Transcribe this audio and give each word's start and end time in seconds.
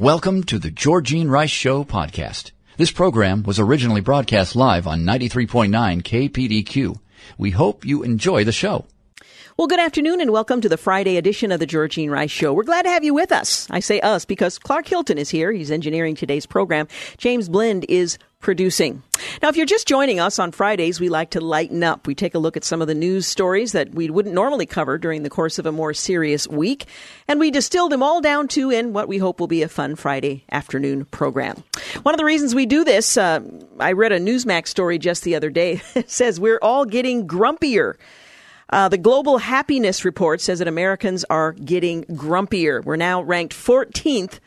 Welcome 0.00 0.42
to 0.44 0.58
the 0.58 0.72
Georgene 0.72 1.30
Rice 1.30 1.50
Show 1.50 1.84
podcast. 1.84 2.50
This 2.76 2.90
program 2.90 3.44
was 3.44 3.60
originally 3.60 4.00
broadcast 4.00 4.56
live 4.56 4.88
on 4.88 5.02
93.9 5.04 5.70
KPDQ. 6.02 6.98
We 7.38 7.52
hope 7.52 7.84
you 7.84 8.02
enjoy 8.02 8.42
the 8.42 8.50
show. 8.50 8.86
Well, 9.56 9.68
good 9.68 9.78
afternoon 9.78 10.20
and 10.20 10.32
welcome 10.32 10.60
to 10.62 10.68
the 10.68 10.76
Friday 10.76 11.16
edition 11.16 11.52
of 11.52 11.60
the 11.60 11.66
Georgene 11.66 12.10
Rice 12.10 12.32
Show. 12.32 12.52
We're 12.52 12.64
glad 12.64 12.82
to 12.82 12.88
have 12.88 13.04
you 13.04 13.14
with 13.14 13.30
us. 13.30 13.68
I 13.70 13.78
say 13.78 14.00
us 14.00 14.24
because 14.24 14.58
Clark 14.58 14.88
Hilton 14.88 15.16
is 15.16 15.30
here. 15.30 15.52
He's 15.52 15.70
engineering 15.70 16.16
today's 16.16 16.44
program. 16.44 16.88
James 17.16 17.48
Blend 17.48 17.86
is 17.88 18.18
producing. 18.44 19.02
Now, 19.42 19.48
if 19.48 19.56
you're 19.56 19.66
just 19.66 19.88
joining 19.88 20.20
us 20.20 20.38
on 20.38 20.52
Fridays, 20.52 21.00
we 21.00 21.08
like 21.08 21.30
to 21.30 21.40
lighten 21.40 21.82
up. 21.82 22.06
We 22.06 22.14
take 22.14 22.34
a 22.34 22.38
look 22.38 22.58
at 22.58 22.62
some 22.62 22.82
of 22.82 22.86
the 22.86 22.94
news 22.94 23.26
stories 23.26 23.72
that 23.72 23.94
we 23.94 24.10
wouldn't 24.10 24.34
normally 24.34 24.66
cover 24.66 24.98
during 24.98 25.22
the 25.22 25.30
course 25.30 25.58
of 25.58 25.64
a 25.64 25.72
more 25.72 25.94
serious 25.94 26.46
week, 26.46 26.84
and 27.26 27.40
we 27.40 27.50
distill 27.50 27.88
them 27.88 28.02
all 28.02 28.20
down 28.20 28.46
to 28.48 28.70
in 28.70 28.92
what 28.92 29.08
we 29.08 29.16
hope 29.16 29.40
will 29.40 29.46
be 29.46 29.62
a 29.62 29.68
fun 29.68 29.96
Friday 29.96 30.44
afternoon 30.52 31.06
program. 31.06 31.64
One 32.02 32.14
of 32.14 32.18
the 32.18 32.24
reasons 32.24 32.54
we 32.54 32.66
do 32.66 32.84
this, 32.84 33.16
uh, 33.16 33.40
I 33.80 33.92
read 33.92 34.12
a 34.12 34.20
Newsmax 34.20 34.68
story 34.68 34.98
just 34.98 35.24
the 35.24 35.34
other 35.34 35.50
day. 35.50 35.80
says 36.06 36.38
we're 36.38 36.60
all 36.60 36.84
getting 36.84 37.26
grumpier. 37.26 37.94
Uh, 38.68 38.88
the 38.88 38.98
Global 38.98 39.38
Happiness 39.38 40.04
Report 40.04 40.42
says 40.42 40.58
that 40.58 40.68
Americans 40.68 41.24
are 41.30 41.52
getting 41.52 42.04
grumpier. 42.04 42.84
We're 42.84 42.96
now 42.96 43.22
ranked 43.22 43.54
14th 43.54 44.38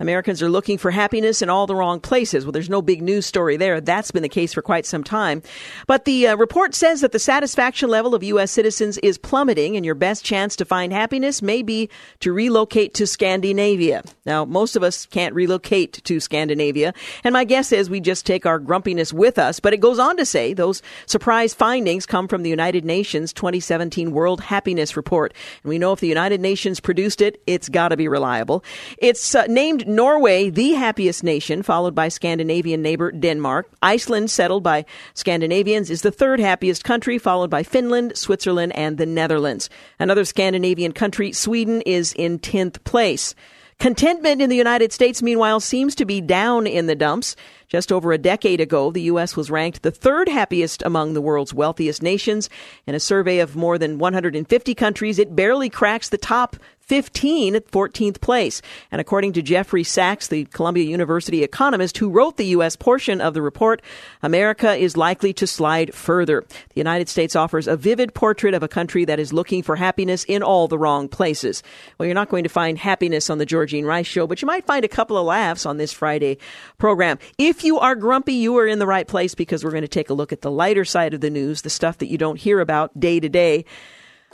Americans 0.00 0.42
are 0.42 0.48
looking 0.48 0.78
for 0.78 0.90
happiness 0.90 1.42
in 1.42 1.50
all 1.50 1.66
the 1.66 1.74
wrong 1.74 1.98
places. 1.98 2.44
Well, 2.44 2.52
there's 2.52 2.70
no 2.70 2.80
big 2.80 3.02
news 3.02 3.26
story 3.26 3.56
there. 3.56 3.80
That's 3.80 4.12
been 4.12 4.22
the 4.22 4.28
case 4.28 4.52
for 4.52 4.62
quite 4.62 4.86
some 4.86 5.02
time. 5.02 5.42
But 5.88 6.04
the 6.04 6.28
uh, 6.28 6.36
report 6.36 6.74
says 6.74 7.00
that 7.00 7.10
the 7.10 7.18
satisfaction 7.18 7.88
level 7.88 8.14
of 8.14 8.22
U.S. 8.22 8.52
citizens 8.52 8.98
is 8.98 9.18
plummeting, 9.18 9.76
and 9.76 9.84
your 9.84 9.96
best 9.96 10.24
chance 10.24 10.54
to 10.56 10.64
find 10.64 10.92
happiness 10.92 11.42
may 11.42 11.62
be 11.62 11.90
to 12.20 12.32
relocate 12.32 12.94
to 12.94 13.06
Scandinavia. 13.06 14.04
Now, 14.24 14.44
most 14.44 14.76
of 14.76 14.84
us 14.84 15.04
can't 15.06 15.34
relocate 15.34 15.94
to 16.04 16.20
Scandinavia, 16.20 16.94
and 17.24 17.32
my 17.32 17.44
guess 17.44 17.72
is 17.72 17.90
we 17.90 18.00
just 18.00 18.24
take 18.24 18.46
our 18.46 18.60
grumpiness 18.60 19.12
with 19.12 19.38
us. 19.38 19.58
But 19.58 19.72
it 19.72 19.78
goes 19.78 19.98
on 19.98 20.16
to 20.18 20.24
say 20.24 20.54
those 20.54 20.80
surprise 21.06 21.54
findings 21.54 22.06
come 22.06 22.28
from 22.28 22.44
the 22.44 22.50
United 22.50 22.84
Nations 22.84 23.32
2017 23.32 24.12
World 24.12 24.40
Happiness 24.42 24.96
Report. 24.96 25.34
And 25.64 25.70
we 25.70 25.78
know 25.78 25.92
if 25.92 26.00
the 26.00 26.06
United 26.06 26.40
Nations 26.40 26.78
produced 26.78 27.20
it, 27.20 27.42
it's 27.48 27.68
got 27.68 27.88
to 27.88 27.96
be 27.96 28.06
reliable. 28.06 28.62
It's 28.98 29.34
uh, 29.34 29.46
named 29.46 29.87
Norway 29.88 30.50
the 30.50 30.72
happiest 30.74 31.24
nation, 31.24 31.62
followed 31.62 31.94
by 31.94 32.08
Scandinavian 32.08 32.82
neighbor 32.82 33.10
Denmark. 33.10 33.70
Iceland, 33.82 34.30
settled 34.30 34.62
by 34.62 34.84
Scandinavians, 35.14 35.90
is 35.90 36.02
the 36.02 36.10
third 36.10 36.38
happiest 36.38 36.84
country, 36.84 37.18
followed 37.18 37.50
by 37.50 37.62
Finland, 37.62 38.16
Switzerland, 38.16 38.76
and 38.76 38.98
the 38.98 39.06
Netherlands. 39.06 39.70
Another 39.98 40.24
Scandinavian 40.24 40.92
country, 40.92 41.32
Sweden, 41.32 41.80
is 41.82 42.12
in 42.12 42.38
10th 42.38 42.84
place. 42.84 43.34
Contentment 43.78 44.42
in 44.42 44.50
the 44.50 44.56
United 44.56 44.92
States, 44.92 45.22
meanwhile, 45.22 45.60
seems 45.60 45.94
to 45.94 46.04
be 46.04 46.20
down 46.20 46.66
in 46.66 46.86
the 46.86 46.96
dumps. 46.96 47.36
Just 47.68 47.92
over 47.92 48.12
a 48.12 48.18
decade 48.18 48.60
ago, 48.60 48.90
the 48.90 49.02
U.S. 49.02 49.36
was 49.36 49.52
ranked 49.52 49.82
the 49.82 49.92
third 49.92 50.28
happiest 50.28 50.82
among 50.82 51.12
the 51.14 51.20
world's 51.20 51.54
wealthiest 51.54 52.02
nations. 52.02 52.50
In 52.88 52.96
a 52.96 53.00
survey 53.00 53.38
of 53.38 53.54
more 53.54 53.78
than 53.78 53.98
150 53.98 54.74
countries, 54.74 55.20
it 55.20 55.36
barely 55.36 55.70
cracks 55.70 56.08
the 56.08 56.18
top 56.18 56.56
15 56.88 57.54
at 57.54 57.70
14th 57.70 58.20
place. 58.20 58.62
And 58.90 59.00
according 59.00 59.34
to 59.34 59.42
Jeffrey 59.42 59.84
Sachs, 59.84 60.28
the 60.28 60.46
Columbia 60.46 60.84
University 60.84 61.44
economist 61.44 61.98
who 61.98 62.08
wrote 62.08 62.38
the 62.38 62.46
U.S. 62.46 62.76
portion 62.76 63.20
of 63.20 63.34
the 63.34 63.42
report, 63.42 63.82
America 64.22 64.74
is 64.74 64.96
likely 64.96 65.34
to 65.34 65.46
slide 65.46 65.94
further. 65.94 66.46
The 66.50 66.80
United 66.80 67.10
States 67.10 67.36
offers 67.36 67.68
a 67.68 67.76
vivid 67.76 68.14
portrait 68.14 68.54
of 68.54 68.62
a 68.62 68.68
country 68.68 69.04
that 69.04 69.20
is 69.20 69.34
looking 69.34 69.62
for 69.62 69.76
happiness 69.76 70.24
in 70.24 70.42
all 70.42 70.66
the 70.66 70.78
wrong 70.78 71.08
places. 71.08 71.62
Well, 71.98 72.06
you're 72.06 72.14
not 72.14 72.30
going 72.30 72.44
to 72.44 72.48
find 72.48 72.78
happiness 72.78 73.28
on 73.28 73.36
the 73.36 73.46
Georgene 73.46 73.84
Rice 73.84 74.06
show, 74.06 74.26
but 74.26 74.40
you 74.40 74.46
might 74.46 74.66
find 74.66 74.84
a 74.84 74.88
couple 74.88 75.18
of 75.18 75.26
laughs 75.26 75.66
on 75.66 75.76
this 75.76 75.92
Friday 75.92 76.38
program. 76.78 77.18
If 77.36 77.64
you 77.64 77.78
are 77.78 77.94
grumpy, 77.94 78.34
you 78.34 78.56
are 78.56 78.66
in 78.66 78.78
the 78.78 78.86
right 78.86 79.06
place 79.06 79.34
because 79.34 79.62
we're 79.62 79.72
going 79.72 79.82
to 79.82 79.88
take 79.88 80.08
a 80.08 80.14
look 80.14 80.32
at 80.32 80.40
the 80.40 80.50
lighter 80.50 80.86
side 80.86 81.12
of 81.12 81.20
the 81.20 81.30
news, 81.30 81.62
the 81.62 81.70
stuff 81.70 81.98
that 81.98 82.08
you 82.08 82.16
don't 82.16 82.40
hear 82.40 82.60
about 82.60 82.98
day 82.98 83.20
to 83.20 83.28
day. 83.28 83.66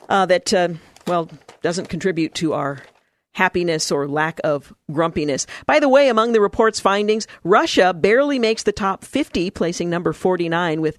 Uh, 0.09 0.27
that 0.27 0.53
uh, 0.53 0.69
well, 1.07 1.29
doesn't 1.63 1.89
contribute 1.89 2.35
to 2.37 2.53
our 2.53 2.83
happiness 3.35 3.91
or 3.91 4.09
lack 4.09 4.41
of 4.45 4.73
grumpiness. 4.93 5.47
By 5.67 5.81
the 5.81 5.89
way, 5.89 6.09
among 6.09 6.33
the 6.33 6.41
report's 6.41 6.81
findings, 6.81 7.27
Russia 7.43 7.93
barely 7.93 8.39
makes 8.39 8.63
the 8.63 8.73
top 8.73 9.05
50, 9.05 9.51
placing 9.51 9.91
number 9.91 10.13
49 10.13 10.81
with 10.81 10.99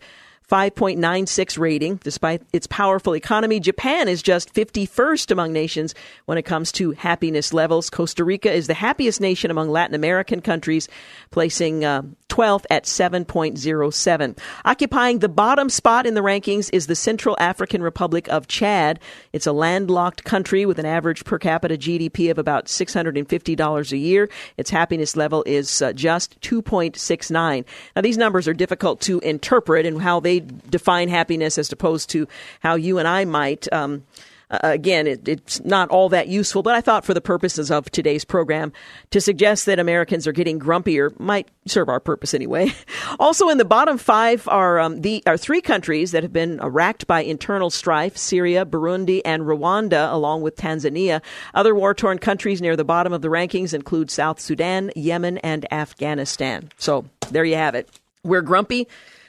5.96 0.49 1.57
rating. 1.57 1.95
Despite 2.03 2.41
its 2.53 2.67
powerful 2.67 3.15
economy, 3.15 3.59
Japan 3.59 4.07
is 4.07 4.21
just 4.21 4.53
51st 4.53 5.31
among 5.31 5.53
nations 5.53 5.95
when 6.25 6.37
it 6.37 6.43
comes 6.43 6.71
to 6.73 6.91
happiness 6.91 7.53
levels. 7.53 7.89
Costa 7.89 8.23
Rica 8.23 8.51
is 8.51 8.67
the 8.67 8.73
happiest 8.73 9.21
nation 9.21 9.51
among 9.51 9.69
Latin 9.69 9.95
American 9.95 10.41
countries, 10.41 10.87
placing 11.31 11.83
uh, 11.83 12.03
12th 12.29 12.65
at 12.69 12.83
7.07. 12.83 14.37
Occupying 14.65 15.19
the 15.19 15.29
bottom 15.29 15.69
spot 15.69 16.05
in 16.05 16.15
the 16.15 16.21
rankings 16.21 16.69
is 16.73 16.87
the 16.87 16.95
Central 16.95 17.35
African 17.39 17.81
Republic 17.81 18.27
of 18.27 18.47
Chad. 18.47 18.99
It's 19.31 19.47
a 19.47 19.51
landlocked 19.53 20.25
country 20.25 20.65
with 20.65 20.77
an 20.77 20.85
average 20.85 21.23
per 21.23 21.39
capita 21.39 21.77
GDP 21.77 22.29
of 22.29 22.37
about 22.37 22.65
$650 22.65 23.91
a 23.91 23.97
year. 23.97 24.29
Its 24.57 24.69
happiness 24.69 25.15
level 25.15 25.43
is 25.45 25.81
uh, 25.81 25.93
just 25.93 26.39
2.69. 26.41 27.65
Now, 27.95 28.01
these 28.01 28.17
numbers 28.17 28.47
are 28.47 28.53
difficult 28.53 29.01
to 29.01 29.19
interpret 29.19 29.85
and 29.85 30.01
how 30.01 30.19
they 30.19 30.34
define 30.41 31.09
happiness 31.09 31.57
as 31.57 31.71
opposed 31.71 32.09
to 32.11 32.27
how 32.59 32.75
you 32.75 32.97
and 32.97 33.07
I 33.07 33.25
might. 33.25 33.71
Um, 33.73 34.03
uh, 34.49 34.59
again, 34.61 35.07
it, 35.07 35.27
it's 35.27 35.63
not 35.63 35.89
all 35.89 36.09
that 36.09 36.27
useful, 36.27 36.61
but 36.61 36.75
I 36.75 36.81
thought 36.81 37.05
for 37.05 37.13
the 37.13 37.21
purposes 37.21 37.71
of 37.71 37.89
today's 37.89 38.23
program, 38.23 38.71
to 39.11 39.19
suggest 39.19 39.65
that 39.65 39.79
Americans 39.79 40.27
are 40.27 40.31
getting 40.31 40.59
grumpier 40.59 41.17
might 41.19 41.47
serve 41.65 41.89
our 41.89 41.99
purpose 41.99 42.33
anyway. 42.33 42.71
also, 43.19 43.49
in 43.49 43.57
the 43.57 43.65
bottom 43.65 43.97
five 43.97 44.47
are 44.47 44.79
um, 44.79 45.01
the 45.01 45.23
are 45.25 45.37
three 45.37 45.61
countries 45.61 46.11
that 46.11 46.23
have 46.23 46.33
been 46.33 46.57
racked 46.57 47.07
by 47.07 47.21
internal 47.21 47.69
strife: 47.69 48.17
Syria, 48.17 48.65
Burundi, 48.65 49.21
and 49.25 49.43
Rwanda, 49.43 50.11
along 50.13 50.41
with 50.41 50.55
Tanzania. 50.55 51.21
Other 51.53 51.73
war-torn 51.73 52.19
countries 52.19 52.61
near 52.61 52.75
the 52.75 52.85
bottom 52.85 53.13
of 53.13 53.21
the 53.21 53.29
rankings 53.29 53.73
include 53.73 54.11
South 54.11 54.39
Sudan, 54.39 54.91
Yemen, 54.95 55.39
and 55.39 55.71
Afghanistan. 55.73 56.69
So 56.77 57.05
there 57.31 57.45
you 57.45 57.55
have 57.55 57.73
it. 57.73 57.89
We're 58.23 58.41
grumpy. 58.41 58.87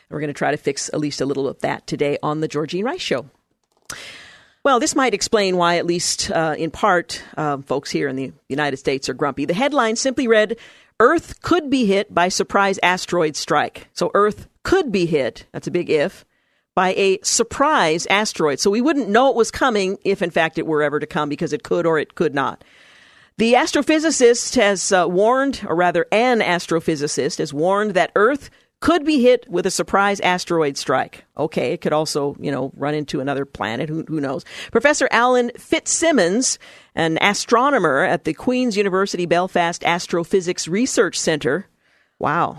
We're 0.09 0.21
going 0.21 0.29
to 0.29 0.35
try 0.35 0.51
to 0.51 0.57
fix 0.57 0.89
at 0.93 1.01
least 1.01 1.21
a 1.21 1.27
little 1.27 1.49
of 1.49 1.61
that 1.61 1.87
today 1.87 2.19
on 2.23 2.41
the 2.41 2.49
Georgene 2.49 2.85
Rice 2.85 3.01
Show. 3.01 3.27
Well, 4.63 4.81
this 4.81 4.97
might 4.97 5.15
explain 5.15 5.57
why, 5.57 5.77
at 5.77 5.87
least 5.87 6.31
uh, 6.31 6.57
in 6.59 6.73
part, 6.73 7.23
uh, 7.37 7.59
folks 7.59 7.91
here 7.91 8.09
in 8.09 8.17
the 8.17 8.33
United 8.49 8.79
States 8.79 9.09
are 9.09 9.15
grumpy. 9.15 9.45
The 9.45 9.55
headline 9.55 9.95
simply 9.95 10.27
read 10.27 10.57
Earth 10.99 11.41
could 11.43 11.71
be 11.71 11.87
hit 11.87 12.13
by 12.13 12.29
surprise 12.29 12.81
asteroid 12.83 13.37
strike. 13.37 13.89
So, 13.93 14.11
Earth 14.15 14.49
could 14.65 14.91
be 14.91 15.07
hit, 15.07 15.47
that's 15.53 15.69
a 15.69 15.71
big 15.71 15.89
if, 15.89 16.25
by 16.75 16.95
a 16.95 17.21
surprise 17.23 18.07
asteroid. 18.07 18.59
So, 18.59 18.71
we 18.71 18.81
wouldn't 18.81 19.09
know 19.09 19.31
it 19.31 19.37
was 19.37 19.53
coming 19.53 19.99
if, 20.05 20.21
in 20.21 20.31
fact, 20.31 20.59
it 20.59 20.67
were 20.67 20.83
ever 20.83 20.99
to 20.99 21.07
come 21.07 21.29
because 21.29 21.53
it 21.53 21.63
could 21.63 21.87
or 21.87 22.01
it 22.01 22.17
could 22.17 22.35
not. 22.35 22.65
The 23.39 23.53
astrophysicist 23.53 24.57
has 24.57 24.91
uh, 24.91 25.07
warned, 25.07 25.65
or 25.69 25.77
rather, 25.77 26.07
an 26.11 26.41
astrophysicist 26.41 27.39
has 27.39 27.55
warned 27.55 27.93
that 27.93 28.11
Earth 28.17 28.51
could 28.81 29.05
be 29.05 29.23
hit 29.23 29.49
with 29.49 29.67
a 29.67 29.71
surprise 29.71 30.21
asteroid 30.21 30.77
strike. 30.77 31.25
Okay, 31.37 31.73
it 31.73 31.81
could 31.81 31.93
also, 31.93 32.37
you 32.39 32.51
know, 32.51 32.73
run 32.77 32.95
into 32.95 33.21
another 33.21 33.45
planet. 33.45 33.89
Who, 33.89 34.05
who 34.05 34.21
knows? 34.21 34.45
Professor 34.71 35.09
Alan 35.11 35.51
Fitzsimmons, 35.57 36.59
an 36.95 37.19
astronomer 37.21 38.05
at 38.05 38.25
the 38.25 38.35
Queen's 38.35 38.77
University 38.77 39.27
Belfast 39.27 39.83
Astrophysics 39.85 40.69
Research 40.69 41.19
Center, 41.19 41.67
wow, 42.19 42.59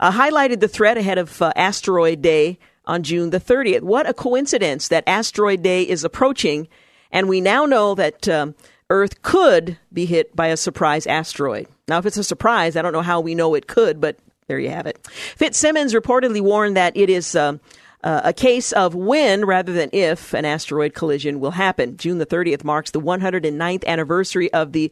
uh, 0.00 0.12
highlighted 0.12 0.60
the 0.60 0.68
threat 0.68 0.96
ahead 0.96 1.18
of 1.18 1.40
uh, 1.42 1.52
Asteroid 1.54 2.22
Day 2.22 2.58
on 2.86 3.02
June 3.02 3.30
the 3.30 3.40
30th. 3.40 3.82
What 3.82 4.08
a 4.08 4.14
coincidence 4.14 4.88
that 4.88 5.04
Asteroid 5.06 5.62
Day 5.62 5.82
is 5.82 6.02
approaching, 6.02 6.68
and 7.10 7.28
we 7.28 7.40
now 7.42 7.66
know 7.66 7.94
that 7.94 8.26
um, 8.28 8.54
Earth 8.88 9.20
could 9.20 9.78
be 9.92 10.06
hit 10.06 10.34
by 10.34 10.46
a 10.46 10.56
surprise 10.56 11.06
asteroid. 11.06 11.68
Now, 11.88 11.98
if 11.98 12.06
it's 12.06 12.16
a 12.16 12.24
surprise, 12.24 12.74
I 12.76 12.82
don't 12.82 12.92
know 12.92 13.02
how 13.02 13.20
we 13.20 13.34
know 13.34 13.54
it 13.54 13.66
could, 13.66 14.00
but 14.00 14.18
there 14.48 14.58
you 14.58 14.70
have 14.70 14.86
it. 14.86 14.98
Fitzsimmons 15.36 15.94
reportedly 15.94 16.40
warned 16.40 16.76
that 16.76 16.96
it 16.96 17.08
is 17.10 17.36
um, 17.36 17.60
uh, 18.02 18.22
a 18.24 18.32
case 18.32 18.72
of 18.72 18.94
when 18.94 19.44
rather 19.44 19.72
than 19.72 19.90
if 19.92 20.34
an 20.34 20.44
asteroid 20.44 20.94
collision 20.94 21.38
will 21.38 21.52
happen. 21.52 21.96
June 21.96 22.18
the 22.18 22.26
30th 22.26 22.64
marks 22.64 22.90
the 22.90 23.00
109th 23.00 23.84
anniversary 23.86 24.52
of 24.52 24.72
the 24.72 24.90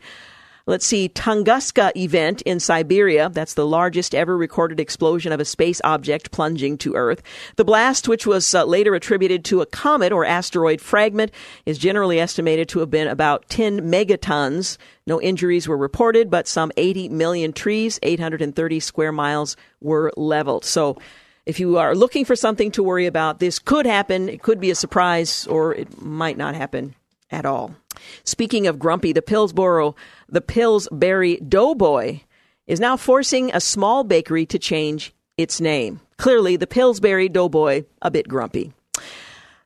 Let's 0.69 0.85
see, 0.85 1.09
Tunguska 1.09 1.93
event 1.97 2.43
in 2.43 2.59
Siberia. 2.59 3.29
That's 3.29 3.55
the 3.55 3.65
largest 3.65 4.17
ever 4.17 4.37
recorded 4.37 4.81
explosion 4.81 5.31
of 5.31 5.39
a 5.39 5.45
space 5.45 5.81
object 5.85 6.33
plunging 6.33 6.77
to 6.79 6.97
Earth. 6.97 7.23
The 7.55 7.65
blast, 7.65 8.09
which 8.09 8.27
was 8.27 8.53
uh, 8.53 8.65
later 8.65 8.97
attributed 8.97 9.45
to 9.45 9.61
a 9.61 9.67
comet 9.67 10.13
or 10.13 10.25
asteroid 10.25 10.81
fragment, 10.81 11.31
is 11.67 11.79
generally 11.79 12.19
estimated 12.19 12.69
to 12.71 12.81
have 12.81 12.91
been 12.91 13.07
about 13.07 13.49
10 13.49 13.83
megatons. 13.83 14.77
No 15.07 15.21
injuries 15.21 15.69
were 15.69 15.77
reported, 15.77 16.31
but 16.31 16.49
some 16.49 16.73
80 16.77 17.11
million 17.11 17.53
trees, 17.53 18.01
830 18.03 18.81
square 18.81 19.12
miles 19.12 19.57
were 19.81 20.12
leveled. 20.17 20.65
So, 20.65 20.99
if 21.47 21.61
you 21.61 21.79
are 21.79 21.95
looking 21.95 22.25
for 22.25 22.35
something 22.35 22.73
to 22.73 22.83
worry 22.83 23.07
about, 23.07 23.39
this 23.39 23.61
could 23.61 23.87
happen. 23.87 24.29
It 24.29 24.43
could 24.43 24.59
be 24.59 24.73
a 24.73 24.75
surprise, 24.75 25.47
or 25.47 25.77
it 25.77 26.03
might 26.03 26.37
not 26.37 26.57
happen 26.57 26.97
at 27.31 27.47
all. 27.47 27.77
Speaking 28.25 28.67
of 28.67 28.79
grumpy, 28.79 29.12
the 29.12 29.23
Pillsboro, 29.23 29.95
the 30.28 30.40
Pillsbury 30.40 31.37
Doughboy 31.37 32.20
is 32.67 32.81
now 32.81 32.96
forcing 32.96 33.50
a 33.52 33.61
small 33.61 34.05
bakery 34.05 34.46
to 34.46 34.58
change 34.58 35.12
its 35.37 35.61
name. 35.61 36.00
Clearly, 36.17 36.56
the 36.56 36.67
Pillsbury 36.67 37.28
Doughboy 37.28 37.84
a 38.02 38.11
bit 38.11 38.28
grumpy. 38.28 38.73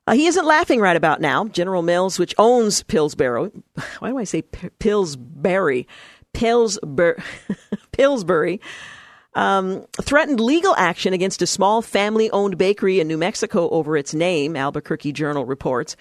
Uh, 0.07 0.15
he 0.15 0.27
isn't 0.27 0.47
laughing 0.47 0.81
right 0.81 0.97
about 0.97 1.21
now. 1.21 1.45
General 1.47 1.83
Mills, 1.83 2.19
which 2.19 2.35
owns 2.37 2.83
Pillsbury, 2.83 3.51
why 4.01 4.11
do 4.11 4.19
I 4.19 4.25
say 4.25 4.43
P- 4.43 4.71
Pillsbury? 4.79 5.87
Pillsbury, 6.33 7.17
Pillsbury 7.93 8.61
um, 9.35 9.87
threatened 10.01 10.41
legal 10.41 10.75
action 10.77 11.13
against 11.13 11.43
a 11.43 11.47
small 11.47 11.83
family 11.83 12.31
owned 12.31 12.59
bakery 12.59 13.01
in 13.01 13.09
New 13.09 13.19
Mexico 13.19 13.69
over 13.71 13.97
its 13.97 14.15
name, 14.15 14.57
Albuquerque 14.57 15.13
Journal 15.13 15.45
reports. 15.45 15.97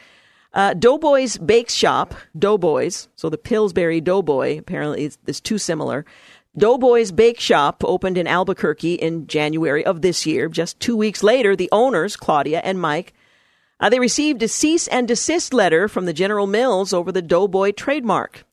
Uh, 0.54 0.74
Doughboy's 0.74 1.38
Bake 1.38 1.70
Shop, 1.70 2.16
Doughboy's, 2.38 3.08
so 3.16 3.30
the 3.30 3.38
Pillsbury 3.38 4.02
Doughboy, 4.02 4.58
apparently 4.58 5.06
is, 5.06 5.18
is 5.28 5.40
too 5.40 5.58
similar. 5.58 6.06
Doughboy's 6.58 7.12
Bake 7.12 7.40
Shop 7.40 7.84
opened 7.86 8.18
in 8.18 8.26
Albuquerque 8.26 8.96
in 8.96 9.28
January 9.28 9.86
of 9.86 10.02
this 10.02 10.26
year. 10.26 10.50
Just 10.50 10.80
two 10.80 10.98
weeks 10.98 11.22
later, 11.22 11.56
the 11.56 11.70
owners, 11.72 12.16
Claudia 12.16 12.62
and 12.64 12.82
Mike, 12.82 13.14
uh, 13.80 13.90
they 13.90 14.00
received 14.00 14.42
a 14.44 14.48
cease 14.48 14.88
and 14.88 15.08
desist 15.08 15.54
letter 15.54 15.88
from 15.88 16.06
the 16.06 16.14
General 16.14 16.48
Mills 16.48 16.94
over 16.94 17.12
the 17.12 17.22
Doughboy 17.22 17.72
trademark. 17.72 18.44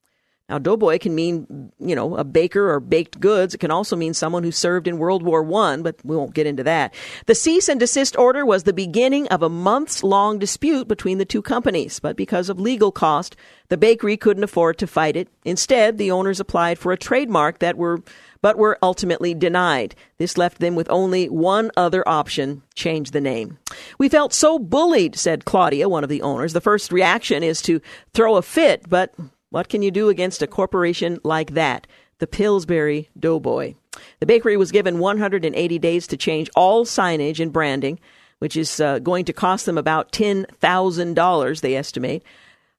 Now, 0.48 0.58
doughboy 0.58 1.00
can 1.00 1.12
mean, 1.12 1.72
you 1.80 1.96
know, 1.96 2.16
a 2.16 2.22
baker 2.22 2.70
or 2.70 2.78
baked 2.78 3.18
goods. 3.18 3.54
It 3.54 3.58
can 3.58 3.72
also 3.72 3.96
mean 3.96 4.14
someone 4.14 4.44
who 4.44 4.52
served 4.52 4.86
in 4.86 4.96
World 4.96 5.24
War 5.24 5.44
I, 5.60 5.78
but 5.78 5.96
we 6.04 6.16
won't 6.16 6.34
get 6.34 6.46
into 6.46 6.62
that. 6.62 6.94
The 7.26 7.34
cease 7.34 7.68
and 7.68 7.80
desist 7.80 8.16
order 8.16 8.46
was 8.46 8.62
the 8.62 8.72
beginning 8.72 9.26
of 9.28 9.42
a 9.42 9.48
months 9.48 10.04
long 10.04 10.38
dispute 10.38 10.86
between 10.86 11.18
the 11.18 11.24
two 11.24 11.42
companies, 11.42 11.98
but 11.98 12.16
because 12.16 12.48
of 12.48 12.60
legal 12.60 12.92
cost, 12.92 13.34
the 13.70 13.76
bakery 13.76 14.16
couldn't 14.16 14.44
afford 14.44 14.78
to 14.78 14.86
fight 14.86 15.16
it. 15.16 15.28
Instead, 15.44 15.98
the 15.98 16.12
owners 16.12 16.38
applied 16.38 16.78
for 16.78 16.92
a 16.92 16.96
trademark 16.96 17.58
that 17.58 17.76
were, 17.76 18.00
but 18.40 18.56
were 18.56 18.78
ultimately 18.84 19.34
denied. 19.34 19.96
This 20.18 20.38
left 20.38 20.60
them 20.60 20.76
with 20.76 20.88
only 20.90 21.28
one 21.28 21.72
other 21.76 22.08
option 22.08 22.62
change 22.76 23.10
the 23.10 23.20
name. 23.20 23.58
We 23.98 24.08
felt 24.08 24.32
so 24.32 24.60
bullied, 24.60 25.16
said 25.16 25.44
Claudia, 25.44 25.88
one 25.88 26.04
of 26.04 26.10
the 26.10 26.22
owners. 26.22 26.52
The 26.52 26.60
first 26.60 26.92
reaction 26.92 27.42
is 27.42 27.60
to 27.62 27.80
throw 28.14 28.36
a 28.36 28.42
fit, 28.42 28.88
but 28.88 29.12
what 29.56 29.70
can 29.70 29.80
you 29.80 29.90
do 29.90 30.10
against 30.10 30.42
a 30.42 30.46
corporation 30.46 31.18
like 31.24 31.54
that? 31.54 31.86
The 32.18 32.26
Pillsbury 32.26 33.08
Doughboy. 33.18 33.74
The 34.20 34.26
bakery 34.26 34.58
was 34.58 34.70
given 34.70 34.98
180 34.98 35.78
days 35.78 36.06
to 36.08 36.18
change 36.18 36.50
all 36.54 36.84
signage 36.84 37.40
and 37.40 37.50
branding, 37.50 37.98
which 38.38 38.54
is 38.54 38.80
uh, 38.80 38.98
going 38.98 39.24
to 39.24 39.32
cost 39.32 39.64
them 39.64 39.78
about 39.78 40.12
$10,000, 40.12 41.60
they 41.62 41.74
estimate. 41.74 42.22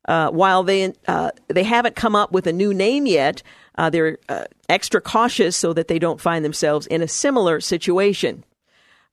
Uh, 0.07 0.29
while 0.29 0.62
they 0.62 0.94
uh, 1.07 1.31
they 1.47 1.63
haven't 1.63 1.95
come 1.95 2.15
up 2.15 2.31
with 2.31 2.45
a 2.45 2.53
new 2.53 2.75
name 2.75 3.07
yet, 3.07 3.41
uh, 3.79 3.89
they're 3.89 4.19
uh, 4.29 4.44
extra 4.69 5.01
cautious 5.01 5.57
so 5.57 5.74
that 5.74 5.88
they 5.88 5.97
don't 5.97 6.21
find 6.21 6.45
themselves 6.45 6.85
in 6.85 7.01
a 7.01 7.07
similar 7.07 7.59
situation. 7.59 8.44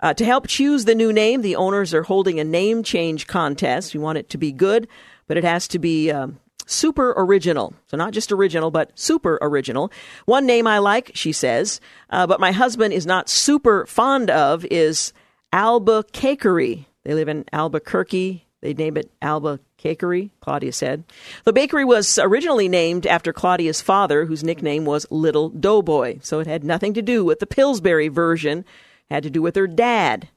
Uh, 0.00 0.12
to 0.12 0.26
help 0.26 0.48
choose 0.48 0.84
the 0.84 0.94
new 0.94 1.14
name, 1.14 1.40
the 1.40 1.56
owners 1.56 1.94
are 1.94 2.02
holding 2.02 2.38
a 2.38 2.44
name 2.44 2.82
change 2.82 3.26
contest. 3.26 3.94
We 3.94 4.00
want 4.00 4.18
it 4.18 4.28
to 4.28 4.36
be 4.36 4.52
good, 4.52 4.86
but 5.26 5.38
it 5.38 5.44
has 5.44 5.66
to 5.68 5.78
be 5.78 6.10
um, 6.10 6.38
super 6.66 7.14
original. 7.16 7.74
So 7.86 7.96
not 7.96 8.12
just 8.12 8.32
original, 8.32 8.70
but 8.70 8.90
super 8.98 9.38
original. 9.42 9.92
One 10.26 10.46
name 10.46 10.66
I 10.66 10.78
like, 10.78 11.10
she 11.14 11.32
says, 11.32 11.80
uh, 12.10 12.26
but 12.26 12.40
my 12.40 12.52
husband 12.52 12.92
is 12.92 13.06
not 13.06 13.28
super 13.28 13.86
fond 13.86 14.30
of 14.30 14.64
is 14.66 15.12
Albuquerque. 15.52 16.86
They 17.04 17.14
live 17.14 17.28
in 17.28 17.44
Albuquerque. 17.52 18.44
They 18.64 18.72
name 18.72 18.96
it 18.96 19.10
Alba 19.20 19.60
Cakery, 19.78 20.30
Claudia 20.40 20.72
said. 20.72 21.04
The 21.44 21.52
bakery 21.52 21.84
was 21.84 22.18
originally 22.18 22.66
named 22.66 23.06
after 23.06 23.30
Claudia's 23.30 23.82
father, 23.82 24.24
whose 24.24 24.42
nickname 24.42 24.86
was 24.86 25.06
Little 25.10 25.50
Doughboy. 25.50 26.20
So 26.22 26.40
it 26.40 26.46
had 26.46 26.64
nothing 26.64 26.94
to 26.94 27.02
do 27.02 27.26
with 27.26 27.40
the 27.40 27.46
Pillsbury 27.46 28.08
version, 28.08 28.60
it 28.60 29.14
had 29.14 29.22
to 29.24 29.30
do 29.30 29.42
with 29.42 29.54
her 29.56 29.66
dad. 29.66 30.30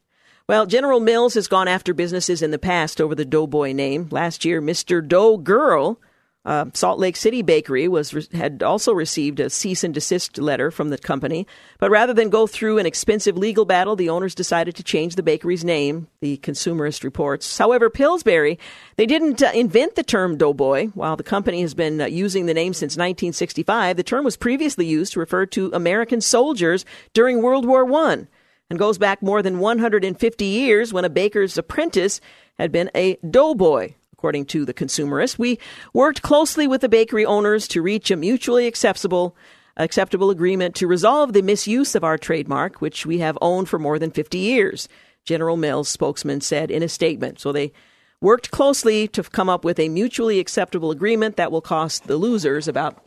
Well, 0.49 0.65
General 0.65 0.99
Mills 0.99 1.35
has 1.35 1.47
gone 1.47 1.69
after 1.69 1.93
businesses 1.93 2.41
in 2.41 2.51
the 2.51 2.59
past 2.59 2.99
over 2.99 3.15
the 3.15 3.25
Doughboy 3.25 3.71
name. 3.71 4.09
Last 4.11 4.43
year, 4.43 4.61
Mr. 4.61 5.05
Dough 5.05 5.37
Girl 5.37 5.99
uh, 6.47 6.65
Salt 6.73 6.97
Lake 6.97 7.17
City 7.17 7.41
Bakery 7.41 7.89
was 7.89 8.29
had 8.31 8.63
also 8.63 8.93
received 8.93 9.41
a 9.41 9.49
cease 9.49 9.83
and 9.83 9.93
desist 9.93 10.37
letter 10.37 10.71
from 10.71 10.89
the 10.89 10.97
company, 10.97 11.45
but 11.77 11.91
rather 11.91 12.13
than 12.13 12.29
go 12.29 12.47
through 12.47 12.77
an 12.77 12.85
expensive 12.85 13.37
legal 13.37 13.65
battle, 13.65 13.97
the 13.97 14.07
owners 14.07 14.33
decided 14.33 14.73
to 14.77 14.83
change 14.83 15.15
the 15.15 15.23
bakery's 15.23 15.65
name. 15.65 16.07
The 16.21 16.37
Consumerist 16.37 17.03
reports. 17.03 17.57
However, 17.57 17.89
Pillsbury 17.89 18.57
they 18.95 19.05
didn't 19.05 19.43
uh, 19.43 19.51
invent 19.53 19.95
the 19.95 20.03
term 20.03 20.37
doughboy. 20.37 20.87
While 20.93 21.17
the 21.17 21.23
company 21.23 21.59
has 21.61 21.73
been 21.73 21.99
uh, 21.99 22.05
using 22.05 22.45
the 22.45 22.53
name 22.53 22.73
since 22.73 22.93
1965, 22.93 23.97
the 23.97 24.03
term 24.03 24.23
was 24.23 24.37
previously 24.37 24.85
used 24.85 25.11
to 25.13 25.19
refer 25.19 25.45
to 25.47 25.69
American 25.73 26.21
soldiers 26.21 26.85
during 27.11 27.41
World 27.41 27.65
War 27.65 27.83
One 27.83 28.29
and 28.69 28.79
goes 28.79 28.97
back 28.97 29.21
more 29.21 29.41
than 29.41 29.59
150 29.59 30.45
years 30.45 30.93
when 30.93 31.03
a 31.03 31.09
baker's 31.09 31.57
apprentice 31.57 32.21
had 32.57 32.71
been 32.71 32.89
a 32.95 33.17
doughboy 33.29 33.95
according 34.17 34.45
to 34.45 34.65
the 34.65 34.73
consumerist. 34.73 35.37
We 35.37 35.59
worked 35.93 36.23
closely 36.23 36.65
with 36.65 36.81
the 36.81 36.89
bakery 36.89 37.23
owners 37.23 37.67
to 37.67 37.83
reach 37.83 38.09
a 38.09 38.15
mutually 38.15 38.65
acceptable 38.65 39.35
acceptable 39.77 40.31
agreement 40.31 40.73
to 40.73 40.87
resolve 40.87 41.33
the 41.33 41.43
misuse 41.43 41.93
of 41.93 42.03
our 42.03 42.17
trademark, 42.17 42.81
which 42.81 43.05
we 43.05 43.19
have 43.19 43.37
owned 43.41 43.69
for 43.69 43.77
more 43.77 43.99
than 43.99 44.09
50 44.09 44.39
years, 44.39 44.89
General 45.23 45.55
Mills 45.55 45.87
spokesman 45.87 46.41
said 46.41 46.71
in 46.71 46.81
a 46.81 46.89
statement. 46.89 47.39
So 47.39 47.51
they 47.51 47.71
worked 48.19 48.49
closely 48.49 49.07
to 49.09 49.21
come 49.21 49.49
up 49.49 49.63
with 49.63 49.79
a 49.79 49.87
mutually 49.87 50.39
acceptable 50.39 50.89
agreement 50.89 51.35
that 51.35 51.51
will 51.51 51.61
cost 51.61 52.07
the 52.07 52.17
losers 52.17 52.67
about 52.67 53.05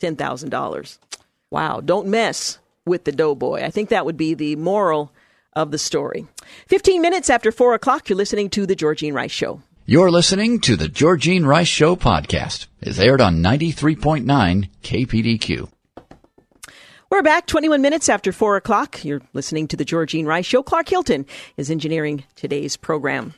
$10,000. 0.00 0.98
Wow, 1.50 1.80
don't 1.80 2.08
mess 2.08 2.58
with 2.86 3.04
the 3.04 3.12
doughboy. 3.12 3.62
I 3.62 3.70
think 3.70 3.90
that 3.90 4.06
would 4.06 4.16
be 4.16 4.32
the 4.32 4.56
moral 4.56 5.12
of 5.52 5.70
the 5.70 5.78
story. 5.78 6.26
15 6.68 7.02
minutes 7.02 7.28
after 7.28 7.52
4 7.52 7.74
o'clock, 7.74 8.08
you're 8.08 8.16
listening 8.16 8.48
to 8.50 8.64
The 8.64 8.76
Georgene 8.76 9.12
Rice 9.12 9.30
Show. 9.30 9.60
You're 9.88 10.10
listening 10.10 10.58
to 10.62 10.74
the 10.74 10.88
Georgene 10.88 11.46
Rice 11.46 11.68
Show 11.68 11.94
podcast. 11.94 12.66
It's 12.80 12.98
aired 12.98 13.20
on 13.20 13.36
93.9 13.36 14.68
KPDQ. 14.82 15.68
We're 17.08 17.22
back 17.22 17.46
21 17.46 17.82
minutes 17.82 18.08
after 18.08 18.32
4 18.32 18.56
o'clock. 18.56 19.04
You're 19.04 19.22
listening 19.32 19.68
to 19.68 19.76
the 19.76 19.84
Georgene 19.84 20.26
Rice 20.26 20.44
Show. 20.44 20.64
Clark 20.64 20.88
Hilton 20.88 21.24
is 21.56 21.70
engineering 21.70 22.24
today's 22.34 22.76
program. 22.76 23.34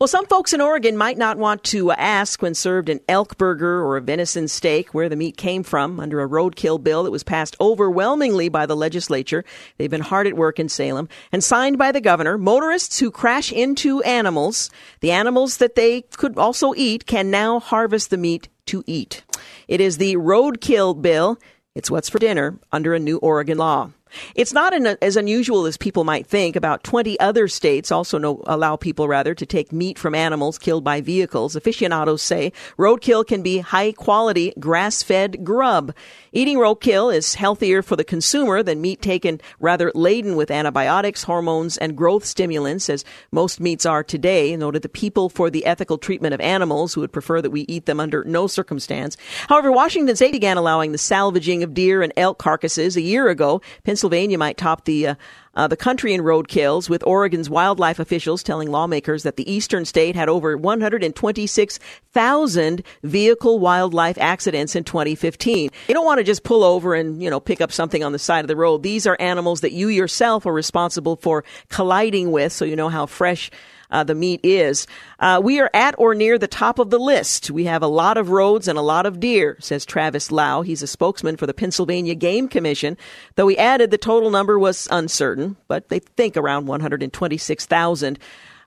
Well, 0.00 0.08
some 0.08 0.26
folks 0.26 0.52
in 0.52 0.60
Oregon 0.60 0.96
might 0.96 1.18
not 1.18 1.38
want 1.38 1.64
to 1.64 1.90
ask 1.92 2.40
when 2.40 2.54
served 2.54 2.88
an 2.88 3.00
elk 3.08 3.36
burger 3.36 3.82
or 3.82 3.96
a 3.96 4.00
venison 4.00 4.48
steak 4.48 4.94
where 4.94 5.08
the 5.08 5.16
meat 5.16 5.36
came 5.36 5.62
from 5.62 5.98
under 5.98 6.20
a 6.20 6.28
roadkill 6.28 6.82
bill 6.82 7.02
that 7.02 7.10
was 7.10 7.22
passed 7.22 7.56
overwhelmingly 7.60 8.48
by 8.48 8.64
the 8.64 8.76
legislature. 8.76 9.44
They've 9.76 9.90
been 9.90 10.00
hard 10.00 10.26
at 10.26 10.36
work 10.36 10.58
in 10.58 10.68
Salem 10.68 11.08
and 11.32 11.42
signed 11.42 11.78
by 11.78 11.92
the 11.92 12.00
governor. 12.00 12.38
Motorists 12.38 12.98
who 12.98 13.10
crash 13.10 13.52
into 13.52 14.02
animals, 14.02 14.70
the 15.00 15.10
animals 15.10 15.56
that 15.56 15.74
they 15.74 16.02
could 16.02 16.38
also 16.38 16.74
eat, 16.76 17.06
can 17.06 17.30
now 17.30 17.60
harvest 17.60 18.10
the 18.10 18.16
meat 18.16 18.48
to 18.66 18.84
eat. 18.86 19.22
It 19.66 19.80
is 19.80 19.98
the 19.98 20.14
roadkill 20.16 21.00
bill. 21.02 21.38
It's 21.74 21.90
what's 21.90 22.08
for 22.08 22.18
dinner 22.18 22.58
under 22.72 22.94
a 22.94 22.98
new 22.98 23.18
Oregon 23.18 23.58
law. 23.58 23.90
It's 24.34 24.52
not 24.52 24.74
an, 24.74 24.96
as 25.02 25.16
unusual 25.16 25.66
as 25.66 25.76
people 25.76 26.04
might 26.04 26.26
think. 26.26 26.56
About 26.56 26.84
20 26.84 27.18
other 27.20 27.48
states 27.48 27.90
also 27.90 28.18
know, 28.18 28.42
allow 28.46 28.76
people, 28.76 29.08
rather, 29.08 29.34
to 29.34 29.46
take 29.46 29.72
meat 29.72 29.98
from 29.98 30.14
animals 30.14 30.58
killed 30.58 30.84
by 30.84 31.00
vehicles. 31.00 31.56
Aficionados 31.56 32.22
say 32.22 32.52
roadkill 32.78 33.26
can 33.26 33.42
be 33.42 33.58
high 33.58 33.92
quality 33.92 34.52
grass 34.58 35.02
fed 35.02 35.44
grub. 35.44 35.94
Eating 36.32 36.58
roadkill 36.58 37.14
is 37.14 37.34
healthier 37.34 37.82
for 37.82 37.96
the 37.96 38.04
consumer 38.04 38.62
than 38.62 38.80
meat 38.80 39.00
taken 39.00 39.40
rather 39.60 39.90
laden 39.94 40.36
with 40.36 40.50
antibiotics, 40.50 41.22
hormones, 41.22 41.78
and 41.78 41.96
growth 41.96 42.24
stimulants, 42.24 42.90
as 42.90 43.04
most 43.32 43.60
meats 43.60 43.86
are 43.86 44.04
today, 44.04 44.54
noted 44.56 44.82
the 44.82 44.88
people 44.88 45.28
for 45.28 45.48
the 45.48 45.64
ethical 45.64 45.96
treatment 45.96 46.34
of 46.34 46.40
animals 46.40 46.92
who 46.92 47.00
would 47.00 47.12
prefer 47.12 47.40
that 47.40 47.50
we 47.50 47.62
eat 47.62 47.86
them 47.86 48.00
under 48.00 48.24
no 48.24 48.46
circumstance. 48.46 49.16
However, 49.48 49.72
Washington 49.72 50.16
state 50.16 50.32
began 50.32 50.58
allowing 50.58 50.92
the 50.92 50.98
salvaging 50.98 51.62
of 51.62 51.74
deer 51.74 52.02
and 52.02 52.12
elk 52.16 52.38
carcasses 52.38 52.96
a 52.96 53.00
year 53.00 53.28
ago. 53.28 53.62
Pennsylvania 53.84 54.36
might 54.36 54.58
top 54.58 54.84
the 54.84 55.08
uh, 55.08 55.14
uh, 55.58 55.66
the 55.66 55.76
country 55.76 56.14
in 56.14 56.22
road 56.22 56.46
kills, 56.46 56.88
with 56.88 57.04
Oregon's 57.04 57.50
wildlife 57.50 57.98
officials 57.98 58.44
telling 58.44 58.70
lawmakers 58.70 59.24
that 59.24 59.34
the 59.34 59.52
eastern 59.52 59.84
state 59.84 60.14
had 60.14 60.28
over 60.28 60.56
126,000 60.56 62.82
vehicle 63.02 63.58
wildlife 63.58 64.16
accidents 64.18 64.76
in 64.76 64.84
2015. 64.84 65.70
You 65.88 65.94
don't 65.94 66.06
want 66.06 66.18
to 66.18 66.24
just 66.24 66.44
pull 66.44 66.62
over 66.62 66.94
and, 66.94 67.20
you 67.20 67.28
know, 67.28 67.40
pick 67.40 67.60
up 67.60 67.72
something 67.72 68.04
on 68.04 68.12
the 68.12 68.20
side 68.20 68.44
of 68.44 68.48
the 68.48 68.54
road. 68.54 68.84
These 68.84 69.04
are 69.06 69.16
animals 69.18 69.62
that 69.62 69.72
you 69.72 69.88
yourself 69.88 70.46
are 70.46 70.52
responsible 70.52 71.16
for 71.16 71.42
colliding 71.68 72.30
with, 72.30 72.52
so 72.52 72.64
you 72.64 72.76
know 72.76 72.88
how 72.88 73.06
fresh 73.06 73.50
uh, 73.90 74.04
the 74.04 74.14
meat 74.14 74.40
is. 74.42 74.86
Uh, 75.18 75.40
we 75.42 75.60
are 75.60 75.70
at 75.72 75.94
or 75.98 76.14
near 76.14 76.38
the 76.38 76.48
top 76.48 76.78
of 76.78 76.90
the 76.90 76.98
list. 76.98 77.50
We 77.50 77.64
have 77.64 77.82
a 77.82 77.88
lot 77.88 78.16
of 78.16 78.30
roads 78.30 78.68
and 78.68 78.78
a 78.78 78.82
lot 78.82 79.06
of 79.06 79.20
deer, 79.20 79.56
says 79.60 79.84
Travis 79.84 80.30
Lau. 80.30 80.62
He's 80.62 80.82
a 80.82 80.86
spokesman 80.86 81.36
for 81.36 81.46
the 81.46 81.54
Pennsylvania 81.54 82.14
Game 82.14 82.48
Commission, 82.48 82.96
though 83.36 83.48
he 83.48 83.58
added 83.58 83.90
the 83.90 83.98
total 83.98 84.30
number 84.30 84.58
was 84.58 84.88
uncertain, 84.90 85.56
but 85.66 85.88
they 85.88 86.00
think 86.00 86.36
around 86.36 86.66
126,000. 86.66 88.18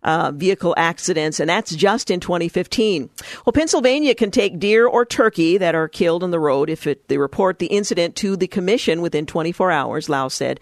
Uh, 0.04 0.32
vehicle 0.32 0.74
accidents, 0.78 1.40
and 1.40 1.48
that's 1.48 1.76
just 1.76 2.10
in 2.10 2.20
2015. 2.20 3.08
Well, 3.46 3.54
Pennsylvania 3.54 4.16
can 4.16 4.32
take 4.32 4.58
deer 4.58 4.88
or 4.88 5.06
turkey 5.06 5.60
that 5.60 5.76
are 5.76 5.88
killed 5.88 6.24
on 6.24 6.32
the 6.32 6.40
road 6.40 6.72
if 6.72 6.88
it, 6.88 7.08
they 7.08 7.20
report 7.20 7.60
the 7.60 7.68
incident 7.68 8.16
to 8.16 8.36
the 8.36 8.48
commission 8.48 9.04
within 9.04 9.28
24 9.28 9.70
hours, 9.70 10.10
Lau 10.10 10.28
said 10.28 10.60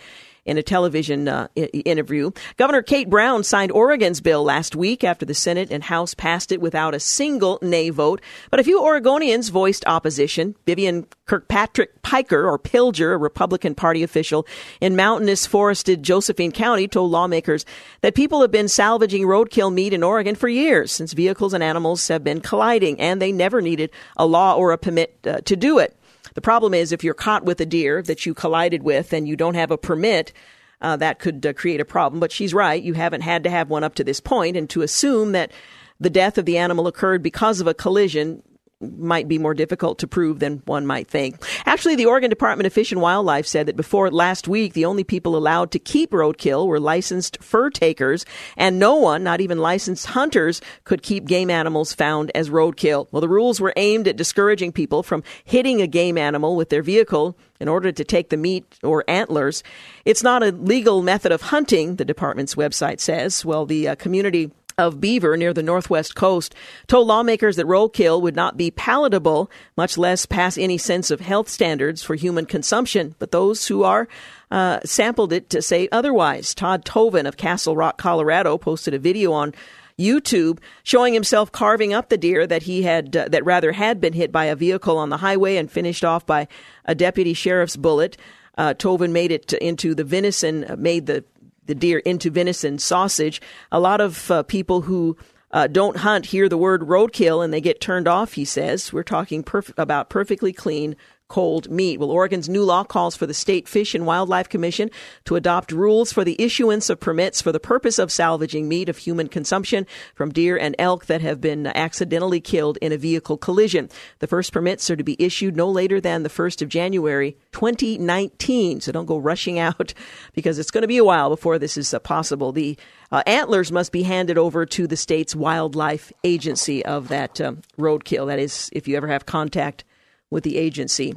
in 0.50 0.58
a 0.58 0.64
television 0.64 1.28
uh, 1.28 1.48
I- 1.56 1.70
interview. 1.86 2.32
Governor 2.58 2.82
Kate 2.82 3.10
Brown 3.10 3.44
signed 3.44 3.72
Oregon's 3.72 4.20
bill 4.20 4.44
last 4.44 4.76
week 4.76 5.04
after 5.04 5.26
the 5.26 5.36
Senate 5.36 5.70
and 5.72 5.84
House 5.84 6.16
passed 6.16 6.52
it 6.52 6.60
without 6.60 6.96
a 6.96 7.00
single 7.00 7.60
nay 7.62 7.92
vote. 7.92 8.20
But 8.50 8.60
a 8.60 8.64
few 8.64 8.82
Oregonians 8.82 9.52
voiced 9.52 9.86
opposition. 9.86 10.56
Vivian 10.66 11.06
Kirkpatrick 11.28 12.02
Piker, 12.02 12.50
or 12.50 12.58
Pilger, 12.58 13.14
a 13.14 13.18
Republican 13.18 13.76
Party 13.76 14.02
official 14.02 14.48
in 14.82 14.96
mountainous 14.96 15.46
forested 15.46 16.02
Josephine 16.02 16.52
County, 16.52 16.88
told 16.88 17.12
lawmakers 17.12 17.64
that 18.02 18.16
people 18.16 18.42
have 18.42 18.52
been 18.52 18.68
salvaging 18.68 19.24
roadkill 19.24 19.72
meat 19.72 19.94
in 19.94 20.02
Oregon 20.02 20.34
for 20.34 20.50
years 20.50 20.92
since 20.92 21.14
vehicles 21.14 21.54
and 21.54 21.64
animals 21.64 22.08
have 22.08 22.24
been 22.24 22.42
colliding, 22.42 23.00
and 23.00 23.22
they 23.22 23.32
never 23.32 23.62
needed 23.62 23.92
a 24.18 24.26
law 24.26 24.56
or 24.56 24.72
a 24.72 24.78
permit 24.80 25.20
uh, 25.28 25.42
to 25.42 25.56
do 25.56 25.78
it. 25.78 25.96
The 26.40 26.44
problem 26.44 26.74
is 26.74 26.94
if 26.94 27.04
you're 27.04 27.14
caught 27.14 27.44
with 27.44 27.60
a 27.60 27.66
deer 27.66 28.02
that 28.04 28.26
you 28.26 28.34
collided 28.34 28.82
with 28.82 29.12
and 29.12 29.28
you 29.28 29.36
don't 29.36 29.56
have 29.56 29.72
a 29.72 29.78
permit, 29.78 30.32
uh, 30.80 30.96
that 30.96 31.20
could 31.20 31.46
uh, 31.46 31.52
create 31.52 31.82
a 31.82 31.86
problem. 31.86 32.22
But 32.22 32.32
she's 32.32 32.54
right. 32.54 32.82
You 32.82 32.94
haven't 32.94 33.24
had 33.24 33.44
to 33.44 33.50
have 33.50 33.70
one 33.70 33.84
up 33.84 33.96
to 33.96 34.06
this 34.06 34.22
point, 34.22 34.56
and 34.56 34.70
to 34.70 34.82
assume 34.82 35.34
that 35.34 35.52
the 36.00 36.10
death 36.10 36.38
of 36.38 36.46
the 36.46 36.58
animal 36.58 36.88
occurred 36.88 37.22
because 37.22 37.60
of 37.60 37.68
a 37.68 37.74
collision 37.74 38.42
might 38.82 39.28
be 39.28 39.38
more 39.38 39.54
difficult 39.54 40.00
to 40.00 40.08
prove 40.08 40.40
than 40.40 40.62
one 40.66 40.86
might 40.86 41.08
think. 41.08 41.44
Actually, 41.66 41.96
the 41.96 42.06
Oregon 42.06 42.30
Department 42.30 42.66
of 42.66 42.74
Fish 42.74 42.92
and 42.92 43.02
Wildlife 43.02 43.46
said 43.46 43.66
that 43.66 43.76
before 43.76 44.10
last 44.10 44.48
week, 44.48 44.74
the 44.74 44.86
only 44.86 45.04
people 45.04 45.36
allowed 45.36 45.72
to 45.72 45.80
keep 45.80 46.12
roadkill 46.12 46.66
were 46.66 46.80
licensed 46.80 47.44
fur 47.44 47.70
takers, 47.70 48.26
and 48.56 48.80
no 48.80 48.96
one, 48.96 49.24
not 49.24 49.42
even 49.42 49.58
licensed 49.58 50.08
hunters, 50.08 50.62
could 50.86 51.04
keep 51.04 51.26
game 51.26 51.50
animals 51.50 51.94
found 51.94 52.32
as 52.34 52.50
roadkill. 52.50 53.08
Well, 53.12 53.22
the 53.22 53.28
rules 53.28 53.60
were 53.60 53.74
aimed 53.76 54.08
at 54.08 54.16
discouraging 54.16 54.72
people 54.72 55.04
from 55.04 55.24
hitting 55.44 55.82
a 55.82 55.88
game 55.88 56.18
animal 56.18 56.56
with 56.56 56.70
their 56.70 56.84
vehicle 56.84 57.38
in 57.60 57.68
order 57.68 57.92
to 57.92 58.04
take 58.06 58.30
the 58.30 58.38
meat 58.38 58.80
or 58.84 59.04
antlers. 59.10 59.64
It's 60.06 60.24
not 60.24 60.44
a 60.44 60.52
legal 60.52 61.02
method 61.02 61.34
of 61.34 61.42
hunting, 61.42 61.98
the 61.98 62.06
department's 62.06 62.56
website 62.56 63.02
says. 63.02 63.44
Well, 63.44 63.66
the 63.66 63.90
uh, 63.90 63.96
community 63.96 64.52
of 64.80 65.02
Beaver 65.02 65.38
near 65.38 65.54
the 65.54 65.62
northwest 65.62 66.16
coast 66.16 66.56
told 66.88 67.08
lawmakers 67.08 67.58
that 67.58 67.68
roadkill 67.68 68.22
would 68.22 68.36
not 68.36 68.58
be 68.58 68.72
palatable, 68.72 69.52
much 69.76 69.98
less 69.98 70.26
pass 70.26 70.58
any 70.58 70.78
sense 70.78 71.12
of 71.12 71.20
health 71.20 71.50
standards 71.50 72.02
for 72.02 72.16
human 72.16 72.46
consumption. 72.46 73.14
But 73.20 73.32
those 73.32 73.68
who 73.68 73.84
are 73.84 74.08
uh, 74.50 74.80
sampled 74.86 75.34
it 75.34 75.50
to 75.52 75.62
say 75.62 75.90
otherwise. 75.92 76.56
Todd 76.56 76.86
Tovin 76.86 77.28
of 77.28 77.38
Castle 77.38 77.76
Rock, 77.76 77.98
Colorado, 77.98 78.58
posted 78.58 78.94
a 78.94 79.00
video 79.00 79.32
on 79.34 79.54
YouTube 80.00 80.60
showing 80.84 81.14
himself 81.14 81.52
carving 81.52 81.94
up 81.94 82.10
the 82.10 82.18
deer 82.18 82.48
that 82.48 82.64
he 82.64 82.84
had 82.84 83.16
uh, 83.16 83.28
that 83.28 83.44
rather 83.44 83.74
had 83.74 84.00
been 84.00 84.14
hit 84.14 84.32
by 84.32 84.46
a 84.46 84.56
vehicle 84.56 84.98
on 84.98 85.10
the 85.10 85.18
highway 85.18 85.58
and 85.58 85.70
finished 85.70 86.06
off 86.06 86.26
by 86.26 86.48
a 86.86 86.96
deputy 86.96 87.34
sheriff's 87.34 87.76
bullet. 87.76 88.18
Uh, 88.58 88.74
Toven 88.74 89.12
made 89.12 89.32
it 89.32 89.54
into 89.54 89.94
the 89.94 90.04
venison, 90.04 90.64
uh, 90.64 90.76
made 90.78 91.06
the 91.06 91.24
the 91.70 91.76
deer 91.76 92.00
into 92.00 92.32
venison 92.32 92.80
sausage. 92.80 93.40
A 93.72 93.80
lot 93.80 94.02
of 94.02 94.32
uh, 94.32 94.42
people 94.44 94.82
who 94.82 95.16
uh, 95.52 95.68
don't 95.68 95.98
hunt 95.98 96.26
hear 96.26 96.50
the 96.50 96.58
word 96.58 96.82
roadkill 96.82 97.46
and 97.46 97.54
they 97.54 97.62
get 97.62 97.80
turned 97.80 98.08
off, 98.08 98.34
he 98.34 98.44
says. 98.44 98.92
We're 98.92 99.04
talking 99.04 99.44
perf- 99.44 99.72
about 99.78 100.10
perfectly 100.10 100.52
clean, 100.52 100.96
cold 101.30 101.70
meat. 101.70 102.00
Well, 102.00 102.10
Oregon's 102.10 102.50
new 102.50 102.64
law 102.64 102.84
calls 102.84 103.16
for 103.16 103.28
the 103.28 103.36
State 103.36 103.68
Fish 103.68 103.94
and 103.94 104.06
Wildlife 104.06 104.50
Commission 104.50 104.90
to 105.26 105.36
adopt 105.36 105.72
rules 105.72 106.12
for 106.12 106.24
the 106.24 106.36
issuance 106.42 106.90
of 106.90 107.00
permits 107.00 107.40
for 107.40 107.52
the 107.52 107.60
purpose 107.60 108.00
of 108.00 108.12
salvaging 108.12 108.68
meat 108.68 108.90
of 108.90 108.98
human 108.98 109.28
consumption 109.28 109.86
from 110.16 110.32
deer 110.32 110.58
and 110.58 110.76
elk 110.80 111.06
that 111.06 111.22
have 111.22 111.40
been 111.40 111.68
accidentally 111.68 112.42
killed 112.42 112.80
in 112.82 112.92
a 112.92 112.98
vehicle 112.98 113.38
collision. 113.38 113.90
The 114.18 114.28
first 114.28 114.52
permits 114.52 114.90
are 114.90 114.96
to 114.96 115.04
be 115.04 115.16
issued 115.20 115.56
no 115.56 115.70
later 115.70 116.02
than 116.02 116.24
the 116.24 116.30
1st 116.30 116.64
of 116.64 116.70
January 116.70 117.38
2019. 117.52 118.82
So 118.82 118.92
don't 118.92 119.06
go 119.06 119.20
rushing 119.20 119.60
out 119.60 119.94
because 120.34 120.58
it's 120.58 120.72
going 120.72 120.82
to 120.82 120.88
be 120.88 120.98
a 120.98 121.06
while 121.06 121.30
before 121.30 121.60
this 121.60 121.78
is 121.78 121.94
uh, 121.94 122.00
possible. 122.00 122.52
The 122.52 122.76
uh, 123.12 123.22
antlers 123.28 123.72
must 123.72 123.92
be 123.92 124.02
handed 124.02 124.40
over 124.40 124.66
to 124.66 124.88
the 124.88 124.98
state's 124.98 125.36
wildlife 125.36 126.12
agency 126.24 126.84
of 126.84 127.08
that 127.10 127.40
um, 127.40 127.62
roadkill. 127.78 128.26
That 128.26 128.40
is, 128.40 128.72
if 128.74 128.88
you 128.88 128.98
ever 128.98 129.08
have 129.08 129.28
contact 129.28 129.84
with 130.30 130.44
the 130.44 130.58
agency. 130.58 131.16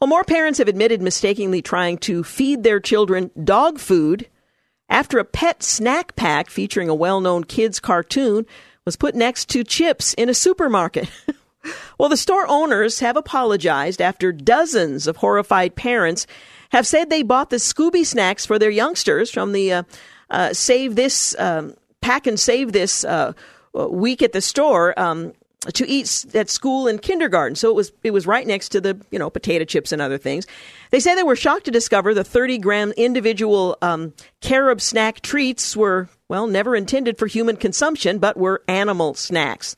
Well, 0.00 0.08
more 0.08 0.24
parents 0.24 0.58
have 0.58 0.68
admitted 0.68 1.00
mistakenly 1.00 1.62
trying 1.62 1.98
to 1.98 2.24
feed 2.24 2.62
their 2.62 2.80
children 2.80 3.30
dog 3.42 3.78
food 3.78 4.28
after 4.88 5.18
a 5.18 5.24
pet 5.24 5.62
snack 5.62 6.14
pack 6.16 6.50
featuring 6.50 6.88
a 6.88 6.94
well 6.94 7.20
known 7.20 7.44
kids' 7.44 7.80
cartoon 7.80 8.46
was 8.84 8.96
put 8.96 9.14
next 9.14 9.48
to 9.50 9.64
chips 9.64 10.12
in 10.14 10.28
a 10.28 10.34
supermarket. 10.34 11.08
well, 11.98 12.08
the 12.08 12.16
store 12.16 12.46
owners 12.48 13.00
have 13.00 13.16
apologized 13.16 14.02
after 14.02 14.32
dozens 14.32 15.06
of 15.06 15.16
horrified 15.16 15.74
parents 15.76 16.26
have 16.72 16.86
said 16.86 17.08
they 17.08 17.22
bought 17.22 17.50
the 17.50 17.56
Scooby 17.56 18.04
snacks 18.04 18.44
for 18.44 18.58
their 18.58 18.70
youngsters 18.70 19.30
from 19.30 19.52
the 19.52 19.72
uh, 19.72 19.82
uh, 20.30 20.52
Save 20.52 20.96
This 20.96 21.38
um, 21.38 21.74
Pack 22.00 22.26
and 22.26 22.40
Save 22.40 22.72
This 22.72 23.04
uh, 23.04 23.32
week 23.72 24.22
at 24.22 24.32
the 24.32 24.40
store. 24.40 24.98
Um, 24.98 25.32
to 25.74 25.88
eat 25.88 26.26
at 26.34 26.50
school 26.50 26.88
and 26.88 27.00
kindergarten. 27.00 27.54
So 27.56 27.70
it 27.70 27.74
was 27.74 27.92
it 28.02 28.12
was 28.12 28.26
right 28.26 28.46
next 28.46 28.70
to 28.70 28.80
the 28.80 29.00
you 29.10 29.18
know 29.18 29.30
potato 29.30 29.64
chips 29.64 29.92
and 29.92 30.02
other 30.02 30.18
things. 30.18 30.46
They 30.90 31.00
say 31.00 31.14
they 31.14 31.22
were 31.22 31.36
shocked 31.36 31.64
to 31.66 31.70
discover 31.70 32.14
the 32.14 32.24
30 32.24 32.58
gram 32.58 32.92
individual 32.92 33.76
um, 33.82 34.12
carob 34.40 34.80
snack 34.80 35.20
treats 35.20 35.76
were 35.76 36.08
well 36.28 36.46
never 36.46 36.76
intended 36.76 37.18
for 37.18 37.26
human 37.26 37.56
consumption, 37.56 38.18
but 38.18 38.36
were 38.36 38.62
animal 38.68 39.14
snacks. 39.14 39.76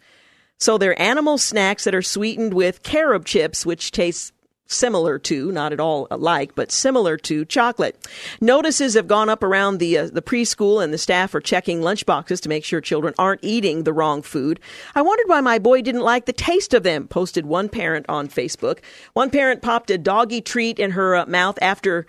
So 0.59 0.79
they're 0.79 1.01
animal 1.01 1.37
snacks 1.39 1.85
that 1.85 1.95
are 1.95 2.03
sweetened 2.03 2.55
with 2.55 2.83
carob 2.83 3.27
chips, 3.27 3.67
which 3.67 3.91
taste 3.91 4.33
similar 4.67 5.19
to, 5.19 5.53
not 5.53 5.73
at 5.73 5.81
all 5.81 6.07
alike, 6.11 6.53
but 6.55 6.73
similar 6.73 7.17
to 7.19 7.45
chocolate. 7.45 7.97
Notices 8.41 8.95
have 8.95 9.07
gone 9.07 9.29
up 9.29 9.43
around 9.43 9.79
the 9.79 9.99
uh, 9.99 10.07
the 10.07 10.23
preschool, 10.23 10.83
and 10.83 10.93
the 10.93 10.99
staff 10.99 11.35
are 11.35 11.41
checking 11.41 11.81
lunchboxes 11.81 12.41
to 12.41 12.49
make 12.49 12.65
sure 12.65 12.81
children 12.81 13.15
aren't 13.19 13.45
eating 13.45 13.85
the 13.85 13.93
wrong 13.93 14.23
food. 14.23 14.61
I 14.95 15.03
wondered 15.03 15.29
why 15.29 15.41
my 15.41 15.59
boy 15.59 15.83
didn't 15.83 16.01
like 16.03 16.27
the 16.27 16.33
taste 16.33 16.75
of 16.75 16.83
them. 16.83 17.09
Posted 17.09 17.47
one 17.47 17.69
parent 17.69 18.07
on 18.09 18.29
Facebook. 18.29 18.79
One 19.13 19.31
parent 19.31 19.63
popped 19.63 19.91
a 19.91 19.99
doggy 19.99 20.41
treat 20.41 20.79
in 20.79 20.93
her 20.93 21.17
uh, 21.17 21.27
mouth 21.27 21.59
after. 21.61 22.07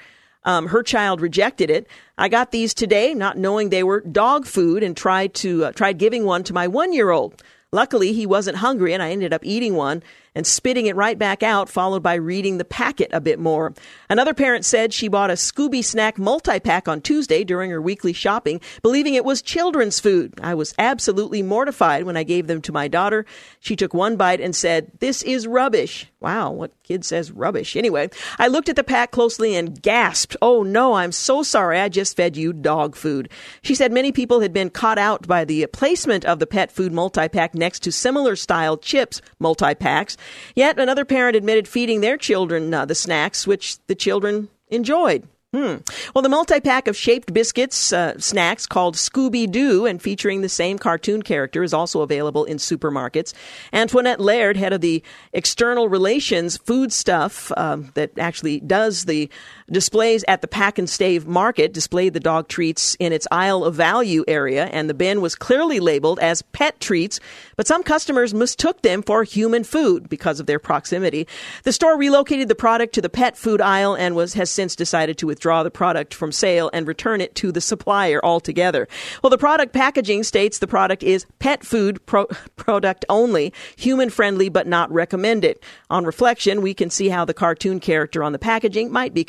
Um, 0.48 0.68
her 0.68 0.84
child 0.84 1.22
rejected 1.22 1.72
it. 1.72 1.88
I 2.20 2.30
got 2.30 2.52
these 2.52 2.76
today, 2.76 3.16
not 3.16 3.36
knowing 3.36 3.72
they 3.72 3.82
were 3.82 4.02
dog 4.02 4.46
food, 4.46 4.84
and 4.84 4.96
tried 4.96 5.34
to 5.36 5.66
uh, 5.66 5.72
tried 5.72 5.98
giving 5.98 6.24
one 6.24 6.44
to 6.44 6.54
my 6.54 6.68
one 6.68 6.94
year 6.94 7.10
old. 7.10 7.42
Luckily, 7.72 8.14
he 8.14 8.28
wasn't 8.28 8.58
hungry, 8.58 8.94
and 8.94 9.02
I 9.02 9.10
ended 9.10 9.34
up 9.34 9.44
eating 9.44 9.74
one 9.74 10.04
and 10.36 10.46
spitting 10.46 10.86
it 10.86 10.96
right 10.96 11.18
back 11.18 11.42
out, 11.42 11.70
followed 11.70 12.04
by 12.04 12.16
reading 12.16 12.58
the 12.58 12.66
packet 12.66 13.10
a 13.14 13.22
bit 13.22 13.40
more. 13.40 13.74
Another 14.10 14.34
parent 14.34 14.66
said 14.66 14.94
she 14.94 15.08
bought 15.08 15.30
a 15.30 15.34
Scooby 15.34 15.84
Snack 15.84 16.18
multi 16.18 16.60
pack 16.60 16.88
on 16.88 17.02
Tuesday 17.02 17.44
during 17.44 17.72
her 17.72 17.82
weekly 17.82 18.14
shopping, 18.14 18.60
believing 18.82 19.14
it 19.14 19.26
was 19.26 19.42
children's 19.42 20.00
food. 20.00 20.34
I 20.42 20.54
was 20.54 20.76
absolutely 20.78 21.42
mortified 21.42 22.04
when 22.04 22.18
I 22.18 22.24
gave 22.24 22.48
them 22.48 22.62
to 22.64 22.72
my 22.72 22.88
daughter. 22.88 23.26
She 23.60 23.76
took 23.76 23.94
one 23.94 24.18
bite 24.18 24.42
and 24.42 24.56
said, 24.56 24.92
This 25.00 25.24
is 25.24 25.48
rubbish. 25.48 26.08
Wow, 26.20 26.52
what 26.52 26.72
kid 26.84 27.06
says 27.06 27.32
rubbish? 27.32 27.76
Anyway, 27.76 28.10
I 28.40 28.48
looked 28.48 28.68
at 28.68 28.76
the 28.76 28.84
pack 28.84 29.12
closely 29.12 29.56
and 29.56 29.80
gasped, 29.82 30.36
Oh 30.42 30.64
no, 30.64 30.94
I'm 30.94 31.12
so 31.12 31.44
sorry. 31.44 31.80
I 31.80 31.88
just 31.88 32.18
fed 32.18 32.36
you 32.36 32.52
dog 32.52 32.96
food. 32.96 33.30
She 33.62 33.76
said 33.76 33.92
many 33.92 34.12
people 34.12 34.40
had 34.40 34.52
been 34.52 34.70
caught 34.70 34.98
out 34.98 35.28
by 35.28 35.46
the 35.46 35.68
placement 35.68 36.26
of 36.26 36.40
the 36.40 36.48
pet 36.48 36.72
food 36.72 36.92
multi 36.92 37.30
pack 37.30 37.54
next 37.54 37.82
to 37.84 37.92
similar 37.92 38.36
style 38.36 38.78
chips 38.78 39.22
multi 39.40 39.76
packs. 39.76 40.18
Yet 40.56 40.80
another 40.80 41.06
parent 41.06 41.36
admitted 41.36 41.68
feeding 41.68 42.02
their 42.02 42.18
children 42.18 42.74
uh, 42.74 42.86
the 42.86 42.96
snacks, 42.96 43.46
which 43.48 43.78
the 43.88 43.96
children 43.96 44.50
enjoyed. 44.70 45.28
Hmm. 45.56 45.76
Well, 46.14 46.22
the 46.22 46.28
multi 46.28 46.60
pack 46.60 46.90
of 46.90 46.98
shaped 46.98 47.34
biscuits 47.34 47.94
uh, 47.94 48.20
snacks 48.20 48.66
called 48.66 48.96
Scooby 48.96 49.50
Doo 49.50 49.86
and 49.86 50.02
featuring 50.02 50.42
the 50.42 50.50
same 50.50 50.78
cartoon 50.78 51.22
character 51.22 51.64
is 51.64 51.74
also 51.74 52.02
available 52.02 52.44
in 52.44 52.58
supermarkets. 52.58 53.34
Antoinette 53.72 54.20
Laird, 54.20 54.58
head 54.58 54.74
of 54.74 54.82
the 54.82 55.02
External 55.32 55.88
Relations 55.88 56.58
Food 56.58 56.92
Stuff 56.92 57.54
um, 57.56 57.90
that 57.94 58.20
actually 58.20 58.60
does 58.60 59.06
the 59.06 59.30
displays 59.72 60.24
at 60.28 60.42
the 60.42 60.48
Pack 60.48 60.78
and 60.78 60.90
Save 60.90 61.26
Market, 61.26 61.74
displayed 61.74 62.14
the 62.14 62.20
dog 62.20 62.48
treats 62.48 62.96
in 63.00 63.12
its 63.12 63.28
aisle 63.32 63.64
of 63.64 63.74
value 63.74 64.24
area, 64.28 64.66
and 64.66 64.90
the 64.90 64.94
bin 64.94 65.22
was 65.22 65.36
clearly 65.36 65.80
labeled 65.80 66.20
as 66.20 66.42
pet 66.42 66.80
treats, 66.80 67.20
but 67.56 67.66
some 67.66 67.82
customers 67.82 68.34
mistook 68.34 68.82
them 68.82 69.02
for 69.02 69.24
human 69.24 69.64
food 69.64 70.08
because 70.08 70.40
of 70.40 70.46
their 70.46 70.60
proximity. 70.60 71.28
The 71.64 71.72
store 71.72 71.98
relocated 71.98 72.48
the 72.48 72.56
product 72.56 72.94
to 72.96 73.02
the 73.02 73.10
pet 73.10 73.38
food 73.38 73.60
aisle 73.60 73.96
and 73.96 74.16
was 74.16 74.34
has 74.36 74.52
since 74.52 74.76
decided 74.76 75.18
to 75.18 75.28
withdraw 75.28 75.64
the 75.64 75.72
product 75.72 76.14
from 76.14 76.32
sale 76.32 76.70
and 76.72 76.88
return 76.88 77.20
it 77.22 77.34
to 77.36 77.52
the 77.52 77.62
supplier 77.62 78.24
altogether. 78.24 78.88
Well, 79.24 79.32
the 79.32 79.38
product 79.38 79.74
packaging 79.74 80.24
states 80.24 80.60
the 80.60 80.68
product 80.68 81.02
is 81.02 81.26
pet 81.40 81.66
food 81.66 82.06
pro- 82.06 82.26
product 82.56 83.06
only, 83.10 83.52
human 83.78 84.10
friendly 84.10 84.50
but 84.50 84.68
not 84.68 84.92
recommended. 84.92 85.60
On 85.90 86.06
reflection, 86.06 86.62
we 86.62 86.74
can 86.74 86.90
see 86.90 87.10
how 87.10 87.26
the 87.26 87.34
cartoon 87.34 87.80
character 87.80 88.24
on 88.24 88.32
the 88.32 88.40
packaging 88.40 88.92
might 88.92 89.14
be 89.14 89.24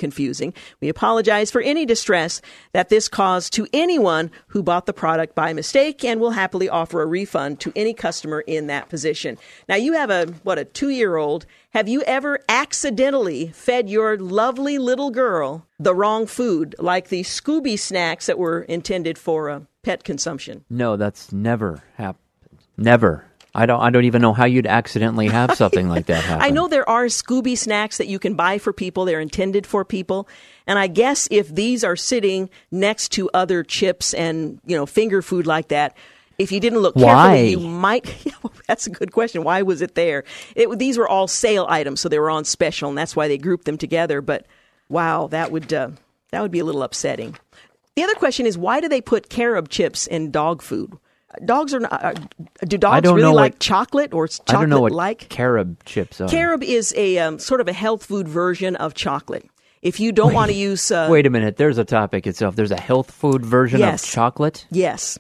We 0.81 0.89
apologize 0.89 1.51
for 1.51 1.61
any 1.61 1.87
distress 1.87 2.41
that 2.73 2.89
this 2.89 3.09
caused 3.09 3.53
to 3.55 3.67
anyone 3.73 4.31
who 4.49 4.63
bought 4.63 4.87
the 4.87 4.93
product 4.93 5.35
by 5.35 5.53
mistake 5.53 6.05
and 6.05 6.21
will 6.21 6.31
happily 6.31 6.69
offer 6.69 7.03
a 7.03 7.07
refund 7.07 7.61
to 7.61 7.73
any 7.77 7.95
customer 7.95 8.41
in 8.41 8.67
that 8.67 8.89
position. 8.89 9.39
Now, 9.69 9.77
you 9.77 9.93
have 9.93 10.11
a, 10.11 10.27
what, 10.43 10.59
a 10.59 10.65
two 10.65 10.91
year 10.91 11.17
old 11.17 11.47
have 11.77 11.89
you 11.89 12.01
ever 12.03 12.39
accidentally 12.49 13.49
fed 13.49 13.91
your 13.91 14.17
lovely 14.17 14.79
little 14.79 15.11
girl 15.11 15.67
the 15.79 15.95
wrong 15.95 16.27
food, 16.27 16.75
like 16.79 17.09
the 17.09 17.23
Scooby 17.23 17.79
snacks 17.79 18.25
that 18.27 18.39
were 18.39 18.63
intended 18.63 19.19
for 19.19 19.51
uh, 19.51 19.61
pet 19.83 20.03
consumption? 20.03 20.65
No, 20.71 20.97
that's 20.97 21.33
never 21.33 21.83
happened. 21.97 22.23
Never. 22.79 23.27
I 23.57 23.65
don't. 23.67 23.81
I 23.81 23.91
don't 23.91 24.05
even 24.05 24.21
know 24.21 24.35
how 24.35 24.45
you'd 24.45 24.67
accidentally 24.67 25.29
have 25.29 25.55
something 25.57 25.89
like 25.89 26.07
that 26.07 26.23
happen. 26.23 26.45
I 26.45 26.51
know 26.51 26.69
there 26.69 26.89
are 26.89 27.07
Scooby 27.07 27.57
snacks 27.57 27.97
that 27.97 28.07
you 28.07 28.19
can 28.19 28.35
buy 28.35 28.59
for 28.59 28.73
people. 28.73 29.07
They're 29.07 29.21
intended 29.21 29.67
for 29.67 29.85
people, 29.85 30.29
and 30.67 30.79
I 30.79 30.87
guess 30.87 31.27
if 31.31 31.49
these 31.49 31.83
are 31.83 31.97
sitting 31.97 32.51
next 32.71 33.13
to 33.13 33.31
other 33.33 33.65
chips 33.65 34.13
and 34.13 34.61
you 34.67 34.77
know 34.77 34.85
finger 34.85 35.23
food 35.23 35.47
like 35.47 35.69
that, 35.69 35.97
if 36.39 36.53
you 36.53 36.61
didn't 36.61 36.81
look 36.81 36.97
carefully, 36.97 37.51
you 37.51 37.61
might. 37.61 38.15
that's 38.69 38.87
a 38.87 38.91
good 38.91 39.13
question. 39.13 39.43
Why 39.43 39.63
was 39.63 39.81
it 39.81 39.95
there? 39.95 40.25
It, 40.55 40.79
these 40.79 40.99
were 40.99 41.09
all 41.09 41.27
sale 41.27 41.67
items, 41.69 42.01
so 42.01 42.09
they 42.11 42.19
were 42.19 42.31
on 42.31 42.45
special, 42.45 42.91
and 42.91 42.99
that's 42.99 43.17
why 43.17 43.27
they 43.27 43.39
grouped 43.39 43.65
them 43.65 43.79
together. 43.79 44.21
But 44.21 44.47
wow, 44.91 45.29
that 45.29 45.51
would 45.51 45.73
uh, 45.73 45.91
that 46.31 46.43
would 46.43 46.51
be 46.51 46.59
a 46.59 46.65
little 46.65 46.83
upsetting. 46.83 47.37
The 47.95 48.03
other 48.03 48.15
question 48.15 48.45
is 48.45 48.59
why 48.59 48.81
do 48.81 48.89
they 48.89 49.01
put 49.01 49.31
carob 49.31 49.71
chips 49.71 50.07
in 50.07 50.31
dog 50.31 50.61
food? 50.61 50.99
Dogs 51.45 51.75
are 51.75 51.81
not. 51.81 51.93
Uh, 52.05 52.15
do 52.67 52.79
dogs 52.79 53.07
really 53.11 53.23
like 53.35 53.55
what- 53.55 53.61
chocolate 53.61 54.15
or 54.15 54.25
is 54.27 54.41
I 54.49 54.53
don't 54.53 54.69
know 54.69 54.81
what 54.81 54.91
chocolate 54.91 54.97
like? 55.21 55.29
carob 55.29 55.85
chips 55.85 56.21
are. 56.21 56.29
Carob 56.29 56.63
is 56.63 56.95
a 56.97 57.19
um, 57.19 57.39
sort 57.39 57.61
of 57.61 57.69
a 57.69 57.73
health 57.73 58.05
food 58.05 58.27
version 58.29 58.77
of 58.77 58.95
chocolate. 58.95 59.49
If 59.83 60.01
you 60.01 60.11
don't 60.11 60.33
want 60.33 60.51
to 60.51 60.57
use, 60.57 60.91
uh, 60.91 61.09
Wait 61.11 61.27
a 61.27 61.31
minute. 61.31 61.57
There's 61.59 61.79
a 61.79 61.85
topic 61.85 62.27
itself. 62.27 62.57
There's 62.57 62.71
a 62.73 62.81
health 62.81 63.11
food 63.11 63.45
version 63.45 63.79
Yes. 63.81 64.03
of 64.05 64.11
chocolate. 64.11 64.67
Yes. 64.71 65.19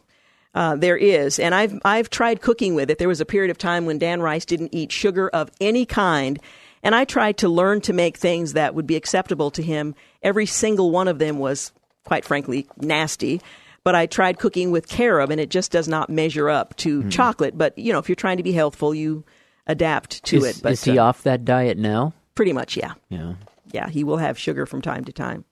Uh, 0.55 0.75
there 0.75 0.97
is, 0.97 1.39
and 1.39 1.55
I've 1.55 1.79
I've 1.85 2.09
tried 2.09 2.41
cooking 2.41 2.75
with 2.75 2.91
it. 2.91 2.99
There 2.99 3.09
was 3.09 3.21
a 3.21 3.27
period 3.27 3.51
of 3.51 3.59
time 3.59 3.85
when 3.85 3.99
Dan 3.99 4.23
Rice 4.23 4.47
didn't 4.47 4.75
eat 4.75 4.91
sugar 4.91 5.29
of 5.29 5.51
any 5.61 5.85
kind, 5.85 6.39
and 6.83 6.95
I 6.95 7.05
tried 7.05 7.37
to 7.39 7.49
learn 7.51 7.83
to 7.83 7.93
make 7.93 8.17
things 8.17 8.55
that 8.55 8.75
would 8.75 8.87
be 8.87 8.97
acceptable 8.97 9.51
to 9.51 9.63
him. 9.63 9.95
Every 10.23 10.47
single 10.47 10.91
one 10.91 11.09
of 11.09 11.19
them 11.19 11.39
was, 11.39 11.73
quite 12.05 12.25
frankly, 12.25 12.67
nasty. 12.81 13.43
But 13.87 13.95
I 13.95 14.07
tried 14.07 14.41
cooking 14.41 14.73
with 14.73 14.89
carob, 14.89 15.31
and 15.31 15.41
it 15.41 15.49
just 15.49 15.71
does 15.71 15.87
not 15.87 16.11
measure 16.11 16.51
up 16.51 16.75
to 16.79 17.03
Hmm. 17.03 17.09
chocolate. 17.09 17.57
But 17.57 17.79
you 17.79 17.93
know, 17.93 18.01
if 18.01 18.09
you're 18.09 18.17
trying 18.17 18.37
to 18.39 18.43
be 18.43 18.51
healthful, 18.51 18.93
you 18.93 19.23
adapt 19.69 20.25
to 20.25 20.39
is, 20.39 20.45
it. 20.45 20.61
But 20.61 20.73
is 20.73 20.83
he 20.83 20.99
uh, 20.99 21.05
off 21.05 21.23
that 21.23 21.45
diet 21.45 21.79
now? 21.79 22.13
pretty 22.35 22.53
much, 22.53 22.77
yeah. 22.77 22.95
Yeah. 23.11 23.35
Yeah, 23.71 23.89
he 23.89 24.03
will 24.03 24.17
have 24.17 24.37
sugar 24.41 24.67
from 24.67 24.83
time 24.83 25.05
to 25.05 25.13
time. 25.13 25.45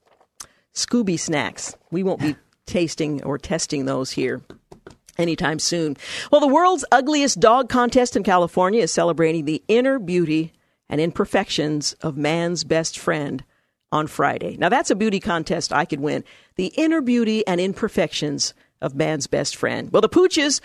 Scooby 0.73 1.17
snacks. 1.17 1.77
We 1.91 2.03
won't 2.03 2.19
be 2.19 2.35
tasting 2.65 3.23
or 3.23 3.37
testing 3.37 3.85
those 3.85 4.11
here 4.11 4.41
anytime 5.17 5.57
soon. 5.57 5.95
Well, 6.29 6.41
the 6.41 6.47
world's 6.47 6.83
ugliest 6.91 7.39
dog 7.39 7.69
contest 7.69 8.17
in 8.17 8.23
California 8.23 8.81
is 8.81 8.91
celebrating 8.91 9.45
the 9.45 9.63
inner 9.69 9.97
beauty 9.97 10.51
and 10.89 10.99
imperfections 10.99 11.93
of 12.01 12.17
man's 12.17 12.65
best 12.65 12.99
friend 12.99 13.45
on 13.95 14.07
Friday. 14.07 14.57
Now, 14.57 14.67
that's 14.67 14.91
a 14.91 14.95
beauty 14.95 15.21
contest 15.21 15.71
I 15.71 15.85
could 15.85 16.01
win. 16.01 16.25
The 16.57 16.67
inner 16.75 16.99
beauty 16.99 17.47
and 17.47 17.61
imperfections 17.61 18.53
of 18.81 18.93
man's 18.93 19.25
best 19.25 19.55
friend. 19.55 19.89
Well, 19.91 20.01
the 20.01 20.09
pooches 20.09 20.59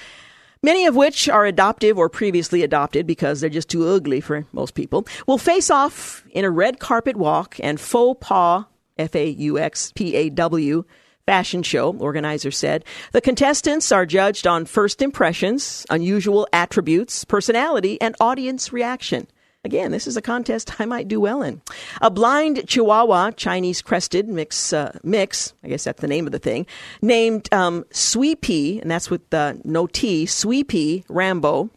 many 0.62 0.84
of 0.86 0.96
which 0.96 1.28
are 1.28 1.46
adoptive 1.46 1.96
or 1.96 2.08
previously 2.08 2.62
adopted 2.62 3.06
because 3.06 3.40
they're 3.40 3.48
just 3.48 3.70
too 3.70 3.88
ugly 3.88 4.20
for 4.20 4.44
most 4.52 4.74
people, 4.74 5.06
will 5.26 5.38
face 5.38 5.70
off 5.70 6.24
in 6.32 6.44
a 6.44 6.50
red 6.50 6.80
carpet 6.80 7.16
walk 7.16 7.56
and 7.62 7.80
faux 7.80 8.18
pas, 8.20 8.64
F 8.98 9.14
A 9.14 9.28
U 9.28 9.58
X 9.58 9.92
P 9.94 10.14
A 10.16 10.28
W, 10.28 10.84
fashion 11.24 11.62
show, 11.62 11.94
organizers 11.96 12.58
said. 12.58 12.84
The 13.12 13.20
contestants 13.20 13.92
are 13.92 14.04
judged 14.04 14.46
on 14.46 14.66
first 14.66 15.00
impressions, 15.00 15.86
unusual 15.88 16.48
attributes, 16.52 17.24
personality, 17.24 18.00
and 18.00 18.16
audience 18.20 18.72
reaction. 18.72 19.28
Again, 19.62 19.90
this 19.90 20.06
is 20.06 20.16
a 20.16 20.22
contest 20.22 20.80
I 20.80 20.86
might 20.86 21.06
do 21.06 21.20
well 21.20 21.42
in. 21.42 21.60
A 22.00 22.10
blind 22.10 22.66
Chihuahua 22.66 23.32
Chinese 23.32 23.82
crested 23.82 24.26
mix, 24.26 24.72
uh, 24.72 24.98
mix, 25.02 25.52
I 25.62 25.68
guess 25.68 25.84
that's 25.84 26.00
the 26.00 26.08
name 26.08 26.24
of 26.24 26.32
the 26.32 26.38
thing, 26.38 26.66
named 27.02 27.52
um, 27.52 27.84
SweePee, 27.90 28.80
and 28.80 28.90
that's 28.90 29.10
with 29.10 29.32
uh, 29.34 29.54
no 29.62 29.86
T, 29.86 30.24
SweePee 30.24 31.04
Rambo, 31.10 31.68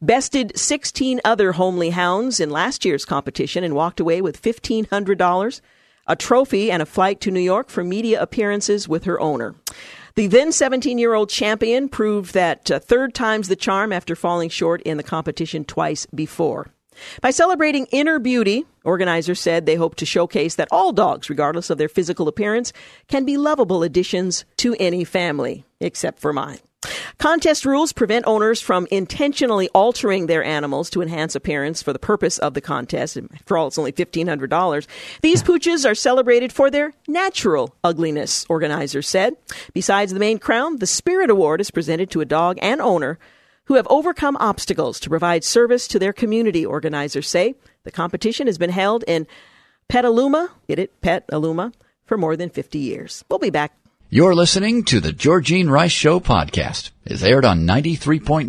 bested 0.00 0.56
16 0.56 1.20
other 1.24 1.52
homely 1.52 1.90
hounds 1.90 2.38
in 2.38 2.48
last 2.50 2.84
year's 2.84 3.04
competition 3.04 3.64
and 3.64 3.74
walked 3.74 3.98
away 3.98 4.22
with 4.22 4.40
$1,500, 4.40 5.60
a 6.06 6.16
trophy, 6.16 6.70
and 6.70 6.80
a 6.80 6.86
flight 6.86 7.20
to 7.22 7.32
New 7.32 7.40
York 7.40 7.70
for 7.70 7.82
media 7.82 8.22
appearances 8.22 8.88
with 8.88 9.02
her 9.02 9.20
owner. 9.20 9.56
The 10.14 10.28
then 10.28 10.52
17 10.52 10.96
year 10.96 11.14
old 11.14 11.28
champion 11.28 11.88
proved 11.88 12.34
that 12.34 12.70
uh, 12.70 12.78
third 12.78 13.14
time's 13.14 13.48
the 13.48 13.56
charm 13.56 13.92
after 13.92 14.14
falling 14.14 14.48
short 14.48 14.80
in 14.82 14.96
the 14.96 15.02
competition 15.02 15.64
twice 15.64 16.06
before. 16.06 16.68
By 17.20 17.30
celebrating 17.30 17.86
inner 17.86 18.18
beauty, 18.18 18.66
organizers 18.84 19.40
said 19.40 19.66
they 19.66 19.76
hope 19.76 19.96
to 19.96 20.06
showcase 20.06 20.54
that 20.56 20.68
all 20.70 20.92
dogs, 20.92 21.30
regardless 21.30 21.70
of 21.70 21.78
their 21.78 21.88
physical 21.88 22.28
appearance, 22.28 22.72
can 23.08 23.24
be 23.24 23.36
lovable 23.36 23.82
additions 23.82 24.44
to 24.58 24.76
any 24.78 25.04
family, 25.04 25.64
except 25.80 26.20
for 26.20 26.32
mine. 26.32 26.58
Contest 27.18 27.64
rules 27.64 27.92
prevent 27.92 28.26
owners 28.26 28.60
from 28.60 28.86
intentionally 28.90 29.68
altering 29.70 30.26
their 30.26 30.44
animals 30.44 30.90
to 30.90 31.02
enhance 31.02 31.34
appearance 31.34 31.82
for 31.82 31.92
the 31.92 31.98
purpose 31.98 32.38
of 32.38 32.54
the 32.54 32.60
contest. 32.60 33.18
For 33.46 33.56
all, 33.56 33.68
it's 33.68 33.78
only 33.78 33.92
$1,500. 33.92 34.86
These 35.22 35.42
pooches 35.42 35.88
are 35.88 35.94
celebrated 35.94 36.52
for 36.52 36.70
their 36.70 36.92
natural 37.08 37.74
ugliness, 37.82 38.46
organizers 38.48 39.08
said. 39.08 39.36
Besides 39.72 40.12
the 40.12 40.20
main 40.20 40.38
crown, 40.38 40.76
the 40.76 40.86
Spirit 40.86 41.30
Award 41.30 41.60
is 41.60 41.70
presented 41.70 42.10
to 42.10 42.20
a 42.20 42.26
dog 42.26 42.58
and 42.60 42.80
owner 42.80 43.18
who 43.66 43.74
have 43.74 43.86
overcome 43.88 44.36
obstacles 44.38 44.98
to 45.00 45.08
provide 45.08 45.44
service 45.44 45.86
to 45.88 45.98
their 45.98 46.12
community, 46.12 46.64
organizers 46.64 47.28
say. 47.28 47.54
The 47.84 47.92
competition 47.92 48.46
has 48.46 48.58
been 48.58 48.70
held 48.70 49.04
in 49.06 49.26
Petaluma, 49.88 50.50
get 50.66 50.78
it, 50.78 51.00
Petaluma, 51.00 51.72
for 52.04 52.16
more 52.16 52.36
than 52.36 52.50
50 52.50 52.78
years. 52.78 53.24
We'll 53.28 53.38
be 53.38 53.50
back. 53.50 53.76
You're 54.08 54.34
listening 54.34 54.84
to 54.84 55.00
the 55.00 55.12
Georgene 55.12 55.68
Rice 55.68 55.92
Show 55.92 56.20
podcast. 56.20 56.90
It's 57.08 57.22
aired 57.22 57.44
on 57.44 57.60
93.9 57.60 58.48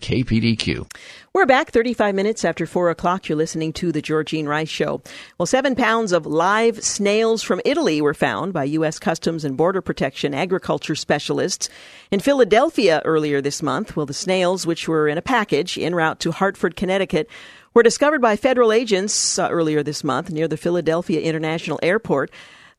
KPDQ. 0.00 0.90
We're 1.34 1.44
back 1.44 1.70
35 1.70 2.14
minutes 2.14 2.46
after 2.46 2.64
4 2.64 2.88
o'clock. 2.88 3.28
You're 3.28 3.36
listening 3.36 3.74
to 3.74 3.92
The 3.92 4.00
Georgene 4.00 4.48
Rice 4.48 4.70
Show. 4.70 5.02
Well, 5.36 5.44
seven 5.44 5.76
pounds 5.76 6.12
of 6.12 6.24
live 6.24 6.82
snails 6.82 7.42
from 7.42 7.60
Italy 7.62 8.00
were 8.00 8.14
found 8.14 8.54
by 8.54 8.64
U.S. 8.64 8.98
Customs 8.98 9.44
and 9.44 9.54
Border 9.54 9.82
Protection 9.82 10.32
agriculture 10.32 10.94
specialists 10.94 11.68
in 12.10 12.20
Philadelphia 12.20 13.02
earlier 13.04 13.42
this 13.42 13.62
month. 13.62 13.94
Well, 13.94 14.06
the 14.06 14.14
snails, 14.14 14.66
which 14.66 14.88
were 14.88 15.06
in 15.06 15.18
a 15.18 15.22
package 15.22 15.76
en 15.76 15.94
route 15.94 16.20
to 16.20 16.32
Hartford, 16.32 16.76
Connecticut, 16.76 17.28
were 17.74 17.82
discovered 17.82 18.22
by 18.22 18.34
federal 18.34 18.72
agents 18.72 19.38
uh, 19.38 19.50
earlier 19.50 19.82
this 19.82 20.02
month 20.02 20.30
near 20.30 20.48
the 20.48 20.56
Philadelphia 20.56 21.20
International 21.20 21.78
Airport. 21.82 22.30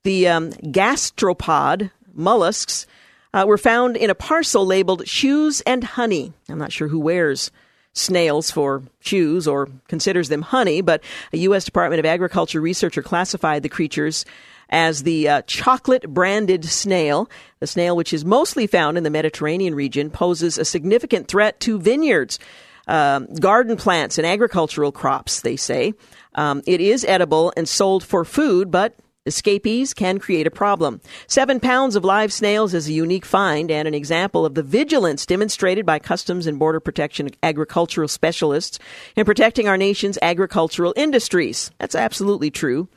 The 0.01 0.27
um, 0.27 0.49
gastropod 0.49 1.91
mollusks 2.12 2.88
uh, 3.34 3.46
were 3.48 3.58
found 3.58 3.98
in 3.98 4.10
a 4.10 4.15
parcel 4.15 4.65
labeled 4.65 5.08
shoes 5.08 5.62
and 5.62 5.84
honey. 5.84 6.34
I'm 6.50 6.58
not 6.58 6.72
sure 6.72 6.88
who 6.88 7.00
wears 7.00 7.52
snails 7.94 8.50
for 8.52 8.84
shoes 9.02 9.48
or 9.48 9.67
considers 9.88 10.30
them 10.30 10.41
honey, 10.41 10.82
but 10.82 11.04
a 11.34 11.38
U.S. 11.38 11.65
Department 11.65 12.00
of 12.00 12.06
Agriculture 12.06 12.62
researcher 12.62 13.02
classified 13.02 13.63
the 13.63 13.70
creatures 13.70 14.26
as 14.70 15.04
the 15.04 15.28
uh, 15.28 15.41
chocolate 15.44 16.13
banded 16.13 16.63
snail. 16.65 17.30
The 17.60 17.67
snail, 17.67 17.96
which 17.96 18.13
is 18.13 18.24
mostly 18.24 18.67
found 18.67 18.98
in 18.98 19.04
the 19.04 19.10
Mediterranean 19.10 19.76
region, 19.76 20.10
poses 20.10 20.58
a 20.58 20.65
significant 20.65 21.28
threat 21.28 21.60
to 21.62 21.80
vineyards, 21.80 22.39
um, 22.88 23.28
garden 23.36 23.76
plants, 23.76 24.17
and 24.17 24.26
agricultural 24.26 24.94
crops, 24.94 25.41
they 25.41 25.58
say. 25.58 25.94
Um, 26.36 26.62
it 26.65 26.80
is 26.80 27.04
edible 27.04 27.52
and 27.58 27.67
sold 27.67 28.04
for 28.04 28.24
food, 28.24 28.72
but 28.72 28.96
Escapees 29.27 29.93
can 29.93 30.17
create 30.17 30.47
a 30.47 30.51
problem. 30.51 30.99
Seven 31.27 31.60
pounds 31.60 31.95
of 31.95 32.03
live 32.03 32.34
snails 32.34 32.73
is 32.73 32.88
a 32.88 32.91
unique 32.91 33.23
find 33.23 33.69
and 33.69 33.88
an 33.88 33.93
example 33.93 34.47
of 34.47 34.55
the 34.55 34.63
vigilance 34.63 35.27
demonstrated 35.27 35.86
by 35.86 35.99
Customs 35.99 36.47
and 36.47 36.57
Border 36.57 36.79
Protection 36.79 37.29
agricultural 37.43 38.07
specialists 38.07 38.79
in 39.15 39.23
protecting 39.23 39.67
our 39.67 39.77
nation's 39.77 40.17
agricultural 40.23 40.95
industries. 40.97 41.69
That's 41.77 41.93
absolutely 41.93 42.49
true. 42.49 42.89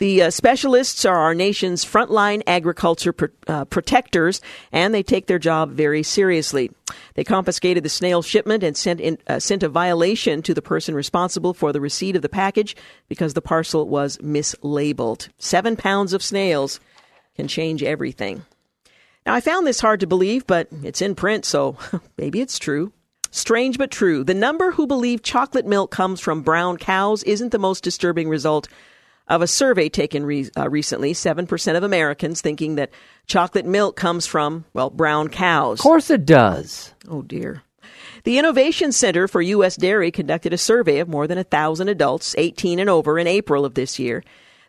The 0.00 0.22
uh, 0.22 0.30
specialists 0.30 1.04
are 1.04 1.18
our 1.18 1.34
nation's 1.34 1.84
frontline 1.84 2.42
agriculture 2.46 3.12
pr- 3.12 3.26
uh, 3.46 3.66
protectors, 3.66 4.40
and 4.72 4.94
they 4.94 5.02
take 5.02 5.26
their 5.26 5.38
job 5.38 5.72
very 5.72 6.02
seriously. 6.02 6.70
They 7.16 7.22
confiscated 7.22 7.82
the 7.82 7.90
snail 7.90 8.22
shipment 8.22 8.62
and 8.62 8.74
sent, 8.74 8.98
in, 8.98 9.18
uh, 9.26 9.40
sent 9.40 9.62
a 9.62 9.68
violation 9.68 10.40
to 10.44 10.54
the 10.54 10.62
person 10.62 10.94
responsible 10.94 11.52
for 11.52 11.70
the 11.70 11.82
receipt 11.82 12.16
of 12.16 12.22
the 12.22 12.30
package 12.30 12.74
because 13.10 13.34
the 13.34 13.42
parcel 13.42 13.86
was 13.90 14.16
mislabeled. 14.18 15.28
Seven 15.36 15.76
pounds 15.76 16.14
of 16.14 16.22
snails 16.22 16.80
can 17.36 17.46
change 17.46 17.82
everything. 17.82 18.46
Now, 19.26 19.34
I 19.34 19.42
found 19.42 19.66
this 19.66 19.80
hard 19.80 20.00
to 20.00 20.06
believe, 20.06 20.46
but 20.46 20.68
it's 20.82 21.02
in 21.02 21.14
print, 21.14 21.44
so 21.44 21.76
maybe 22.16 22.40
it's 22.40 22.58
true. 22.58 22.94
Strange 23.32 23.76
but 23.76 23.90
true. 23.90 24.24
The 24.24 24.32
number 24.32 24.72
who 24.72 24.86
believe 24.86 25.22
chocolate 25.22 25.66
milk 25.66 25.90
comes 25.90 26.20
from 26.20 26.40
brown 26.40 26.78
cows 26.78 27.22
isn't 27.24 27.52
the 27.52 27.58
most 27.58 27.84
disturbing 27.84 28.30
result 28.30 28.66
of 29.30 29.40
a 29.40 29.46
survey 29.46 29.88
taken 29.88 30.26
re- 30.26 30.50
uh, 30.58 30.68
recently, 30.68 31.14
7% 31.14 31.76
of 31.76 31.82
Americans 31.82 32.40
thinking 32.40 32.74
that 32.74 32.90
chocolate 33.26 33.64
milk 33.64 33.96
comes 33.96 34.26
from, 34.26 34.64
well, 34.74 34.90
brown 34.90 35.28
cows. 35.28 35.78
Of 35.78 35.84
course 35.84 36.10
it 36.10 36.26
does. 36.26 36.92
Oh, 37.08 37.22
dear. 37.22 37.62
The 38.24 38.38
Innovation 38.38 38.92
Center 38.92 39.28
for 39.28 39.40
U.S. 39.40 39.76
Dairy 39.76 40.10
conducted 40.10 40.52
a 40.52 40.58
survey 40.58 40.98
of 40.98 41.08
more 41.08 41.26
than 41.26 41.38
a 41.38 41.42
1,000 41.42 41.88
adults, 41.88 42.34
18 42.36 42.78
and 42.78 42.90
over, 42.90 43.18
in 43.18 43.26
April 43.26 43.64
of 43.64 43.74
this 43.74 43.98
year. 43.98 44.22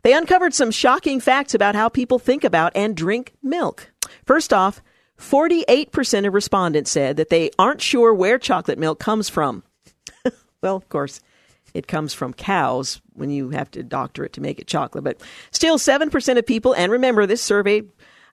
They 0.03 0.13
uncovered 0.13 0.53
some 0.53 0.71
shocking 0.71 1.19
facts 1.19 1.53
about 1.53 1.75
how 1.75 1.89
people 1.89 2.19
think 2.19 2.43
about 2.43 2.71
and 2.75 2.95
drink 2.95 3.33
milk. 3.43 3.91
First 4.25 4.53
off, 4.53 4.81
48% 5.17 6.27
of 6.27 6.33
respondents 6.33 6.91
said 6.91 7.17
that 7.17 7.29
they 7.29 7.51
aren't 7.59 7.81
sure 7.81 8.13
where 8.13 8.39
chocolate 8.39 8.79
milk 8.79 8.99
comes 8.99 9.27
from. 9.27 9.63
well, 10.61 10.75
of 10.75 10.87
course, 10.89 11.19
it 11.73 11.87
comes 11.87 12.13
from 12.13 12.33
cows 12.33 13.01
when 13.13 13.29
you 13.29 13.49
have 13.49 13.71
to 13.71 13.83
doctor 13.83 14.25
it 14.25 14.33
to 14.33 14.41
make 14.41 14.59
it 14.59 14.67
chocolate. 14.67 15.03
But 15.03 15.21
still, 15.51 15.77
7% 15.77 16.37
of 16.37 16.45
people, 16.45 16.73
and 16.73 16.91
remember 16.91 17.25
this 17.25 17.41
survey 17.41 17.83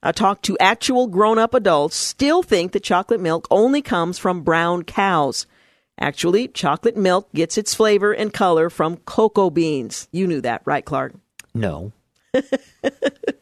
uh, 0.03 0.12
talked 0.12 0.44
to 0.44 0.59
actual 0.59 1.07
grown 1.07 1.38
up 1.38 1.55
adults, 1.55 1.96
still 1.96 2.42
think 2.42 2.72
that 2.72 2.83
chocolate 2.83 3.20
milk 3.20 3.46
only 3.51 3.83
comes 3.83 4.18
from 4.18 4.42
brown 4.42 4.83
cows. 4.83 5.46
Actually, 6.01 6.48
chocolate 6.48 6.96
milk 6.96 7.29
gets 7.35 7.59
its 7.59 7.74
flavor 7.74 8.12
and 8.12 8.33
color 8.33 8.70
from 8.70 8.98
cocoa 8.98 9.51
beans. 9.51 10.09
You 10.12 10.27
knew 10.27 10.40
that, 10.42 10.62
right, 10.64 10.85
Clark? 10.85 11.14
No. 11.55 11.92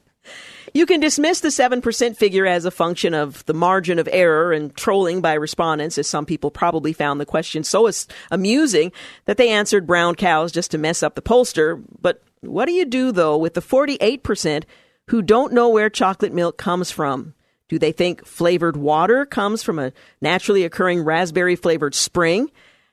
You 0.76 0.84
can 0.84 1.00
dismiss 1.00 1.40
the 1.40 1.48
7% 1.48 2.18
figure 2.18 2.44
as 2.44 2.66
a 2.66 2.70
function 2.70 3.14
of 3.14 3.42
the 3.46 3.54
margin 3.54 3.98
of 3.98 4.10
error 4.12 4.52
and 4.52 4.76
trolling 4.76 5.22
by 5.22 5.32
respondents, 5.32 5.96
as 5.96 6.06
some 6.06 6.26
people 6.26 6.50
probably 6.50 6.92
found 6.92 7.18
the 7.18 7.24
question 7.24 7.64
so 7.64 7.90
amusing 8.30 8.92
that 9.24 9.38
they 9.38 9.48
answered 9.48 9.86
brown 9.86 10.16
cows 10.16 10.52
just 10.52 10.70
to 10.72 10.76
mess 10.76 11.02
up 11.02 11.14
the 11.14 11.22
pollster. 11.22 11.82
But 12.02 12.22
what 12.42 12.66
do 12.66 12.72
you 12.72 12.84
do, 12.84 13.10
though, 13.10 13.38
with 13.38 13.54
the 13.54 13.62
48% 13.62 14.64
who 15.06 15.22
don't 15.22 15.54
know 15.54 15.70
where 15.70 15.88
chocolate 15.88 16.34
milk 16.34 16.58
comes 16.58 16.90
from? 16.90 17.32
Do 17.70 17.78
they 17.78 17.92
think 17.92 18.26
flavored 18.26 18.76
water 18.76 19.24
comes 19.24 19.62
from 19.62 19.78
a 19.78 19.94
naturally 20.20 20.62
occurring 20.62 21.04
raspberry 21.04 21.56
flavored 21.56 21.94
spring? 21.94 22.50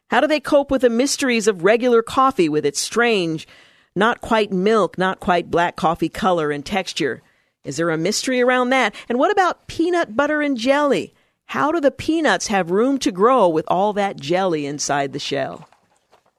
How 0.09 0.21
do 0.21 0.27
they 0.27 0.39
cope 0.39 0.71
with 0.71 0.83
the 0.83 0.89
mysteries 0.89 1.49
of 1.49 1.65
regular 1.65 2.01
coffee 2.01 2.47
with 2.47 2.65
its 2.65 2.79
strange, 2.79 3.45
not 3.93 4.21
quite 4.21 4.53
milk, 4.53 4.97
not 4.97 5.19
quite 5.19 5.51
black 5.51 5.75
coffee 5.75 6.07
color 6.07 6.49
and 6.49 6.65
texture? 6.65 7.21
Is 7.63 7.77
there 7.77 7.89
a 7.89 7.97
mystery 7.97 8.41
around 8.41 8.69
that? 8.69 8.93
And 9.07 9.17
what 9.17 9.31
about 9.31 9.67
peanut 9.67 10.15
butter 10.15 10.41
and 10.41 10.57
jelly? 10.57 11.13
How 11.45 11.71
do 11.71 11.79
the 11.79 11.91
peanuts 11.91 12.47
have 12.47 12.71
room 12.71 12.97
to 12.99 13.11
grow 13.11 13.47
with 13.47 13.65
all 13.67 13.93
that 13.93 14.19
jelly 14.19 14.65
inside 14.65 15.13
the 15.13 15.19
shell? 15.19 15.67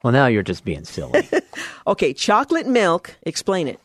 Well, 0.03 0.13
now 0.13 0.27
you're 0.27 0.43
just 0.43 0.63
being 0.65 0.83
silly. 0.83 1.27
okay, 1.87 2.13
chocolate 2.13 2.67
milk. 2.67 3.15
Explain 3.23 3.67
it. 3.67 3.79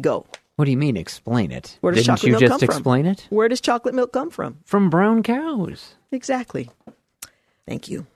Go. 0.00 0.26
What 0.56 0.64
do 0.64 0.70
you 0.70 0.76
mean? 0.76 0.96
Explain 0.96 1.52
it. 1.52 1.78
Where 1.80 1.92
does 1.92 2.04
Didn't 2.04 2.18
chocolate 2.18 2.26
you 2.26 2.32
milk 2.32 2.40
just 2.40 2.50
come 2.50 2.66
from? 2.66 2.76
explain 2.76 3.06
it? 3.06 3.26
Where 3.30 3.48
does 3.48 3.60
chocolate 3.60 3.94
milk 3.94 4.12
come 4.12 4.30
from? 4.30 4.58
From 4.64 4.90
brown 4.90 5.22
cows. 5.22 5.94
Exactly. 6.10 6.70
Thank 7.66 7.88
you. 7.88 8.06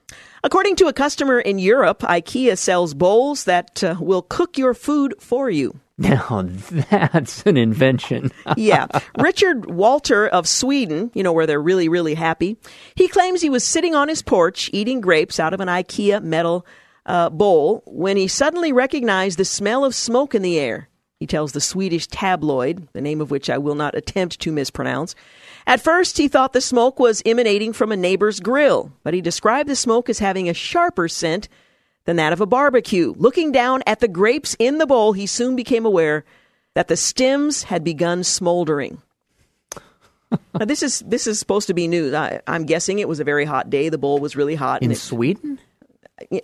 According 0.44 0.77
to 0.77 0.87
a 0.87 0.92
customer 0.92 1.40
in 1.40 1.59
Europe, 1.59 2.01
IKEA 2.01 2.57
sells 2.57 2.94
bowls 2.94 3.44
that 3.44 3.83
uh, 3.83 3.97
will 4.01 4.23
cook 4.23 4.57
your 4.57 4.75
food 4.75 5.14
for 5.18 5.51
you. 5.51 5.81
Now 5.99 6.47
that's 6.91 7.43
an 7.43 7.57
invention. 7.57 8.31
yeah. 8.57 8.87
Richard 9.19 9.69
Walter 9.69 10.29
of 10.29 10.47
Sweden, 10.47 11.11
you 11.13 11.25
know, 11.25 11.33
where 11.33 11.47
they're 11.47 11.61
really, 11.61 11.89
really 11.89 12.15
happy, 12.15 12.57
he 12.95 13.09
claims 13.09 13.43
he 13.43 13.51
was 13.51 13.65
sitting 13.65 13.97
on 13.97 14.09
his 14.09 14.23
porch 14.23 14.71
eating 14.73 15.01
grapes 15.01 15.41
out 15.41 15.53
of 15.53 15.61
an 15.61 15.69
IKEA 15.69 16.23
metal 16.23 16.65
uh, 17.05 17.31
bowl 17.31 17.83
when 17.87 18.17
he 18.17 18.29
suddenly 18.29 18.73
recognized 18.73 19.39
the 19.39 19.45
smell 19.45 19.85
of 19.85 19.95
smoke 19.95 20.35
in 20.35 20.43
the 20.43 20.59
air. 20.59 20.89
He 21.19 21.27
tells 21.27 21.51
the 21.51 21.61
Swedish 21.61 22.07
tabloid, 22.07 22.87
the 22.93 23.01
name 23.01 23.21
of 23.21 23.33
which 23.33 23.51
I 23.51 23.59
will 23.59 23.75
not 23.75 23.97
attempt 23.97 24.39
to 24.41 24.53
mispronounce. 24.53 25.17
At 25.67 25.81
first, 25.81 26.17
he 26.17 26.29
thought 26.29 26.53
the 26.53 26.61
smoke 26.61 27.01
was 27.01 27.23
emanating 27.27 27.73
from 27.73 27.91
a 27.91 27.97
neighbor's 27.97 28.39
grill, 28.39 28.93
but 29.03 29.15
he 29.15 29.21
described 29.21 29.69
the 29.69 29.75
smoke 29.75 30.09
as 30.09 30.21
having 30.21 30.49
a 30.49 30.55
sharper 30.55 31.09
scent 31.09 31.49
than 32.09 32.16
that 32.16 32.33
of 32.33 32.40
a 32.40 32.47
barbecue. 32.47 33.12
Looking 33.18 33.53
down 33.53 33.83
at 33.87 34.01
the 34.01 34.09
grapes 34.09 34.57
in 34.59 34.79
the 34.79 34.87
bowl, 34.87 35.12
he 35.12 35.27
soon 35.27 35.57
became 35.57 35.85
aware 35.85 36.25
that 36.73 36.88
the 36.88 36.97
stems 36.97 37.64
had 37.64 37.85
begun 37.85 38.25
smoldering. 38.25 39.03
now, 40.59 40.64
this 40.64 40.83
is 40.83 41.01
this 41.01 41.27
is 41.27 41.38
supposed 41.38 41.66
to 41.66 41.75
be 41.75 41.87
news. 41.87 42.14
I, 42.14 42.40
am 42.47 42.64
guessing 42.64 42.99
it 42.99 43.09
was 43.09 43.21
a 43.21 43.25
very 43.25 43.44
hot 43.44 43.68
day. 43.68 43.90
The 43.90 43.99
bowl 43.99 44.21
was 44.21 44.37
really 44.37 44.55
hot. 44.55 44.83
In 44.83 44.90
it, 44.90 44.97
Sweden? 44.97 45.59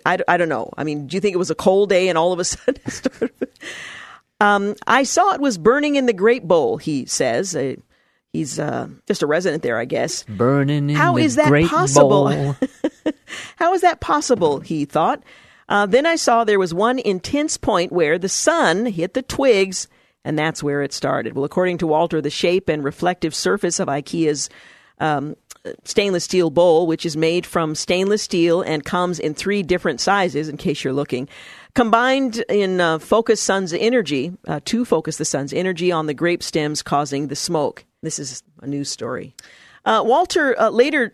I, 0.05 0.19
I 0.27 0.37
don't 0.37 0.49
know. 0.49 0.71
I 0.77 0.83
mean, 0.83 1.07
do 1.07 1.17
you 1.17 1.21
think 1.21 1.33
it 1.33 1.39
was 1.39 1.49
a 1.49 1.55
cold 1.55 1.89
day 1.89 2.09
and 2.09 2.17
all 2.17 2.31
of 2.31 2.37
a 2.37 2.43
sudden 2.43 2.79
it 2.85 2.91
started? 2.91 3.49
Um, 4.39 4.75
I 4.85 5.01
saw 5.01 5.33
it 5.33 5.41
was 5.41 5.57
burning 5.57 5.95
in 5.95 6.05
the 6.05 6.13
grape 6.13 6.43
bowl, 6.43 6.77
he 6.77 7.07
says. 7.07 7.55
Uh, 7.55 7.73
he's 8.33 8.59
uh, 8.59 8.87
just 9.07 9.23
a 9.23 9.25
resident 9.25 9.63
there, 9.63 9.79
I 9.79 9.85
guess. 9.85 10.25
Burning 10.25 10.91
in 10.91 10.95
How 10.95 11.17
is 11.17 11.37
that 11.37 11.51
possible? 11.67 12.55
How 13.55 13.73
is 13.73 13.81
that 13.81 13.99
possible? 13.99 14.59
He 14.59 14.85
thought. 14.85 15.23
Uh, 15.67 15.85
then 15.85 16.05
I 16.05 16.15
saw 16.15 16.43
there 16.43 16.59
was 16.59 16.73
one 16.73 16.99
intense 16.99 17.57
point 17.57 17.91
where 17.91 18.19
the 18.19 18.29
sun 18.29 18.85
hit 18.85 19.13
the 19.13 19.21
twigs, 19.21 19.87
and 20.23 20.37
that's 20.37 20.63
where 20.63 20.81
it 20.81 20.93
started. 20.93 21.35
Well, 21.35 21.45
according 21.45 21.79
to 21.79 21.87
Walter, 21.87 22.21
the 22.21 22.29
shape 22.29 22.69
and 22.69 22.83
reflective 22.83 23.33
surface 23.33 23.79
of 23.79 23.87
IKEA's 23.87 24.49
um, 24.99 25.35
stainless 25.83 26.23
steel 26.23 26.49
bowl, 26.49 26.87
which 26.87 27.05
is 27.05 27.17
made 27.17 27.45
from 27.45 27.75
stainless 27.75 28.21
steel 28.21 28.61
and 28.61 28.83
comes 28.83 29.19
in 29.19 29.33
three 29.33 29.63
different 29.63 29.99
sizes, 29.99 30.47
in 30.47 30.57
case 30.57 30.83
you're 30.83 30.93
looking, 30.93 31.27
combined 31.73 32.43
in 32.49 32.79
uh, 32.79 32.99
focus 32.99 33.41
sun's 33.41 33.73
energy 33.73 34.31
uh, 34.47 34.59
to 34.65 34.85
focus 34.85 35.17
the 35.17 35.25
sun's 35.25 35.53
energy 35.53 35.91
on 35.91 36.05
the 36.05 36.13
grape 36.13 36.43
stems, 36.43 36.81
causing 36.81 37.27
the 37.27 37.35
smoke. 37.35 37.85
This 38.01 38.19
is 38.19 38.43
a 38.61 38.67
news 38.67 38.89
story. 38.89 39.35
Uh, 39.83 40.03
Walter 40.05 40.59
uh, 40.59 40.69
later 40.69 41.13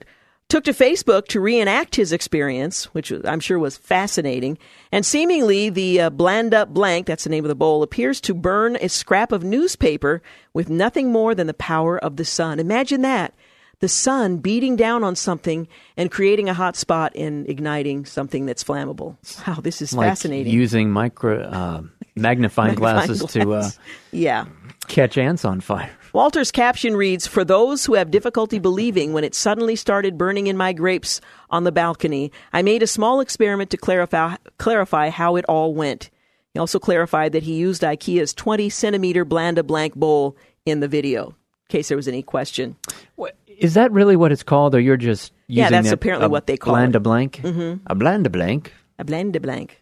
took 0.52 0.66
to 0.66 0.74
Facebook 0.74 1.28
to 1.28 1.40
reenact 1.40 1.96
his 1.96 2.12
experience, 2.12 2.84
which 2.94 3.10
I'm 3.24 3.40
sure 3.40 3.58
was 3.58 3.78
fascinating. 3.78 4.58
And 4.92 5.06
seemingly, 5.06 5.70
the 5.70 6.02
uh, 6.02 6.10
Blanda 6.10 6.66
Blank, 6.66 7.08
that's 7.08 7.24
the 7.24 7.30
name 7.30 7.46
of 7.46 7.50
the 7.50 7.56
bowl, 7.56 7.84
appears 7.84 8.20
to 8.20 8.34
burn 8.34 8.76
a 8.82 8.90
scrap 8.90 9.32
of 9.32 9.46
newspaper 9.46 10.22
with 10.54 10.70
nothing 10.70 11.10
more 11.10 11.34
than 11.34 11.48
the 11.48 11.54
power 11.54 11.98
of 11.98 12.18
the 12.18 12.26
sun. 12.26 12.60
Imagine 12.60 13.02
that. 13.04 13.34
The 13.80 13.88
sun 13.88 14.40
beating 14.40 14.76
down 14.76 15.06
on 15.06 15.16
something 15.16 15.70
and 15.96 16.12
creating 16.12 16.50
a 16.50 16.54
hot 16.54 16.76
spot 16.76 17.14
and 17.16 17.50
igniting 17.50 18.04
something 18.04 18.46
that's 18.46 18.64
flammable. 18.64 19.16
Wow, 19.48 19.62
this 19.62 19.82
is 19.82 19.94
like 19.94 20.10
fascinating. 20.10 20.52
using 20.52 20.92
micro 20.92 21.44
uh, 21.44 21.82
magnifying, 22.16 22.16
Magnifying 22.16 22.76
glasses 22.76 23.24
to 23.32 23.54
uh, 23.54 23.70
yeah. 24.12 24.48
catch 24.90 25.18
ants 25.18 25.46
on 25.46 25.62
fire. 25.62 25.90
Walter's 26.13 26.52
caption 26.52 26.95
reads 26.95 27.28
For 27.28 27.43
those 27.45 27.86
who 27.86 27.93
have 27.93 28.12
difficulty 28.12 28.60
believing 28.60 29.13
when 29.13 29.24
it 29.24 29.34
suddenly 29.36 29.76
started 29.76 30.17
burning 30.17 30.47
in 30.47 30.58
my 30.58 30.74
grapes 30.74 31.21
on 31.50 31.63
the 31.63 31.71
balcony, 31.71 32.32
I 32.52 32.62
made 32.62 32.84
a 32.84 32.88
small 32.88 33.19
experiment 33.21 33.69
to 33.71 33.78
clarify, 33.78 34.36
clarify 34.58 35.10
how 35.10 35.36
it 35.38 35.45
all 35.45 35.74
went. 35.74 36.10
He 36.54 36.60
also 36.60 36.80
clarified 36.80 37.32
that 37.32 37.43
he 37.43 37.54
used 37.54 37.82
IKEA's 37.82 38.34
20 38.34 38.69
centimeter 38.69 39.24
Blanda 39.24 39.63
Blank 39.63 39.95
bowl 39.95 40.36
in 40.65 40.82
the 40.82 40.88
video, 40.88 41.28
in 41.30 41.34
case 41.69 41.88
there 41.88 41.95
was 41.97 42.10
any 42.10 42.21
question. 42.21 42.76
What, 43.15 43.38
is 43.47 43.74
that 43.76 43.91
really 43.93 44.17
what 44.17 44.32
it's 44.34 44.43
called, 44.43 44.76
or 44.76 44.80
you're 44.82 44.97
just 44.97 45.32
using 45.47 45.63
Yeah, 45.63 45.69
that's 45.69 45.88
it- 45.88 45.93
apparently 45.93 46.26
a 46.26 46.30
what 46.30 46.47
they 46.47 46.58
call 46.58 46.74
blanda 46.74 46.97
it. 46.97 47.04
blank? 47.04 47.39
Mm-hmm. 47.41 47.84
A 47.88 47.95
blanda 47.95 48.30
blank. 48.30 48.74
A 49.00 49.04
Blanda 49.06 49.39
Blank. 49.39 49.82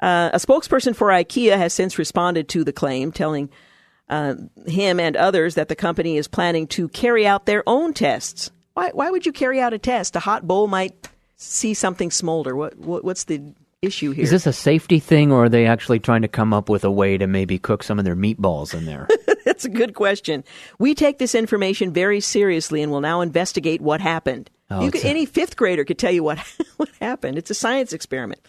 Uh, 0.00 0.28
a 0.34 0.36
spokesperson 0.38 0.94
for 0.94 1.08
IKEA 1.08 1.56
has 1.56 1.72
since 1.72 1.96
responded 1.98 2.48
to 2.50 2.64
the 2.64 2.72
claim, 2.72 3.10
telling 3.12 3.48
uh, 4.08 4.34
him 4.66 5.00
and 5.00 5.16
others 5.16 5.54
that 5.54 5.68
the 5.68 5.76
company 5.76 6.16
is 6.16 6.28
planning 6.28 6.66
to 6.68 6.88
carry 6.88 7.26
out 7.26 7.46
their 7.46 7.62
own 7.66 7.92
tests. 7.94 8.50
Why, 8.74 8.90
why 8.92 9.10
would 9.10 9.26
you 9.26 9.32
carry 9.32 9.60
out 9.60 9.72
a 9.72 9.78
test? 9.78 10.16
A 10.16 10.20
hot 10.20 10.46
bowl 10.46 10.66
might 10.66 11.08
see 11.36 11.74
something 11.74 12.10
smolder. 12.10 12.54
What, 12.56 12.76
what 12.78 13.04
what's 13.04 13.24
the 13.24 13.42
issue 13.82 14.12
here. 14.12 14.22
Is 14.22 14.30
this 14.30 14.46
a 14.46 14.52
safety 14.52 15.00
thing, 15.00 15.32
or 15.32 15.44
are 15.44 15.48
they 15.48 15.66
actually 15.66 15.98
trying 15.98 16.22
to 16.22 16.28
come 16.28 16.54
up 16.54 16.68
with 16.68 16.84
a 16.84 16.90
way 16.90 17.18
to 17.18 17.26
maybe 17.26 17.58
cook 17.58 17.82
some 17.82 17.98
of 17.98 18.04
their 18.04 18.14
meatballs 18.16 18.72
in 18.74 18.84
there? 18.86 19.08
That's 19.44 19.64
a 19.64 19.68
good 19.68 19.94
question. 19.94 20.44
We 20.78 20.94
take 20.94 21.18
this 21.18 21.34
information 21.34 21.92
very 21.92 22.20
seriously 22.20 22.80
and 22.80 22.92
will 22.92 23.00
now 23.00 23.20
investigate 23.20 23.80
what 23.80 24.00
happened. 24.00 24.50
Oh, 24.70 24.84
You 24.84 24.90
could, 24.92 25.04
a- 25.04 25.08
any 25.08 25.26
fifth 25.26 25.56
grader 25.56 25.84
could 25.84 25.98
tell 25.98 26.12
you 26.12 26.22
what 26.22 26.38
what 26.76 26.88
happened. 27.00 27.38
It's 27.38 27.50
a 27.50 27.54
science 27.54 27.92
experiment. 27.92 28.40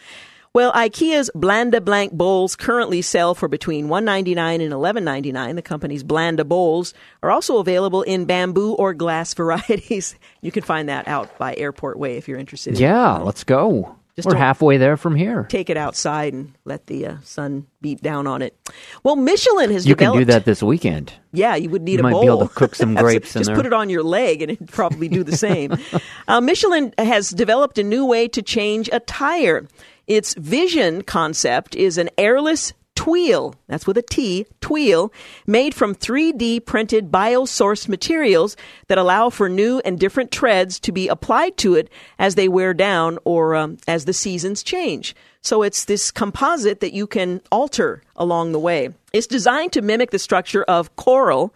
Well, 0.54 0.72
IKEA's 0.72 1.32
Blanda 1.34 1.80
Blank 1.80 2.12
bowls 2.12 2.54
currently 2.54 3.02
sell 3.02 3.34
for 3.34 3.48
between 3.48 3.88
$1.99 3.88 4.62
and 4.62 4.72
$11.99. 4.72 5.56
The 5.56 5.62
company's 5.62 6.04
Blanda 6.04 6.44
bowls 6.44 6.94
are 7.24 7.32
also 7.32 7.58
available 7.58 8.02
in 8.02 8.24
bamboo 8.24 8.74
or 8.74 8.94
glass 8.94 9.34
varieties. 9.34 10.14
You 10.42 10.52
can 10.52 10.62
find 10.62 10.88
that 10.88 11.08
out 11.08 11.36
by 11.38 11.56
Airport 11.56 11.98
Way 11.98 12.18
if 12.18 12.28
you're 12.28 12.38
interested. 12.38 12.74
in 12.74 12.80
yeah, 12.80 13.14
let's 13.16 13.42
go. 13.42 13.96
Just 14.14 14.28
We're 14.28 14.36
halfway 14.36 14.76
there 14.76 14.96
from 14.96 15.16
here. 15.16 15.42
Take 15.48 15.70
it 15.70 15.76
outside 15.76 16.34
and 16.34 16.54
let 16.64 16.86
the 16.86 17.04
uh, 17.04 17.16
sun 17.24 17.66
beat 17.80 18.00
down 18.00 18.28
on 18.28 18.42
it. 18.42 18.56
Well, 19.02 19.16
Michelin 19.16 19.72
has 19.72 19.88
You 19.88 19.96
can 19.96 20.12
do 20.12 20.24
that 20.26 20.44
this 20.44 20.62
weekend. 20.62 21.12
Yeah, 21.32 21.56
you 21.56 21.68
would 21.70 21.82
need 21.82 21.94
You 21.94 21.98
a 21.98 22.02
might 22.04 22.12
bowl. 22.12 22.20
be 22.20 22.26
able 22.28 22.46
to 22.46 22.54
cook 22.54 22.76
some 22.76 22.94
grapes 22.94 23.34
in 23.34 23.42
Just 23.42 23.52
put 23.54 23.66
it 23.66 23.72
on 23.72 23.90
your 23.90 24.04
leg, 24.04 24.40
and 24.40 24.52
it'd 24.52 24.70
probably 24.70 25.08
do 25.08 25.24
the 25.24 25.36
same. 25.36 25.76
uh, 26.28 26.40
Michelin 26.40 26.94
has 26.96 27.30
developed 27.30 27.76
a 27.76 27.82
new 27.82 28.06
way 28.06 28.28
to 28.28 28.40
change 28.40 28.88
a 28.92 29.00
tire. 29.00 29.66
Its 30.06 30.34
vision 30.34 31.02
concept 31.02 31.74
is 31.74 31.98
an 31.98 32.10
airless 32.18 32.72
tweel. 32.94 33.54
That's 33.66 33.86
with 33.86 33.98
a 33.98 34.02
T, 34.02 34.46
tweel, 34.60 35.12
made 35.46 35.74
from 35.74 35.94
3D 35.94 36.64
printed 36.64 37.10
biosourced 37.10 37.88
materials 37.88 38.56
that 38.88 38.98
allow 38.98 39.30
for 39.30 39.48
new 39.48 39.80
and 39.84 39.98
different 39.98 40.30
treads 40.30 40.78
to 40.80 40.92
be 40.92 41.08
applied 41.08 41.56
to 41.58 41.74
it 41.74 41.90
as 42.18 42.34
they 42.34 42.48
wear 42.48 42.72
down 42.72 43.18
or 43.24 43.54
um, 43.54 43.78
as 43.88 44.04
the 44.04 44.12
seasons 44.12 44.62
change. 44.62 45.14
So 45.40 45.62
it's 45.62 45.84
this 45.84 46.10
composite 46.10 46.80
that 46.80 46.94
you 46.94 47.06
can 47.06 47.40
alter 47.50 48.02
along 48.16 48.52
the 48.52 48.58
way. 48.58 48.90
It's 49.12 49.26
designed 49.26 49.72
to 49.72 49.82
mimic 49.82 50.10
the 50.10 50.18
structure 50.18 50.62
of 50.64 50.94
coral. 50.96 51.54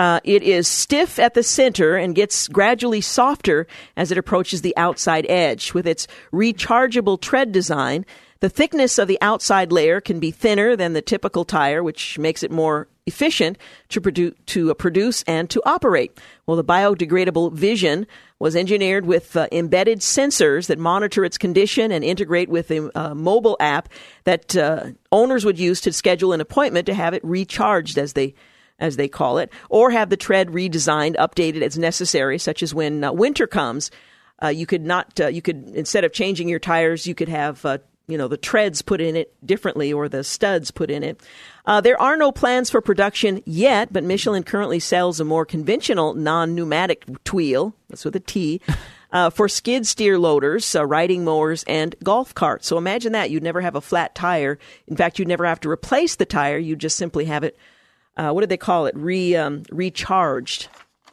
Uh, 0.00 0.18
it 0.24 0.42
is 0.42 0.66
stiff 0.66 1.18
at 1.18 1.34
the 1.34 1.42
center 1.42 1.94
and 1.94 2.14
gets 2.14 2.48
gradually 2.48 3.02
softer 3.02 3.66
as 3.98 4.10
it 4.10 4.16
approaches 4.16 4.62
the 4.62 4.74
outside 4.78 5.26
edge. 5.28 5.74
With 5.74 5.86
its 5.86 6.06
rechargeable 6.32 7.20
tread 7.20 7.52
design, 7.52 8.06
the 8.40 8.48
thickness 8.48 8.96
of 8.96 9.08
the 9.08 9.18
outside 9.20 9.70
layer 9.70 10.00
can 10.00 10.18
be 10.18 10.30
thinner 10.30 10.74
than 10.74 10.94
the 10.94 11.02
typical 11.02 11.44
tire, 11.44 11.82
which 11.82 12.18
makes 12.18 12.42
it 12.42 12.50
more 12.50 12.88
efficient 13.04 13.58
to 13.90 14.00
produce, 14.00 14.32
to 14.46 14.70
uh, 14.70 14.74
produce 14.74 15.22
and 15.24 15.50
to 15.50 15.60
operate. 15.66 16.16
Well, 16.46 16.56
the 16.56 16.64
biodegradable 16.64 17.52
Vision 17.52 18.06
was 18.38 18.56
engineered 18.56 19.04
with 19.04 19.36
uh, 19.36 19.48
embedded 19.52 19.98
sensors 19.98 20.68
that 20.68 20.78
monitor 20.78 21.26
its 21.26 21.36
condition 21.36 21.92
and 21.92 22.02
integrate 22.02 22.48
with 22.48 22.70
a 22.70 22.98
uh, 22.98 23.14
mobile 23.14 23.58
app 23.60 23.90
that 24.24 24.56
uh, 24.56 24.92
owners 25.12 25.44
would 25.44 25.58
use 25.58 25.82
to 25.82 25.92
schedule 25.92 26.32
an 26.32 26.40
appointment 26.40 26.86
to 26.86 26.94
have 26.94 27.12
it 27.12 27.22
recharged 27.22 27.98
as 27.98 28.14
they 28.14 28.34
as 28.80 28.96
they 28.96 29.08
call 29.08 29.38
it, 29.38 29.52
or 29.68 29.90
have 29.90 30.10
the 30.10 30.16
tread 30.16 30.48
redesigned, 30.48 31.16
updated 31.16 31.62
as 31.62 31.78
necessary, 31.78 32.38
such 32.38 32.62
as 32.62 32.74
when 32.74 33.04
uh, 33.04 33.12
winter 33.12 33.46
comes. 33.46 33.90
Uh, 34.42 34.48
you 34.48 34.66
could 34.66 34.84
not, 34.84 35.20
uh, 35.20 35.28
you 35.28 35.42
could 35.42 35.68
instead 35.74 36.02
of 36.02 36.12
changing 36.12 36.48
your 36.48 36.58
tires, 36.58 37.06
you 37.06 37.14
could 37.14 37.28
have, 37.28 37.64
uh, 37.66 37.78
you 38.06 38.16
know, 38.16 38.26
the 38.26 38.38
treads 38.38 38.80
put 38.80 39.00
in 39.00 39.14
it 39.14 39.34
differently 39.46 39.92
or 39.92 40.08
the 40.08 40.24
studs 40.24 40.70
put 40.70 40.90
in 40.90 41.02
it. 41.02 41.20
Uh, 41.66 41.80
there 41.80 42.00
are 42.00 42.16
no 42.16 42.32
plans 42.32 42.70
for 42.70 42.80
production 42.80 43.42
yet, 43.44 43.92
but 43.92 44.02
Michelin 44.02 44.42
currently 44.42 44.80
sells 44.80 45.20
a 45.20 45.24
more 45.24 45.44
conventional 45.44 46.14
non-pneumatic 46.14 47.04
tweel. 47.24 47.74
That's 47.88 48.04
with 48.04 48.16
a 48.16 48.20
T. 48.20 48.60
Uh, 49.12 49.28
for 49.28 49.48
skid 49.48 49.84
steer 49.88 50.20
loaders, 50.20 50.72
uh, 50.76 50.86
riding 50.86 51.24
mowers, 51.24 51.64
and 51.64 51.96
golf 52.04 52.32
carts. 52.32 52.68
So 52.68 52.78
imagine 52.78 53.10
that. 53.10 53.28
You'd 53.28 53.42
never 53.42 53.60
have 53.60 53.74
a 53.74 53.80
flat 53.80 54.14
tire. 54.14 54.56
In 54.86 54.94
fact, 54.94 55.18
you'd 55.18 55.26
never 55.26 55.44
have 55.44 55.58
to 55.60 55.68
replace 55.68 56.14
the 56.14 56.24
tire. 56.24 56.58
You'd 56.58 56.78
just 56.78 56.96
simply 56.96 57.24
have 57.24 57.42
it 57.42 57.58
uh, 58.16 58.32
what 58.32 58.40
do 58.40 58.46
they 58.46 58.56
call 58.56 58.86
it? 58.86 58.96
Re 58.96 59.36
um, 59.36 59.62
recharged. 59.70 60.68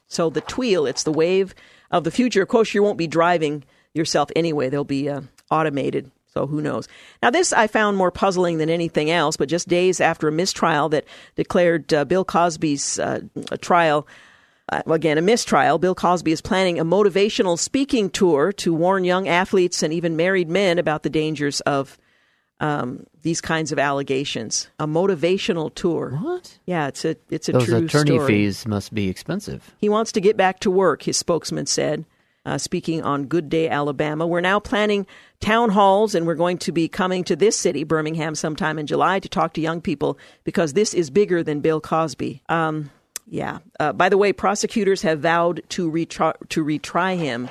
So 0.08 0.30
the 0.30 0.42
tweel, 0.42 0.86
it's 0.86 1.04
the 1.04 1.12
wave 1.12 1.54
of 1.92 2.04
the 2.04 2.12
future. 2.12 2.42
Of 2.42 2.48
course, 2.48 2.74
you 2.74 2.84
won't 2.84 2.98
be 2.98 3.08
driving 3.08 3.64
yourself 3.94 4.30
anyway. 4.36 4.70
They'll 4.70 4.84
be 4.84 5.10
uh, 5.10 5.22
automated. 5.52 6.12
So 6.34 6.46
who 6.48 6.62
knows? 6.62 6.88
Now, 7.24 7.30
this 7.30 7.52
I 7.52 7.68
found 7.68 7.98
more 7.98 8.12
puzzling 8.12 8.58
than 8.58 8.70
anything 8.70 9.10
else. 9.10 9.38
But 9.38 9.50
just 9.50 9.68
days 9.68 10.00
after 10.00 10.28
a 10.28 10.32
mistrial 10.32 10.90
that 10.90 11.06
declared 11.36 11.94
uh, 11.94 12.06
Bill 12.06 12.24
Cosby's 12.24 13.00
uh, 13.00 13.22
trial. 13.62 14.08
Uh, 14.70 14.82
again, 14.88 15.18
a 15.18 15.22
mistrial. 15.22 15.78
Bill 15.78 15.96
Cosby 15.96 16.34
is 16.34 16.42
planning 16.42 16.78
a 16.78 16.84
motivational 16.84 17.58
speaking 17.58 18.10
tour 18.10 18.52
to 18.54 18.74
warn 18.74 19.06
young 19.06 19.28
athletes 19.28 19.82
and 19.82 19.94
even 19.94 20.18
married 20.18 20.50
men 20.50 20.78
about 20.78 21.04
the 21.04 21.10
dangers 21.10 21.62
of 21.62 21.98
um, 22.60 23.06
these 23.22 23.42
kinds 23.42 23.72
of 23.72 23.80
allegations. 23.80 24.68
A 24.80 24.88
motivational 24.88 25.74
tour. 25.74 26.18
What? 26.22 26.58
Yeah, 26.66 26.88
it's 26.88 27.06
a 27.06 27.16
it's 27.30 27.50
a 27.50 27.54
Those 27.54 27.66
true 27.66 27.78
attorney 27.78 28.12
story. 28.18 28.28
fees 28.28 28.66
must 28.68 28.94
be 28.94 29.10
expensive. 29.10 29.74
He 29.78 29.90
wants 29.90 30.12
to 30.14 30.22
get 30.22 30.38
back 30.38 30.60
to 30.62 30.72
work, 30.72 31.04
his 31.04 31.18
spokesman 31.18 31.66
said, 31.66 32.06
uh, 32.46 32.58
speaking 32.58 33.04
on 33.04 33.26
Good 33.26 33.50
Day, 33.50 33.70
Alabama. 33.70 34.26
We're 34.26 34.42
now 34.42 34.60
planning 34.60 35.06
town 35.40 35.70
halls, 35.70 36.16
and 36.16 36.26
we're 36.26 36.36
going 36.36 36.58
to 36.60 36.72
be 36.72 36.88
coming 36.88 37.24
to 37.26 37.36
this 37.36 37.56
city, 37.58 37.84
Birmingham, 37.84 38.34
sometime 38.36 38.80
in 38.80 38.88
July 38.88 39.20
to 39.20 39.30
talk 39.30 39.54
to 39.54 39.62
young 39.62 39.82
people 39.82 40.18
because 40.44 40.74
this 40.74 40.94
is 40.94 41.10
bigger 41.10 41.44
than 41.44 41.60
Bill 41.60 41.82
Cosby. 41.82 42.42
Um, 42.50 42.90
yeah. 43.30 43.60
Uh, 43.80 43.92
by 43.94 44.10
the 44.10 44.18
way, 44.18 44.32
prosecutors 44.34 45.02
have 45.02 45.20
vowed 45.20 45.62
to 45.70 45.92
retry, 45.92 46.34
to 46.50 46.64
retry 46.64 47.18
him. 47.18 47.50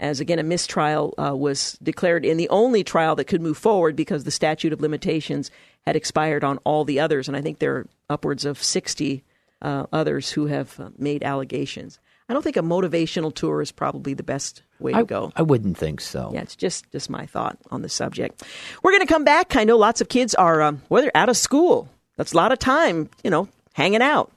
As 0.00 0.18
again, 0.18 0.38
a 0.38 0.42
mistrial 0.42 1.14
uh, 1.18 1.36
was 1.36 1.78
declared 1.82 2.24
in 2.24 2.38
the 2.38 2.48
only 2.48 2.82
trial 2.82 3.14
that 3.16 3.26
could 3.26 3.42
move 3.42 3.58
forward 3.58 3.94
because 3.94 4.24
the 4.24 4.30
statute 4.30 4.72
of 4.72 4.80
limitations 4.80 5.50
had 5.86 5.94
expired 5.94 6.42
on 6.42 6.58
all 6.64 6.84
the 6.84 6.98
others. 6.98 7.28
And 7.28 7.36
I 7.36 7.42
think 7.42 7.58
there 7.58 7.76
are 7.76 7.86
upwards 8.08 8.46
of 8.46 8.62
60 8.62 9.22
uh, 9.62 9.86
others 9.92 10.30
who 10.30 10.46
have 10.46 10.80
uh, 10.80 10.88
made 10.98 11.22
allegations. 11.22 11.98
I 12.30 12.32
don't 12.32 12.42
think 12.42 12.56
a 12.56 12.60
motivational 12.60 13.34
tour 13.34 13.60
is 13.60 13.72
probably 13.72 14.14
the 14.14 14.22
best 14.22 14.62
way 14.78 14.92
to 14.92 14.98
I, 14.98 15.02
go. 15.02 15.32
I 15.36 15.42
wouldn't 15.42 15.76
think 15.76 16.00
so. 16.00 16.30
Yeah, 16.32 16.42
it's 16.42 16.56
just 16.56 16.90
just 16.92 17.10
my 17.10 17.26
thought 17.26 17.58
on 17.70 17.82
the 17.82 17.88
subject. 17.88 18.44
We're 18.82 18.92
going 18.92 19.06
to 19.06 19.12
come 19.12 19.24
back. 19.24 19.56
I 19.56 19.64
know 19.64 19.76
lots 19.76 20.00
of 20.00 20.08
kids 20.08 20.34
are 20.36 20.62
um, 20.62 20.80
well, 20.88 21.02
they're 21.02 21.16
out 21.16 21.28
of 21.28 21.36
school. 21.36 21.88
That's 22.16 22.32
a 22.32 22.36
lot 22.36 22.52
of 22.52 22.58
time, 22.58 23.10
you 23.24 23.30
know, 23.30 23.48
hanging 23.74 24.00
out. 24.00 24.30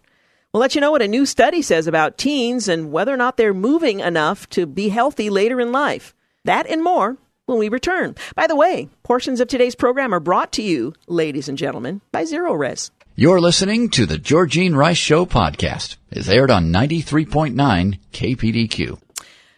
We'll 0.54 0.62
let 0.62 0.76
you 0.76 0.82
know 0.82 0.92
what 0.92 1.02
a 1.02 1.08
new 1.08 1.26
study 1.26 1.64
says 1.64 1.88
about 1.88 2.20
teens 2.20 2.68
and 2.68 2.92
whether 2.92 3.12
or 3.12 3.18
not 3.18 3.38
they're 3.38 3.56
moving 3.56 4.02
enough 4.02 4.48
to 4.50 4.68
be 4.68 4.90
healthy 4.90 5.32
later 5.32 5.60
in 5.60 5.72
life. 5.72 6.14
That 6.46 6.68
and 6.68 6.84
more 6.84 7.18
when 7.48 7.58
we 7.58 7.70
return. 7.70 8.14
By 8.36 8.46
the 8.46 8.56
way, 8.56 8.88
portions 9.02 9.40
of 9.40 9.48
today's 9.48 9.74
program 9.74 10.14
are 10.14 10.20
brought 10.20 10.52
to 10.52 10.62
you, 10.62 10.94
ladies 11.08 11.50
and 11.50 11.58
gentlemen, 11.58 12.02
by 12.12 12.26
ZeroRez. 12.26 12.92
You're 13.16 13.42
listening 13.42 13.90
to 13.92 14.06
the 14.06 14.20
Georgene 14.20 14.76
Rice 14.76 14.98
Show 14.98 15.26
podcast. 15.26 15.96
It's 16.12 16.30
aired 16.30 16.52
on 16.52 16.72
93.9 16.72 17.98
KPDQ. 18.12 19.00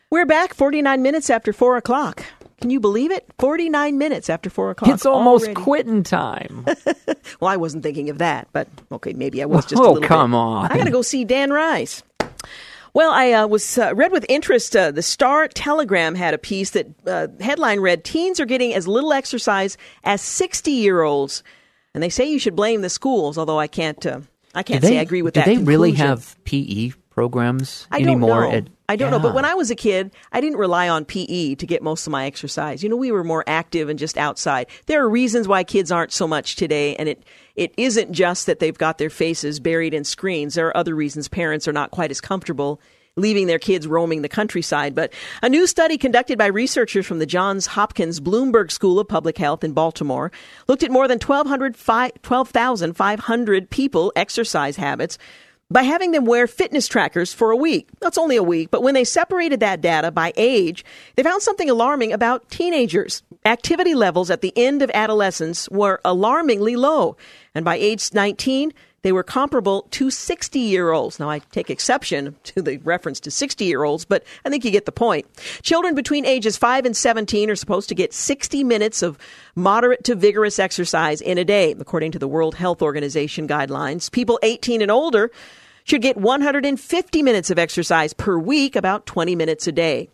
We're 0.10 0.26
back 0.26 0.54
49 0.54 1.02
minutes 1.02 1.30
after 1.30 1.52
4 1.52 1.76
o'clock. 1.76 2.24
Can 2.62 2.70
you 2.70 2.80
believe 2.80 3.12
it? 3.12 3.26
49 3.40 3.98
minutes 3.98 4.30
after 4.30 4.50
4 4.50 4.72
o'clock. 4.72 4.92
It's 4.94 5.06
almost 5.06 5.46
already. 5.46 5.62
quitting 5.62 6.04
time. 6.04 6.66
Well, 7.42 7.50
I 7.52 7.58
wasn't 7.58 7.84
thinking 7.84 8.10
of 8.10 8.20
that, 8.20 8.48
but 8.54 8.68
okay, 8.92 9.12
maybe 9.14 9.42
I 9.42 9.46
was 9.46 9.66
just 9.66 9.82
a 9.82 9.86
Oh, 9.86 10.00
come 10.00 10.32
bit. 10.32 10.38
on. 10.38 10.72
I 10.72 10.78
got 10.78 10.86
to 10.86 10.92
go 10.92 11.02
see 11.02 11.26
Dan 11.26 11.52
Rice. 11.52 12.02
Well, 12.94 13.12
I 13.12 13.32
uh, 13.34 13.48
was 13.48 13.78
uh, 13.78 13.94
read 13.96 14.12
with 14.12 14.26
interest. 14.30 14.76
Uh, 14.76 14.92
the 14.92 15.02
Star 15.02 15.48
Telegram 15.50 16.16
had 16.16 16.34
a 16.34 16.38
piece 16.38 16.70
that 16.72 16.88
uh, 17.06 17.28
headline 17.42 17.82
read: 17.82 18.04
"Teens 18.06 18.40
are 18.40 18.46
getting 18.46 18.74
as 18.74 18.88
little 18.88 19.12
exercise 19.12 19.78
as 20.06 20.22
sixty-year-olds," 20.22 21.44
and 21.94 22.02
they 22.02 22.10
say 22.10 22.26
you 22.30 22.40
should 22.40 22.56
blame 22.56 22.82
the 22.82 22.90
schools. 22.90 23.38
Although 23.38 23.60
I 23.60 23.68
can't, 23.68 24.04
uh, 24.06 24.22
I 24.54 24.64
can't 24.64 24.82
do 24.82 24.88
say 24.88 24.94
they, 24.94 25.00
I 25.00 25.02
agree 25.04 25.22
with 25.22 25.34
that. 25.34 25.46
do 25.46 25.52
that. 25.56 25.60
they 25.60 25.64
really 25.66 25.92
have 25.94 26.38
PE 26.46 26.92
programs 27.16 27.88
I 27.92 28.02
don't 28.02 28.20
know. 28.20 28.52
at- 28.52 28.68
I 28.88 28.98
don't 28.98 29.10
know. 29.10 29.20
But 29.20 29.34
when 29.34 29.46
I 29.46 29.56
was 29.56 29.72
a 29.72 29.76
kid, 29.76 30.12
I 30.32 30.42
didn't 30.42 30.60
rely 30.60 30.90
on 30.90 31.06
PE 31.06 31.56
to 31.56 31.66
get 31.66 31.82
most 31.82 32.06
of 32.06 32.12
my 32.12 32.26
exercise. 32.28 32.84
You 32.84 32.90
know, 32.90 32.96
we 32.98 33.12
were 33.12 33.24
more 33.24 33.44
active 33.48 33.90
and 33.90 33.98
just 33.98 34.16
outside. 34.16 34.68
There 34.86 35.04
are 35.04 35.10
reasons 35.10 35.48
why 35.48 35.64
kids 35.64 35.92
aren't 35.92 36.12
so 36.12 36.28
much 36.28 36.56
today, 36.56 36.96
and 36.98 37.10
it 37.10 37.24
it 37.56 37.74
isn't 37.78 38.12
just 38.12 38.46
that 38.46 38.60
they've 38.60 38.78
got 38.78 39.00
their 39.00 39.10
faces 39.10 39.60
buried 39.60 39.94
in 39.96 40.04
screens. 40.04 40.54
There 40.54 40.68
are 40.68 40.78
other 40.78 40.94
reasons 40.94 41.28
parents 41.28 41.68
are 41.68 41.74
not 41.74 41.90
quite 41.90 42.12
as 42.12 42.22
comfortable 42.22 42.80
leaving 43.18 43.48
their 43.48 43.60
kids 43.60 43.88
roaming 43.88 44.22
the 44.22 44.28
countryside. 44.30 44.94
But 44.94 45.14
a 45.42 45.48
new 45.48 45.68
study 45.68 45.98
conducted 45.98 46.38
by 46.38 46.48
researchers 46.48 47.06
from 47.06 47.20
the 47.20 47.26
Johns 47.26 47.66
Hopkins 47.66 48.20
Bloomberg 48.20 48.70
School 48.72 49.00
of 49.00 49.08
Public 49.08 49.38
Health 49.38 49.64
in 49.64 49.72
Baltimore 49.72 50.34
looked 50.68 50.84
at 50.84 50.92
more 50.92 51.08
than 51.08 51.20
1,200 51.20 51.78
fi- 51.78 52.12
12,500 52.24 53.70
people 53.70 54.12
exercise 54.18 54.76
habits 54.76 55.18
by 55.72 55.82
having 55.82 56.12
them 56.12 56.26
wear 56.26 56.48
fitness 56.48 56.88
trackers 56.88 57.34
for 57.34 57.52
a 57.52 57.56
week. 57.58 57.90
That's 58.00 58.18
only 58.18 58.36
a 58.36 58.44
week, 58.44 58.70
but 58.70 58.84
when 58.84 58.94
they 58.94 59.04
separated 59.04 59.60
that 59.62 59.82
data 59.82 60.12
by 60.12 60.32
age, 60.36 60.86
they 61.16 61.24
found 61.24 61.42
something 61.42 61.70
alarming 61.70 62.14
about 62.14 62.50
teenagers. 62.50 63.24
Activity 63.46 63.96
levels 63.96 64.30
at 64.30 64.42
the 64.42 64.54
end 64.56 64.82
of 64.82 64.92
adolescence 64.94 65.68
were 65.70 66.00
alarmingly 66.06 66.76
low, 66.76 67.18
and 67.56 67.66
by 67.66 67.76
age 67.76 68.14
19, 68.14 68.74
they 69.06 69.12
were 69.12 69.22
comparable 69.22 69.84
to 69.92 70.10
60 70.10 70.58
year 70.58 70.92
olds. 70.92 71.20
Now, 71.20 71.30
I 71.30 71.38
take 71.38 71.70
exception 71.70 72.36
to 72.46 72.60
the 72.64 72.78
reference 72.78 73.20
to 73.20 73.30
60 73.30 73.64
year 73.64 73.84
olds, 73.84 74.04
but 74.04 74.24
I 74.44 74.50
think 74.50 74.66
you 74.66 74.72
get 74.72 74.88
the 74.88 74.92
point. 74.92 75.28
Children 75.62 75.94
between 75.94 76.26
ages 76.26 76.58
5 76.58 76.86
and 76.86 76.98
17 76.98 77.52
are 77.52 77.56
supposed 77.56 77.88
to 77.90 77.94
get 77.94 78.16
60 78.16 78.64
minutes 78.64 79.04
of 79.04 79.20
moderate 79.54 80.04
to 80.06 80.16
vigorous 80.16 80.58
exercise 80.58 81.22
in 81.22 81.38
a 81.38 81.46
day, 81.46 81.76
according 81.80 82.14
to 82.14 82.20
the 82.20 82.28
World 82.28 82.56
Health 82.56 82.82
Organization 82.82 83.48
guidelines. 83.48 84.12
People 84.12 84.40
18 84.42 84.82
and 84.82 84.90
older 84.90 85.30
should 85.84 86.02
get 86.02 86.18
150 86.18 87.22
minutes 87.22 87.52
of 87.52 87.60
exercise 87.60 88.12
per 88.12 88.40
week, 88.40 88.76
about 88.76 89.06
20 89.06 89.36
minutes 89.36 89.68
a 89.68 89.72
day. 89.72 90.10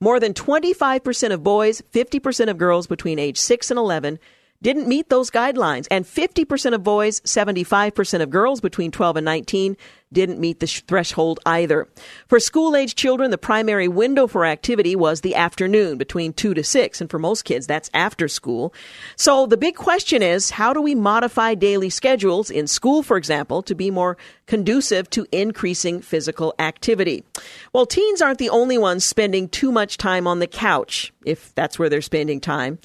More 0.00 0.20
than 0.20 0.34
25% 0.34 1.32
of 1.32 1.42
boys, 1.42 1.82
50% 1.94 2.50
of 2.50 2.58
girls 2.58 2.86
between 2.86 3.18
age 3.18 3.38
6 3.38 3.70
and 3.70 3.78
11 3.78 4.18
didn't 4.64 4.88
meet 4.88 5.10
those 5.10 5.30
guidelines. 5.30 5.86
And 5.90 6.06
50% 6.06 6.72
of 6.72 6.82
boys, 6.82 7.20
75% 7.20 8.22
of 8.22 8.30
girls 8.30 8.62
between 8.62 8.90
12 8.90 9.18
and 9.18 9.24
19 9.24 9.76
didn't 10.10 10.40
meet 10.40 10.60
the 10.60 10.66
sh- 10.66 10.80
threshold 10.88 11.38
either. 11.44 11.86
For 12.28 12.40
school 12.40 12.74
age 12.74 12.94
children, 12.94 13.30
the 13.30 13.36
primary 13.36 13.88
window 13.88 14.26
for 14.26 14.46
activity 14.46 14.96
was 14.96 15.20
the 15.20 15.34
afternoon 15.34 15.98
between 15.98 16.32
2 16.32 16.54
to 16.54 16.64
6. 16.64 17.00
And 17.02 17.10
for 17.10 17.18
most 17.18 17.42
kids, 17.42 17.66
that's 17.66 17.90
after 17.92 18.26
school. 18.26 18.72
So 19.16 19.44
the 19.44 19.58
big 19.58 19.76
question 19.76 20.22
is 20.22 20.50
how 20.50 20.72
do 20.72 20.80
we 20.80 20.94
modify 20.94 21.54
daily 21.54 21.90
schedules 21.90 22.50
in 22.50 22.66
school, 22.66 23.02
for 23.02 23.18
example, 23.18 23.60
to 23.64 23.74
be 23.74 23.90
more 23.90 24.16
conducive 24.46 25.10
to 25.10 25.26
increasing 25.30 26.00
physical 26.00 26.54
activity? 26.58 27.22
Well, 27.74 27.84
teens 27.84 28.22
aren't 28.22 28.38
the 28.38 28.48
only 28.48 28.78
ones 28.78 29.04
spending 29.04 29.50
too 29.50 29.70
much 29.70 29.98
time 29.98 30.26
on 30.26 30.38
the 30.38 30.46
couch, 30.46 31.12
if 31.26 31.54
that's 31.54 31.78
where 31.78 31.90
they're 31.90 32.00
spending 32.00 32.40
time. 32.40 32.78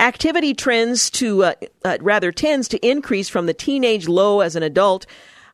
Activity 0.00 0.54
trends 0.54 1.10
to 1.10 1.44
uh, 1.44 1.54
uh, 1.84 1.98
rather 2.00 2.32
tends 2.32 2.68
to 2.68 2.78
increase 2.78 3.28
from 3.28 3.44
the 3.44 3.52
teenage 3.52 4.08
low 4.08 4.40
as 4.40 4.56
an 4.56 4.62
adult. 4.62 5.06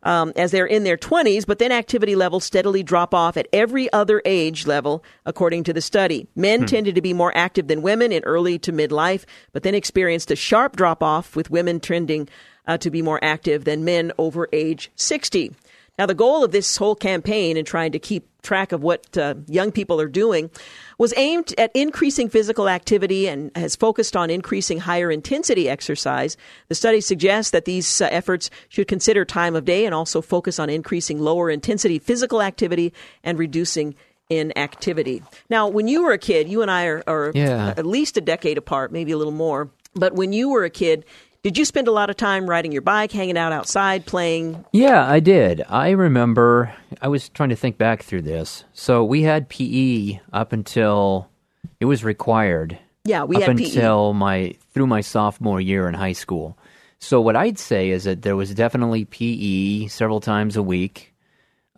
Um, 0.02 0.32
as 0.36 0.52
they're 0.52 0.66
in 0.66 0.84
their 0.84 0.98
20s, 0.98 1.44
but 1.44 1.58
then 1.58 1.72
activity 1.72 2.14
levels 2.14 2.44
steadily 2.44 2.84
drop 2.84 3.12
off 3.12 3.36
at 3.36 3.48
every 3.52 3.92
other 3.92 4.22
age 4.24 4.64
level, 4.64 5.02
according 5.24 5.64
to 5.64 5.72
the 5.72 5.80
study. 5.80 6.28
Men 6.36 6.60
Hmm. 6.60 6.66
tended 6.66 6.94
to 6.94 7.00
be 7.00 7.12
more 7.12 7.36
active 7.36 7.66
than 7.66 7.82
women 7.82 8.12
in 8.12 8.22
early 8.22 8.56
to 8.60 8.72
midlife, 8.72 9.24
but 9.52 9.64
then 9.64 9.74
experienced 9.74 10.30
a 10.30 10.36
sharp 10.36 10.76
drop 10.76 11.02
off, 11.02 11.34
with 11.34 11.50
women 11.50 11.80
trending 11.80 12.28
uh, 12.68 12.78
to 12.78 12.90
be 12.90 13.02
more 13.02 13.18
active 13.20 13.64
than 13.64 13.84
men 13.84 14.12
over 14.16 14.48
age 14.52 14.92
60. 14.94 15.52
Now, 15.98 16.06
the 16.06 16.14
goal 16.14 16.44
of 16.44 16.52
this 16.52 16.76
whole 16.76 16.94
campaign 16.94 17.56
and 17.56 17.66
trying 17.66 17.90
to 17.90 17.98
keep 17.98 18.28
track 18.42 18.70
of 18.70 18.84
what 18.84 19.16
uh, 19.18 19.34
young 19.48 19.72
people 19.72 20.00
are 20.00 20.08
doing 20.08 20.50
was 20.98 21.12
aimed 21.16 21.54
at 21.58 21.70
increasing 21.74 22.28
physical 22.28 22.68
activity 22.68 23.28
and 23.28 23.54
has 23.56 23.76
focused 23.76 24.16
on 24.16 24.30
increasing 24.30 24.78
higher 24.78 25.10
intensity 25.10 25.68
exercise. 25.68 26.36
The 26.68 26.74
study 26.74 27.00
suggests 27.00 27.50
that 27.50 27.66
these 27.66 28.00
uh, 28.00 28.08
efforts 28.10 28.48
should 28.68 28.88
consider 28.88 29.24
time 29.24 29.54
of 29.54 29.64
day 29.64 29.84
and 29.84 29.94
also 29.94 30.22
focus 30.22 30.58
on 30.58 30.70
increasing 30.70 31.20
lower 31.20 31.50
intensity 31.50 31.98
physical 31.98 32.40
activity 32.40 32.94
and 33.22 33.38
reducing 33.38 33.94
inactivity. 34.30 35.22
Now, 35.50 35.68
when 35.68 35.86
you 35.88 36.02
were 36.02 36.12
a 36.12 36.18
kid, 36.18 36.48
you 36.48 36.62
and 36.62 36.70
I 36.70 36.86
are, 36.86 37.02
are 37.06 37.32
Yeah. 37.34 37.74
at 37.76 37.86
least 37.86 38.16
a 38.16 38.20
decade 38.20 38.58
apart, 38.58 38.90
maybe 38.92 39.12
a 39.12 39.16
little 39.16 39.32
more. 39.32 39.70
But 39.94 40.14
when 40.14 40.32
you 40.32 40.50
were 40.50 40.64
a 40.64 40.70
kid, 40.70 41.04
did 41.46 41.56
you 41.56 41.64
spend 41.64 41.86
a 41.86 41.92
lot 41.92 42.10
of 42.10 42.16
time 42.16 42.50
riding 42.50 42.72
your 42.72 42.82
bike, 42.82 43.12
hanging 43.12 43.38
out 43.38 43.52
outside, 43.52 44.04
playing? 44.04 44.64
Yeah, 44.72 45.08
I 45.08 45.20
did. 45.20 45.62
I 45.68 45.90
remember. 45.90 46.74
I 47.00 47.06
was 47.06 47.28
trying 47.28 47.50
to 47.50 47.54
think 47.54 47.78
back 47.78 48.02
through 48.02 48.22
this. 48.22 48.64
So 48.72 49.04
we 49.04 49.22
had 49.22 49.48
PE 49.48 50.18
up 50.32 50.52
until 50.52 51.30
it 51.78 51.84
was 51.84 52.02
required. 52.02 52.76
Yeah, 53.04 53.22
we 53.22 53.36
up 53.36 53.42
had 53.42 53.60
E. 53.60 53.62
PE. 53.62 53.68
until 53.68 54.12
my 54.12 54.56
through 54.74 54.88
my 54.88 55.00
sophomore 55.02 55.60
year 55.60 55.86
in 55.86 55.94
high 55.94 56.14
school. 56.14 56.58
So 56.98 57.20
what 57.20 57.36
I'd 57.36 57.60
say 57.60 57.90
is 57.90 58.02
that 58.02 58.22
there 58.22 58.34
was 58.34 58.52
definitely 58.52 59.04
PE 59.04 59.86
several 59.86 60.18
times 60.18 60.56
a 60.56 60.64
week. 60.64 61.14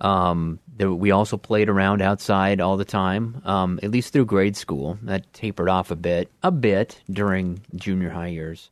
Um, 0.00 0.60
there, 0.78 0.90
we 0.90 1.10
also 1.10 1.36
played 1.36 1.68
around 1.68 2.00
outside 2.00 2.62
all 2.62 2.78
the 2.78 2.86
time, 2.86 3.42
um, 3.44 3.78
at 3.82 3.90
least 3.90 4.14
through 4.14 4.24
grade 4.24 4.56
school. 4.56 4.96
That 5.02 5.30
tapered 5.34 5.68
off 5.68 5.90
a 5.90 5.96
bit, 5.96 6.32
a 6.42 6.50
bit 6.50 7.02
during 7.10 7.60
junior 7.76 8.08
high 8.08 8.28
years. 8.28 8.70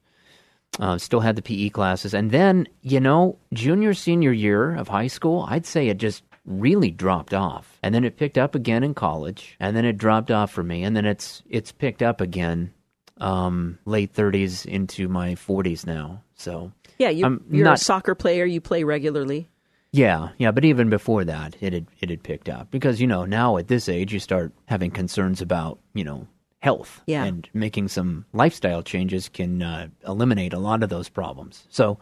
Uh, 0.79 0.99
still 0.99 1.21
had 1.21 1.37
the 1.37 1.43
PE 1.43 1.71
classes, 1.71 2.13
and 2.13 2.31
then 2.31 2.67
you 2.83 3.01
know, 3.01 3.39
junior 3.55 3.95
senior 3.95 4.33
year 4.33 4.75
of 4.75 4.89
high 4.89 5.07
school, 5.07 5.47
I'd 5.49 5.65
say 5.65 5.89
it 5.89 5.97
just 5.97 6.23
really 6.45 6.91
dropped 6.91 7.33
off, 7.33 7.79
and 7.83 7.95
then 7.95 8.05
it 8.05 8.19
picked 8.19 8.37
up 8.37 8.55
again 8.55 8.85
in 8.85 8.93
college, 8.93 9.57
and 9.59 9.75
then 9.75 9.85
it 9.87 9.97
dropped 9.97 10.31
off 10.31 10.51
for 10.51 10.63
me, 10.63 10.83
and 10.85 10.95
then 10.95 11.07
it's 11.07 11.43
it's 11.49 11.73
picked 11.73 12.03
up 12.03 12.21
again, 12.21 12.73
um, 13.19 13.79
late 13.87 14.13
thirties 14.13 14.67
into 14.67 15.09
my 15.09 15.35
forties 15.35 15.87
now. 15.87 16.23
So 16.35 16.73
Yeah, 16.99 17.09
you, 17.09 17.25
I'm 17.25 17.45
you're 17.51 17.73
a 17.73 17.79
soccer 17.79 18.15
player. 18.15 18.45
You 18.45 18.61
play 18.61 18.85
regularly. 18.85 19.49
yeah, 19.93 20.31
yeah, 20.37 20.51
but 20.51 20.67
even 20.67 20.91
before 20.91 21.25
that, 21.25 21.57
it 21.63 21.73
had 21.73 21.87
it 22.01 22.11
had 22.11 22.23
picked 22.23 22.51
up 22.51 22.71
because 22.71 23.01
you 23.01 23.07
know 23.07 23.25
now 23.25 23.57
at 23.57 23.69
this 23.69 23.89
age 23.89 24.13
you 24.13 24.21
start 24.21 24.53
having 24.67 24.91
concerns 24.91 25.41
about 25.41 25.79
you 25.95 26.05
know 26.05 26.27
health, 26.67 27.01
Yeah. 27.07 27.25
and 27.25 27.49
making 27.55 27.89
some 27.89 28.25
lifestyle 28.33 28.83
changes 28.83 29.29
can 29.29 29.63
uh, 29.63 29.87
eliminate 30.07 30.53
a 30.53 30.59
lot 30.59 30.83
of 30.83 30.89
those 30.91 31.09
problems. 31.09 31.65
So, 31.71 31.99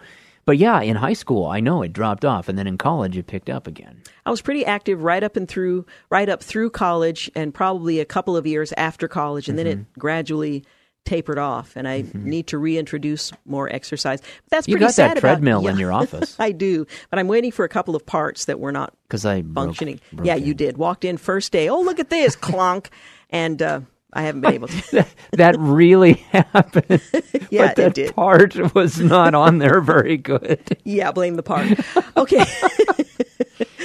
but 0.47 0.57
yeah, 0.59 0.81
in 0.81 0.97
high 0.97 1.13
school 1.15 1.47
I 1.47 1.61
know 1.61 1.83
it 1.83 1.93
dropped 1.93 2.25
off, 2.25 2.49
and 2.49 2.57
then 2.59 2.67
in 2.67 2.79
college 2.79 3.17
it 3.17 3.27
picked 3.27 3.51
up 3.51 3.67
again. 3.67 4.03
I 4.27 4.31
was 4.31 4.43
pretty 4.43 4.65
active 4.65 5.03
right 5.03 5.23
up 5.23 5.37
and 5.37 5.47
through, 5.49 5.85
right 6.11 6.29
up 6.29 6.43
through 6.43 6.71
college, 6.71 7.31
and 7.35 7.53
probably 7.53 8.01
a 8.01 8.05
couple 8.05 8.37
of 8.37 8.47
years 8.47 8.73
after 8.77 9.07
college, 9.09 9.49
and 9.49 9.59
then 9.59 9.67
Mm-hmm. 9.67 9.81
it 9.95 9.99
gradually 9.99 10.65
tapered 11.05 11.39
off. 11.39 11.77
And 11.77 11.87
I 11.87 12.05
need 12.15 12.47
to 12.47 12.57
reintroduce 12.59 13.31
more 13.45 13.69
exercise. 13.71 14.21
But 14.23 14.51
that's 14.51 14.69
You 14.69 14.75
pretty 14.77 14.87
got 14.87 14.95
sad 14.95 15.11
that 15.11 15.19
about- 15.19 15.29
treadmill 15.33 15.67
in 15.69 15.77
your 15.79 15.93
office 15.93 16.35
I 16.49 16.53
do, 16.53 16.87
but 17.11 17.19
I'm 17.19 17.29
waiting 17.29 17.53
for 17.53 17.65
a 17.67 17.69
couple 17.69 17.95
of 17.95 18.07
parts 18.07 18.47
that 18.47 18.59
were 18.59 18.73
not 18.73 18.95
because 19.07 19.27
I 19.27 19.43
functioning. 19.43 20.01
broke 20.13 20.27
yeah, 20.27 20.37
it. 20.37 20.45
you 20.45 20.55
did. 20.55 20.79
Walked 20.79 21.05
in 21.05 21.19
first 21.19 21.53
day. 21.53 21.69
Oh, 21.69 21.83
look 21.83 22.01
at 22.01 22.09
this 22.09 22.35
clonk, 22.49 22.87
and 23.29 23.61
uh, 23.61 23.81
I 24.15 24.23
haven't 24.23 24.43
been 24.43 24.55
able 24.55 24.69
to. 24.69 25.07
that 25.33 25.57
really 25.59 26.13
happened. 26.31 27.03
Yeah, 27.51 27.67
but 27.69 27.77
that 27.77 27.79
it 27.79 27.95
did. 27.95 28.15
part 28.15 28.75
was 28.75 29.01
not 29.01 29.35
on 29.35 29.59
there 29.59 29.81
very 29.81 30.17
good. 30.17 30.79
yeah, 30.85 31.11
blame 31.13 31.35
the 31.37 31.43
part. 31.43 31.69
Okay. 32.17 32.45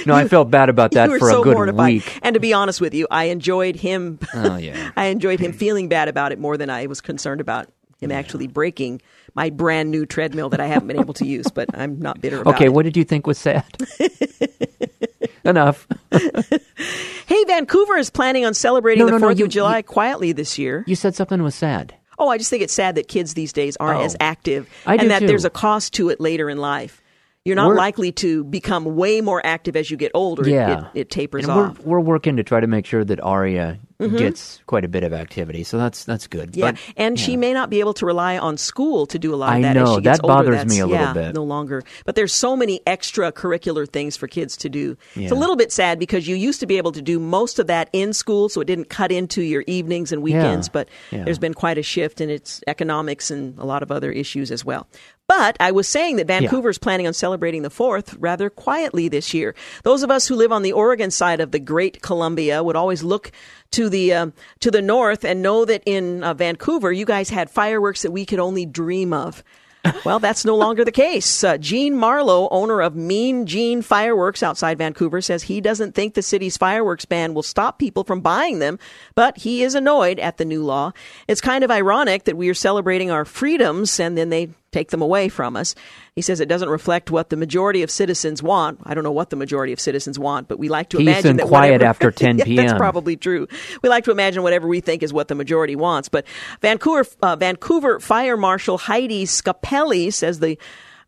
No, 0.06 0.14
I 0.14 0.28
felt 0.28 0.50
bad 0.50 0.68
about 0.68 0.92
that 0.92 1.10
you 1.10 1.18
for 1.18 1.28
so 1.30 1.40
a 1.40 1.44
good 1.44 1.54
mortified. 1.54 1.92
week. 1.92 2.18
And 2.22 2.34
to 2.34 2.40
be 2.40 2.52
honest 2.52 2.80
with 2.80 2.94
you, 2.94 3.06
I 3.10 3.24
enjoyed 3.24 3.74
him. 3.76 4.18
Oh, 4.34 4.56
yeah. 4.56 4.92
I 4.96 5.06
enjoyed 5.06 5.40
him 5.40 5.52
feeling 5.52 5.88
bad 5.88 6.08
about 6.08 6.30
it 6.32 6.38
more 6.38 6.56
than 6.56 6.70
I 6.70 6.86
was 6.86 7.00
concerned 7.00 7.40
about 7.40 7.68
him 8.00 8.10
actually 8.12 8.46
breaking 8.46 9.02
my 9.34 9.50
brand 9.50 9.90
new 9.90 10.06
treadmill 10.06 10.48
that 10.50 10.60
I 10.60 10.66
haven't 10.66 10.88
been 10.88 11.00
able 11.00 11.14
to 11.14 11.26
use. 11.26 11.46
But 11.48 11.68
I'm 11.78 11.98
not 12.00 12.20
bitter 12.20 12.40
about 12.40 12.54
Okay, 12.56 12.66
it. 12.66 12.72
what 12.72 12.82
did 12.84 12.96
you 12.96 13.04
think 13.04 13.26
was 13.26 13.38
sad? 13.38 13.64
Enough. 15.44 15.86
Hey, 17.26 17.44
Vancouver 17.44 17.96
is 17.96 18.10
planning 18.10 18.44
on 18.44 18.54
celebrating 18.54 18.98
No, 19.02 19.06
the 19.06 19.12
no, 19.12 19.18
no, 19.18 19.26
Fourth 19.28 19.38
you- 19.38 19.44
of 19.44 19.52
July 19.52 19.82
quietly 19.82 20.32
this 20.32 20.58
year. 20.58 20.82
You 20.88 20.96
said 20.96 21.14
something 21.14 21.40
was 21.44 21.54
sad. 21.54 21.94
Oh, 22.18 22.28
I 22.28 22.38
just 22.38 22.50
think 22.50 22.64
it's 22.64 22.72
sad 22.72 22.96
that 22.96 23.06
kids 23.06 23.34
these 23.34 23.52
days 23.52 23.76
aren't 23.76 24.00
Oh. 24.00 24.04
as 24.04 24.16
active, 24.18 24.68
and 24.84 25.08
that 25.12 25.20
too. 25.20 25.28
there's 25.28 25.44
a 25.44 25.50
cost 25.50 25.92
to 25.94 26.08
it 26.08 26.20
later 26.20 26.50
in 26.50 26.58
life. 26.58 27.00
You're 27.50 27.56
not 27.56 27.66
We're- 27.70 27.78
likely 27.78 28.12
to 28.12 28.44
become 28.44 28.84
way 28.94 29.20
more 29.20 29.44
active 29.44 29.74
as 29.74 29.90
you 29.90 29.96
get 29.96 30.12
older. 30.14 30.46
It- 30.46 30.52
Yeah, 30.52 30.84
it, 30.94 31.00
it 31.00 31.10
tapers 31.10 31.42
and 31.48 31.52
off. 31.52 31.78
We're, 31.80 31.98
we're 31.98 32.04
working 32.06 32.36
to 32.36 32.44
try 32.44 32.60
to 32.60 32.68
make 32.68 32.86
sure 32.86 33.04
that 33.04 33.18
Aria 33.20 33.80
gets 33.98 34.62
quite 34.66 34.84
a 34.84 34.88
bit 34.88 35.02
of 35.02 35.12
activity, 35.12 35.62
so 35.64 35.76
that's 35.76 36.04
that's 36.04 36.26
good. 36.26 36.52
Mm-hmm. 36.52 36.58
Yeah, 36.60 36.70
But, 36.72 36.80
and 36.96 37.20
she 37.20 37.36
may 37.36 37.52
not 37.52 37.68
be 37.68 37.80
able 37.80 37.92
to 37.94 38.06
rely 38.06 38.38
on 38.38 38.56
school 38.56 39.04
to 39.06 39.18
do 39.18 39.34
a 39.34 39.36
lot 39.36 39.48
of 39.50 39.56
I 39.56 39.62
that. 39.62 39.74
know, 39.74 39.82
as 39.82 39.94
she 39.96 40.00
gets 40.00 40.18
that 40.20 40.24
older. 40.24 40.52
bothers 40.52 40.66
me 40.72 40.78
a 40.80 40.86
little 40.86 41.04
yeah, 41.04 41.12
bit. 41.12 41.34
No 41.34 41.44
longer, 41.44 41.82
but 42.06 42.14
there's 42.14 42.32
so 42.32 42.56
many 42.56 42.80
extracurricular 42.86 43.86
things 43.88 44.16
for 44.16 44.26
kids 44.26 44.56
to 44.58 44.68
do. 44.68 44.96
It's 45.16 45.32
a 45.32 45.34
little 45.34 45.56
bit 45.56 45.70
sad 45.72 45.98
because 45.98 46.26
you 46.26 46.34
used 46.36 46.60
to 46.60 46.66
be 46.66 46.78
able 46.78 46.92
to 46.92 47.02
do 47.02 47.18
most 47.18 47.58
of 47.58 47.66
that 47.66 47.90
in 47.92 48.12
school, 48.14 48.48
so 48.48 48.60
it 48.62 48.66
didn't 48.66 48.88
cut 48.88 49.12
into 49.12 49.42
your 49.42 49.64
evenings 49.66 50.12
and 50.12 50.22
weekends. 50.22 50.68
But 50.68 50.88
Yeah. 51.10 51.24
there's 51.24 51.38
been 51.38 51.54
quite 51.54 51.76
a 51.78 51.82
shift 51.82 52.20
in 52.20 52.30
its 52.30 52.62
economics 52.66 53.30
and 53.30 53.58
a 53.58 53.64
lot 53.66 53.82
of 53.82 53.90
other 53.92 54.10
issues 54.10 54.50
as 54.50 54.64
well. 54.64 54.86
But 55.30 55.56
I 55.60 55.70
was 55.70 55.86
saying 55.86 56.16
that 56.16 56.26
Vancouver's 56.26 56.76
planning 56.76 57.06
on 57.06 57.12
celebrating 57.12 57.62
the 57.62 57.70
fourth 57.70 58.14
rather 58.14 58.50
quietly 58.50 59.06
this 59.06 59.32
year. 59.32 59.54
Those 59.84 60.02
of 60.02 60.10
us 60.10 60.26
who 60.26 60.34
live 60.34 60.50
on 60.50 60.62
the 60.62 60.72
Oregon 60.72 61.12
side 61.12 61.40
of 61.40 61.52
the 61.52 61.60
Great 61.60 62.02
Columbia 62.02 62.64
would 62.64 62.74
always 62.74 63.04
look 63.04 63.30
to 63.70 63.88
the 63.88 64.12
um, 64.12 64.32
to 64.58 64.72
the 64.72 64.82
north 64.82 65.24
and 65.24 65.40
know 65.40 65.64
that 65.64 65.84
in 65.86 66.24
uh, 66.24 66.34
Vancouver, 66.34 66.90
you 66.90 67.04
guys 67.04 67.30
had 67.30 67.48
fireworks 67.48 68.02
that 68.02 68.10
we 68.10 68.26
could 68.26 68.40
only 68.40 68.66
dream 68.66 69.12
of. 69.12 69.44
Well, 70.04 70.18
that's 70.18 70.44
no 70.44 70.56
longer 70.56 70.84
the 70.84 70.92
case. 70.92 71.42
Uh, 71.42 71.56
Gene 71.56 71.94
Marlowe, 71.94 72.48
owner 72.50 72.82
of 72.82 72.94
Mean 72.94 73.46
Gene 73.46 73.80
Fireworks 73.80 74.42
outside 74.42 74.76
Vancouver, 74.76 75.22
says 75.22 75.44
he 75.44 75.60
doesn't 75.60 75.94
think 75.94 76.12
the 76.12 76.22
city's 76.22 76.58
fireworks 76.58 77.06
ban 77.06 77.32
will 77.32 77.42
stop 77.42 77.78
people 77.78 78.04
from 78.04 78.20
buying 78.20 78.58
them, 78.58 78.78
but 79.14 79.38
he 79.38 79.62
is 79.62 79.74
annoyed 79.74 80.18
at 80.18 80.36
the 80.36 80.44
new 80.44 80.62
law. 80.62 80.92
It's 81.28 81.40
kind 81.40 81.64
of 81.64 81.70
ironic 81.70 82.24
that 82.24 82.36
we 82.36 82.50
are 82.50 82.54
celebrating 82.54 83.10
our 83.10 83.24
freedoms 83.24 83.98
and 83.98 84.18
then 84.18 84.28
they 84.28 84.50
take 84.72 84.90
them 84.90 85.02
away 85.02 85.28
from 85.28 85.56
us. 85.56 85.74
He 86.14 86.22
says 86.22 86.40
it 86.40 86.48
doesn't 86.48 86.68
reflect 86.68 87.10
what 87.10 87.30
the 87.30 87.36
majority 87.36 87.82
of 87.82 87.90
citizens 87.90 88.42
want. 88.42 88.80
I 88.84 88.94
don't 88.94 89.04
know 89.04 89.10
what 89.12 89.30
the 89.30 89.36
majority 89.36 89.72
of 89.72 89.80
citizens 89.80 90.18
want, 90.18 90.48
but 90.48 90.58
we 90.58 90.68
like 90.68 90.90
to 90.90 90.98
Peace 90.98 91.06
imagine 91.08 91.30
and 91.30 91.38
that 91.40 91.46
quiet 91.48 91.72
whatever- 91.72 91.90
after 91.90 92.10
10 92.12 92.38
Yeah, 92.38 92.62
That's 92.62 92.78
probably 92.78 93.16
true. 93.16 93.48
We 93.82 93.88
like 93.88 94.04
to 94.04 94.10
imagine 94.10 94.42
whatever 94.42 94.68
we 94.68 94.80
think 94.80 95.02
is 95.02 95.12
what 95.12 95.28
the 95.28 95.34
majority 95.34 95.76
wants. 95.76 96.08
But 96.08 96.26
Vancouver, 96.60 97.04
uh, 97.22 97.36
Vancouver 97.36 98.00
Fire 98.00 98.36
Marshal 98.36 98.78
Heidi 98.78 99.24
Scapelli 99.24 100.12
says 100.12 100.38
the 100.40 100.56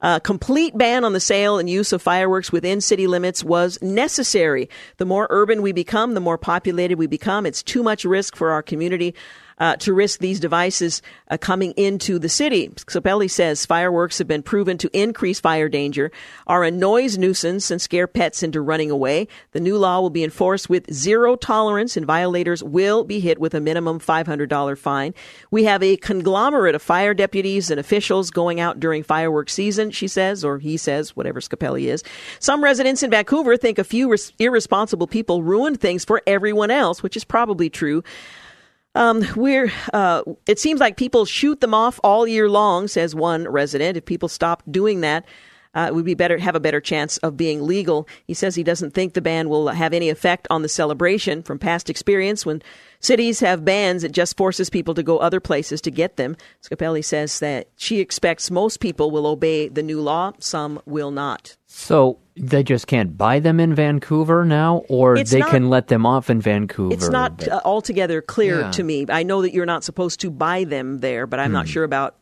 A 0.01 0.21
complete 0.21 0.77
ban 0.77 1.05
on 1.05 1.13
the 1.13 1.21
sale 1.21 1.59
and 1.59 1.71
use 1.71 1.93
of 1.93 2.03
fireworks 2.03 2.51
within 2.51 2.81
city 2.81 3.07
limits 3.07 3.45
was 3.45 3.79
necessary. 3.81 4.69
The 4.97 5.05
more 5.05 5.29
urban 5.31 5.63
we 5.63 5.71
become, 5.71 6.15
the 6.15 6.21
more 6.21 6.37
populated 6.37 6.99
we 6.99 7.07
become. 7.07 7.47
It's 7.47 7.63
too 7.63 7.85
much 7.85 8.05
risk 8.05 8.35
for 8.35 8.51
our 8.51 8.63
community 8.65 9.15
uh, 9.63 9.77
to 9.77 9.95
risk 9.95 10.19
these 10.19 10.41
devices 10.41 11.03
uh, 11.31 11.39
coming 11.39 11.71
into 11.77 12.19
the 12.19 12.29
city. 12.29 12.69
Scopelli 12.71 13.31
says 13.31 13.65
fireworks 13.65 14.19
have 14.19 14.27
been 14.27 14.43
proven 14.43 14.77
to 14.77 14.91
increase 14.93 15.39
fire 15.39 15.69
danger, 15.69 16.11
are 16.49 16.65
a 16.65 16.71
noise 16.73 17.17
nuisance, 17.17 17.71
and 17.71 17.81
scare 17.81 18.09
pets 18.09 18.43
into 18.43 18.61
running 18.61 18.91
away. 18.91 19.29
The 19.53 19.61
new 19.61 19.79
law 19.79 20.01
will 20.01 20.11
be 20.11 20.25
enforced 20.25 20.69
with 20.69 20.93
zero 20.93 21.37
tolerance, 21.37 21.97
and 21.97 22.05
violators 22.05 22.65
will 22.65 23.05
be 23.05 23.21
hit 23.21 23.39
with 23.39 23.55
a 23.55 23.61
minimum 23.61 24.01
$500 24.01 24.77
fine. 24.79 25.15
We 25.53 25.63
have 25.63 25.81
a 25.81 25.97
conglomerate 25.97 26.75
of 26.75 26.83
fire 26.83 27.15
deputies 27.15 27.71
and 27.71 27.79
officials 27.79 28.31
going 28.31 28.59
out 28.59 28.81
during 28.81 29.05
fireworks 29.05 29.53
season, 29.53 29.93
she 29.93 30.09
says, 30.09 30.45
or 30.45 30.59
he 30.59 30.77
says, 30.77 31.15
whatever 31.15 31.41
Scapelli 31.41 31.85
is. 31.85 32.03
Some 32.41 32.65
residents 32.65 33.05
in 33.05 33.13
Vancouver 33.13 33.57
think 33.57 33.79
a 33.79 33.85
few 33.85 34.11
res- 34.11 34.33
irresponsible 34.41 35.07
people 35.07 35.45
ruined 35.45 35.81
things 35.81 36.05
for 36.05 36.21
everyone 36.27 36.73
else, 36.73 37.01
which 37.01 37.17
is 37.17 37.23
probably 37.23 37.71
true. 37.71 38.03
Um, 38.95 39.25
we're, 39.37 39.73
uh, 39.93 40.23
it 40.47 40.59
seems 40.59 40.81
like 40.81 40.97
people 40.97 41.25
shoot 41.25 41.61
them 41.61 41.73
off 41.73 41.99
all 42.05 42.27
year 42.27 42.49
long, 42.49 42.89
says 42.89 43.15
one 43.15 43.49
resident. 43.49 43.97
If 43.97 44.05
people 44.05 44.29
stopped 44.29 44.71
doing 44.71 45.01
that, 45.01 45.25
uh, 45.75 45.87
it 45.89 45.95
would 45.95 46.05
be 46.05 46.15
better 46.15 46.37
have 46.37 46.55
a 46.55 46.61
better 46.61 46.81
chance 46.81 47.17
of 47.19 47.37
being 47.37 47.63
legal. 47.63 48.07
He 48.27 48.35
says 48.35 48.55
he 48.55 48.63
doesn't 48.63 48.93
think 48.93 49.15
the 49.15 49.23
ban 49.23 49.49
will 49.49 49.69
have 49.69 49.95
any 49.95 50.11
effect 50.11 50.47
on 50.51 50.61
the 50.61 50.69
celebration. 50.69 51.43
From 51.43 51.59
past 51.59 51.89
experience, 51.89 52.45
when 52.45 52.63
cities 53.03 53.41
have 53.41 53.65
bans, 53.65 54.05
it 54.05 54.13
just 54.13 54.37
forces 54.37 54.71
people 54.71 54.95
to 54.95 55.03
go 55.03 55.19
other 55.19 55.41
places 55.41 55.81
to 55.83 55.91
get 55.91 56.17
them. 56.17 56.37
Scapelli 56.63 57.05
says 57.05 57.41
that 57.41 57.69
she 57.77 58.01
expects 58.01 58.51
most 58.51 58.81
people 58.81 59.11
will 59.11 59.27
obey 59.27 59.69
the 59.69 59.83
new 59.83 60.01
law, 60.01 60.33
some 60.39 60.81
will 60.87 61.11
not. 61.11 61.57
So 61.67 62.19
they 62.37 62.63
just 62.63 62.87
can't 62.87 63.19
buy 63.19 63.39
them 63.41 63.61
in 63.61 63.75
Vancouver 63.75 64.45
now, 64.45 64.83
or 64.89 65.17
It's 65.17 65.31
they 65.33 65.41
not- 65.41 65.51
can 65.51 65.69
let 65.69 65.89
them 65.89 66.07
off 66.07 66.31
in 66.31 66.41
Vancouver. 66.41 66.95
It's 66.95 67.09
not 67.11 67.39
but- 67.39 67.49
uh, 67.49 67.61
altogether 67.65 68.23
clear 68.23 68.61
Yeah. 68.61 68.71
to 68.71 68.83
me. 68.83 69.05
I 69.09 69.23
know 69.23 69.43
that 69.43 69.53
you're 69.53 69.67
not 69.67 69.85
supposed 69.85 70.21
to 70.21 70.31
buy 70.31 70.65
them 70.65 71.01
there, 71.01 71.27
but 71.27 71.41
I'm 71.41 71.51
Hmm. 71.51 71.55
not 71.55 71.69
sure 71.69 71.85
about 71.85 72.15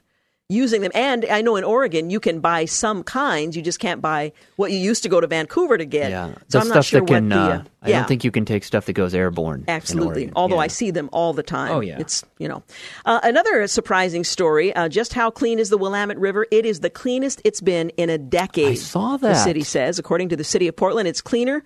using 0.50 0.82
them. 0.82 0.90
And 0.94 1.24
I 1.30 1.40
know 1.40 1.56
in 1.56 1.64
Oregon 1.64 2.10
you 2.10 2.18
can 2.20 2.40
buy 2.40 2.64
some 2.64 3.02
kinds, 3.04 3.56
you 3.56 3.62
just 3.62 3.78
can't 3.78 4.02
buy 4.02 4.32
what 4.56 4.72
you 4.72 4.78
used 4.78 5.04
to 5.04 5.08
go 5.08 5.20
to 5.20 5.26
Vancouver 5.26 5.78
to 5.78 5.84
get. 5.84 6.10
yeah, 6.10 6.34
So 6.48 6.58
the 6.58 6.58
I'm 6.58 6.64
stuff 6.66 6.74
not 6.74 6.84
sure 6.84 7.00
that 7.00 7.06
can. 7.06 7.28
what 7.30 7.34
the. 7.36 7.40
uh, 7.40 7.48
uh, 7.58 7.62
I 7.82 7.88
yeah. 7.88 7.98
don't 8.00 8.08
think 8.08 8.24
you 8.24 8.30
can 8.30 8.44
take 8.44 8.64
stuff 8.64 8.84
that 8.86 8.92
goes 8.94 9.14
airborne. 9.14 9.64
Absolutely. 9.68 10.30
Although 10.34 10.56
Yeah. 10.56 10.62
I 10.62 10.66
see 10.66 10.90
them 10.90 11.08
all 11.12 11.32
the 11.32 11.42
time. 11.44 11.70
Oh, 11.72 11.80
yeah. 11.80 11.98
It's, 12.00 12.24
you 12.38 12.48
know. 12.48 12.62
Uh, 13.06 13.20
another 13.22 13.66
surprising 13.68 14.24
story 14.24 14.74
uh, 14.74 14.88
just 14.88 15.14
how 15.14 15.30
clean 15.30 15.58
is 15.60 15.70
the 15.70 15.78
Willamette 15.78 16.18
River? 16.18 16.46
It 16.50 16.66
is 16.66 16.80
the 16.80 16.90
cleanest 16.90 17.40
it's 17.44 17.60
been 17.60 17.90
in 17.90 18.10
a 18.10 18.18
decade. 18.18 18.68
I 18.72 18.74
saw 18.74 19.16
that. 19.18 19.28
The 19.28 19.34
city 19.36 19.62
says. 19.62 19.98
According 19.98 20.30
to 20.30 20.36
the 20.36 20.44
city 20.44 20.66
of 20.68 20.74
Portland, 20.76 21.06
it's 21.08 21.20
cleaner 21.20 21.62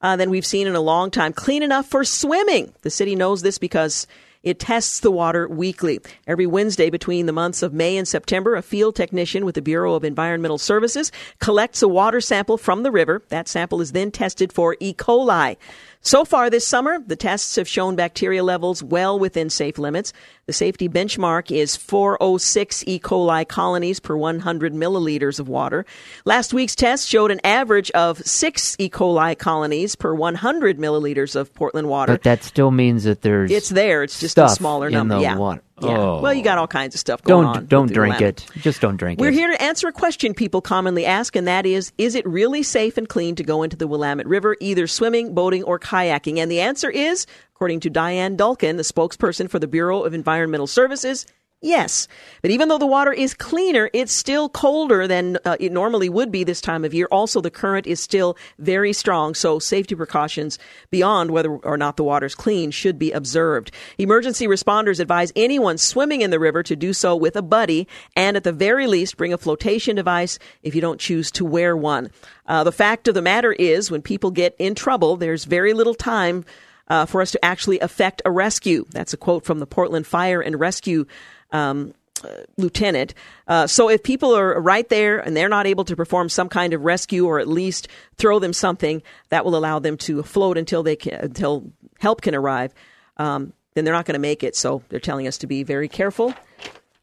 uh, 0.00 0.16
than 0.16 0.30
we've 0.30 0.46
seen 0.46 0.66
in 0.66 0.74
a 0.74 0.80
long 0.80 1.10
time. 1.10 1.32
Clean 1.34 1.62
enough 1.62 1.86
for 1.86 2.02
swimming. 2.02 2.72
The 2.80 2.90
city 2.90 3.14
knows 3.14 3.42
this 3.42 3.58
because. 3.58 4.06
It 4.42 4.58
tests 4.58 5.00
the 5.00 5.10
water 5.10 5.46
weekly. 5.46 6.00
Every 6.26 6.46
Wednesday 6.46 6.90
between 6.90 7.26
the 7.26 7.32
months 7.32 7.62
of 7.62 7.72
May 7.72 7.96
and 7.96 8.08
September, 8.08 8.56
a 8.56 8.62
field 8.62 8.96
technician 8.96 9.44
with 9.44 9.54
the 9.54 9.62
Bureau 9.62 9.94
of 9.94 10.04
Environmental 10.04 10.58
Services 10.58 11.12
collects 11.38 11.82
a 11.82 11.88
water 11.88 12.20
sample 12.20 12.58
from 12.58 12.82
the 12.82 12.90
river. 12.90 13.22
That 13.28 13.46
sample 13.46 13.80
is 13.80 13.92
then 13.92 14.10
tested 14.10 14.52
for 14.52 14.76
E. 14.80 14.94
coli. 14.94 15.56
So 16.04 16.24
far 16.24 16.50
this 16.50 16.66
summer, 16.66 16.98
the 16.98 17.14
tests 17.14 17.54
have 17.54 17.68
shown 17.68 17.94
bacteria 17.94 18.42
levels 18.42 18.82
well 18.82 19.16
within 19.16 19.48
safe 19.48 19.78
limits. 19.78 20.12
The 20.46 20.52
safety 20.52 20.88
benchmark 20.88 21.56
is 21.56 21.76
406 21.76 22.82
E. 22.88 22.98
coli 22.98 23.46
colonies 23.46 24.00
per 24.00 24.16
100 24.16 24.74
milliliters 24.74 25.38
of 25.38 25.48
water. 25.48 25.86
Last 26.24 26.52
week's 26.52 26.74
test 26.74 27.08
showed 27.08 27.30
an 27.30 27.40
average 27.44 27.92
of 27.92 28.18
6 28.18 28.76
E. 28.80 28.90
coli 28.90 29.38
colonies 29.38 29.94
per 29.94 30.12
100 30.12 30.78
milliliters 30.78 31.36
of 31.36 31.54
Portland 31.54 31.88
water. 31.88 32.14
But 32.14 32.24
that 32.24 32.42
still 32.42 32.72
means 32.72 33.04
that 33.04 33.22
there's 33.22 33.52
it's 33.52 33.68
there. 33.68 34.02
It's 34.02 34.18
just 34.18 34.31
stuff 34.32 34.50
smaller 34.52 34.88
in 34.88 34.92
number. 34.94 35.16
the 35.16 35.20
yeah. 35.20 35.36
water. 35.36 35.62
Yeah. 35.80 35.98
Oh. 35.98 36.20
Well, 36.20 36.34
you 36.34 36.42
got 36.42 36.58
all 36.58 36.66
kinds 36.66 36.94
of 36.94 37.00
stuff 37.00 37.22
going 37.22 37.46
on. 37.46 37.54
don't 37.54 37.62
with 37.62 37.70
don't 37.70 37.92
drink 37.92 38.20
it. 38.20 38.46
Just 38.56 38.80
don't 38.80 38.96
drink 38.96 39.18
it. 39.18 39.22
We're 39.22 39.30
here 39.30 39.50
to 39.50 39.62
answer 39.62 39.88
a 39.88 39.92
question 39.92 40.34
people 40.34 40.60
commonly 40.60 41.06
ask, 41.06 41.34
and 41.36 41.46
that 41.46 41.66
is 41.66 41.92
Is 41.98 42.14
it 42.14 42.26
really 42.26 42.62
safe 42.62 42.96
and 42.96 43.08
clean 43.08 43.34
to 43.36 43.44
go 43.44 43.62
into 43.62 43.76
the 43.76 43.86
Willamette 43.86 44.26
River, 44.26 44.56
either 44.60 44.86
swimming, 44.86 45.34
boating, 45.34 45.62
or 45.64 45.78
kayaking? 45.78 46.38
And 46.38 46.50
the 46.50 46.60
answer 46.60 46.90
is, 46.90 47.26
according 47.54 47.80
to 47.80 47.90
Diane 47.90 48.36
Dulken, 48.36 48.76
the 48.76 48.82
spokesperson 48.82 49.50
for 49.50 49.58
the 49.58 49.68
Bureau 49.68 50.02
of 50.02 50.14
Environmental 50.14 50.66
Services, 50.66 51.26
Yes, 51.64 52.08
but 52.42 52.50
even 52.50 52.66
though 52.66 52.78
the 52.78 52.86
water 52.86 53.12
is 53.12 53.34
cleaner, 53.34 53.88
it's 53.92 54.12
still 54.12 54.48
colder 54.48 55.06
than 55.06 55.38
uh, 55.44 55.56
it 55.60 55.70
normally 55.70 56.08
would 56.08 56.32
be 56.32 56.42
this 56.42 56.60
time 56.60 56.84
of 56.84 56.92
year. 56.92 57.06
Also, 57.12 57.40
the 57.40 57.52
current 57.52 57.86
is 57.86 58.00
still 58.00 58.36
very 58.58 58.92
strong, 58.92 59.32
so 59.32 59.60
safety 59.60 59.94
precautions 59.94 60.58
beyond 60.90 61.30
whether 61.30 61.50
or 61.50 61.76
not 61.76 61.96
the 61.96 62.02
water's 62.02 62.34
clean 62.34 62.72
should 62.72 62.98
be 62.98 63.12
observed. 63.12 63.70
Emergency 63.96 64.48
responders 64.48 64.98
advise 64.98 65.32
anyone 65.36 65.78
swimming 65.78 66.20
in 66.20 66.30
the 66.30 66.40
river 66.40 66.64
to 66.64 66.74
do 66.74 66.92
so 66.92 67.14
with 67.14 67.36
a 67.36 67.42
buddy, 67.42 67.86
and 68.16 68.36
at 68.36 68.42
the 68.42 68.50
very 68.50 68.88
least, 68.88 69.16
bring 69.16 69.32
a 69.32 69.38
flotation 69.38 69.94
device 69.94 70.40
if 70.64 70.74
you 70.74 70.80
don't 70.80 70.98
choose 70.98 71.30
to 71.30 71.44
wear 71.44 71.76
one. 71.76 72.10
Uh, 72.44 72.64
the 72.64 72.72
fact 72.72 73.06
of 73.06 73.14
the 73.14 73.22
matter 73.22 73.52
is, 73.52 73.88
when 73.88 74.02
people 74.02 74.32
get 74.32 74.56
in 74.58 74.74
trouble, 74.74 75.16
there's 75.16 75.44
very 75.44 75.74
little 75.74 75.94
time 75.94 76.44
uh, 76.88 77.06
for 77.06 77.22
us 77.22 77.30
to 77.30 77.44
actually 77.44 77.78
effect 77.78 78.20
a 78.24 78.30
rescue. 78.32 78.84
That's 78.90 79.12
a 79.12 79.16
quote 79.16 79.44
from 79.44 79.60
the 79.60 79.66
Portland 79.66 80.08
Fire 80.08 80.40
and 80.40 80.58
Rescue 80.58 81.06
um, 81.52 81.94
uh, 82.24 82.28
lieutenant. 82.56 83.14
Uh, 83.48 83.66
so 83.66 83.88
if 83.88 84.02
people 84.02 84.36
are 84.36 84.60
right 84.60 84.88
there 84.88 85.18
and 85.18 85.36
they're 85.36 85.48
not 85.48 85.66
able 85.66 85.84
to 85.84 85.96
perform 85.96 86.28
some 86.28 86.48
kind 86.48 86.72
of 86.72 86.82
rescue 86.82 87.26
or 87.26 87.38
at 87.40 87.48
least 87.48 87.88
throw 88.16 88.38
them 88.38 88.52
something 88.52 89.02
that 89.30 89.44
will 89.44 89.56
allow 89.56 89.78
them 89.78 89.96
to 89.96 90.22
float 90.22 90.56
until 90.58 90.82
they 90.82 90.96
can, 90.96 91.14
until 91.14 91.70
help 91.98 92.20
can 92.22 92.34
arrive, 92.34 92.72
um, 93.16 93.52
then 93.74 93.84
they're 93.84 93.94
not 93.94 94.04
going 94.04 94.14
to 94.14 94.18
make 94.20 94.42
it. 94.44 94.54
So 94.56 94.82
they're 94.88 95.00
telling 95.00 95.26
us 95.26 95.38
to 95.38 95.46
be 95.46 95.62
very 95.62 95.88
careful 95.88 96.32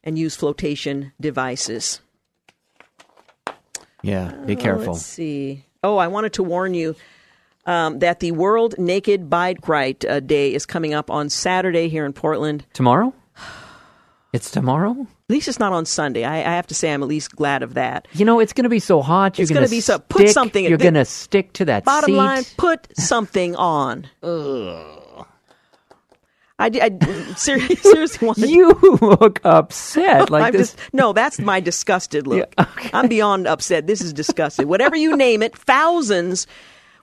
and 0.04 0.18
use 0.18 0.36
flotation 0.36 1.12
devices. 1.20 2.00
Yeah, 4.02 4.32
be 4.46 4.56
Uh, 4.56 4.60
careful. 4.60 4.92
let's 4.94 5.04
see. 5.04 5.64
Oh, 5.82 5.96
I 5.98 6.08
wanted 6.08 6.32
to 6.34 6.42
warn 6.42 6.72
you 6.74 6.96
um, 7.66 7.98
that 7.98 8.20
the 8.20 8.32
World 8.32 8.74
Naked 8.78 9.28
Bike 9.28 9.68
Ride 9.68 10.04
uh, 10.06 10.20
Day 10.20 10.54
is 10.54 10.64
coming 10.64 10.94
up 10.94 11.10
on 11.10 11.28
Saturday 11.28 11.88
here 11.90 12.06
in 12.06 12.12
Portland. 12.14 12.64
Tomorrow? 12.72 13.12
It's 14.32 14.50
tomorrow? 14.50 14.92
At 15.00 15.06
least 15.30 15.48
it's 15.48 15.58
not 15.58 15.72
on 15.72 15.84
Sunday. 15.86 16.24
I, 16.24 16.36
I 16.38 16.54
have 16.54 16.66
to 16.68 16.74
say, 16.74 16.92
I'm 16.92 17.02
at 17.02 17.08
least 17.08 17.34
glad 17.34 17.62
of 17.64 17.74
that. 17.74 18.06
You 18.12 18.24
know, 18.24 18.38
it's 18.38 18.52
going 18.52 18.62
to 18.64 18.68
be 18.70 18.78
so 18.78 19.02
hot. 19.02 19.36
You're 19.38 19.42
It's 19.42 19.50
going 19.50 19.62
gonna 19.62 19.70
be 19.70 19.80
so- 19.80 19.98
put 19.98 20.20
stick- 20.22 20.30
something- 20.30 20.64
You're 20.64 20.78
going 20.78 20.94
to 20.94 21.04
stick 21.04 21.52
to 21.54 21.64
that 21.64 21.84
Bottom 21.84 22.10
seat. 22.10 22.16
line, 22.16 22.44
put 22.56 22.86
something 22.96 23.56
on. 23.56 24.06
I, 26.58 26.68
d- 26.68 26.80
I 26.80 26.90
d- 26.90 27.06
ser- 27.34 27.58
seriously 27.76 28.26
wanted 28.26 28.50
You 28.50 28.72
look 29.00 29.40
upset. 29.44 30.28
Like 30.30 30.44
I'm 30.44 30.52
this. 30.52 30.74
just 30.74 30.92
no. 30.94 31.12
That's 31.14 31.38
my 31.40 31.58
disgusted 31.58 32.26
look. 32.26 32.52
Yeah, 32.58 32.64
okay. 32.76 32.90
I'm 32.92 33.08
beyond 33.08 33.46
upset. 33.46 33.86
This 33.86 34.00
is 34.02 34.12
disgusted. 34.12 34.66
Whatever 34.66 34.94
you 34.94 35.16
name 35.16 35.42
it, 35.42 35.56
thousands 35.56 36.46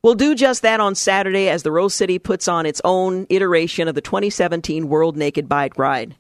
will 0.04 0.14
do 0.16 0.36
just 0.36 0.62
that 0.62 0.80
on 0.80 0.94
Saturday 0.94 1.50
as 1.50 1.64
the 1.64 1.72
Rose 1.72 1.96
City 1.96 2.20
puts 2.20 2.48
on 2.48 2.68
its 2.68 2.80
own 2.86 3.26
iteration 3.32 3.88
of 3.88 3.96
the 3.96 4.02
2017 4.02 4.88
World 4.90 5.18
Naked 5.18 5.50
Bike 5.50 5.78
Ride. 5.80 6.16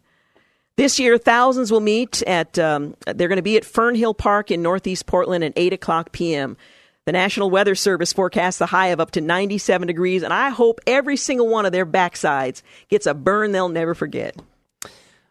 This 0.77 0.99
year, 0.99 1.17
thousands 1.17 1.71
will 1.71 1.79
meet 1.81 2.21
at. 2.23 2.57
Um, 2.59 2.95
they're 3.05 3.27
going 3.27 3.37
to 3.37 3.43
be 3.43 3.57
at 3.57 3.63
Fernhill 3.63 4.15
Park 4.15 4.51
in 4.51 4.61
Northeast 4.61 5.07
Portland 5.07 5.43
at 5.43 5.53
8 5.55 5.73
o'clock 5.73 6.11
p.m. 6.11 6.55
The 7.05 7.11
National 7.13 7.49
Weather 7.49 7.73
Service 7.73 8.13
forecasts 8.13 8.61
a 8.61 8.67
high 8.67 8.87
of 8.87 8.99
up 8.99 9.11
to 9.11 9.21
97 9.21 9.87
degrees, 9.87 10.23
and 10.23 10.33
I 10.33 10.49
hope 10.49 10.79
every 10.85 11.17
single 11.17 11.47
one 11.47 11.65
of 11.65 11.71
their 11.71 11.85
backsides 11.85 12.61
gets 12.89 13.07
a 13.07 13.13
burn 13.13 13.53
they'll 13.53 13.69
never 13.69 13.95
forget. 13.95 14.35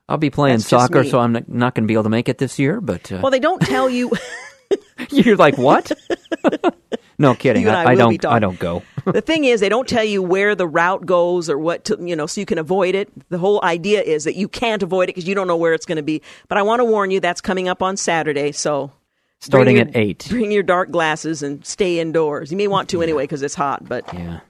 I'll 0.09 0.18
be 0.18 0.30
playing 0.30 0.57
That's 0.57 0.68
soccer, 0.68 1.05
so 1.05 1.20
I'm 1.20 1.32
not, 1.32 1.74
going 1.74 1.84
to 1.84 1.86
be 1.86 1.94
able 1.94 2.05
to 2.05 2.09
make 2.09 2.28
it 2.28 2.38
this 2.38 2.59
year. 2.59 2.80
But 2.80 3.12
uh, 3.12 3.20
Well, 3.22 3.30
they 3.30 3.40
don't 3.40 3.61
tell 3.61 3.90
you. 3.90 4.12
you're 5.11 5.36
like, 5.36 5.59
what? 5.59 5.92
no 7.19 7.35
kidding. 7.35 7.62
You 7.62 7.69
and 7.69 7.77
I 7.77 7.83
I, 7.83 7.93
I 7.93 7.95
don't. 7.95 8.25
I 8.25 8.39
don't 8.39 8.59
go. 8.59 8.83
the 9.05 9.21
thing 9.21 9.45
is, 9.45 9.61
they 9.61 9.69
don't 9.69 9.89
tell 9.89 10.05
you 10.05 10.23
where 10.23 10.55
the 10.55 10.67
route 10.67 11.07
goes 11.07 11.49
or 11.49 11.59
what 11.59 11.85
to, 11.87 11.99
you 12.01 12.17
know, 12.17 12.27
so 12.27 12.41
you 12.41 12.47
can 12.47 12.59
avoid 12.59 12.95
it. 12.95 13.11
The 13.31 13.39
whole 13.39 13.61
idea 13.62 14.03
is 14.03 14.25
that 14.25 14.37
you 14.37 14.49
can't 14.49 14.83
avoid 14.83 15.05
it 15.05 15.14
because 15.14 15.29
you 15.29 15.35
don't 15.35 15.47
know 15.47 15.57
where 15.57 15.75
it's 15.75 15.87
going 15.87 15.97
to 15.97 16.03
be. 16.03 16.23
But 16.49 16.59
I 16.59 16.62
want 16.62 16.81
to 16.81 16.85
warn 16.85 17.11
you, 17.11 17.21
that's 17.21 17.41
coming 17.41 17.69
up 17.69 17.83
on 17.83 17.97
Saturday. 17.97 18.53
So 18.53 18.91
Starting 19.41 19.77
bring 19.77 19.89
at 19.89 19.97
eight. 19.97 20.27
Bring 20.29 20.51
your 20.51 20.62
dark 20.62 20.91
glasses 20.91 21.43
and 21.43 21.64
stay 21.64 22.01
indoors. 22.01 22.51
You 22.51 22.57
may 22.57 22.69
want 22.69 22.89
to 22.91 23.03
anyway 23.03 23.25
because 23.25 23.43
it's 23.43 23.55
hot. 23.55 23.89
But 23.89 24.12
Yeah. 24.12 24.41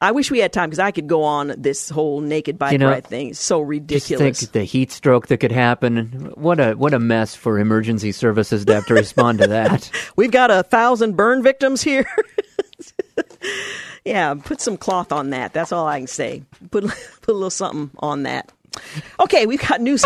I 0.00 0.12
wish 0.12 0.30
we 0.30 0.40
had 0.40 0.52
time 0.52 0.68
because 0.68 0.78
I 0.78 0.90
could 0.90 1.06
go 1.06 1.22
on 1.22 1.54
this 1.56 1.88
whole 1.88 2.20
naked 2.20 2.58
bike 2.58 2.72
You 2.72 2.78
know, 2.78 2.90
ride 2.90 3.06
thing. 3.06 3.30
It's 3.30 3.40
so 3.40 3.60
Just 3.60 3.68
ridiculous. 3.68 4.40
think 4.40 4.52
the 4.52 4.64
heat 4.64 4.92
stroke 4.92 5.28
that 5.28 5.38
could 5.38 5.52
happen. 5.52 6.32
What 6.34 6.60
a 6.60 6.74
what 6.74 6.92
a 6.92 6.98
mess 6.98 7.34
for 7.34 7.58
emergency 7.58 8.12
services 8.12 8.66
to 8.66 8.74
have 8.74 8.86
to 8.86 8.94
respond 8.94 9.38
to 9.38 9.46
that. 9.46 9.90
We've 10.16 10.30
got 10.30 10.50
a 10.50 10.62
thousand 10.62 11.16
burn 11.16 11.42
victims 11.42 11.82
here. 11.82 12.06
yeah, 14.04 14.34
put 14.34 14.60
some 14.60 14.76
cloth 14.76 15.12
on 15.12 15.30
that. 15.30 15.54
That's 15.54 15.72
all 15.72 15.86
I 15.86 15.98
can 15.98 16.06
say. 16.08 16.42
Put 16.70 16.84
put 17.22 17.32
a 17.32 17.32
little 17.32 17.48
something 17.50 17.90
on 17.98 18.24
that. 18.24 18.52
Okay, 19.18 19.46
we've 19.46 19.66
got 19.66 19.80
news 19.80 20.04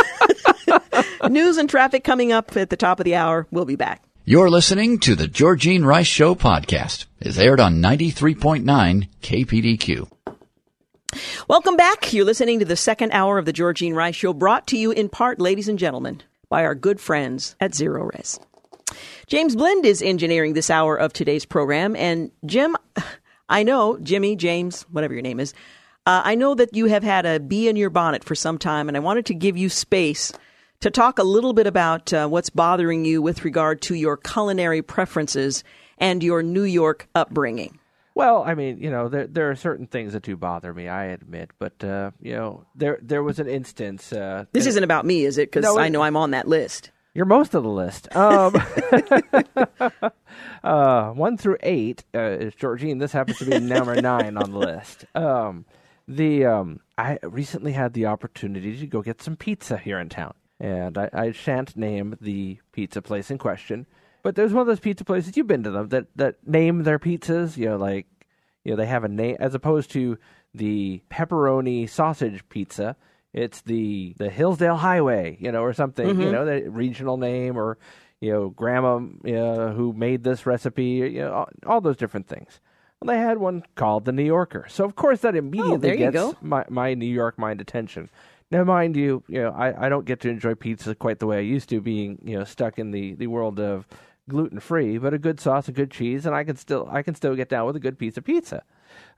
news 1.28 1.56
and 1.56 1.68
traffic 1.68 2.04
coming 2.04 2.30
up 2.30 2.56
at 2.56 2.70
the 2.70 2.76
top 2.76 3.00
of 3.00 3.04
the 3.04 3.16
hour. 3.16 3.48
We'll 3.50 3.64
be 3.64 3.74
back. 3.74 4.04
You're 4.30 4.48
listening 4.48 5.00
to 5.00 5.16
the 5.16 5.26
Georgene 5.26 5.84
Rice 5.84 6.06
Show 6.06 6.36
podcast. 6.36 7.06
It's 7.18 7.36
aired 7.36 7.58
on 7.58 7.82
93.9 7.82 9.08
KPDQ. 9.20 10.08
Welcome 11.48 11.76
back. 11.76 12.12
You're 12.12 12.24
listening 12.24 12.60
to 12.60 12.64
the 12.64 12.76
second 12.76 13.10
hour 13.10 13.38
of 13.38 13.44
the 13.44 13.52
Georgene 13.52 13.96
Rice 13.96 14.14
Show, 14.14 14.32
brought 14.32 14.68
to 14.68 14.78
you 14.78 14.92
in 14.92 15.08
part, 15.08 15.40
ladies 15.40 15.66
and 15.66 15.80
gentlemen, 15.80 16.22
by 16.48 16.64
our 16.64 16.76
good 16.76 17.00
friends 17.00 17.56
at 17.58 17.72
ZeroRez. 17.72 18.38
James 19.26 19.56
Blend 19.56 19.84
is 19.84 20.00
engineering 20.00 20.52
this 20.52 20.70
hour 20.70 20.94
of 20.94 21.12
today's 21.12 21.44
program. 21.44 21.96
And 21.96 22.30
Jim, 22.46 22.76
I 23.48 23.64
know, 23.64 23.98
Jimmy, 23.98 24.36
James, 24.36 24.82
whatever 24.92 25.12
your 25.12 25.24
name 25.24 25.40
is, 25.40 25.54
uh, 26.06 26.22
I 26.24 26.36
know 26.36 26.54
that 26.54 26.76
you 26.76 26.86
have 26.86 27.02
had 27.02 27.26
a 27.26 27.40
bee 27.40 27.66
in 27.66 27.74
your 27.74 27.90
bonnet 27.90 28.22
for 28.22 28.36
some 28.36 28.58
time, 28.58 28.86
and 28.86 28.96
I 28.96 29.00
wanted 29.00 29.26
to 29.26 29.34
give 29.34 29.56
you 29.56 29.68
space 29.68 30.32
to 30.80 30.90
talk 30.90 31.18
a 31.18 31.22
little 31.22 31.52
bit 31.52 31.66
about 31.66 32.12
uh, 32.12 32.26
what's 32.26 32.48
bothering 32.48 33.04
you 33.04 33.20
with 33.20 33.44
regard 33.44 33.82
to 33.82 33.94
your 33.94 34.16
culinary 34.16 34.80
preferences 34.80 35.62
and 35.98 36.22
your 36.22 36.42
New 36.42 36.62
York 36.62 37.06
upbringing. 37.14 37.78
Well, 38.14 38.42
I 38.42 38.54
mean, 38.54 38.78
you 38.78 38.90
know, 38.90 39.08
there 39.08 39.26
there 39.26 39.50
are 39.50 39.56
certain 39.56 39.86
things 39.86 40.14
that 40.14 40.22
do 40.22 40.36
bother 40.36 40.74
me. 40.74 40.88
I 40.88 41.04
admit, 41.06 41.50
but 41.58 41.82
uh, 41.84 42.10
you 42.20 42.34
know, 42.34 42.64
there 42.74 42.98
there 43.02 43.22
was 43.22 43.38
an 43.38 43.46
instance. 43.46 44.12
Uh, 44.12 44.46
this 44.52 44.66
isn't 44.66 44.82
about 44.82 45.06
me, 45.06 45.24
is 45.24 45.38
it? 45.38 45.50
Because 45.50 45.64
No, 45.64 45.78
I 45.78 45.88
know 45.88 46.02
I'm 46.02 46.16
on 46.16 46.32
that 46.32 46.48
list. 46.48 46.90
You're 47.14 47.26
most 47.26 47.54
of 47.54 47.62
the 47.62 47.68
list. 47.68 48.14
Um, 48.14 48.54
uh, 50.64 51.10
one 51.10 51.36
through 51.36 51.58
eight 51.62 52.04
uh, 52.14 52.20
is 52.20 52.54
Georgene. 52.54 53.00
This 53.00 53.12
happens 53.12 53.38
to 53.38 53.44
be 53.44 53.58
number 53.58 53.94
nine 54.02 54.36
on 54.36 54.52
the 54.52 54.58
list. 54.58 55.04
Um, 55.14 55.64
the 56.06 56.46
um, 56.46 56.80
I 56.98 57.18
recently 57.22 57.72
had 57.72 57.92
the 57.92 58.06
opportunity 58.06 58.76
to 58.78 58.86
go 58.86 59.02
get 59.02 59.22
some 59.22 59.36
pizza 59.36 59.76
here 59.76 59.98
in 59.98 60.08
town, 60.08 60.34
and 60.60 60.98
I, 60.98 61.08
I 61.12 61.32
shan't 61.32 61.76
name 61.76 62.16
the 62.20 62.58
pizza 62.72 63.00
place 63.00 63.30
in 63.30 63.38
question, 63.38 63.86
but 64.22 64.36
there's 64.36 64.52
one 64.52 64.60
of 64.60 64.66
those 64.66 64.80
pizza 64.80 65.04
places 65.04 65.36
you've 65.36 65.46
been 65.46 65.62
to 65.62 65.70
them 65.70 65.88
that 65.88 66.06
that 66.16 66.46
name 66.46 66.82
their 66.82 66.98
pizzas. 66.98 67.56
You 67.56 67.70
know, 67.70 67.76
like 67.76 68.06
you 68.62 68.72
know 68.72 68.76
they 68.76 68.86
have 68.86 69.04
a 69.04 69.08
name 69.08 69.36
as 69.40 69.54
opposed 69.54 69.90
to 69.92 70.18
the 70.54 71.02
pepperoni 71.10 71.88
sausage 71.88 72.46
pizza. 72.48 72.96
It's 73.32 73.62
the 73.62 74.14
the 74.18 74.28
Hillsdale 74.28 74.76
Highway, 74.76 75.38
you 75.40 75.50
know, 75.50 75.62
or 75.62 75.72
something, 75.72 76.06
you 76.06 76.14
mm-hmm. 76.14 76.32
know, 76.32 76.44
the 76.44 76.68
regional 76.68 77.16
name, 77.16 77.56
or 77.56 77.78
you 78.20 78.32
know, 78.32 78.48
grandma 78.50 78.98
you 79.24 79.34
know, 79.34 79.72
who 79.72 79.92
made 79.92 80.24
this 80.24 80.44
recipe, 80.46 80.84
you 80.84 81.20
know, 81.20 81.32
all, 81.32 81.48
all 81.64 81.80
those 81.80 81.96
different 81.96 82.28
things. 82.28 82.60
Well, 83.00 83.16
they 83.16 83.22
had 83.22 83.38
one 83.38 83.62
called 83.76 84.04
the 84.04 84.12
New 84.12 84.24
Yorker, 84.24 84.66
so 84.68 84.84
of 84.84 84.94
course 84.94 85.20
that 85.20 85.34
oh, 85.34 85.38
immediately 85.38 85.78
there 85.78 85.94
you 85.94 86.10
gets 86.10 86.34
my 86.42 86.64
my 86.68 86.92
New 86.92 87.06
York 87.06 87.38
mind 87.38 87.60
attention. 87.60 88.10
Now, 88.50 88.64
mind 88.64 88.96
you, 88.96 89.22
you 89.28 89.40
know, 89.42 89.50
I, 89.50 89.86
I 89.86 89.88
don't 89.88 90.04
get 90.04 90.20
to 90.20 90.28
enjoy 90.28 90.54
pizza 90.54 90.94
quite 90.94 91.20
the 91.20 91.26
way 91.26 91.38
I 91.38 91.40
used 91.42 91.68
to, 91.68 91.80
being 91.80 92.18
you 92.24 92.38
know 92.38 92.44
stuck 92.44 92.78
in 92.78 92.90
the, 92.90 93.14
the 93.14 93.28
world 93.28 93.60
of 93.60 93.86
gluten 94.28 94.58
free. 94.60 94.98
But 94.98 95.14
a 95.14 95.18
good 95.18 95.38
sauce, 95.40 95.68
a 95.68 95.72
good 95.72 95.90
cheese, 95.90 96.26
and 96.26 96.34
I 96.34 96.42
can 96.44 96.56
still 96.56 96.88
I 96.90 97.02
can 97.02 97.14
still 97.14 97.34
get 97.36 97.48
down 97.48 97.66
with 97.66 97.76
a 97.76 97.80
good 97.80 97.98
piece 97.98 98.16
of 98.16 98.24
pizza. 98.24 98.62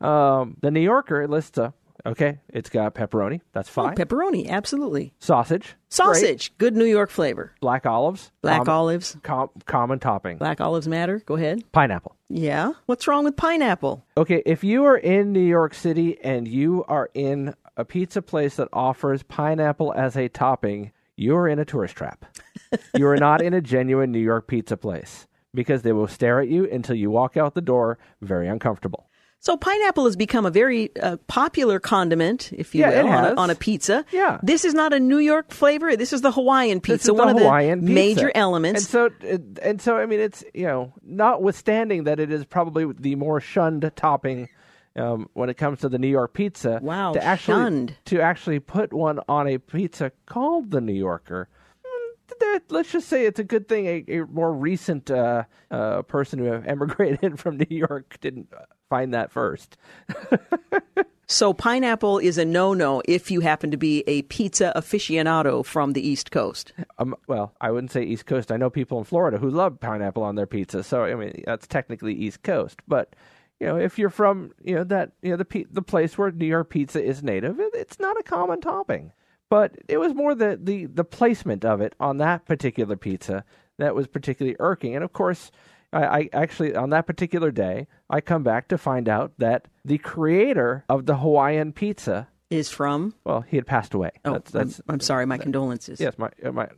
Um, 0.00 0.56
the 0.60 0.70
New 0.70 0.80
Yorker 0.80 1.26
lists 1.28 1.56
a 1.58 1.72
okay, 2.04 2.40
it's 2.48 2.68
got 2.68 2.94
pepperoni, 2.94 3.40
that's 3.52 3.68
Oh, 3.70 3.84
fine. 3.84 3.94
pepperoni, 3.96 4.48
absolutely. 4.48 5.12
Sausage, 5.20 5.62
great. 5.62 5.76
Sausage, 5.90 6.52
good 6.58 6.74
New 6.74 6.84
York 6.86 7.10
flavor. 7.10 7.52
black 7.60 7.86
olives, 7.86 8.32
Black 8.42 8.64
com- 8.64 8.68
olives. 8.74 9.16
com- 9.22 9.50
common 9.66 9.98
topping, 10.00 10.36
Black 10.38 10.60
olives 10.60 10.88
matter. 10.88 11.20
Go 11.24 11.36
ahead. 11.36 11.62
pineapple. 11.72 12.16
Yeah. 12.28 12.72
What's 12.86 13.06
wrong 13.06 13.24
with 13.24 13.36
pineapple? 13.36 14.04
Okay, 14.16 14.42
if 14.44 14.64
you 14.64 14.84
are 14.84 14.96
in 14.96 15.32
New 15.32 15.40
York 15.46 15.74
City 15.74 16.18
and 16.22 16.48
you 16.48 16.84
are 16.88 17.08
in 17.14 17.54
a 17.76 17.84
pizza 17.84 18.22
place 18.22 18.56
that 18.56 18.68
offers 18.72 19.22
pineapple 19.22 19.92
as 19.96 20.16
a 20.16 20.28
topping, 20.28 20.92
you're 21.16 21.48
in 21.48 21.58
a 21.58 21.64
tourist 21.64 21.96
trap. 21.96 22.24
you 22.96 23.06
are 23.06 23.16
not 23.16 23.42
in 23.42 23.54
a 23.54 23.60
genuine 23.60 24.12
New 24.12 24.18
York 24.20 24.46
pizza 24.46 24.76
place 24.76 25.26
because 25.54 25.82
they 25.82 25.92
will 25.92 26.08
stare 26.08 26.40
at 26.40 26.48
you 26.48 26.68
until 26.70 26.94
you 26.96 27.10
walk 27.10 27.36
out 27.36 27.54
the 27.54 27.60
door 27.60 27.98
very 28.20 28.48
uncomfortable. 28.48 29.08
So 29.38 29.56
pineapple 29.56 30.04
has 30.04 30.14
become 30.14 30.46
a 30.46 30.50
very 30.52 30.94
uh, 30.96 31.16
popular 31.26 31.80
condiment, 31.80 32.52
if 32.52 32.76
you 32.76 32.82
Yeah, 32.82 33.02
will, 33.02 33.10
on 33.10 33.24
a, 33.24 33.34
on 33.34 33.50
a 33.50 33.56
pizza. 33.56 34.04
Yeah. 34.12 34.38
This 34.40 34.64
is 34.64 34.72
not 34.72 34.92
a 34.92 35.00
New 35.00 35.18
York 35.18 35.50
flavor. 35.50 35.96
This 35.96 36.12
is 36.12 36.20
the 36.20 36.30
Hawaiian 36.30 36.78
This 36.78 36.98
pizza, 36.98 37.10
is 37.12 37.18
one 37.18 37.26
the 37.26 37.34
of 37.34 37.40
Hawaiian 37.40 37.80
the 37.80 37.86
pizza. 37.86 37.92
major 37.94 38.32
elements. 38.36 38.94
And 38.94 39.10
so, 39.20 39.58
and 39.60 39.82
so, 39.82 39.96
I 39.96 40.06
mean, 40.06 40.20
it's 40.20 40.44
you 40.54 40.66
know, 40.66 40.92
notwithstanding 41.02 42.04
that 42.04 42.20
it 42.20 42.30
is 42.30 42.44
probably 42.44 42.86
the 42.96 43.16
more 43.16 43.40
shunned 43.40 43.90
topping 43.96 44.48
um, 44.96 45.28
when 45.32 45.48
it 45.48 45.54
comes 45.56 45.80
to 45.80 45.88
the 45.88 45.98
New 45.98 46.08
York 46.08 46.34
pizza. 46.34 46.78
Wow, 46.82 47.12
to 47.12 47.22
actually 47.22 47.54
shunned. 47.54 47.96
to 48.06 48.20
actually 48.20 48.60
put 48.60 48.92
one 48.92 49.20
on 49.28 49.48
a 49.48 49.58
pizza 49.58 50.12
called 50.26 50.70
the 50.70 50.80
New 50.80 50.92
Yorker. 50.92 51.48
mm, 51.84 52.60
Let's 52.68 52.92
just 52.92 53.08
say 53.08 53.26
it's 53.26 53.38
a 53.40 53.44
good 53.44 53.68
thing 53.68 53.86
a, 53.86 54.04
a 54.08 54.26
more 54.26 54.52
recent 54.52 55.10
uh, 55.10 55.44
uh, 55.70 56.02
person 56.02 56.38
who 56.38 56.52
emigrated 56.66 57.38
from 57.38 57.56
New 57.58 57.66
York 57.76 58.18
didn't 58.20 58.52
find 58.88 59.14
that 59.14 59.32
first. 59.32 59.78
so 61.26 61.54
pineapple 61.54 62.18
is 62.18 62.36
a 62.36 62.44
no-no 62.44 63.00
if 63.06 63.30
you 63.30 63.40
happen 63.40 63.70
to 63.70 63.78
be 63.78 64.04
a 64.06 64.20
pizza 64.22 64.70
aficionado 64.76 65.64
from 65.64 65.94
the 65.94 66.06
East 66.06 66.30
Coast. 66.30 66.74
Um, 66.98 67.14
well, 67.26 67.54
I 67.60 67.70
wouldn't 67.70 67.90
say 67.92 68.02
East 68.02 68.26
Coast. 68.26 68.52
I 68.52 68.58
know 68.58 68.68
people 68.68 68.98
in 68.98 69.04
Florida 69.04 69.38
who 69.38 69.48
love 69.48 69.80
pineapple 69.80 70.22
on 70.22 70.34
their 70.34 70.46
pizza, 70.46 70.82
so 70.82 71.04
I 71.04 71.14
mean 71.14 71.42
that's 71.46 71.66
technically 71.66 72.12
East 72.12 72.42
Coast. 72.42 72.80
But 72.86 73.14
you 73.62 73.68
know, 73.68 73.76
if 73.76 73.96
you're 73.96 74.10
from 74.10 74.50
you 74.64 74.74
know 74.74 74.82
that 74.82 75.12
you 75.22 75.30
know 75.30 75.36
the 75.36 75.66
the 75.70 75.82
place 75.82 76.18
where 76.18 76.32
New 76.32 76.46
York 76.46 76.68
pizza 76.68 77.00
is 77.00 77.22
native, 77.22 77.60
it, 77.60 77.70
it's 77.74 78.00
not 78.00 78.18
a 78.18 78.22
common 78.24 78.60
topping. 78.60 79.12
But 79.48 79.76
it 79.86 79.98
was 79.98 80.14
more 80.14 80.34
the, 80.34 80.58
the 80.60 80.86
the 80.86 81.04
placement 81.04 81.64
of 81.64 81.80
it 81.80 81.94
on 82.00 82.16
that 82.16 82.44
particular 82.44 82.96
pizza 82.96 83.44
that 83.78 83.94
was 83.94 84.08
particularly 84.08 84.56
irking. 84.58 84.96
And 84.96 85.04
of 85.04 85.12
course, 85.12 85.52
I, 85.92 86.04
I 86.04 86.28
actually 86.32 86.74
on 86.74 86.90
that 86.90 87.06
particular 87.06 87.52
day, 87.52 87.86
I 88.10 88.20
come 88.20 88.42
back 88.42 88.66
to 88.68 88.78
find 88.78 89.08
out 89.08 89.32
that 89.38 89.68
the 89.84 89.98
creator 89.98 90.84
of 90.88 91.06
the 91.06 91.18
Hawaiian 91.18 91.72
pizza, 91.72 92.26
Is 92.50 92.68
from? 92.68 93.14
well, 93.22 93.42
he 93.42 93.56
had 93.58 93.66
passed 93.66 93.94
away. 93.94 94.10
Oh, 94.24 94.32
that's, 94.32 94.50
that's 94.50 94.78
I'm, 94.88 94.94
I'm 94.94 95.00
sorry. 95.00 95.24
My 95.24 95.38
condolences. 95.38 96.00
Yes, 96.00 96.18
my 96.18 96.30
my 96.50 96.68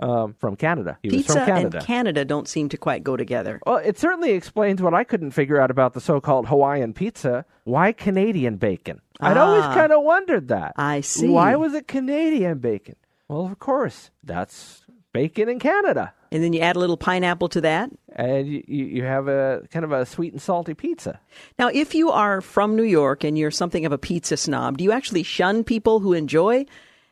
um, 0.00 0.34
from 0.38 0.56
Canada. 0.56 0.98
He 1.02 1.08
Pizza 1.10 1.34
was 1.34 1.44
from 1.44 1.46
Canada. 1.46 1.78
and 1.78 1.86
Canada 1.86 2.24
don't 2.24 2.48
seem 2.48 2.68
to 2.70 2.76
quite 2.76 3.02
go 3.02 3.16
together. 3.16 3.60
well, 3.66 3.76
it 3.78 3.98
certainly 3.98 4.32
explains 4.32 4.82
what 4.82 4.94
I 4.94 5.04
couldn't 5.04 5.30
figure 5.32 5.60
out 5.60 5.70
about 5.70 5.94
the 5.94 6.00
so-called 6.00 6.46
Hawaiian 6.48 6.92
pizza. 6.92 7.44
Why 7.64 7.92
Canadian 7.92 8.56
bacon? 8.56 9.00
I'd 9.20 9.36
always 9.36 9.64
Ah. 9.64 9.74
kind 9.74 9.92
of 9.92 10.02
wondered 10.02 10.48
that. 10.48 10.72
I 10.76 11.00
see. 11.00 11.28
Why 11.28 11.56
was 11.56 11.72
it 11.74 11.88
Canadian 11.88 12.58
bacon? 12.58 12.96
Well, 13.28 13.46
of 13.46 13.58
course, 13.58 14.10
that's 14.22 14.84
bacon 15.12 15.48
in 15.48 15.58
Canada, 15.58 16.12
And 16.30 16.42
then 16.44 16.52
you 16.52 16.60
add 16.60 16.76
a 16.76 16.78
little 16.78 16.98
pineapple 16.98 17.48
to 17.50 17.60
that. 17.62 17.90
and 18.14 18.46
you 18.46 18.62
you 18.68 19.02
have 19.04 19.28
a 19.28 19.62
kind 19.72 19.84
of 19.84 19.92
a 19.92 20.04
sweet 20.04 20.32
and 20.34 20.42
salty 20.42 20.74
pizza. 20.74 21.20
Now, 21.58 21.68
if 21.72 21.94
you 21.94 22.10
are 22.10 22.40
from 22.42 22.76
New 22.76 22.82
York 22.84 23.24
and 23.24 23.38
you're 23.38 23.50
something 23.50 23.86
of 23.86 23.92
a 23.92 23.98
pizza 23.98 24.36
snob, 24.36 24.76
do 24.76 24.84
you 24.84 24.92
actually 24.92 25.22
shun 25.22 25.64
people 25.64 26.00
who 26.00 26.12
enjoy 26.12 26.66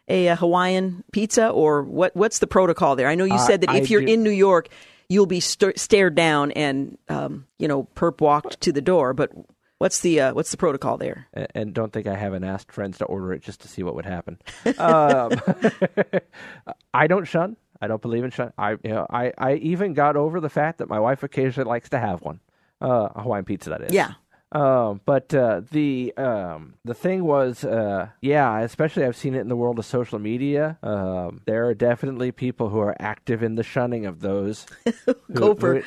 a, 0.08 0.28
uh 0.28 0.36
Hawaiian 0.36 1.04
pizza, 1.12 1.48
or 1.48 1.82
what? 1.82 2.14
What's 2.16 2.38
the 2.38 2.46
protocol 2.46 2.96
there? 2.96 3.08
I 3.08 3.14
know 3.14 3.24
you 3.24 3.34
Uh, 3.34 3.38
said 3.46 3.60
that 3.62 3.70
I 3.70 3.78
if 3.78 3.90
you're 3.90 4.00
do- 4.02 4.12
in 4.12 4.22
New 4.22 4.30
York, 4.30 4.68
you'll 5.08 5.26
be 5.26 5.40
st- 5.40 5.78
stared 5.78 6.14
down 6.14 6.50
and 6.52 6.98
um, 7.08 7.46
you 7.58 7.68
know 7.68 7.84
perp 7.94 8.20
walked 8.20 8.60
to 8.62 8.72
the 8.72 8.80
door. 8.82 9.12
But 9.14 9.30
what's 9.78 10.00
the 10.00 10.20
uh, 10.20 10.34
what's 10.34 10.50
the 10.50 10.56
protocol 10.56 10.96
there? 10.98 11.26
A- 11.34 11.46
And 11.56 11.72
don't 11.74 11.92
think 11.92 12.06
I 12.06 12.16
haven't 12.16 12.44
asked 12.44 12.72
friends 12.72 12.98
to 12.98 13.04
order 13.06 13.32
it 13.32 13.42
just 13.42 13.60
to 13.62 13.68
see 13.68 13.82
what 13.82 13.94
would 13.94 14.06
happen. 14.06 14.38
um, 14.78 15.32
I 16.94 17.06
don't 17.06 17.24
shun. 17.26 17.56
I 17.80 17.86
don't 17.86 18.00
believe 18.00 18.24
in 18.24 18.30
shun. 18.30 18.52
I, 18.56 18.72
you 18.72 18.78
know, 18.90 19.06
I, 19.10 19.32
I 19.36 19.54
even 19.54 19.94
got 19.94 20.16
over 20.16 20.40
the 20.40 20.48
fact 20.48 20.78
that 20.78 20.88
my 20.88 21.00
wife 21.00 21.22
occasionally 21.22 21.68
likes 21.68 21.90
to 21.90 21.98
have 21.98 22.22
one, 22.22 22.40
uh, 22.80 23.08
a 23.14 23.22
Hawaiian 23.22 23.44
pizza. 23.44 23.70
That 23.70 23.82
is. 23.82 23.92
Yeah. 23.92 24.12
Um, 24.54 25.00
but 25.04 25.34
uh, 25.34 25.62
the 25.72 26.14
um, 26.16 26.74
the 26.84 26.94
thing 26.94 27.24
was, 27.24 27.64
uh, 27.64 28.08
yeah, 28.20 28.60
especially 28.60 29.04
I've 29.04 29.16
seen 29.16 29.34
it 29.34 29.40
in 29.40 29.48
the 29.48 29.56
world 29.56 29.80
of 29.80 29.84
social 29.84 30.20
media. 30.20 30.78
Um, 30.82 31.40
there 31.44 31.66
are 31.66 31.74
definitely 31.74 32.30
people 32.30 32.68
who 32.68 32.78
are 32.78 32.94
active 33.00 33.42
in 33.42 33.56
the 33.56 33.64
shunning 33.64 34.06
of 34.06 34.20
those. 34.20 34.64
who- 35.06 35.14
Go 35.32 35.54
for 35.54 35.74
who- 35.76 35.82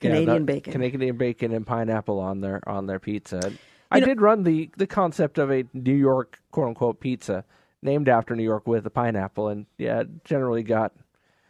Canadian 0.00 0.46
the 0.46 0.52
bacon. 0.52 0.72
Canadian 0.72 1.16
bacon 1.16 1.52
and 1.52 1.66
pineapple 1.66 2.20
on 2.20 2.40
their 2.40 2.66
on 2.68 2.86
their 2.86 3.00
pizza. 3.00 3.52
I 3.90 3.98
did 3.98 4.20
run 4.20 4.44
the 4.44 4.70
the 4.76 4.86
concept 4.86 5.36
of 5.38 5.50
a 5.50 5.64
New 5.74 5.92
York 5.94 6.38
quote 6.52 6.68
unquote 6.68 7.00
pizza 7.00 7.44
named 7.82 8.08
after 8.08 8.36
New 8.36 8.44
York 8.44 8.68
with 8.68 8.86
a 8.86 8.90
pineapple, 8.90 9.48
and 9.48 9.66
yeah, 9.78 10.04
generally 10.24 10.62
got 10.62 10.92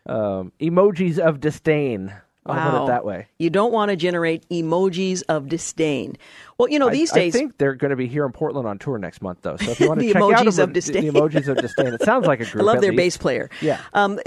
um, 0.07 0.53
emojis 0.59 1.19
of 1.19 1.39
disdain. 1.41 2.15
I'll 2.47 2.71
put 2.71 2.85
it 2.85 2.87
that 2.89 3.05
way. 3.05 3.29
You 3.39 3.51
don't 3.51 3.73
want 3.73 3.91
to 3.91 3.97
generate 3.97 4.49
emojis 4.49 5.23
of 5.29 5.49
disdain. 5.49 6.17
Well, 6.59 6.69
you 6.69 6.79
know, 6.79 6.89
these 6.91 7.13
I, 7.13 7.17
days, 7.17 7.37
I 7.37 7.39
think 7.39 7.59
they're 7.59 7.75
going 7.75 7.91
to 7.91 7.97
be 7.97 8.07
here 8.07 8.25
in 8.25 8.33
Portland 8.33 8.67
on 8.67 8.79
tour 8.79 8.99
next 8.99 9.21
month, 9.23 9.41
though. 9.43 9.57
So 9.59 9.71
if 9.71 9.81
you 9.81 9.89
want 9.89 10.01
to 10.01 10.07
The 10.07 10.13
check 10.15 10.23
out 10.23 10.33
emojis 10.47 10.57
them, 10.57 10.69
of 10.71 10.73
disdain. 10.73 11.07
the 11.07 11.13
emojis 11.21 11.49
of 11.49 11.59
disdain, 11.59 11.89
it 11.89 12.03
sounds 12.03 12.27
like 12.27 12.41
a 12.41 12.45
group. 12.51 12.63
I 12.63 12.65
love 12.65 12.81
their 12.81 12.93
least. 12.93 12.97
bass 12.97 13.17
player. 13.19 13.51
Yeah. 13.61 13.81
Um, 13.93 14.19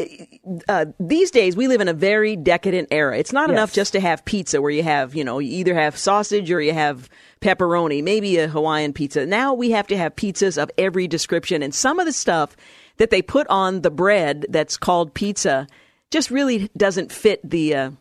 uh, 0.68 0.86
these 1.00 1.32
days, 1.32 1.56
we 1.56 1.68
live 1.68 1.82
in 1.82 1.88
a 1.88 1.94
very 1.94 2.36
decadent 2.36 2.90
era. 2.92 3.18
It's 3.18 3.34
not 3.34 3.50
enough 3.50 3.74
just 3.74 3.94
to 3.94 4.00
have 4.00 4.24
pizza 4.26 4.62
where 4.62 4.72
you 4.72 4.84
have, 4.84 5.16
you 5.16 5.24
know, 5.24 5.40
you 5.40 5.52
either 5.60 5.74
have 5.74 5.98
sausage 5.98 6.52
or 6.52 6.62
you 6.62 6.74
have 6.74 7.10
pepperoni, 7.42 8.04
maybe 8.04 8.38
a 8.38 8.48
Hawaiian 8.48 8.94
pizza. 8.94 9.26
Now 9.26 9.54
we 9.54 9.72
have 9.72 9.88
to 9.88 9.98
have 9.98 10.16
pizzas 10.16 10.62
of 10.62 10.70
every 10.78 11.08
description. 11.08 11.62
And 11.64 11.74
some 11.74 12.00
of 12.00 12.06
the 12.06 12.14
stuff 12.14 12.56
that 12.98 13.10
they 13.10 13.22
put 13.22 13.48
on 13.48 13.82
the 13.82 13.92
bread 13.92 14.46
that's 14.50 14.78
called 14.78 15.14
pizza 15.14 15.68
just 16.14 16.32
really 16.32 16.70
doesn't 16.78 17.12
fit 17.12 17.42
the. 17.48 17.76
Uh, 17.76 17.92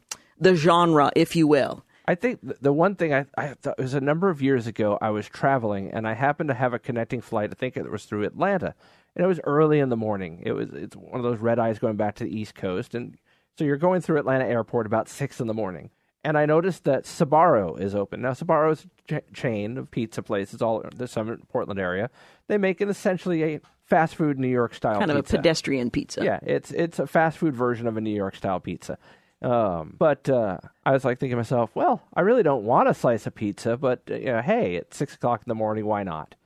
the 0.42 0.56
genre, 0.56 1.10
if 1.14 1.36
you 1.36 1.46
will. 1.46 1.84
I 2.06 2.16
think 2.16 2.40
the 2.42 2.72
one 2.72 2.96
thing 2.96 3.14
I, 3.14 3.26
I 3.38 3.54
thought 3.54 3.78
was 3.78 3.94
a 3.94 4.00
number 4.00 4.28
of 4.28 4.42
years 4.42 4.66
ago. 4.66 4.98
I 5.00 5.10
was 5.10 5.28
traveling 5.28 5.92
and 5.92 6.06
I 6.06 6.14
happened 6.14 6.48
to 6.48 6.54
have 6.54 6.74
a 6.74 6.78
connecting 6.80 7.20
flight. 7.20 7.50
I 7.52 7.54
think 7.54 7.76
it 7.76 7.88
was 7.88 8.04
through 8.04 8.24
Atlanta, 8.24 8.74
and 9.14 9.24
it 9.24 9.28
was 9.28 9.40
early 9.44 9.78
in 9.78 9.88
the 9.88 9.96
morning. 9.96 10.42
It 10.44 10.52
was 10.52 10.68
it's 10.72 10.96
one 10.96 11.20
of 11.20 11.22
those 11.22 11.38
red 11.38 11.60
eyes 11.60 11.78
going 11.78 11.96
back 11.96 12.16
to 12.16 12.24
the 12.24 12.36
East 12.36 12.56
Coast, 12.56 12.96
and 12.96 13.16
so 13.56 13.64
you're 13.64 13.76
going 13.76 14.00
through 14.00 14.18
Atlanta 14.18 14.44
Airport 14.44 14.86
about 14.86 15.08
six 15.08 15.40
in 15.40 15.46
the 15.46 15.54
morning. 15.54 15.90
And 16.24 16.36
I 16.36 16.44
noticed 16.46 16.84
that 16.84 17.04
Sbarro 17.04 17.80
is 17.80 17.94
open 17.94 18.22
now. 18.22 18.32
Sbarro 18.32 18.72
is 18.72 18.86
a 19.08 19.20
ch- 19.20 19.32
chain 19.32 19.78
of 19.78 19.90
pizza 19.90 20.22
places 20.22 20.60
all 20.60 20.80
in 20.80 20.90
the 20.96 21.38
Portland 21.48 21.80
area. 21.80 22.10
They 22.48 22.58
make 22.58 22.80
an 22.80 22.88
essentially 22.88 23.42
a 23.42 23.60
fast 23.92 24.14
food 24.16 24.38
New 24.38 24.48
York 24.48 24.72
style 24.74 24.98
Kind 24.98 25.10
of 25.10 25.18
pizza. 25.18 25.36
a 25.36 25.38
pedestrian 25.38 25.90
pizza. 25.90 26.24
Yeah, 26.24 26.38
it's 26.42 26.70
it's 26.70 26.98
a 26.98 27.06
fast 27.06 27.36
food 27.38 27.54
version 27.54 27.86
of 27.86 27.96
a 27.98 28.00
New 28.00 28.14
York 28.14 28.34
style 28.36 28.58
pizza. 28.58 28.96
Um, 29.42 29.94
but 29.98 30.28
uh, 30.30 30.58
I 30.86 30.92
was 30.92 31.04
like 31.04 31.18
thinking 31.18 31.32
to 31.32 31.36
myself, 31.36 31.70
well, 31.74 32.00
I 32.14 32.20
really 32.20 32.42
don't 32.42 32.64
want 32.64 32.88
a 32.88 32.94
slice 32.94 33.26
of 33.26 33.34
pizza, 33.34 33.76
but 33.76 34.00
uh, 34.10 34.14
you 34.14 34.26
know, 34.26 34.40
hey, 34.40 34.76
it's 34.76 34.96
six 34.96 35.14
o'clock 35.14 35.42
in 35.44 35.50
the 35.50 35.54
morning, 35.54 35.84
why 35.84 36.04
not? 36.04 36.36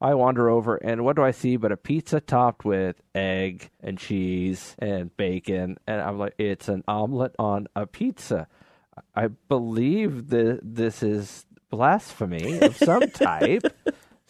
I 0.00 0.14
wander 0.14 0.48
over, 0.48 0.76
and 0.76 1.04
what 1.04 1.16
do 1.16 1.22
I 1.22 1.30
see 1.30 1.56
but 1.56 1.72
a 1.72 1.76
pizza 1.76 2.20
topped 2.20 2.64
with 2.64 2.96
egg 3.14 3.70
and 3.82 3.98
cheese 3.98 4.74
and 4.78 5.14
bacon, 5.16 5.76
and 5.86 6.00
I'm 6.00 6.18
like, 6.18 6.34
it's 6.38 6.68
an 6.68 6.84
omelet 6.88 7.34
on 7.38 7.66
a 7.76 7.86
pizza. 7.86 8.46
I 9.14 9.28
believe 9.48 10.28
that 10.30 10.60
this 10.62 11.02
is 11.02 11.44
blasphemy 11.70 12.60
of 12.60 12.76
some 12.76 13.10
type. 13.10 13.62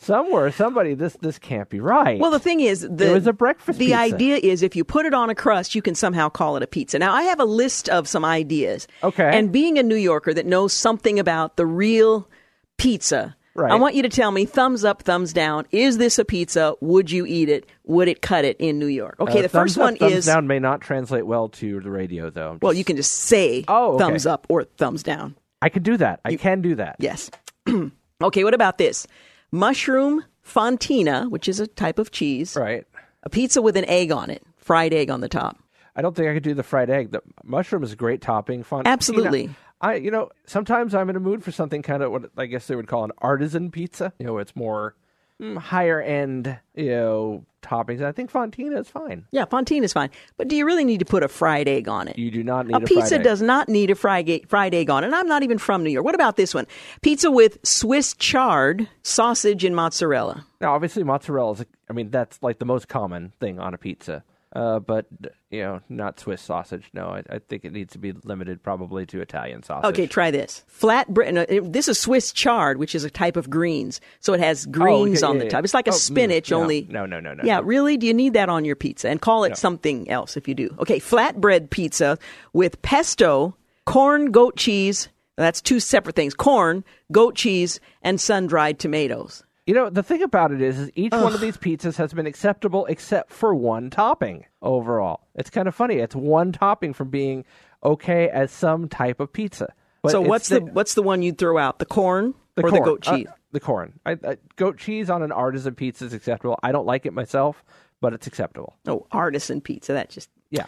Somewhere, 0.04 0.50
somebody, 0.52 0.94
this 0.94 1.16
this 1.20 1.38
can't 1.38 1.68
be 1.70 1.80
right. 1.80 2.20
Well, 2.20 2.30
the 2.30 2.38
thing 2.38 2.60
is, 2.60 2.80
the, 2.82 3.10
It 3.10 3.12
was 3.14 3.26
a 3.26 3.32
breakfast 3.32 3.78
The 3.78 3.86
pizza. 3.86 3.98
idea 3.98 4.36
is 4.36 4.62
if 4.62 4.76
you 4.76 4.84
put 4.84 5.06
it 5.06 5.14
on 5.14 5.30
a 5.30 5.34
crust, 5.34 5.74
you 5.74 5.82
can 5.82 5.94
somehow 5.94 6.28
call 6.28 6.56
it 6.56 6.62
a 6.62 6.66
pizza. 6.66 6.98
Now, 6.98 7.14
I 7.14 7.22
have 7.24 7.40
a 7.40 7.44
list 7.44 7.88
of 7.88 8.06
some 8.06 8.24
ideas. 8.24 8.86
Okay. 9.02 9.30
And 9.38 9.50
being 9.50 9.78
a 9.78 9.82
New 9.82 9.96
Yorker 9.96 10.34
that 10.34 10.46
knows 10.46 10.72
something 10.72 11.18
about 11.18 11.56
the 11.56 11.66
real 11.66 12.28
pizza, 12.76 13.36
Right. 13.56 13.70
I 13.70 13.76
want 13.76 13.94
you 13.94 14.02
to 14.02 14.08
tell 14.08 14.32
me 14.32 14.46
thumbs 14.46 14.84
up, 14.84 15.04
thumbs 15.04 15.32
down. 15.32 15.64
Is 15.70 15.96
this 15.96 16.18
a 16.18 16.24
pizza? 16.24 16.74
Would 16.80 17.12
you 17.12 17.24
eat 17.24 17.48
it? 17.48 17.66
Would 17.84 18.08
it 18.08 18.20
cut 18.20 18.44
it 18.44 18.56
in 18.58 18.80
New 18.80 18.88
York? 18.88 19.14
Okay, 19.20 19.38
Uh, 19.38 19.42
the 19.42 19.48
first 19.48 19.78
up, 19.78 19.82
one 19.84 19.96
thumbs 19.96 20.12
is 20.12 20.26
down 20.26 20.48
may 20.48 20.58
not 20.58 20.80
translate 20.80 21.24
well 21.24 21.48
to 21.50 21.78
the 21.80 21.88
radio 21.88 22.30
though. 22.30 22.50
I'm 22.50 22.58
well, 22.60 22.72
you 22.72 22.82
can 22.82 22.96
just 22.96 23.12
say 23.12 23.64
Oh, 23.68 23.94
okay. 23.94 24.04
thumbs 24.06 24.26
up 24.26 24.48
or 24.50 24.64
thumbs 24.64 25.04
down. 25.04 25.36
I 25.62 25.68
can 25.68 25.84
do 25.84 25.96
that. 25.98 26.18
I 26.24 26.34
can 26.34 26.62
do 26.62 26.74
that. 26.74 26.96
Yes. 26.98 27.30
okay, 28.22 28.42
what 28.42 28.54
about 28.54 28.76
this? 28.78 29.06
Mushroom 29.54 30.24
fontina, 30.44 31.30
which 31.30 31.48
is 31.48 31.60
a 31.60 31.66
type 31.68 32.00
of 32.00 32.10
cheese, 32.10 32.56
Right. 32.56 32.84
a 33.22 33.30
pizza 33.30 33.62
with 33.62 33.76
an 33.76 33.84
egg 33.86 34.10
on 34.10 34.28
it, 34.28 34.42
fried 34.56 34.92
egg 34.92 35.10
on 35.10 35.20
the 35.20 35.28
top. 35.28 35.56
I 35.94 36.02
don't 36.02 36.16
think 36.16 36.28
I 36.28 36.34
could 36.34 36.42
do 36.42 36.54
the 36.54 36.64
fried 36.64 36.90
egg. 36.90 37.12
The 37.12 37.22
mushroom 37.44 37.84
is 37.84 37.92
a 37.92 37.96
great 37.96 38.20
topping. 38.20 38.64
Fun. 38.64 38.82
Absolutely. 38.84 39.50
I 39.80 39.94
you 39.94 40.10
know 40.10 40.30
sometimes 40.44 40.92
I'm 40.92 41.08
in 41.08 41.14
a 41.14 41.20
mood 41.20 41.44
for 41.44 41.52
something 41.52 41.82
kind 41.82 42.02
of 42.02 42.10
what 42.10 42.30
I 42.36 42.46
guess 42.46 42.66
they 42.66 42.74
would 42.74 42.88
call 42.88 43.04
an 43.04 43.12
artisan 43.18 43.70
pizza. 43.70 44.12
You 44.18 44.26
know, 44.26 44.38
it's 44.38 44.56
more 44.56 44.96
Mm, 45.42 45.58
higher 45.58 46.00
end. 46.00 46.58
You 46.76 46.90
know, 46.90 47.44
toppings. 47.62 48.02
I 48.02 48.12
think 48.12 48.30
fontina 48.30 48.78
is 48.78 48.88
fine. 48.88 49.26
Yeah, 49.32 49.46
fontina 49.46 49.82
is 49.82 49.92
fine. 49.92 50.10
But 50.36 50.48
do 50.48 50.54
you 50.56 50.64
really 50.64 50.84
need 50.84 50.98
to 51.00 51.04
put 51.04 51.22
a 51.22 51.28
fried 51.28 51.66
egg 51.66 51.88
on 51.88 52.06
it? 52.08 52.16
You 52.18 52.30
do 52.30 52.44
not 52.44 52.66
need 52.66 52.74
a, 52.74 52.78
a 52.78 52.80
pizza 52.86 53.18
does 53.18 53.42
not 53.42 53.68
need 53.68 53.90
a 53.90 53.94
fried 53.94 54.28
egg, 54.30 54.48
fried 54.48 54.74
egg 54.74 54.90
on 54.90 55.02
it. 55.02 55.06
And 55.08 55.14
I'm 55.16 55.26
not 55.26 55.42
even 55.42 55.58
from 55.58 55.82
New 55.82 55.90
York. 55.90 56.04
What 56.04 56.14
about 56.14 56.36
this 56.36 56.54
one? 56.54 56.66
Pizza 57.02 57.30
with 57.30 57.58
Swiss 57.64 58.14
chard, 58.14 58.88
sausage, 59.02 59.64
and 59.64 59.74
mozzarella. 59.74 60.46
Now, 60.60 60.74
obviously, 60.74 61.02
mozzarella 61.02 61.52
is. 61.52 61.60
a- 61.62 61.66
I 61.90 61.92
mean, 61.92 62.10
that's 62.10 62.42
like 62.42 62.58
the 62.60 62.64
most 62.64 62.88
common 62.88 63.32
thing 63.40 63.58
on 63.58 63.74
a 63.74 63.78
pizza. 63.78 64.22
Uh, 64.54 64.78
but 64.78 65.06
you 65.50 65.60
know, 65.62 65.80
not 65.88 66.20
Swiss 66.20 66.40
sausage. 66.40 66.84
No, 66.92 67.08
I, 67.08 67.22
I 67.28 67.38
think 67.40 67.64
it 67.64 67.72
needs 67.72 67.92
to 67.94 67.98
be 67.98 68.12
limited 68.12 68.62
probably 68.62 69.04
to 69.06 69.20
Italian 69.20 69.64
sausage. 69.64 69.88
Okay, 69.90 70.06
try 70.06 70.30
this. 70.30 70.62
Flat 70.68 71.08
bread. 71.12 71.34
no, 71.34 71.44
This 71.46 71.88
is 71.88 71.98
Swiss 71.98 72.32
chard, 72.32 72.78
which 72.78 72.94
is 72.94 73.02
a 73.02 73.10
type 73.10 73.36
of 73.36 73.50
greens. 73.50 74.00
So 74.20 74.32
it 74.32 74.38
has 74.40 74.66
greens 74.66 75.24
okay, 75.24 75.28
on 75.30 75.34
yeah, 75.36 75.38
the 75.40 75.44
yeah. 75.46 75.50
top. 75.50 75.64
It's 75.64 75.74
like 75.74 75.88
a 75.88 75.90
Oh, 75.90 75.94
mm, 75.94 75.98
spinach, 75.98 76.50
no, 76.52 76.60
only. 76.60 76.86
no, 76.88 77.04
no, 77.04 77.18
no, 77.18 77.34
no, 77.34 77.42
Yeah, 77.44 77.56
no. 77.56 77.62
really? 77.64 77.96
Do 77.96 78.06
you 78.06 78.14
need 78.14 78.34
that 78.34 78.48
on 78.48 78.64
your 78.64 78.76
pizza? 78.76 79.08
And 79.08 79.20
call 79.20 79.42
it 79.42 79.56
something 79.56 80.08
else 80.08 80.36
if 80.36 80.46
you 80.46 80.54
do. 80.54 80.74
Okay, 80.78 81.00
flatbread 81.00 81.70
pizza 81.70 82.16
with 82.52 82.80
pesto, 82.82 83.56
corn, 83.86 84.30
goat 84.30 84.56
cheese. 84.56 85.08
That's 85.36 85.60
two 85.60 85.80
separate 85.80 86.14
things 86.14 86.32
corn, 86.32 86.84
goat 87.10 87.34
cheese, 87.34 87.80
and 88.02 88.20
sun 88.20 88.46
dried 88.46 88.78
tomatoes. 88.78 89.42
You 89.66 89.72
know, 89.74 89.88
the 89.88 90.02
thing 90.02 90.22
about 90.22 90.52
it 90.52 90.60
is, 90.60 90.78
is 90.78 90.90
each 90.94 91.12
one 91.12 91.32
of 91.32 91.40
these 91.40 91.56
pizzas 91.56 91.96
has 91.96 92.12
been 92.12 92.26
acceptable 92.26 92.84
except 92.86 93.32
for 93.32 93.54
one 93.54 93.88
topping 93.88 94.44
overall. 94.60 95.20
It's 95.34 95.48
kind 95.48 95.66
of 95.68 95.74
funny. 95.74 95.96
It's 95.96 96.14
one 96.14 96.52
topping 96.52 96.92
from 96.92 97.08
being 97.08 97.44
okay 97.82 98.28
as 98.28 98.50
some 98.50 98.88
type 98.88 99.20
of 99.20 99.32
pizza. 99.32 99.72
But 100.02 100.12
so 100.12 100.20
what's 100.20 100.50
the, 100.50 100.60
what's 100.60 100.92
the 100.92 101.02
one 101.02 101.22
you'd 101.22 101.38
throw 101.38 101.56
out? 101.56 101.78
The 101.78 101.86
corn 101.86 102.34
or 102.58 102.62
the 102.62 102.68
corn. 102.68 102.82
goat 102.84 103.08
Uh, 103.08 103.16
cheese? 103.16 103.26
the 103.52 103.60
corn. 103.60 103.98
I, 104.04 104.12
I, 104.12 104.36
goat 104.56 104.76
cheese 104.76 105.08
on 105.08 105.22
an 105.22 105.32
artisan 105.32 105.74
pizza 105.74 106.04
is 106.04 106.12
acceptable. 106.12 106.58
I 106.62 106.70
don't 106.70 106.84
like 106.86 107.06
it 107.06 107.14
myself, 107.14 107.64
but 108.02 108.12
it's 108.12 108.26
acceptable. 108.26 108.74
oh, 108.86 109.06
artisan 109.12 109.62
pizza. 109.62 109.94
That 109.94 110.10
just 110.10 110.28
Yeah. 110.50 110.66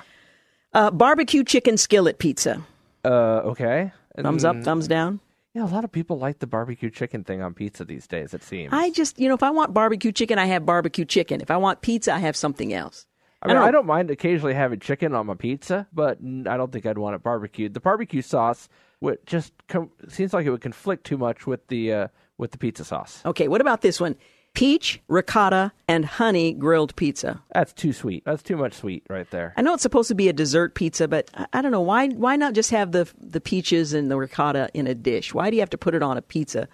uh, 0.73 0.91
barbecue 0.91 1.45
chicken 1.45 1.77
skillet 1.77 2.19
pizza. 2.19 2.63
Uh, 3.05 3.09
okay. 3.45 3.93
Thumbs 4.19 4.45
up, 4.47 4.57
thumbs 4.63 4.89
down. 4.89 5.21
Yeah, 5.57 5.65
a 5.65 5.73
lot 5.73 5.85
of 5.85 5.93
people 5.93 6.19
like 6.19 6.41
the 6.41 6.47
barbecue 6.47 6.91
chicken 6.91 7.25
thing 7.25 7.41
on 7.41 7.55
pizza 7.55 7.87
these 7.87 8.07
days. 8.07 8.35
It 8.35 8.43
seems. 8.43 8.75
I 8.75 8.91
just, 8.91 9.19
you 9.19 9.27
know, 9.27 9.35
if 9.35 9.43
I 9.43 9.49
want 9.49 9.73
barbecue 9.73 10.13
chicken, 10.13 10.39
I 10.39 10.45
have 10.45 10.67
barbecue 10.67 11.07
chicken. 11.07 11.41
If 11.41 11.51
I 11.51 11.57
want 11.57 11.81
pizza, 11.81 12.13
I 12.13 12.19
have 12.19 12.37
something 12.37 12.75
else. 12.75 13.07
I 13.41 13.47
mean, 13.49 13.57
don't 13.57 13.65
I 13.65 13.71
don't 13.71 13.87
mind 13.87 14.11
occasionally 14.11 14.53
having 14.53 14.81
chicken 14.81 15.15
on 15.15 15.25
my 15.25 15.33
pizza, 15.33 15.87
but 15.95 16.19
I 16.19 16.59
don't 16.59 16.71
think 16.71 16.85
I'd 16.85 16.99
want 16.99 17.15
it 17.15 17.23
barbecued. 17.23 17.73
The 17.73 17.81
barbecue 17.81 18.21
sauce 18.21 18.69
would 19.01 19.25
just 19.25 19.55
com- 19.67 19.93
seems 20.09 20.35
like 20.35 20.45
it 20.45 20.51
would 20.51 20.61
conflict 20.61 21.05
too 21.05 21.17
much 21.17 21.47
with 21.47 21.67
the 21.69 21.91
uh, 21.91 22.09
with 22.37 22.51
the 22.51 22.59
pizza 22.59 22.85
sauce. 22.85 23.23
Okay, 23.25 23.49
what 23.49 23.63
about 23.63 23.81
this 23.81 23.99
one? 23.99 24.17
Peach, 24.57 25.01
ricotta, 25.07 25.71
and 25.87 26.05
honey 26.05 26.53
grilled 26.55 26.97
pizza. 26.97 27.43
That's 27.53 27.73
too 27.75 27.93
sweet. 27.93 28.25
That's 28.25 28.43
too 28.43 28.57
much 28.57 28.73
sweet 28.73 29.05
right 29.11 29.31
there. 29.31 29.53
I 29.57 29.63
know 29.63 29.75
it's 29.75 29.83
supposed 29.83 30.09
to 30.09 30.15
be 30.15 30.29
a 30.29 30.33
dessert 30.33 30.75
pizza, 30.75 31.07
but 31.07 31.31
I, 31.35 31.47
I 31.53 31.63
don't 31.63 31.73
know 31.73 31.81
why. 31.83 32.09
Why 32.09 32.37
not 32.37 32.55
just 32.55 32.71
have 32.71 32.93
the 32.93 33.07
the 33.21 33.41
peaches 33.41 33.93
and 33.93 34.11
the 34.11 34.17
ricotta 34.17 34.71
in 34.73 34.87
a 34.87 34.95
dish? 34.95 35.35
Why 35.35 35.51
do 35.51 35.57
you 35.57 35.61
have 35.61 35.71
to 35.71 35.79
put 35.79 35.95
it 35.95 36.03
on 36.03 36.17
a 36.17 36.23
pizza 36.23 36.69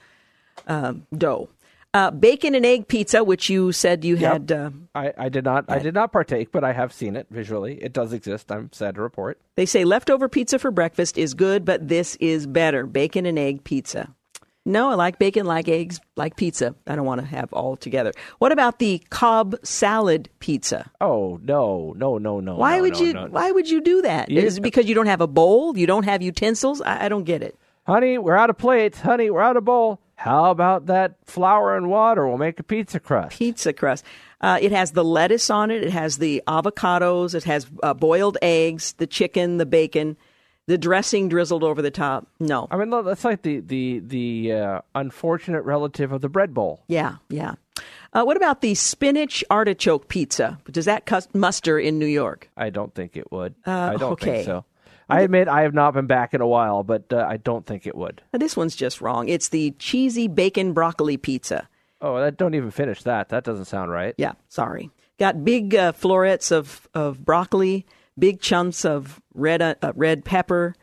um, 0.69 1.07
dough? 1.17 1.49
Uh, 1.95 2.11
bacon 2.11 2.55
and 2.55 2.65
egg 2.65 2.89
pizza, 2.89 3.23
which 3.23 3.51
you 3.51 3.71
said 3.71 4.03
you 4.03 4.17
Yep. 4.17 4.33
had. 4.33 4.53
Uh, 4.53 4.71
I, 4.95 5.13
I 5.19 5.29
did 5.29 5.45
not 5.45 5.67
I 5.69 5.79
did 5.79 5.93
not 5.93 6.11
partake, 6.13 6.51
but 6.51 6.65
I 6.65 6.73
have 6.73 6.91
seen 6.93 7.17
it 7.17 7.27
visually. 7.31 7.75
It 7.83 7.93
does 7.93 8.13
exist. 8.15 8.51
I'm 8.51 8.73
sad 8.73 8.95
to 8.95 9.03
report. 9.03 9.39
they 9.57 9.67
say 9.67 9.85
leftover 9.85 10.29
pizza 10.29 10.59
for 10.59 10.71
breakfast 10.71 11.19
is 11.19 11.35
good, 11.35 11.65
but 11.67 11.89
this 11.89 12.17
is 12.17 12.47
better. 12.47 12.87
Bacon 12.87 13.27
and 13.27 13.39
egg 13.39 13.65
pizza. 13.65 14.15
No, 14.65 14.91
I 14.91 14.95
like 14.95 15.19
bacon, 15.19 15.45
like 15.45 15.69
eggs, 15.69 16.01
like 16.17 16.37
pizza. 16.37 16.75
I 16.87 16.95
don't 16.95 17.05
want 17.05 17.21
to 17.21 17.27
have 17.27 17.53
all 17.53 17.77
together. 17.77 18.13
What 18.39 18.53
about 18.53 18.79
the 18.79 19.03
Cobb 19.11 19.57
salad 19.65 20.29
pizza? 20.39 20.89
Oh 21.01 21.41
no 21.43 21.95
no 21.97 22.19
no 22.19 22.39
no! 22.39 22.57
Why 22.57 22.77
no, 22.77 22.83
would 22.83 22.93
no, 22.95 23.01
you? 23.01 23.13
no. 23.13 23.27
Why 23.27 23.51
would 23.51 23.69
you 23.69 23.81
do 23.81 24.03
that? 24.03 24.31
You- 24.31 24.41
Is 24.41 24.59
it 24.59 24.61
because 24.61 24.87
you 24.87 24.95
don't 24.95 25.07
have 25.07 25.21
a 25.21 25.27
bowl? 25.27 25.77
You 25.77 25.87
don't 25.89 26.05
have 26.05 26.23
utensils? 26.23 26.81
I, 26.81 27.07
I 27.07 27.09
don't 27.09 27.25
get 27.25 27.43
it. 27.43 27.59
Honey, 27.87 28.19
we're 28.19 28.37
out 28.37 28.51
of 28.51 28.57
plates. 28.59 29.01
Honey, 29.01 29.31
we're 29.31 29.43
out 29.43 29.57
of 29.57 29.65
bowl. 29.65 30.01
How 30.15 30.53
about 30.53 30.87
that 30.87 31.17
flour 31.25 31.77
and 31.77 31.91
water? 31.91 32.29
We'll 32.29 32.39
make 32.39 32.61
a 32.61 32.63
pizza 32.63 33.01
crust. 33.01 33.37
Pizza 33.37 33.73
crust. 33.73 34.05
Uh, 34.41 34.59
it 34.63 34.71
has 34.71 34.93
the 34.93 35.03
lettuce 35.03 35.51
on 35.51 35.73
it. 35.73 35.83
It 35.83 35.91
has 35.91 36.19
the 36.19 36.41
avocados. 36.47 37.35
It 37.35 37.43
has 37.45 37.67
uh, 37.83 37.95
boiled 37.95 38.39
eggs, 38.41 38.93
the 38.99 39.09
chicken, 39.09 39.57
the 39.57 39.67
bacon, 39.67 40.17
the 40.67 40.79
dressing 40.79 41.29
drizzled 41.29 41.65
over 41.65 41.83
the 41.83 41.91
top. 41.91 42.27
No. 42.41 42.69
I 42.71 42.77
mean, 42.77 42.91
that's 43.05 43.25
like 43.25 43.43
the 43.43 43.61
the 43.61 44.01
the 44.01 44.53
uh, 44.53 44.81
unfortunate 44.95 45.63
relative 45.63 46.13
of 46.13 46.21
the 46.21 46.29
bread 46.29 46.55
bowl. 46.55 46.83
Yeah, 46.89 47.17
yeah. 47.29 47.55
Uh, 48.13 48.25
what 48.25 48.37
about 48.37 48.61
the 48.61 48.75
spinach 48.75 49.43
artichoke 49.51 50.07
pizza? 50.09 50.59
Does 50.71 50.85
that 50.85 51.11
muster 51.35 51.79
in 51.79 51.99
New 51.99 52.07
York? 52.07 52.51
I 52.57 52.71
don't 52.71 52.95
think 52.95 53.17
it 53.17 53.33
would. 53.33 53.55
I 53.67 53.93
don't 53.93 54.03
Uh, 54.03 54.07
okay. 54.11 54.33
think 54.33 54.45
so. 54.47 54.65
I 55.09 55.23
admit 55.23 55.49
I 55.49 55.63
have 55.63 55.75
not 55.75 55.93
been 55.95 56.07
back 56.07 56.33
in 56.33 56.41
a 56.41 56.47
while, 56.47 56.83
but 56.85 57.13
uh, 57.13 57.27
I 57.29 57.37
don't 57.39 57.67
think 57.67 57.87
it 57.87 57.95
would. 57.95 58.23
Now, 58.33 58.39
this 58.39 58.57
one's 58.57 58.77
just 58.77 59.01
wrong. 59.01 59.29
It's 59.29 59.49
the 59.49 59.73
cheesy 59.79 60.27
bacon 60.29 60.73
broccoli 60.73 61.17
pizza. 61.17 61.69
Oh, 62.01 62.19
that 62.21 62.37
don't 62.37 62.55
even 62.55 62.71
finish 62.71 63.03
that. 63.03 63.29
That 63.31 63.45
doesn't 63.45 63.67
sound 63.67 63.91
right. 63.91 64.15
Yeah, 64.17 64.33
sorry. 64.49 64.91
Got 65.19 65.45
big 65.45 65.75
uh, 65.75 65.93
florets 65.93 66.51
of, 66.51 66.89
of 66.95 67.25
broccoli, 67.25 67.85
big 68.19 68.41
chunks 68.41 68.85
of 68.85 69.21
red 69.35 69.63
uh, 69.63 69.75
uh, 69.83 69.93
red 69.95 70.25
pepper, 70.25 70.75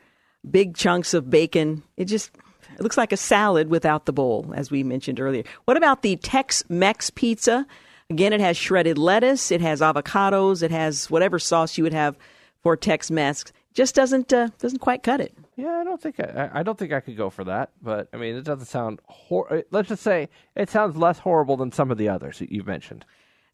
big 0.49 0.75
chunks 0.75 1.13
of 1.13 1.29
bacon. 1.29 1.83
It 1.97 2.05
just 2.05 2.31
it 2.75 2.81
looks 2.81 2.97
like 2.97 3.11
a 3.11 3.17
salad 3.17 3.69
without 3.69 4.05
the 4.05 4.13
bowl, 4.13 4.51
as 4.55 4.71
we 4.71 4.83
mentioned 4.83 5.19
earlier. 5.19 5.43
What 5.65 5.77
about 5.77 6.01
the 6.01 6.15
Tex-Mex 6.15 7.09
pizza? 7.09 7.67
Again, 8.09 8.33
it 8.33 8.39
has 8.39 8.57
shredded 8.57 8.97
lettuce, 8.97 9.51
it 9.51 9.61
has 9.61 9.81
avocados, 9.81 10.63
it 10.63 10.71
has 10.71 11.11
whatever 11.11 11.37
sauce 11.37 11.77
you 11.77 11.83
would 11.83 11.93
have 11.93 12.17
for 12.63 12.75
Tex-Mex. 12.75 13.45
Just 13.73 13.95
doesn't 13.95 14.33
uh, 14.33 14.49
doesn't 14.57 14.79
quite 14.79 15.03
cut 15.03 15.21
it. 15.21 15.33
Yeah, 15.55 15.77
I 15.79 15.83
don't 15.83 16.01
think 16.01 16.19
I, 16.19 16.49
I 16.53 16.63
don't 16.63 16.77
think 16.77 16.91
I 16.91 17.01
could 17.01 17.17
go 17.17 17.29
for 17.29 17.43
that. 17.43 17.71
But 17.81 18.09
I 18.13 18.17
mean, 18.17 18.35
it 18.35 18.43
doesn't 18.43 18.65
sound. 18.65 18.99
Hor- 19.05 19.53
uh, 19.53 19.61
let's 19.71 19.89
just 19.89 20.01
say 20.01 20.29
it 20.55 20.69
sounds 20.69 20.97
less 20.97 21.19
horrible 21.19 21.55
than 21.55 21.71
some 21.71 21.91
of 21.91 21.97
the 21.97 22.09
others 22.09 22.39
that 22.39 22.51
you've 22.51 22.65
mentioned. 22.65 23.05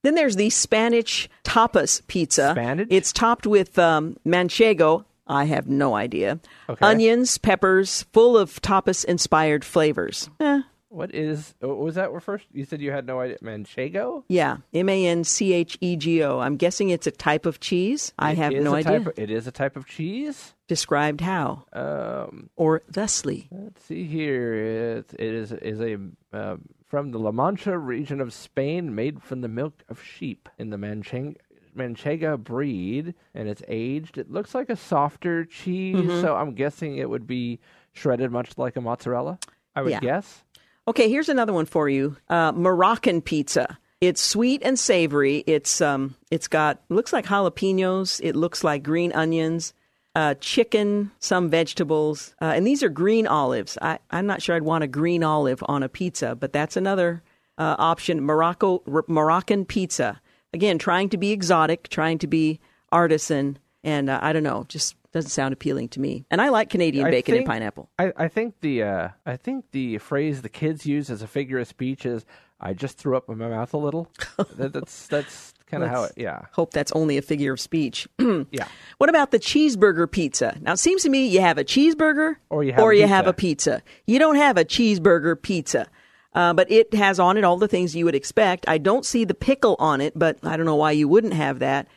Then 0.05 0.15
there's 0.15 0.35
the 0.35 0.49
Spanish 0.51 1.27
tapas 1.43 2.05
pizza. 2.07 2.51
Spanish? 2.51 2.87
It's 2.91 3.11
topped 3.11 3.47
with 3.47 3.77
um, 3.79 4.17
manchego, 4.25 5.03
I 5.27 5.45
have 5.45 5.67
no 5.67 5.95
idea. 5.95 6.39
Okay. 6.69 6.85
Onions, 6.85 7.37
peppers, 7.39 8.03
full 8.13 8.37
of 8.37 8.61
tapas 8.61 9.03
inspired 9.05 9.65
flavors. 9.65 10.29
Eh, 10.39 10.61
What 10.89 11.13
is? 11.15 11.55
What 11.59 11.77
was 11.79 11.95
that? 11.95 12.11
Were 12.13 12.19
first? 12.21 12.45
You 12.53 12.63
said 12.65 12.79
you 12.81 12.91
had 12.91 13.07
no 13.07 13.19
idea. 13.19 13.37
Manchego. 13.41 14.23
yeah, 14.29 14.57
M 14.73 14.87
A 14.89 15.07
N 15.07 15.23
C 15.23 15.53
H 15.53 15.77
E 15.81 15.95
G 15.97 16.23
O. 16.23 16.39
I'm 16.39 16.55
guessing 16.55 16.89
it's 16.89 17.07
a 17.07 17.11
type 17.11 17.47
of 17.47 17.59
cheese. 17.59 18.13
I 18.19 18.31
It 18.33 18.37
have 18.37 18.53
no 18.53 18.75
idea. 18.75 18.97
of- 18.97 19.17
it 19.17 19.31
is 19.31 19.47
a 19.47 19.51
type 19.51 19.75
of 19.75 19.87
cheese. 19.87 20.53
Described 20.67 21.21
how 21.21 21.65
Um, 21.73 22.49
or 22.55 22.81
thusly. 22.89 23.47
let's 23.51 23.83
see 23.85 24.05
here. 24.05 24.53
It, 24.99 25.13
it 25.17 25.33
is 25.33 25.51
is 25.51 25.79
a 25.81 25.97
uh, 26.31 26.57
from 26.95 27.11
the 27.11 27.19
La 27.19 27.29
Mancha 27.33 27.77
region 27.77 28.21
of 28.21 28.31
Spain, 28.31 28.95
made 28.95 29.21
from 29.21 29.41
the 29.41 29.49
milk 29.49 29.83
of 29.89 30.01
sheep 30.01 30.47
in 30.57 30.69
the 30.69 30.77
Mancheng. 30.77 31.35
Manchega 31.75 32.41
breed, 32.41 33.13
and 33.33 33.49
it's 33.49 33.61
aged. 33.67 34.17
It 34.17 34.31
looks 34.31 34.55
like 34.55 34.69
a 34.69 34.77
softer 34.77 35.43
cheese, 35.43 35.97
Mm-hmm. 35.97 36.21
so 36.21 36.37
I'm 36.37 36.53
guessing 36.53 36.95
it 36.95 37.09
would 37.09 37.27
be 37.27 37.59
shredded 37.91 38.31
much 38.31 38.57
like 38.57 38.77
a 38.77 38.81
mozzarella. 38.81 39.39
I 39.75 39.81
would 39.81 39.91
Yeah. 39.91 39.99
guess. 39.99 40.45
Okay, 40.87 41.09
here's 41.09 41.27
another 41.27 41.51
one 41.51 41.65
for 41.65 41.89
you. 41.89 42.15
Uh, 42.29 42.53
Moroccan 42.55 43.21
pizza. 43.21 43.77
It's 43.99 44.21
sweet 44.21 44.61
and 44.63 44.79
savory. 44.79 45.43
It's 45.47 45.81
um, 45.81 46.15
it's 46.31 46.47
got 46.47 46.79
looks 46.87 47.11
like 47.11 47.25
jalapenos. 47.25 48.21
It 48.23 48.37
looks 48.37 48.63
like 48.63 48.83
green 48.83 49.11
onions, 49.11 49.73
uh, 50.15 50.33
chicken, 50.39 51.11
some 51.19 51.49
vegetables, 51.49 52.33
uh, 52.41 52.45
and 52.45 52.65
these 52.65 52.81
are 52.81 52.89
green 52.89 53.27
olives. 53.27 53.77
I, 53.81 53.99
I'm 54.11 54.25
not 54.25 54.41
sure 54.41 54.55
I'd 54.55 54.63
want 54.63 54.83
a 54.83 54.87
green 54.87 55.23
olive 55.23 55.61
on 55.67 55.83
a 55.83 55.89
pizza, 55.89 56.35
but 56.35 56.53
that's 56.53 56.77
another 56.77 57.21
uh, 57.57 57.75
option. 57.77 58.21
Morocco 58.23 58.81
R- 58.91 59.03
Moroccan 59.07 59.65
pizza. 59.65 60.21
Again, 60.53 60.77
trying 60.79 61.09
to 61.09 61.17
be 61.17 61.31
exotic, 61.31 61.89
trying 61.89 62.17
to 62.19 62.27
be 62.27 62.61
artisan, 62.91 63.57
and 63.83 64.09
uh, 64.09 64.19
I 64.21 64.31
don't 64.31 64.43
know, 64.43 64.65
just 64.69 64.95
doesn't 65.11 65.31
sound 65.31 65.53
appealing 65.53 65.89
to 65.89 65.99
me. 65.99 66.25
And 66.31 66.41
I 66.41 66.47
like 66.49 66.69
Canadian 66.69 67.07
I 67.07 67.11
bacon 67.11 67.33
think- 67.33 67.41
and 67.41 67.47
pineapple. 67.47 67.89
I, 67.99 68.13
I 68.15 68.27
think 68.29 68.61
the 68.61 68.83
uh, 68.83 69.09
I 69.25 69.35
think 69.35 69.65
the 69.71 69.97
phrase 69.97 70.41
the 70.41 70.49
kids 70.49 70.85
use 70.85 71.09
as 71.09 71.21
a 71.21 71.27
figure 71.27 71.59
of 71.59 71.67
speech 71.67 72.05
is 72.05 72.25
"I 72.61 72.73
just 72.73 72.97
threw 72.97 73.17
up 73.17 73.27
in 73.29 73.37
my 73.37 73.49
mouth 73.49 73.73
a 73.73 73.77
little." 73.77 74.09
that, 74.37 74.71
that's 74.71 75.07
that's 75.07 75.53
kind 75.67 75.83
of 75.83 75.89
how 75.89 76.03
it. 76.03 76.13
Yeah, 76.15 76.41
Hope 76.51 76.71
that's 76.71 76.91
only 76.91 77.17
a 77.17 77.21
figure 77.21 77.53
of 77.53 77.59
speech. 77.59 78.07
yeah. 78.19 78.67
What 78.97 79.09
about 79.09 79.31
the 79.31 79.39
cheeseburger 79.39 80.09
pizza? 80.09 80.57
Now, 80.61 80.73
it 80.73 80.79
seems 80.79 81.03
to 81.03 81.09
me 81.09 81.27
you 81.27 81.41
have 81.41 81.57
a 81.57 81.63
cheeseburger 81.63 82.35
Or 82.49 82.63
you 82.63 82.73
have 82.73 82.81
a 82.81 82.87
pizza. 82.93 83.07
have 83.07 83.27
a 83.27 83.33
pizza. 83.33 83.81
You 84.07 84.19
don't 84.19 84.35
have 84.35 84.57
a 84.57 84.65
cheeseburger 84.65 85.41
pizza. 85.41 85.87
Uh, 86.33 86.53
but 86.53 86.69
it 86.69 86.93
has 86.93 87.17
on 87.19 87.37
it 87.37 87.43
all 87.45 87.57
the 87.57 87.67
things 87.67 87.95
you 87.95 88.03
would 88.03 88.15
expect. 88.15 88.65
I 88.67 88.77
don't 88.77 89.05
see 89.05 89.23
the 89.23 89.33
pickle 89.33 89.77
on 89.79 90.01
it, 90.01 90.11
but 90.19 90.37
I 90.43 90.57
don't 90.57 90.65
know 90.65 90.75
why 90.75 90.91
you 90.91 91.07
wouldn't 91.07 91.33
have 91.33 91.59
that. 91.59 91.87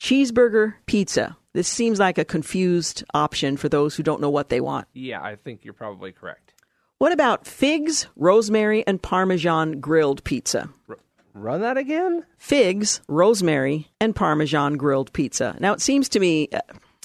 Cheeseburger 0.00 0.74
pizza. 0.86 1.36
This 1.52 1.68
seems 1.68 2.00
like 2.00 2.18
a 2.18 2.24
confused 2.24 3.04
option 3.14 3.56
for 3.56 3.68
those 3.68 3.94
who 3.94 4.02
don't 4.02 4.20
know 4.20 4.30
what 4.30 4.48
they 4.48 4.60
want. 4.60 4.88
Yeah, 4.92 5.22
I 5.22 5.36
think 5.36 5.64
you're 5.64 5.72
probably 5.74 6.10
correct. 6.10 6.52
What 6.98 7.12
about 7.12 7.46
figs, 7.46 8.06
rosemary, 8.16 8.84
and 8.86 9.00
parmesan 9.00 9.80
grilled 9.80 10.24
pizza? 10.24 10.68
Run 11.34 11.62
that 11.62 11.76
again? 11.76 12.24
figs, 12.38 13.00
rosemary, 13.08 13.90
and 14.00 14.14
parmesan 14.14 14.76
grilled 14.76 15.12
pizza. 15.12 15.56
Now, 15.58 15.72
it 15.72 15.80
seems 15.80 16.08
to 16.10 16.20
me, 16.20 16.48
uh, 16.52 16.60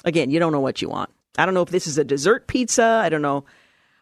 again, 0.06 0.30
you 0.30 0.40
don't 0.40 0.52
know 0.52 0.60
what 0.60 0.82
you 0.82 0.90
want. 0.90 1.10
I 1.38 1.46
don't 1.46 1.54
know 1.54 1.64
if 1.64 1.70
this 1.70 1.88
is 1.88 1.98
a 1.98 2.04
dessert 2.04 2.48
pizza. 2.48 3.02
I 3.04 3.10
don't 3.10 3.22
know 3.22 3.46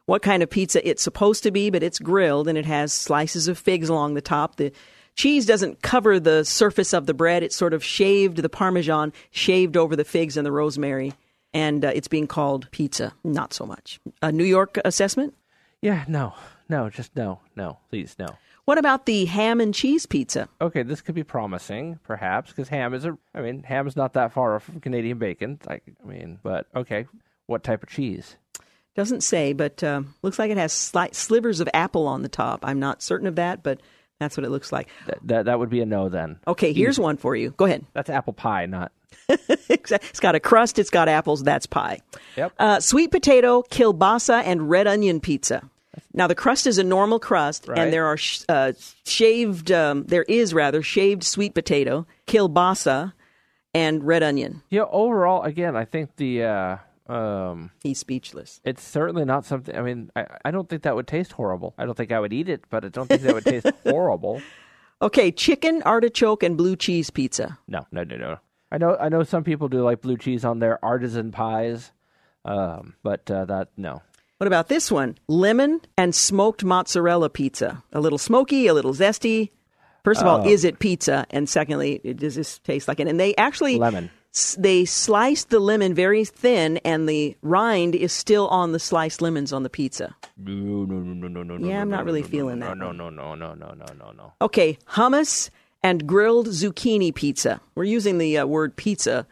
what 0.05 0.21
kind 0.21 0.43
of 0.43 0.49
pizza 0.49 0.85
it's 0.87 1.03
supposed 1.03 1.43
to 1.43 1.51
be, 1.51 1.69
but 1.69 1.83
it's 1.83 1.99
grilled 1.99 2.47
and 2.47 2.57
it 2.57 2.65
has 2.65 2.91
slices 2.91 3.47
of 3.47 3.57
figs 3.57 3.87
along 3.89 4.13
the 4.13 4.21
top. 4.21 4.55
The 4.55 4.71
cheese 5.15 5.45
doesn't 5.45 5.81
cover 5.81 6.19
the 6.19 6.43
surface 6.43 6.93
of 6.93 7.05
the 7.05 7.13
bread, 7.13 7.43
it's 7.43 7.55
sort 7.55 7.73
of 7.73 7.83
shaved, 7.83 8.37
the 8.37 8.49
parmesan 8.49 9.13
shaved 9.31 9.77
over 9.77 9.95
the 9.95 10.05
figs 10.05 10.37
and 10.37 10.45
the 10.45 10.51
rosemary. 10.51 11.13
And 11.53 11.85
uh, 11.85 11.91
it's 11.95 12.07
being 12.07 12.27
called 12.27 12.69
pizza. 12.71 13.13
Not 13.23 13.53
so 13.53 13.65
much. 13.65 13.99
A 14.21 14.31
New 14.31 14.43
York 14.43 14.77
assessment? 14.83 15.33
Yeah, 15.81 16.03
no, 16.07 16.33
no, 16.67 16.89
just 16.89 17.15
no, 17.15 17.39
no, 17.55 17.77
please, 17.89 18.15
no. 18.19 18.37
What 18.67 18.77
about 18.77 19.05
the 19.05 19.23
ham 19.23 19.61
and 19.61 19.73
cheese 19.73 20.05
pizza? 20.05 20.49
Okay, 20.59 20.83
this 20.83 20.99
could 20.99 21.15
be 21.15 21.23
promising, 21.23 21.99
perhaps, 22.03 22.49
because 22.51 22.67
ham 22.67 22.93
is 22.93 23.05
a. 23.05 23.17
I 23.33 23.39
mean, 23.39 23.63
ham 23.63 23.87
is 23.87 23.95
not 23.95 24.11
that 24.15 24.33
far 24.33 24.57
off 24.57 24.63
from 24.63 24.81
Canadian 24.81 25.19
bacon. 25.19 25.57
Like, 25.65 25.83
I 26.03 26.05
mean, 26.05 26.37
but 26.43 26.67
okay, 26.75 27.05
what 27.45 27.63
type 27.63 27.81
of 27.81 27.87
cheese? 27.87 28.35
Doesn't 28.93 29.21
say, 29.21 29.53
but 29.53 29.81
uh, 29.85 30.01
looks 30.21 30.37
like 30.37 30.51
it 30.51 30.57
has 30.57 30.73
slight 30.73 31.15
slivers 31.15 31.61
of 31.61 31.69
apple 31.73 32.07
on 32.07 32.23
the 32.23 32.27
top. 32.27 32.59
I'm 32.61 32.77
not 32.77 33.01
certain 33.01 33.25
of 33.25 33.37
that, 33.37 33.63
but 33.63 33.79
that's 34.19 34.35
what 34.35 34.43
it 34.43 34.49
looks 34.49 34.73
like. 34.73 34.89
That 35.05 35.19
that, 35.23 35.45
that 35.45 35.59
would 35.59 35.69
be 35.69 35.79
a 35.79 35.85
no 35.85 36.09
then. 36.09 36.37
Okay, 36.45 36.73
here's 36.73 36.99
one 36.99 37.15
for 37.15 37.37
you. 37.37 37.51
Go 37.51 37.63
ahead. 37.63 37.85
That's 37.93 38.09
apple 38.09 38.33
pie, 38.33 38.65
not. 38.65 38.91
it's 39.29 40.19
got 40.19 40.35
a 40.35 40.41
crust, 40.41 40.77
it's 40.77 40.89
got 40.89 41.07
apples, 41.07 41.41
that's 41.41 41.67
pie. 41.67 42.01
Yep. 42.35 42.51
Uh, 42.59 42.79
sweet 42.81 43.11
potato, 43.11 43.61
kielbasa, 43.61 44.43
and 44.43 44.69
red 44.69 44.87
onion 44.87 45.21
pizza. 45.21 45.69
Now, 46.13 46.27
the 46.27 46.35
crust 46.35 46.67
is 46.67 46.77
a 46.77 46.83
normal 46.83 47.19
crust, 47.19 47.67
Right. 47.67 47.79
and 47.79 47.93
there 47.93 48.05
are 48.05 48.17
sh- 48.17 48.43
uh, 48.49 48.73
shaved, 49.05 49.71
um, 49.71 50.03
there 50.05 50.23
is 50.23 50.53
rather, 50.53 50.81
shaved 50.81 51.23
sweet 51.23 51.53
potato, 51.53 52.05
kielbasa, 52.27 53.13
and 53.73 54.03
red 54.05 54.23
onion. 54.23 54.61
Yeah, 54.69 54.83
overall, 54.89 55.43
again, 55.43 55.75
I 55.75 55.85
think 55.85 56.15
the. 56.17 56.43
Uh, 56.43 56.77
um, 57.11 57.71
He's 57.83 57.99
speechless. 57.99 58.59
it's 58.65 58.83
certainly 58.83 59.23
not 59.23 59.45
something. 59.45 59.75
I 59.75 59.81
mean, 59.81 60.11
I, 60.15 60.25
I 60.45 60.51
don't 60.51 60.67
think 60.67 60.81
that 60.83 60.95
would 60.95 61.07
taste 61.07 61.31
horrible. 61.31 61.73
I 61.77 61.85
don't 61.85 61.95
think 61.95 62.11
I 62.11 62.19
would 62.19 62.33
eat 62.33 62.49
it, 62.49 62.65
but 62.69 62.83
I 62.83 62.89
don't 62.89 63.07
think 63.07 63.21
that 63.21 63.33
would 63.33 63.45
taste 63.45 63.67
horrible. 63.83 64.41
Okay, 65.01 65.31
chicken, 65.31 65.81
artichoke, 65.83 66.43
and 66.43 66.57
blue 66.57 66.75
cheese 66.75 67.09
pizza. 67.09 67.59
No, 67.67 67.85
no, 67.91 68.03
no, 68.03 68.17
no. 68.17 68.37
I 68.71 68.77
know, 68.77 68.97
I 68.99 69.07
know 69.07 69.23
some 69.23 69.45
people 69.45 69.69
do 69.69 69.81
like 69.83 70.01
blue 70.01 70.17
cheese 70.17 70.43
on 70.43 70.59
their 70.59 70.83
artisan 70.83 71.31
pies, 71.31 71.91
um, 72.43 72.95
but 73.03 73.29
uh, 73.31 73.45
that 73.45 73.69
no. 73.77 74.01
What 74.37 74.47
about 74.47 74.67
this 74.67 74.91
one? 74.91 75.17
Lemon 75.27 75.81
and 75.97 76.13
smoked 76.13 76.63
mozzarella 76.63 77.29
pizza. 77.29 77.83
A 77.91 77.99
little 77.99 78.19
smoky, 78.19 78.67
a 78.67 78.73
little 78.73 78.93
zesty. 78.93 79.49
First 80.03 80.21
of 80.21 80.27
all, 80.27 80.41
Oh. 80.45 80.47
is 80.49 80.63
it 80.63 80.79
pizza? 80.79 81.25
And 81.31 81.49
secondly, 81.49 81.99
does 82.15 82.35
this 82.35 82.59
taste 82.59 82.87
like 82.87 82.99
it? 82.99 83.07
And 83.07 83.19
they 83.19 83.35
actually 83.35 83.77
Lemon. 83.77 84.09
s- 84.33 84.55
they 84.59 84.85
sliced 84.85 85.49
the 85.49 85.59
lemon 85.59 85.93
very 85.95 86.23
thin, 86.23 86.77
and 86.85 87.09
the 87.09 87.35
rind 87.41 87.95
is 87.95 88.13
still 88.13 88.47
on 88.49 88.71
the 88.73 88.79
sliced 88.79 89.21
lemons 89.23 89.51
on 89.51 89.63
the 89.63 89.69
pizza. 89.69 90.15
No, 90.37 90.53
no, 90.53 90.99
no, 90.99 91.27
no, 91.27 91.43
no, 91.43 91.57
no. 91.57 91.67
Yeah, 91.67 91.81
I'm 91.81 91.89
not 91.89 92.05
really 92.05 92.21
feeling 92.23 92.59
that 92.59 92.77
No, 92.77 92.91
no, 92.91 93.09
no, 93.09 93.33
no, 93.35 93.53
no, 93.55 93.73
no, 93.73 93.73
no, 93.99 94.11
no. 94.15 94.33
Okay, 94.41 94.77
hummus 94.91 95.49
and 95.83 96.05
grilled 96.07 96.47
zucchini 96.49 97.13
pizza. 97.13 97.59
We're 97.75 97.83
using 97.85 98.17
the 98.19 98.37
uh, 98.37 98.45
word 98.45 98.75
pizza 98.75 99.25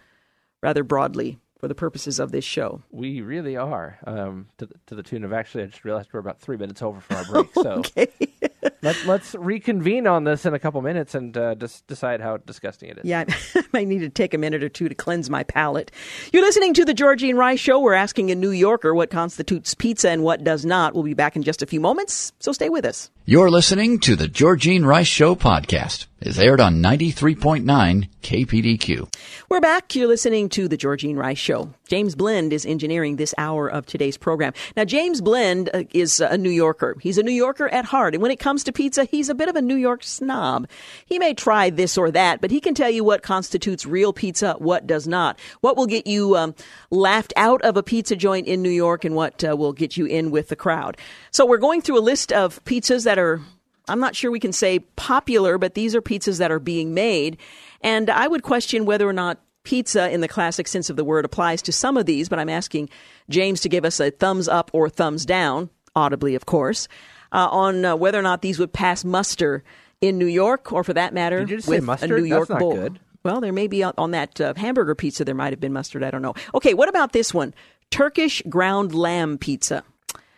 rather 0.64 0.84
broadly 0.84 1.38
for 1.66 1.70
the 1.70 1.74
purposes 1.74 2.20
of 2.20 2.32
this 2.32 2.46
show. 2.46 2.84
We 2.92 3.22
really 3.22 3.58
are. 3.58 3.98
Um, 4.06 4.50
to 4.60 4.68
the, 4.68 4.76
to 4.86 4.94
the 4.94 5.02
tune 5.02 5.24
of 5.24 5.34
actually, 5.34 5.64
I 5.64 5.66
just 5.66 5.84
realized 5.84 6.10
we're 6.14 6.20
about 6.20 6.40
three 6.40 6.58
minutes 6.58 6.84
over 6.84 7.02
for 7.02 7.16
our 7.16 7.26
break. 7.32 7.52
So 7.56 7.82
let, 8.86 9.06
let's 9.06 9.34
reconvene 9.36 10.06
on 10.06 10.24
this 10.24 10.46
in 10.46 10.54
a 10.54 10.60
couple 10.60 10.82
minutes 10.82 11.16
and 11.16 11.36
uh, 11.36 11.56
just 11.56 11.88
decide 11.88 12.22
how 12.22 12.38
disgusting 12.38 12.90
it 12.90 13.00
is. 13.00 13.06
Yeah, 13.06 13.26
I 13.56 13.64
might 13.74 13.88
need 13.88 14.00
to 14.00 14.10
take 14.10 14.34
a 14.34 14.38
minute 14.38 14.64
or 14.64 14.70
two 14.70 14.88
to 14.88 14.96
cleanse 14.96 15.30
my 15.30 15.44
palate. 15.44 15.92
You're 16.32 16.44
listening 16.44 16.76
to 16.76 16.86
the 16.86 16.94
Georgene 16.94 17.36
Rice 17.36 17.60
Show. 17.60 17.80
We're 17.80 17.96
asking 17.96 18.30
a 18.30 18.36
New 18.36 18.52
Yorker 18.52 18.94
what 18.94 19.10
constitutes 19.10 19.74
pizza 19.74 20.10
and 20.10 20.24
what 20.24 20.44
does 20.44 20.66
not. 20.66 20.94
We'll 20.94 21.04
be 21.04 21.16
back 21.16 21.36
in 21.36 21.42
just 21.42 21.64
a 21.64 21.66
few 21.66 21.80
moments, 21.80 22.32
so 22.40 22.52
stay 22.52 22.70
with 22.70 22.86
us. 22.86 23.10
You're 23.28 23.50
listening 23.50 24.00
to 24.02 24.16
the 24.16 24.28
Georgene 24.28 24.86
Rice 24.86 25.08
Show 25.08 25.34
podcast. 25.34 26.06
It's 26.22 26.38
aired 26.38 26.62
on 26.62 26.82
93.9 26.82 28.08
KPDQ. 28.22 29.14
We're 29.50 29.60
back. 29.60 29.96
You're 29.96 30.08
listening 30.08 30.50
to 30.50 30.68
the 30.68 30.78
Georgene 30.78 31.18
Rice 31.18 31.38
Show. 31.38 31.72
James 31.88 32.16
Blend 32.16 32.54
is 32.54 32.66
engineering 32.66 33.16
this 33.16 33.34
hour 33.38 33.68
of 33.68 33.86
today's 33.86 34.18
program. 34.18 34.54
Now, 34.76 34.86
James 34.86 35.22
Blend 35.22 35.70
uh, 35.74 35.84
is 35.94 36.20
a 36.20 36.38
New 36.38 36.50
Yorker. 36.50 36.96
He's 37.00 37.18
a 37.18 37.24
New 37.24 37.32
Yorker 37.32 37.68
at 37.68 37.86
heart. 37.86 38.16
And 38.16 38.22
when 38.22 38.32
it 38.32 38.40
comes 38.40 38.64
to 38.64 38.72
pizza, 38.76 39.06
he's 39.06 39.30
a 39.30 39.36
bit 39.36 39.50
of 39.50 39.56
a 39.56 39.62
New 39.62 39.76
York 39.76 40.04
snob. 40.04 40.68
He 41.06 41.18
may 41.18 41.34
try 41.34 41.70
this 41.70 41.98
or 41.98 42.12
that, 42.12 42.42
but 42.42 42.52
he 42.52 42.60
can 42.60 42.76
tell 42.76 42.90
you 42.90 43.04
what 43.04 43.24
constitutes 43.24 43.86
real 43.86 44.14
pizza, 44.14 44.54
what 44.60 44.86
does 44.86 45.08
not. 45.08 45.40
What 45.62 45.78
will 45.78 45.88
get 45.88 46.06
you 46.06 46.38
um, 46.38 46.54
laughed 46.92 47.34
out 47.36 47.62
of 47.64 47.78
a 47.78 47.84
pizza 47.84 48.16
joint 48.16 48.48
in 48.48 48.62
New 48.62 48.70
York 48.70 49.04
and 49.04 49.16
what 49.16 49.44
uh, 49.44 49.56
will 49.56 49.74
get 49.74 49.98
you 49.98 50.06
in 50.06 50.30
with 50.30 50.50
the 50.50 50.56
crowd. 50.56 50.98
So 51.32 51.46
we're 51.46 51.58
going 51.58 51.82
through 51.82 51.98
a 51.98 52.02
list 52.02 52.32
of 52.32 52.64
pizzas 52.66 53.06
that 53.06 53.18
are 53.18 53.42
I'm 53.88 54.00
not 54.00 54.16
sure 54.16 54.32
we 54.32 54.40
can 54.40 54.52
say 54.52 54.80
popular, 54.80 55.58
but 55.60 55.76
these 55.76 55.96
are 55.96 56.02
pizzas 56.02 56.40
that 56.40 56.52
are 56.52 56.60
being 56.60 56.94
made. 56.94 57.38
And 57.82 58.10
I 58.10 58.28
would 58.28 58.42
question 58.42 58.86
whether 58.86 59.08
or 59.08 59.14
not 59.14 59.40
pizza 59.64 60.10
in 60.10 60.22
the 60.22 60.28
classic 60.28 60.68
sense 60.68 60.90
of 60.90 60.96
the 60.96 61.04
word 61.04 61.26
applies 61.26 61.62
to 61.64 61.72
some 61.72 61.98
of 61.98 62.06
these, 62.06 62.30
but 62.30 62.40
I'm 62.40 62.50
asking 62.50 62.90
James 63.30 63.62
to 63.62 63.70
give 63.70 63.86
us 63.86 64.00
a 64.00 64.12
thumbs 64.12 64.48
up 64.48 64.72
or 64.74 64.90
thumbs 64.90 65.26
down, 65.26 65.70
audibly, 65.96 66.36
of 66.36 66.46
course, 66.46 66.88
uh, 67.32 67.48
on 67.52 67.86
uh, 67.86 67.96
whether 67.96 68.20
or 68.20 68.24
not 68.24 68.42
these 68.42 68.60
would 68.60 68.74
pass 68.74 69.04
muster 69.04 69.64
in 70.02 70.18
New 70.18 70.26
York 70.28 70.72
or 70.72 70.84
for 70.84 70.94
that 70.94 71.14
matter 71.14 71.40
Did 71.40 71.50
you 71.50 71.58
just 71.58 71.68
say 71.68 71.80
with 71.80 72.04
a 72.04 72.08
New 72.08 72.24
York 72.26 72.50
bowl. 72.50 72.74
good. 72.76 73.00
Well, 73.24 73.42
there 73.42 73.54
may 73.54 73.68
be 73.68 73.82
on, 73.82 73.94
on 73.98 74.12
that 74.12 74.40
uh, 74.40 74.54
hamburger 74.56 74.94
pizza, 74.94 75.26
there 75.26 75.34
might 75.34 75.52
have 75.52 75.60
been 75.60 75.74
mustard. 75.74 76.04
I 76.04 76.12
don't 76.12 76.22
know. 76.22 76.36
Okay, 76.54 76.74
what 76.76 76.90
about 76.90 77.12
this 77.12 77.34
one? 77.34 77.54
Turkish 77.90 78.42
ground 78.48 78.94
lamb 78.94 79.38
pizza. 79.38 79.84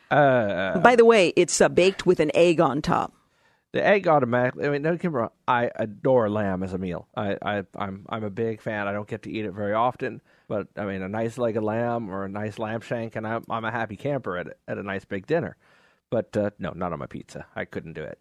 Uh, 0.10 0.80
By 0.80 0.96
the 0.96 1.04
way, 1.06 1.34
it's 1.36 1.60
uh, 1.60 1.68
baked 1.70 2.06
with 2.06 2.20
an 2.20 2.32
egg 2.34 2.62
on 2.62 2.82
top. 2.82 3.14
the 3.74 3.86
egg 3.86 4.08
automatically. 4.08 4.66
I 4.66 4.70
mean, 4.70 4.82
don't 4.82 5.02
get 5.02 5.12
me 5.12 5.18
wrong. 5.18 5.32
I 5.48 5.70
adore 5.76 6.30
lamb 6.30 6.64
as 6.64 6.74
a 6.74 6.78
meal. 6.78 7.08
I, 7.16 7.38
I 7.42 7.64
I'm 7.76 8.06
I'm 8.08 8.24
a 8.24 8.30
big 8.30 8.62
fan. 8.62 8.88
I 8.88 8.94
don't 8.94 9.08
get 9.08 9.24
to 9.24 9.32
eat 9.32 9.44
it 9.46 9.52
very 9.52 9.74
often, 9.74 10.22
but 10.48 10.68
I 10.78 10.86
mean, 10.86 11.02
a 11.02 11.10
nice 11.10 11.38
leg 11.38 11.58
of 11.58 11.64
lamb 11.64 12.10
or 12.10 12.24
a 12.24 12.30
nice 12.30 12.58
lamb 12.58 12.80
shank, 12.82 13.18
and 13.18 13.28
I'm 13.28 13.44
I'm 13.50 13.66
a 13.66 13.72
happy 13.72 13.98
camper 13.98 14.38
at 14.38 14.48
at 14.68 14.78
a 14.78 14.84
nice 14.84 15.04
big 15.04 15.28
dinner. 15.28 15.58
But 16.10 16.36
uh, 16.38 16.52
no, 16.60 16.72
not 16.72 16.94
on 16.94 17.00
my 17.00 17.06
pizza. 17.06 17.46
I 17.56 17.66
couldn't 17.66 17.94
do 17.94 18.04
it. 18.04 18.20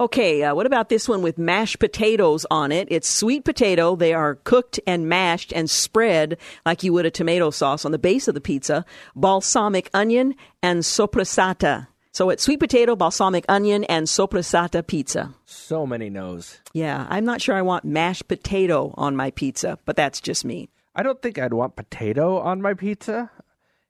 Okay, 0.00 0.44
uh, 0.44 0.54
what 0.54 0.66
about 0.66 0.90
this 0.90 1.08
one 1.08 1.22
with 1.22 1.38
mashed 1.38 1.80
potatoes 1.80 2.46
on 2.52 2.70
it? 2.70 2.86
It's 2.88 3.08
sweet 3.08 3.44
potato. 3.44 3.96
They 3.96 4.14
are 4.14 4.36
cooked 4.36 4.78
and 4.86 5.08
mashed 5.08 5.52
and 5.52 5.68
spread 5.68 6.38
like 6.64 6.84
you 6.84 6.92
would 6.92 7.04
a 7.04 7.10
tomato 7.10 7.50
sauce 7.50 7.84
on 7.84 7.90
the 7.90 7.98
base 7.98 8.28
of 8.28 8.34
the 8.34 8.40
pizza, 8.40 8.84
balsamic 9.16 9.90
onion, 9.92 10.36
and 10.62 10.82
sopressata. 10.82 11.88
So 12.12 12.30
it's 12.30 12.44
sweet 12.44 12.60
potato, 12.60 12.94
balsamic 12.94 13.44
onion, 13.48 13.82
and 13.84 14.06
sopressata 14.06 14.86
pizza. 14.86 15.34
So 15.46 15.84
many 15.84 16.10
no's. 16.10 16.60
Yeah, 16.72 17.04
I'm 17.10 17.24
not 17.24 17.42
sure 17.42 17.56
I 17.56 17.62
want 17.62 17.84
mashed 17.84 18.28
potato 18.28 18.94
on 18.96 19.16
my 19.16 19.32
pizza, 19.32 19.80
but 19.84 19.96
that's 19.96 20.20
just 20.20 20.44
me. 20.44 20.68
I 20.94 21.02
don't 21.02 21.20
think 21.20 21.38
I'd 21.38 21.52
want 21.52 21.74
potato 21.74 22.38
on 22.38 22.62
my 22.62 22.74
pizza. 22.74 23.32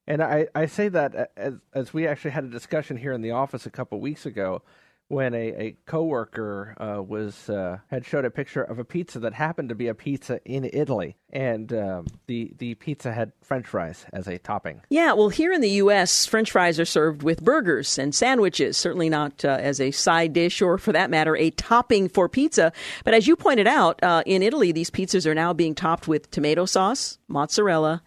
And 0.08 0.22
I, 0.22 0.48
I 0.54 0.66
say 0.66 0.88
that 0.88 1.32
as, 1.36 1.54
as 1.74 1.92
we 1.92 2.06
actually 2.06 2.30
had 2.30 2.44
a 2.44 2.48
discussion 2.48 2.96
here 2.96 3.12
in 3.12 3.20
the 3.20 3.32
office 3.32 3.66
a 3.66 3.70
couple 3.70 4.00
weeks 4.00 4.24
ago 4.24 4.62
when 5.08 5.34
a, 5.34 5.48
a 5.48 5.76
coworker 5.86 6.74
uh, 6.78 7.02
was 7.02 7.48
uh, 7.50 7.78
had 7.90 8.04
showed 8.04 8.24
a 8.24 8.30
picture 8.30 8.62
of 8.62 8.78
a 8.78 8.84
pizza 8.84 9.18
that 9.18 9.34
happened 9.34 9.70
to 9.70 9.74
be 9.74 9.88
a 9.88 9.94
pizza 9.94 10.40
in 10.44 10.68
Italy, 10.72 11.16
and 11.30 11.72
um, 11.72 12.06
the 12.26 12.52
the 12.58 12.74
pizza 12.74 13.12
had 13.12 13.32
French 13.42 13.66
fries 13.66 14.04
as 14.12 14.26
a 14.26 14.38
topping. 14.38 14.82
Yeah, 14.90 15.14
well, 15.14 15.30
here 15.30 15.52
in 15.52 15.62
the 15.62 15.70
U.S., 15.70 16.26
French 16.26 16.50
fries 16.50 16.78
are 16.78 16.84
served 16.84 17.22
with 17.22 17.42
burgers 17.42 17.98
and 17.98 18.14
sandwiches. 18.14 18.76
Certainly 18.76 19.08
not 19.08 19.44
uh, 19.44 19.58
as 19.60 19.80
a 19.80 19.90
side 19.90 20.34
dish, 20.34 20.60
or 20.60 20.76
for 20.78 20.92
that 20.92 21.10
matter, 21.10 21.36
a 21.36 21.50
topping 21.50 22.08
for 22.08 22.28
pizza. 22.28 22.72
But 23.04 23.14
as 23.14 23.26
you 23.26 23.34
pointed 23.34 23.66
out, 23.66 24.02
uh, 24.02 24.22
in 24.26 24.42
Italy, 24.42 24.72
these 24.72 24.90
pizzas 24.90 25.26
are 25.26 25.34
now 25.34 25.54
being 25.54 25.74
topped 25.74 26.06
with 26.06 26.30
tomato 26.30 26.66
sauce, 26.66 27.18
mozzarella, 27.28 28.02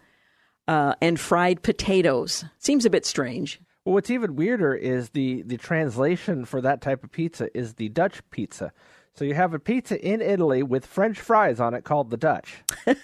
uh, 0.68 0.94
and 1.00 1.18
fried 1.18 1.62
potatoes. 1.62 2.44
Seems 2.58 2.84
a 2.84 2.90
bit 2.90 3.04
strange. 3.06 3.60
Well, 3.84 3.94
what's 3.94 4.10
even 4.10 4.36
weirder 4.36 4.74
is 4.74 5.10
the 5.10 5.42
the 5.42 5.56
translation 5.56 6.44
for 6.44 6.60
that 6.60 6.80
type 6.80 7.02
of 7.04 7.10
pizza 7.12 7.48
is 7.56 7.74
the 7.74 7.88
Dutch 7.88 8.20
pizza. 8.30 8.72
So 9.14 9.24
you 9.24 9.34
have 9.34 9.52
a 9.54 9.58
pizza 9.58 10.00
in 10.00 10.20
Italy 10.22 10.62
with 10.62 10.86
French 10.86 11.20
fries 11.20 11.60
on 11.60 11.74
it 11.74 11.84
called 11.84 12.10
the 12.10 12.16
Dutch. 12.16 12.62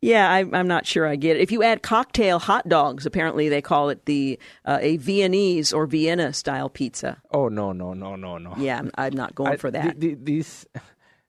Yeah, 0.00 0.30
I, 0.30 0.44
I'm 0.52 0.68
not 0.68 0.86
sure 0.86 1.08
I 1.08 1.16
get 1.16 1.36
it. 1.36 1.40
If 1.40 1.50
you 1.50 1.64
add 1.64 1.82
cocktail 1.82 2.38
hot 2.38 2.68
dogs, 2.68 3.04
apparently 3.04 3.48
they 3.48 3.60
call 3.60 3.88
it 3.88 4.04
the 4.04 4.38
uh, 4.64 4.78
a 4.80 4.96
Viennese 4.98 5.72
or 5.72 5.86
Vienna 5.86 6.32
style 6.32 6.68
pizza. 6.68 7.20
Oh 7.32 7.48
no 7.48 7.72
no 7.72 7.94
no 7.94 8.14
no 8.14 8.38
no! 8.38 8.54
Yeah, 8.58 8.78
I'm, 8.78 8.92
I'm 8.96 9.12
not 9.14 9.34
going 9.34 9.54
I- 9.54 9.56
for 9.56 9.72
that. 9.72 9.98
the- 9.98 10.14
the- 10.14 10.22
these, 10.22 10.66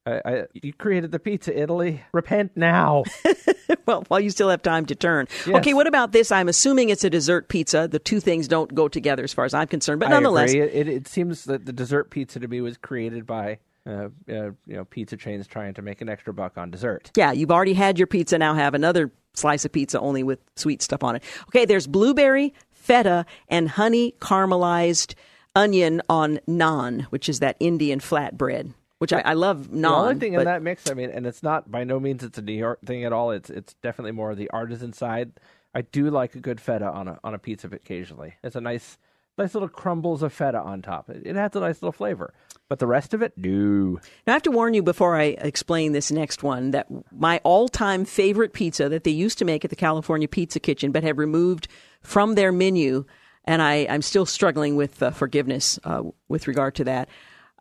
I, 0.06 0.22
I, 0.26 0.44
you 0.54 0.74
created 0.74 1.12
the 1.12 1.20
pizza, 1.20 1.58
Italy. 1.58 2.02
Repent 2.14 2.52
now. 2.56 3.04
well, 3.86 4.04
while 4.08 4.20
you 4.20 4.30
still 4.30 4.50
have 4.50 4.62
time 4.62 4.86
to 4.88 4.96
turn. 4.96 5.28
Yes. 5.46 5.58
Okay, 5.58 5.74
what 5.74 5.88
about 5.88 6.12
this? 6.12 6.32
I'm 6.32 6.48
assuming 6.48 6.90
it's 6.90 7.04
a 7.04 7.10
dessert 7.10 7.50
pizza. 7.50 7.88
The 7.88 8.00
two 8.00 8.20
things 8.20 8.48
don't 8.48 8.74
go 8.74 8.88
together 8.88 9.24
as 9.24 9.34
far 9.34 9.46
as 9.46 9.54
I'm 9.54 9.68
concerned, 9.68 10.00
but 10.00 10.10
nonetheless, 10.10 10.52
I 10.52 10.58
agree. 10.58 10.80
It, 10.80 10.88
it 10.88 11.08
seems 11.08 11.46
that 11.46 11.66
the 11.66 11.74
dessert 11.74 12.10
pizza 12.10 12.40
to 12.40 12.48
me 12.48 12.62
was 12.62 12.78
created 12.78 13.26
by 13.26 13.60
uh, 13.86 13.92
uh, 13.92 14.10
you 14.28 14.56
know 14.68 14.86
pizza 14.86 15.18
chains 15.18 15.48
trying 15.48 15.74
to 15.74 15.82
make 15.82 16.02
an 16.02 16.10
extra 16.10 16.34
buck 16.34 16.58
on 16.58 16.72
dessert. 16.72 17.12
yeah, 17.16 17.32
you've 17.32 17.52
already 17.52 17.74
had 17.74 17.98
your 17.98 18.08
pizza. 18.08 18.38
Now 18.38 18.54
have 18.54 18.74
another 18.74 19.12
slice 19.34 19.66
of 19.66 19.72
pizza 19.72 20.00
only 20.00 20.24
with 20.24 20.40
sweet 20.56 20.82
stuff 20.82 21.04
on 21.04 21.16
it. 21.16 21.24
Okay, 21.50 21.66
there's 21.66 21.88
blueberry, 21.88 22.54
feta, 22.72 23.26
and 23.48 23.70
honey 23.70 24.16
caramelized 24.20 25.16
onion 25.56 26.02
on 26.10 26.40
naan, 26.48 27.04
which 27.06 27.30
is 27.30 27.40
that 27.40 27.58
Indian 27.60 28.00
flatbread. 28.00 28.74
Which 29.00 29.14
I, 29.14 29.22
I 29.22 29.34
love 29.34 29.70
naan. 29.70 29.82
the 29.82 29.88
only 29.88 30.16
thing 30.16 30.34
but 30.34 30.42
in 30.42 30.46
that 30.46 30.62
mix, 30.62 30.90
I 30.90 30.94
mean, 30.94 31.10
and 31.10 31.26
it's 31.26 31.42
not 31.42 31.72
by 31.72 31.86
no 31.86 32.00
means 32.00 32.24
it's 32.24 32.38
a 32.38 32.42
New 32.42 32.54
York 32.54 32.80
thing 32.86 33.06
at 33.06 33.14
all. 33.14 33.32
It's 33.32 33.50
it's 33.50 33.74
definitely 33.76 34.12
more 34.12 34.32
of 34.32 34.38
the 34.38 34.50
artisan 34.52 34.94
side. 34.94 35.32
I 35.74 35.82
do 35.82 36.10
like 36.10 36.36
a 36.36 36.40
good 36.40 36.60
feta 36.60 36.86
on 36.86 37.08
a 37.08 37.20
on 37.24 37.34
a 37.34 37.40
pizza 37.40 37.68
occasionally. 37.68 38.36
It's 38.44 38.56
a 38.58 38.62
nice 38.62 38.98
nice 39.38 39.54
little 39.54 39.70
crumbles 39.70 40.22
of 40.22 40.34
feta 40.34 40.60
on 40.60 40.82
top. 40.82 41.10
It, 41.10 41.26
it 41.26 41.36
has 41.36 41.56
a 41.56 41.62
nice 41.62 41.82
little 41.82 41.94
flavor. 41.94 42.34
But 42.68 42.78
the 42.78 42.88
rest 42.88 43.16
of 43.16 43.24
it, 43.24 43.34
no. 43.36 44.00
Now, 44.28 44.34
I 44.34 44.34
have 44.34 44.44
to 44.44 44.52
warn 44.52 44.76
you 44.76 44.84
before 44.84 45.16
I 45.16 45.36
explain 45.40 45.94
this 45.94 46.12
next 46.12 46.44
one 46.44 46.72
that 46.72 46.88
my 47.12 47.40
all 47.44 47.68
time 47.68 48.06
favorite 48.06 48.54
pizza 48.54 48.90
that 48.90 49.06
they 49.06 49.12
used 49.12 49.40
to 49.40 49.46
make 49.46 49.64
at 49.64 49.72
the 49.72 49.76
California 49.76 50.28
Pizza 50.28 50.60
Kitchen 50.60 50.92
but 50.92 51.04
have 51.04 51.18
removed 51.18 51.68
from 52.02 52.36
their 52.36 52.52
menu, 52.52 53.06
and 53.46 53.62
I, 53.62 53.88
I'm 53.90 54.04
still 54.04 54.26
struggling 54.26 54.76
with 54.76 55.02
uh, 55.02 55.10
forgiveness 55.12 55.80
uh, 55.84 56.04
with 56.28 56.48
regard 56.48 56.76
to 56.76 56.84
that. 56.84 57.10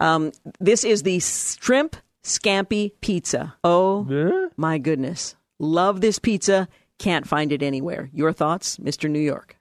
Um, 0.01 0.33
this 0.61 0.85
is 0.85 1.03
the 1.03 1.19
shrimp 1.21 1.97
scampi 2.23 2.93
pizza. 3.01 3.55
Oh, 3.65 4.49
my 4.57 4.79
goodness. 4.79 5.35
Love 5.59 6.01
this 6.01 6.19
pizza. 6.19 6.69
Can't 6.99 7.27
find 7.27 7.53
it 7.53 7.63
anywhere. 7.63 8.11
Your 8.13 8.33
thoughts, 8.33 8.77
Mr. 8.79 9.09
New 9.11 9.21
York? 9.21 9.57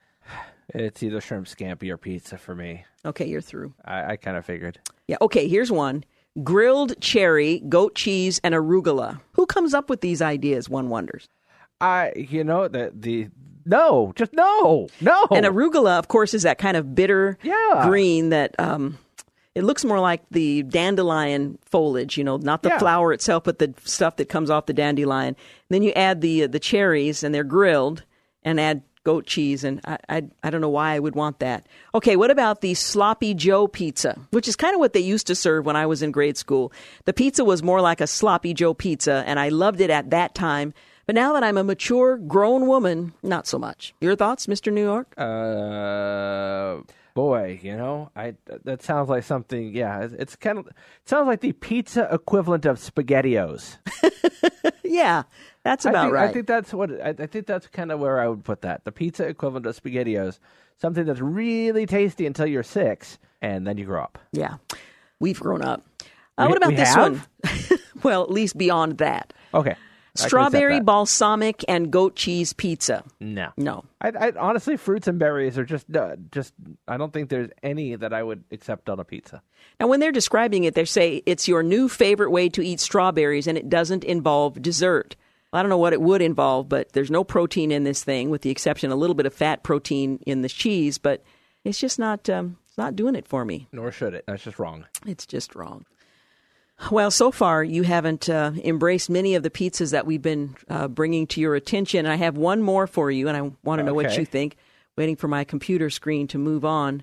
It's 0.74 1.02
either 1.02 1.20
shrimp 1.20 1.46
scampi 1.46 1.90
or 1.90 1.96
pizza 1.96 2.36
for 2.36 2.54
me. 2.54 2.84
Okay, 3.06 3.26
you're 3.26 3.40
through. 3.40 3.72
I, 3.84 4.12
I 4.12 4.16
kind 4.16 4.36
of 4.36 4.44
figured. 4.44 4.78
Yeah, 5.06 5.16
okay, 5.22 5.48
here's 5.48 5.72
one 5.72 6.04
grilled 6.44 7.00
cherry, 7.00 7.58
goat 7.68 7.94
cheese, 7.94 8.38
and 8.44 8.54
arugula. 8.54 9.20
Who 9.32 9.46
comes 9.46 9.72
up 9.74 9.88
with 9.90 10.02
these 10.02 10.20
ideas, 10.22 10.68
one 10.68 10.88
wonders? 10.88 11.26
I, 11.80 12.12
you 12.16 12.44
know, 12.44 12.68
the 12.68 12.92
the 12.94 13.28
no, 13.64 14.12
just 14.14 14.32
no, 14.34 14.88
no. 15.00 15.26
And 15.30 15.46
arugula, 15.46 15.98
of 15.98 16.08
course, 16.08 16.34
is 16.34 16.42
that 16.42 16.58
kind 16.58 16.76
of 16.76 16.94
bitter 16.94 17.38
Yeah. 17.42 17.84
green 17.88 18.28
that 18.30 18.54
um, 18.58 18.98
it 19.58 19.64
looks 19.64 19.84
more 19.84 20.00
like 20.00 20.22
the 20.30 20.62
dandelion 20.62 21.58
foliage. 21.64 22.16
You 22.16 22.24
know, 22.24 22.36
not 22.36 22.62
the 22.62 22.68
Yeah. 22.70 22.78
flower 22.78 23.12
itself, 23.12 23.42
but 23.44 23.58
the 23.58 23.74
stuff 23.84 24.16
that 24.16 24.28
comes 24.28 24.50
off 24.50 24.66
the 24.66 24.72
dandelion. 24.72 25.34
then 25.68 25.82
you 25.82 25.92
add 25.92 26.20
the 26.20 26.46
the 26.46 26.60
cherries, 26.60 27.22
and 27.24 27.34
they're 27.34 27.44
grilled, 27.56 28.04
and 28.42 28.58
add 28.60 28.82
goat 29.04 29.26
cheese. 29.26 29.64
And 29.64 29.80
I, 29.84 29.96
I 30.08 30.22
I 30.44 30.50
don't 30.50 30.60
know 30.60 30.68
why 30.68 30.94
I 30.94 30.98
would 30.98 31.14
want 31.14 31.38
that. 31.40 31.66
Okay, 31.94 32.14
what 32.16 32.30
about 32.30 32.60
the 32.60 32.74
sloppy 32.74 33.32
Joe 33.34 33.66
pizza, 33.66 34.18
which 34.30 34.46
is 34.48 34.56
kind 34.56 34.74
of 34.74 34.80
what 34.80 34.92
they 34.92 35.00
used 35.14 35.26
to 35.28 35.34
serve 35.34 35.66
when 35.66 35.76
I 35.76 35.86
was 35.86 36.02
in 36.02 36.10
grade 36.12 36.36
school. 36.36 36.72
The 37.04 37.12
pizza 37.12 37.44
was 37.44 37.62
more 37.62 37.80
like 37.80 38.00
a 38.00 38.06
sloppy 38.06 38.54
Joe 38.54 38.74
pizza, 38.74 39.24
and 39.26 39.38
I 39.40 39.48
loved 39.48 39.80
it 39.80 39.90
at 39.90 40.10
that 40.10 40.34
time. 40.34 40.72
But 41.06 41.14
now 41.14 41.32
that 41.32 41.42
I'm 41.42 41.56
a 41.56 41.64
mature, 41.64 42.18
grown 42.18 42.66
woman, 42.66 43.14
not 43.22 43.46
so 43.46 43.58
much. 43.58 43.94
Your 43.98 44.14
thoughts, 44.14 44.46
Mr. 44.46 44.70
New 44.70 44.82
York? 44.84 45.14
Uh, 45.16 46.82
boy, 47.18 47.58
you 47.64 47.76
know, 47.76 48.10
I 48.14 48.34
that 48.64 48.80
sounds 48.82 49.08
like 49.08 49.24
something. 49.24 49.74
Yeah, 49.74 50.02
it's, 50.04 50.14
it's 50.14 50.36
kind 50.36 50.56
of 50.58 50.68
it 50.68 50.74
sounds 51.04 51.26
like 51.26 51.40
the 51.40 51.50
pizza 51.52 52.08
equivalent 52.12 52.64
of 52.64 52.78
Spaghettios. 52.78 53.78
Yeah, 54.84 55.24
that's 55.64 55.84
I 55.84 55.90
about 55.90 56.04
think, 56.04 56.14
right. 56.14 56.30
I 56.30 56.32
think 56.32 56.46
that's 56.46 56.72
what 56.72 56.90
I, 57.02 57.10
I 57.10 57.26
think 57.26 57.46
that's 57.46 57.66
kind 57.66 57.92
of 57.92 58.00
where 58.00 58.20
I 58.20 58.26
would 58.28 58.42
put 58.42 58.62
that. 58.62 58.84
The 58.84 58.92
pizza 58.92 59.24
equivalent 59.26 59.66
of 59.66 59.76
Spaghettios, 59.80 60.38
something 60.80 61.04
that's 61.04 61.20
really 61.20 61.84
tasty 61.84 62.24
until 62.24 62.46
you're 62.46 62.62
six, 62.62 63.18
and 63.42 63.66
then 63.66 63.76
you 63.76 63.84
grow 63.84 64.02
up. 64.02 64.18
yeah, 64.32 64.54
we've 65.20 65.38
grown 65.38 65.62
up. 65.62 65.84
Uh, 66.38 66.46
We- 66.46 66.48
what 66.48 66.56
about 66.56 66.74
this 66.76 66.94
have? 66.94 67.28
one? 67.42 67.78
well, 68.02 68.22
at 68.22 68.30
least 68.30 68.56
beyond 68.56 68.96
that. 68.98 69.32
Okay, 69.52 69.74
I 69.74 69.76
Strawberry 70.26 70.80
balsamic 70.80 71.64
and 71.68 71.90
goat 71.90 72.16
cheese 72.16 72.52
pizza. 72.52 73.04
No, 73.20 73.52
No. 73.56 73.84
I, 74.00 74.08
I 74.10 74.32
honestly, 74.38 74.76
fruits 74.76 75.08
and 75.08 75.18
berries 75.18 75.58
are 75.58 75.64
just 75.64 75.94
uh, 75.96 76.16
just. 76.32 76.54
I 76.86 76.96
don't 76.96 77.12
think 77.12 77.28
there's 77.28 77.50
any 77.62 77.96
that 77.96 78.12
I 78.12 78.22
would 78.22 78.44
accept 78.50 78.88
on 78.88 79.00
a 79.00 79.04
pizza. 79.04 79.42
Now, 79.80 79.86
when 79.88 80.00
they're 80.00 80.12
describing 80.12 80.64
it, 80.64 80.74
they 80.74 80.84
say 80.84 81.22
it's 81.26 81.48
your 81.48 81.62
new 81.62 81.88
favorite 81.88 82.30
way 82.30 82.48
to 82.50 82.64
eat 82.64 82.80
strawberries 82.80 83.46
and 83.46 83.56
it 83.58 83.68
doesn't 83.68 84.04
involve 84.04 84.60
dessert. 84.62 85.16
I 85.52 85.62
don't 85.62 85.70
know 85.70 85.78
what 85.78 85.92
it 85.94 86.00
would 86.02 86.20
involve, 86.20 86.68
but 86.68 86.92
there's 86.92 87.10
no 87.10 87.24
protein 87.24 87.72
in 87.72 87.84
this 87.84 88.04
thing, 88.04 88.28
with 88.28 88.42
the 88.42 88.50
exception 88.50 88.90
of 88.92 88.98
a 88.98 89.00
little 89.00 89.14
bit 89.14 89.24
of 89.26 89.32
fat 89.32 89.62
protein 89.62 90.18
in 90.26 90.42
the 90.42 90.48
cheese. 90.48 90.98
But 90.98 91.22
it's 91.64 91.80
just 91.80 91.98
not, 91.98 92.28
um, 92.28 92.58
it's 92.68 92.76
not 92.76 92.96
doing 92.96 93.14
it 93.14 93.26
for 93.26 93.44
me. 93.44 93.66
Nor 93.72 93.90
should 93.90 94.14
it. 94.14 94.24
That's 94.26 94.44
just 94.44 94.58
wrong. 94.58 94.84
It's 95.06 95.26
just 95.26 95.54
wrong. 95.54 95.86
Well, 96.90 97.10
so 97.10 97.30
far 97.32 97.64
you 97.64 97.82
haven't 97.82 98.28
uh, 98.28 98.52
embraced 98.62 99.10
many 99.10 99.34
of 99.34 99.42
the 99.42 99.50
pizzas 99.50 99.90
that 99.90 100.06
we've 100.06 100.22
been 100.22 100.54
uh, 100.68 100.88
bringing 100.88 101.26
to 101.28 101.40
your 101.40 101.54
attention. 101.54 102.06
And 102.06 102.12
I 102.12 102.16
have 102.16 102.36
one 102.36 102.62
more 102.62 102.86
for 102.86 103.10
you, 103.10 103.28
and 103.28 103.36
I 103.36 103.50
want 103.64 103.80
to 103.80 103.82
know 103.82 103.94
what 103.94 104.16
you 104.16 104.24
think. 104.24 104.56
Waiting 104.96 105.16
for 105.16 105.28
my 105.28 105.44
computer 105.44 105.90
screen 105.90 106.26
to 106.28 106.38
move 106.38 106.64
on. 106.64 107.02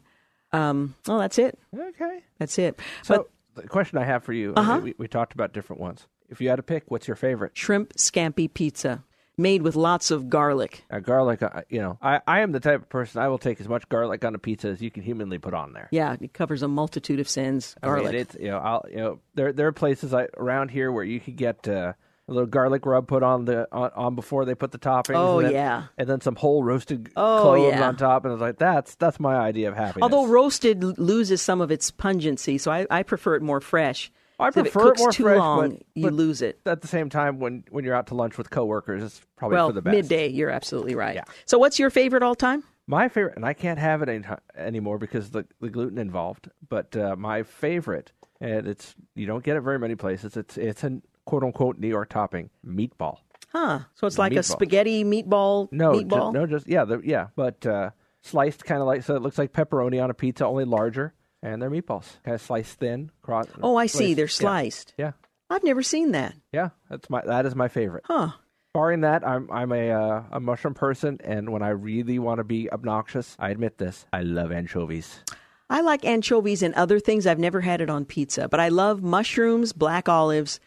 Um, 0.52 0.96
well, 1.08 1.20
that's 1.20 1.38
it. 1.38 1.58
Okay. 1.78 2.24
That's 2.40 2.58
it. 2.58 2.80
So 3.04 3.28
the 3.56 3.68
question 3.68 3.98
I 3.98 4.04
have 4.06 4.24
for 4.24 4.34
you, 4.34 4.54
Uh-huh. 4.56 4.80
we, 4.84 4.96
we 4.98 5.08
talked 5.08 5.34
about 5.34 5.54
different 5.54 5.82
ones. 5.82 6.08
If 6.30 6.42
you 6.42 6.50
had 6.50 6.56
to 6.58 6.64
pick, 6.64 6.90
what's 6.90 7.08
your 7.08 7.16
favorite? 7.16 7.52
shrimp 7.58 7.94
scampi 7.94 8.54
pizza 8.54 9.04
made 9.38 9.62
with 9.62 9.76
lots 9.76 10.12
of 10.12 10.30
garlic. 10.30 10.84
Uh, 10.90 11.00
garlic, 11.00 11.44
uh, 11.44 11.62
you 11.70 11.80
know, 11.80 11.98
I, 12.02 12.22
I 12.28 12.40
am 12.42 12.52
the 12.52 12.60
type 12.60 12.82
of 12.82 12.90
person 12.90 13.22
I 13.22 13.28
will 13.28 13.38
take 13.38 13.60
as 13.60 13.68
much 13.68 13.88
garlic 13.90 14.24
on 14.24 14.36
a 14.36 14.40
pizza 14.40 14.70
as 14.70 14.82
you 14.82 14.92
can 14.92 15.04
humanly 15.04 15.38
put 15.38 15.54
on 15.54 15.74
there. 15.74 15.90
Yeah, 15.92 16.16
it 16.20 16.34
covers 16.34 16.62
a 16.62 16.68
multitude 16.68 17.20
of 17.20 17.28
sins. 17.28 17.76
I 17.82 17.88
mean, 17.88 17.96
Garlic. 17.96 18.14
it's 18.16 18.36
you 18.40 18.48
know, 18.50 18.58
I'll, 18.60 18.86
you 18.90 18.98
know, 18.98 19.20
there 19.34 19.52
there 19.54 19.68
are 19.68 19.72
places 19.74 20.14
I, 20.14 20.28
around 20.38 20.70
here 20.72 20.92
where 20.92 21.04
you 21.04 21.20
could 21.20 21.36
get 21.36 21.68
uh, 21.68 21.94
A 22.28 22.32
little 22.32 22.48
garlic 22.48 22.86
rub 22.88 23.08
put 23.08 23.22
on 23.22 23.46
the 23.46 23.68
on, 23.72 23.92
on 23.96 24.16
before 24.16 24.46
they 24.46 24.56
put 24.56 24.72
the 24.72 24.80
toppings. 24.80 25.16
Oh, 25.16 25.38
and 25.40 25.48
then, 25.48 25.54
yeah. 25.54 25.84
and 25.98 26.10
then 26.10 26.22
some 26.22 26.36
whole 26.36 26.64
roasted 26.64 27.10
Oh, 27.16 27.42
cloves 27.42 27.76
yeah. 27.76 27.88
on 27.88 27.98
top, 27.98 28.26
and 28.26 28.34
it's 28.34 28.42
like 28.42 28.58
that's 28.58 28.96
that's 28.96 29.20
my 29.20 29.36
idea 29.36 29.70
of 29.70 29.76
happiness. 29.76 30.02
Although 30.02 30.26
roasted 30.28 30.84
loses 30.98 31.42
some 31.42 31.62
of 31.62 31.70
its 31.72 31.92
pungency, 31.92 32.58
so 32.58 32.72
I, 32.72 32.88
I 32.90 33.04
prefer 33.04 33.36
it 33.36 33.42
more 33.44 33.62
fresh. 33.62 34.12
I 34.40 34.50
So 34.50 34.62
prefer 34.64 34.80
it 34.80 34.84
cooks 34.84 35.00
more 35.02 35.12
too 35.12 35.24
fresh, 35.24 35.38
long, 35.40 35.70
but- 35.72 35.84
you 35.94 36.04
but 36.04 36.14
lose 36.14 36.42
it. 36.42 36.60
at 36.66 36.82
the 36.82 36.88
same 36.88 37.10
time, 37.10 37.40
when 37.40 37.64
when 37.72 37.84
you're 37.86 37.96
out 37.96 38.08
to 38.08 38.16
lunch 38.16 38.38
with 38.38 38.50
coworkers, 38.50 39.04
it's 39.04 39.22
probably 39.38 39.56
Well, 39.56 39.70
for 39.70 39.74
the 39.74 39.82
best. 39.82 39.96
midday, 39.96 40.28
you're 40.28 40.50
absolutely 40.50 40.96
right. 40.96 41.16
Yeah. 41.16 41.24
So, 41.46 41.58
what's 41.58 41.80
your 41.80 41.90
favorite 41.90 42.24
all 42.24 42.36
time? 42.36 42.64
My 42.88 43.08
favorite, 43.10 43.36
and 43.36 43.46
I 43.46 43.54
can't 43.54 43.80
have 43.80 44.02
it 44.04 44.10
any, 44.10 44.24
anymore 44.56 44.98
because 45.00 45.32
the 45.32 45.46
the 45.62 45.70
gluten 45.70 45.98
involved. 45.98 46.50
But 46.70 46.96
uh, 46.96 47.16
my 47.16 47.44
favorite, 47.44 48.12
and 48.42 48.68
it's 48.68 48.94
you 49.16 49.26
don't 49.26 49.44
get 49.44 49.56
it 49.58 49.62
very 49.62 49.80
many 49.80 49.96
places. 49.96 50.36
It's 50.38 50.58
it's 50.58 50.84
a 50.84 51.02
quote 51.26 51.44
unquote 51.44 51.78
New 51.80 51.88
York 51.88 52.10
topping 52.10 52.50
meatball. 52.66 53.20
Huh? 53.50 53.80
So 53.96 54.06
it's 54.06 54.18
like 54.18 54.34
a 54.34 54.44
spaghetti 54.44 55.04
meatball. 55.06 55.70
No, 55.72 55.94
meatball. 55.94 56.34
no, 56.34 56.46
just 56.46 56.68
yeah, 56.68 56.84
the, 56.84 57.00
yeah, 57.04 57.28
but 57.38 57.66
uh, 57.66 57.92
sliced 58.22 58.66
kind 58.66 58.82
of 58.82 58.88
like 58.88 59.02
so 59.04 59.16
it 59.16 59.22
looks 59.22 59.38
like 59.38 59.54
pepperoni 59.54 60.04
on 60.04 60.10
a 60.10 60.14
pizza, 60.14 60.46
only 60.46 60.66
larger, 60.66 61.14
and 61.46 61.62
they're 61.62 61.70
meatballs, 61.70 62.18
kind 62.24 62.36
of 62.36 62.42
sliced 62.42 62.80
thin. 62.80 63.12
Cross, 63.22 63.48
Oh, 63.62 63.76
I 63.76 63.86
see. 63.86 64.14
They're 64.14 64.26
yeah. 64.26 64.30
sliced. 64.30 64.94
Yeah, 64.98 65.12
I've 65.50 65.64
never 65.64 65.84
seen 65.84 66.12
that. 66.12 66.34
yeah, 66.52 66.70
that's 66.90 67.10
my 67.10 67.22
that 67.26 67.46
is 67.46 67.56
my 67.56 67.68
favorite. 67.68 68.04
Huh? 68.08 68.30
Barring 68.74 69.02
that, 69.02 69.26
I'm 69.26 69.50
I'm 69.52 69.72
a 69.72 69.92
uh, 69.92 70.24
a 70.34 70.40
mushroom 70.40 70.74
person, 70.74 71.20
and 71.24 71.52
when 71.54 71.62
I 71.62 71.70
really 71.70 72.20
want 72.20 72.40
to 72.40 72.44
be 72.44 72.70
obnoxious, 72.72 73.36
I 73.40 73.50
admit 73.52 73.78
this: 73.78 74.06
I 74.12 74.22
love 74.22 74.52
anchovies. 74.52 75.22
I 75.70 75.82
like 75.82 76.04
anchovies 76.06 76.62
and 76.62 76.74
other 76.76 77.00
things. 77.00 77.26
I've 77.26 77.40
never 77.40 77.62
had 77.62 77.82
it 77.82 77.90
on 77.90 78.06
pizza, 78.06 78.48
but 78.50 78.60
I 78.60 78.68
love 78.70 79.02
mushrooms, 79.02 79.72
black 79.74 80.08
olives, 80.10 80.60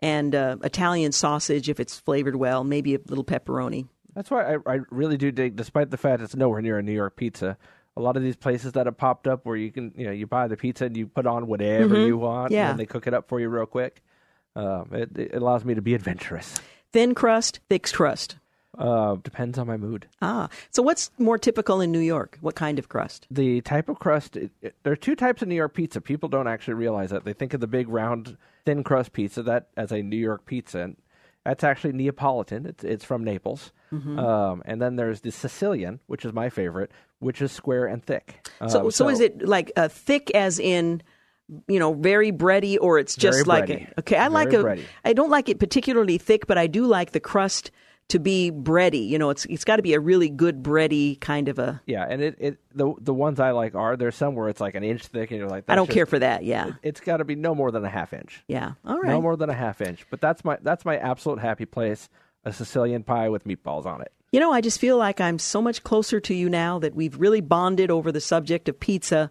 and 0.00 0.34
uh, 0.34 0.56
Italian 0.62 1.12
sausage 1.12 1.68
if 1.68 1.80
it's 1.80 1.98
flavored 1.98 2.36
well. 2.36 2.62
Maybe 2.64 2.94
a 2.94 2.98
little 3.08 3.24
pepperoni. 3.24 3.88
That's 4.14 4.30
why 4.30 4.54
I, 4.54 4.58
I 4.74 4.78
really 4.90 5.16
do 5.16 5.32
dig, 5.32 5.56
despite 5.56 5.90
the 5.90 5.96
fact 5.96 6.22
it's 6.22 6.36
nowhere 6.36 6.62
near 6.62 6.78
a 6.78 6.82
New 6.84 6.92
York 6.92 7.16
pizza. 7.16 7.56
A 7.96 8.00
lot 8.00 8.16
of 8.16 8.22
these 8.22 8.36
places 8.36 8.72
that 8.72 8.86
have 8.86 8.96
popped 8.96 9.26
up 9.28 9.46
where 9.46 9.56
you 9.56 9.70
can, 9.70 9.92
you 9.96 10.06
know, 10.06 10.12
you 10.12 10.26
buy 10.26 10.48
the 10.48 10.56
pizza 10.56 10.86
and 10.86 10.96
you 10.96 11.06
put 11.06 11.26
on 11.26 11.46
whatever 11.46 12.04
you 12.06 12.16
want, 12.18 12.46
Mm-hmm. 12.46 12.54
Yeah. 12.54 12.70
and 12.70 12.78
they 12.78 12.86
cook 12.86 13.06
it 13.06 13.14
up 13.14 13.28
for 13.28 13.38
you 13.40 13.48
real 13.48 13.66
quick. 13.66 14.02
Um, 14.56 14.88
it, 14.92 15.16
it 15.16 15.34
allows 15.34 15.64
me 15.64 15.74
to 15.74 15.82
be 15.82 15.94
adventurous. 15.94 16.54
Thin 16.92 17.14
crust, 17.14 17.60
thick 17.68 17.90
crust. 17.92 18.36
Uh, 18.76 19.14
depends 19.22 19.56
on 19.58 19.68
my 19.68 19.76
mood. 19.76 20.08
Ah, 20.20 20.48
so 20.70 20.82
what's 20.82 21.12
more 21.18 21.38
typical 21.38 21.80
in 21.80 21.92
New 21.92 22.00
York? 22.00 22.38
What 22.40 22.56
kind 22.56 22.80
of 22.80 22.88
crust? 22.88 23.28
The 23.30 23.60
type 23.60 23.88
of 23.88 24.00
crust, 24.00 24.36
it, 24.36 24.50
it, 24.60 24.74
there 24.82 24.92
are 24.92 24.96
two 24.96 25.14
types 25.14 25.42
of 25.42 25.48
New 25.48 25.54
York 25.54 25.74
pizza. 25.74 26.00
People 26.00 26.28
don't 26.28 26.48
actually 26.48 26.74
realize 26.74 27.10
that. 27.10 27.24
They 27.24 27.32
think 27.34 27.54
of 27.54 27.60
the 27.60 27.68
big, 27.68 27.88
round, 27.88 28.36
thin 28.66 28.82
crust 28.82 29.12
pizza 29.12 29.44
that 29.44 29.68
as 29.76 29.92
a 29.92 30.02
New 30.02 30.16
York 30.16 30.44
pizza. 30.46 30.80
And 30.80 30.96
that's 31.44 31.62
actually 31.62 31.92
Neapolitan. 31.92 32.66
It's, 32.66 32.82
it's 32.82 33.04
from 33.04 33.22
Naples. 33.22 33.70
Mm-hmm. 33.92 34.18
Um, 34.18 34.62
and 34.64 34.82
then 34.82 34.96
there's 34.96 35.20
the 35.20 35.30
Sicilian, 35.30 36.00
which 36.08 36.24
is 36.24 36.32
my 36.32 36.50
favorite, 36.50 36.90
which 37.24 37.42
is 37.42 37.50
square 37.50 37.86
and 37.86 38.04
thick. 38.04 38.46
So, 38.68 38.84
Um, 38.84 38.90
so, 38.90 39.08
is 39.08 39.20
it 39.20 39.46
like 39.46 39.72
uh, 39.76 39.88
thick 39.88 40.30
as 40.32 40.58
in, 40.58 41.02
you 41.68 41.78
know, 41.78 41.92
very 41.94 42.30
bready, 42.32 42.76
or 42.80 42.98
it's 42.98 43.16
just 43.16 43.46
like 43.46 43.66
bready. 43.66 43.98
okay? 43.98 44.16
I 44.16 44.28
like 44.28 44.52
a. 44.52 44.56
Bready. 44.62 44.84
I 45.04 45.12
don't 45.12 45.30
like 45.30 45.48
it 45.48 45.58
particularly 45.58 46.18
thick, 46.18 46.46
but 46.46 46.58
I 46.58 46.66
do 46.66 46.86
like 46.86 47.12
the 47.12 47.20
crust 47.20 47.70
to 48.08 48.18
be 48.18 48.50
bready. 48.52 49.08
You 49.08 49.18
know, 49.18 49.30
it's 49.30 49.44
it's 49.46 49.64
got 49.64 49.76
to 49.76 49.82
be 49.82 49.94
a 49.94 50.00
really 50.00 50.28
good 50.28 50.62
bready 50.62 51.18
kind 51.20 51.48
of 51.48 51.58
a. 51.58 51.80
Yeah, 51.86 52.06
and 52.08 52.20
it, 52.22 52.36
it 52.38 52.58
the 52.74 52.92
the 53.00 53.14
ones 53.14 53.40
I 53.40 53.50
like 53.52 53.74
are 53.74 53.96
there's 53.96 54.14
some 54.16 54.34
where 54.34 54.48
it's 54.50 54.60
like 54.60 54.74
an 54.74 54.84
inch 54.84 55.06
thick, 55.06 55.30
and 55.30 55.40
you're 55.40 55.48
like, 55.48 55.64
I 55.68 55.74
don't 55.74 55.88
care 55.90 56.06
for 56.06 56.18
that. 56.18 56.44
Yeah, 56.44 56.72
It's 56.82 57.00
got 57.00 57.18
to 57.18 57.24
be 57.24 57.34
no 57.34 57.54
more 57.54 57.70
than 57.70 57.84
a 57.84 57.90
half 57.90 58.12
inch. 58.12 58.44
yeah. 58.46 58.72
All 58.84 59.00
right. 59.00 59.10
No 59.10 59.22
more 59.22 59.36
than 59.36 59.48
a 59.50 59.54
half 59.54 59.80
inch. 59.80 60.06
But 60.10 60.20
that's 60.20 60.44
my 60.44 60.58
that's 60.62 60.84
my 60.84 60.96
absolute 60.98 61.38
happy 61.40 61.64
place: 61.64 62.08
a 62.44 62.52
Sicilian 62.52 63.02
pie 63.04 63.28
with 63.30 63.44
meatballs 63.44 63.86
on 63.86 64.00
it. 64.02 64.12
You 64.34 64.40
know, 64.40 64.52
I 64.52 64.62
just 64.62 64.80
feel 64.80 64.96
like 64.96 65.20
I'm 65.20 65.38
so 65.38 65.62
much 65.62 65.84
closer 65.84 66.18
to 66.18 66.34
you 66.34 66.48
now 66.48 66.80
that 66.80 66.92
we've 66.92 67.16
really 67.20 67.40
bonded 67.40 67.88
over 67.88 68.10
the 68.10 68.20
subject 68.20 68.68
of 68.68 68.80
pizza. 68.80 69.30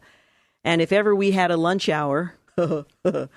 And 0.63 0.81
if 0.81 0.93
ever 0.93 1.13
we 1.13 1.31
had 1.31 1.51
a 1.51 1.57
lunch 1.57 1.89
hour 1.89 2.35
um, 2.57 3.27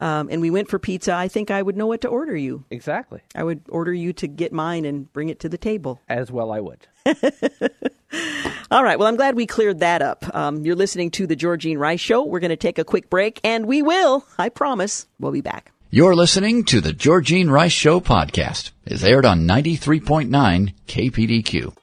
and 0.00 0.40
we 0.40 0.50
went 0.50 0.70
for 0.70 0.78
pizza, 0.78 1.12
I 1.12 1.28
think 1.28 1.50
I 1.50 1.60
would 1.60 1.76
know 1.76 1.86
what 1.86 2.00
to 2.00 2.08
order 2.08 2.34
you. 2.34 2.64
Exactly. 2.70 3.20
I 3.34 3.44
would 3.44 3.60
order 3.68 3.92
you 3.92 4.14
to 4.14 4.26
get 4.26 4.54
mine 4.54 4.86
and 4.86 5.12
bring 5.12 5.28
it 5.28 5.38
to 5.40 5.50
the 5.50 5.58
table. 5.58 6.00
As 6.08 6.32
well, 6.32 6.50
I 6.50 6.60
would. 6.60 6.86
All 8.70 8.82
right. 8.82 8.98
Well, 8.98 9.06
I'm 9.06 9.16
glad 9.16 9.36
we 9.36 9.44
cleared 9.44 9.80
that 9.80 10.00
up. 10.00 10.34
Um, 10.34 10.64
you're 10.64 10.74
listening 10.74 11.10
to 11.10 11.26
the 11.26 11.36
Georgene 11.36 11.76
Rice 11.76 12.00
Show. 12.00 12.24
We're 12.24 12.40
going 12.40 12.48
to 12.48 12.56
take 12.56 12.78
a 12.78 12.84
quick 12.84 13.10
break, 13.10 13.38
and 13.44 13.66
we 13.66 13.82
will, 13.82 14.24
I 14.38 14.48
promise, 14.48 15.06
we'll 15.20 15.32
be 15.32 15.42
back. 15.42 15.72
You're 15.90 16.14
listening 16.14 16.64
to 16.64 16.80
the 16.80 16.94
Georgene 16.94 17.50
Rice 17.50 17.72
Show 17.72 18.00
podcast. 18.00 18.70
It's 18.84 19.04
aired 19.04 19.24
on 19.24 19.46
93.9 19.46 20.74
KPDQ. 20.86 21.76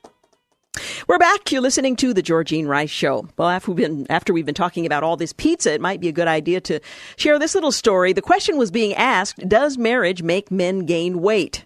We're 1.08 1.18
back. 1.18 1.52
You're 1.52 1.62
listening 1.62 1.96
to 1.98 2.14
the 2.14 2.22
Georgene 2.22 2.68
Rice 2.68 2.90
Show. 2.90 3.28
Well, 3.38 3.50
after 3.50 3.72
we've 3.72 3.88
been 3.88 4.06
after 4.10 4.34
we've 4.34 4.46
been 4.46 4.56
talking 4.56 4.86
about 4.86 5.04
all 5.04 5.18
this 5.18 5.34
pizza, 5.34 5.74
it 5.74 5.82
might 5.82 6.00
be 6.00 6.08
a 6.08 6.14
good 6.14 6.28
idea 6.28 6.62
to 6.62 6.80
share 7.16 7.40
this 7.40 7.56
little 7.56 7.72
story. 7.72 8.14
The 8.14 8.22
question 8.22 8.58
was 8.58 8.70
being 8.70 8.94
asked: 8.94 9.48
Does 9.48 9.78
marriage 9.78 10.22
make 10.22 10.52
men 10.52 10.86
gain 10.86 11.22
weight? 11.22 11.66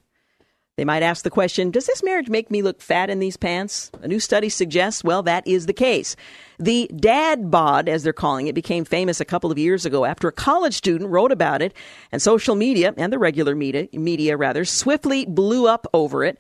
They 0.76 0.86
might 0.86 1.03
ask 1.03 1.24
the 1.24 1.30
question, 1.30 1.69
Does 1.69 1.86
this 1.86 2.01
marriage 2.01 2.30
make 2.30 2.49
me 2.49 2.63
look 2.63 2.82
fat 2.82 3.11
in 3.11 3.19
these 3.19 3.38
pants? 3.38 3.91
A 4.01 4.07
new 4.07 4.19
study 4.19 4.49
suggests, 4.49 5.03
well, 5.03 5.21
that 5.24 5.47
is 5.47 5.67
the 5.67 5.74
case. 5.74 6.15
The 6.57 6.89
dad 6.95 7.51
bod, 7.51 7.88
as 7.88 8.01
they're 8.01 8.11
calling 8.11 8.47
it, 8.47 8.55
became 8.55 8.84
famous 8.84 9.19
a 9.19 9.26
couple 9.26 9.51
of 9.51 9.59
years 9.59 9.86
ago 9.86 10.03
after 10.03 10.28
a 10.28 10.32
college 10.32 10.74
student 10.74 11.11
wrote 11.11 11.32
about 11.32 11.61
it, 11.61 11.76
and 12.11 12.19
social 12.19 12.55
media, 12.55 12.91
and 12.97 13.13
the 13.13 13.19
regular 13.19 13.53
media, 13.53 13.88
media 13.93 14.36
rather, 14.36 14.65
swiftly 14.65 15.26
blew 15.26 15.67
up 15.67 15.86
over 15.93 16.24
it. 16.24 16.39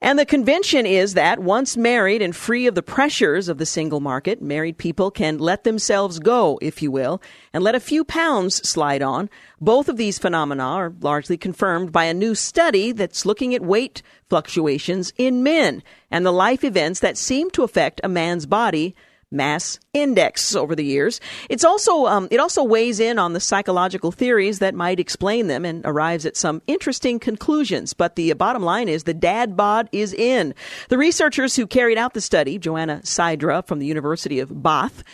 And 0.00 0.16
the 0.16 0.24
convention 0.24 0.86
is 0.86 1.14
that 1.14 1.40
once 1.40 1.76
married 1.76 2.22
and 2.22 2.34
free 2.34 2.68
of 2.68 2.76
the 2.76 2.84
pressures 2.84 3.48
of 3.48 3.58
the 3.58 3.66
single 3.66 3.98
market, 3.98 4.40
married 4.40 4.78
people 4.78 5.10
can 5.10 5.38
let 5.38 5.64
themselves 5.64 6.20
go, 6.20 6.56
if 6.62 6.80
you 6.80 6.92
will, 6.92 7.20
and 7.52 7.64
let 7.64 7.74
a 7.74 7.80
few 7.80 8.04
pounds 8.04 8.66
slide 8.68 9.02
on. 9.02 9.28
Both 9.60 9.88
of 9.88 9.96
these 9.96 10.18
phenomena 10.18 10.62
are 10.62 10.94
largely 11.00 11.36
confirmed 11.36 11.90
by 11.90 12.04
a 12.04 12.14
new 12.14 12.36
study 12.36 12.92
that's 12.92 13.26
looking 13.26 13.56
at 13.56 13.62
weight 13.62 14.02
fluctuations 14.28 15.12
in 15.18 15.42
men 15.42 15.82
and 16.12 16.24
the 16.24 16.32
life 16.32 16.62
events 16.62 17.00
that 17.00 17.18
seem 17.18 17.50
to 17.50 17.64
affect 17.64 18.00
a 18.04 18.08
man's 18.08 18.46
body 18.46 18.94
mass 19.30 19.78
index 19.92 20.54
over 20.54 20.74
the 20.74 20.84
years. 20.84 21.20
It's 21.48 21.64
also 21.64 22.06
um, 22.06 22.28
it 22.30 22.40
also 22.40 22.64
weighs 22.64 23.00
in 23.00 23.18
on 23.18 23.32
the 23.32 23.40
psychological 23.40 24.12
theories 24.12 24.58
that 24.60 24.74
might 24.74 25.00
explain 25.00 25.46
them 25.48 25.64
and 25.64 25.82
arrives 25.84 26.24
at 26.24 26.36
some 26.36 26.62
interesting 26.66 27.18
conclusions. 27.18 27.92
But 27.92 28.16
the 28.16 28.32
bottom 28.34 28.62
line 28.62 28.88
is 28.88 29.04
the 29.04 29.14
dad 29.14 29.56
bod 29.56 29.88
is 29.92 30.12
in. 30.14 30.54
The 30.88 30.98
researchers 30.98 31.56
who 31.56 31.66
carried 31.66 31.98
out 31.98 32.14
the 32.14 32.20
study, 32.20 32.58
Joanna 32.58 33.00
Syrda 33.04 33.66
from 33.66 33.78
the 33.78 33.86
University 33.86 34.40
of 34.40 34.62
Bath. 34.62 35.04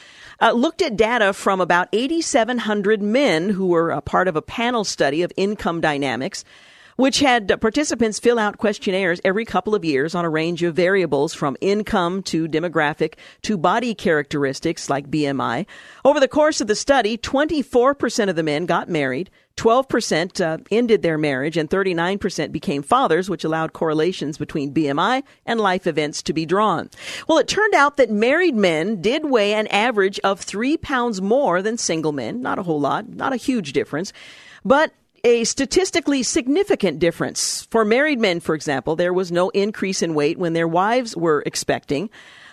Uh, 0.40 0.50
looked 0.50 0.82
at 0.82 0.96
data 0.96 1.32
from 1.32 1.60
about 1.60 1.88
8,700 1.92 3.00
men 3.00 3.50
who 3.50 3.68
were 3.68 3.90
a 3.90 4.00
part 4.00 4.26
of 4.26 4.34
a 4.34 4.42
panel 4.42 4.82
study 4.82 5.22
of 5.22 5.32
income 5.36 5.80
dynamics 5.80 6.44
which 6.96 7.20
had 7.20 7.50
uh, 7.50 7.56
participants 7.56 8.18
fill 8.18 8.38
out 8.38 8.58
questionnaires 8.58 9.20
every 9.24 9.44
couple 9.44 9.74
of 9.74 9.84
years 9.84 10.14
on 10.14 10.24
a 10.24 10.30
range 10.30 10.62
of 10.62 10.74
variables 10.74 11.34
from 11.34 11.56
income 11.60 12.22
to 12.22 12.48
demographic 12.48 13.14
to 13.42 13.56
body 13.56 13.94
characteristics 13.94 14.88
like 14.88 15.10
BMI. 15.10 15.66
Over 16.04 16.20
the 16.20 16.28
course 16.28 16.60
of 16.60 16.66
the 16.66 16.74
study, 16.74 17.18
24% 17.18 18.28
of 18.28 18.36
the 18.36 18.42
men 18.42 18.66
got 18.66 18.88
married, 18.88 19.30
12% 19.56 20.40
uh, 20.40 20.58
ended 20.70 21.02
their 21.02 21.16
marriage, 21.16 21.56
and 21.56 21.70
39% 21.70 22.50
became 22.50 22.82
fathers, 22.82 23.30
which 23.30 23.44
allowed 23.44 23.72
correlations 23.72 24.36
between 24.36 24.74
BMI 24.74 25.22
and 25.46 25.60
life 25.60 25.86
events 25.86 26.22
to 26.22 26.32
be 26.32 26.44
drawn. 26.44 26.90
Well, 27.28 27.38
it 27.38 27.46
turned 27.46 27.74
out 27.74 27.96
that 27.96 28.10
married 28.10 28.56
men 28.56 29.00
did 29.00 29.24
weigh 29.24 29.54
an 29.54 29.68
average 29.68 30.18
of 30.20 30.40
three 30.40 30.76
pounds 30.76 31.22
more 31.22 31.62
than 31.62 31.78
single 31.78 32.12
men. 32.12 32.42
Not 32.42 32.58
a 32.58 32.64
whole 32.64 32.80
lot, 32.80 33.08
not 33.08 33.32
a 33.32 33.36
huge 33.36 33.72
difference. 33.72 34.12
But 34.64 34.92
a 35.24 35.44
statistically 35.44 36.22
significant 36.22 36.98
difference. 36.98 37.66
For 37.70 37.84
married 37.84 38.20
men, 38.20 38.40
for 38.40 38.54
example, 38.54 38.94
there 38.94 39.12
was 39.12 39.32
no 39.32 39.48
increase 39.50 40.02
in 40.02 40.14
weight 40.14 40.38
when 40.38 40.52
their 40.52 40.68
wives 40.68 41.16
were 41.16 41.42
expecting, 41.46 42.10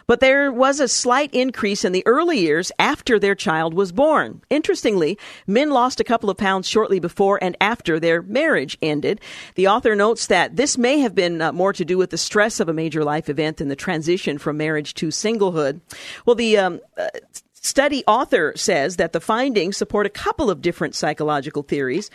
but 0.07 0.21
there 0.21 0.51
was 0.51 0.79
a 0.79 0.87
slight 0.87 1.33
increase 1.33 1.85
in 1.85 1.91
the 1.91 2.05
early 2.05 2.39
years 2.39 2.71
after 2.79 3.19
their 3.19 3.35
child 3.35 3.73
was 3.73 3.91
born. 3.91 4.41
Interestingly, 4.49 5.17
men 5.47 5.69
lost 5.69 5.99
a 5.99 6.05
couple 6.05 6.29
of 6.29 6.37
pounds 6.37 6.67
shortly 6.67 6.99
before 6.99 7.41
and 7.43 7.55
after 7.61 7.99
their 7.99 8.21
marriage 8.21 8.77
ended. 8.81 9.21
The 9.55 9.67
author 9.67 9.95
notes 9.95 10.27
that 10.27 10.55
this 10.55 10.77
may 10.77 10.99
have 10.99 11.13
been 11.13 11.41
uh, 11.41 11.51
more 11.51 11.73
to 11.73 11.85
do 11.85 11.97
with 11.97 12.09
the 12.09 12.17
stress 12.17 12.59
of 12.59 12.69
a 12.69 12.73
major 12.73 13.03
life 13.03 13.29
event 13.29 13.57
than 13.57 13.67
the 13.67 13.75
transition 13.75 14.37
from 14.37 14.57
marriage 14.57 14.93
to 14.95 15.07
singlehood. 15.07 15.81
Well, 16.25 16.35
the 16.35 16.57
um, 16.57 16.79
uh, 16.97 17.07
study 17.53 18.03
author 18.07 18.53
says 18.55 18.97
that 18.97 19.13
the 19.13 19.21
findings 19.21 19.77
support 19.77 20.05
a 20.05 20.09
couple 20.09 20.49
of 20.49 20.61
different 20.61 20.95
psychological 20.95 21.63
theories. 21.63 22.09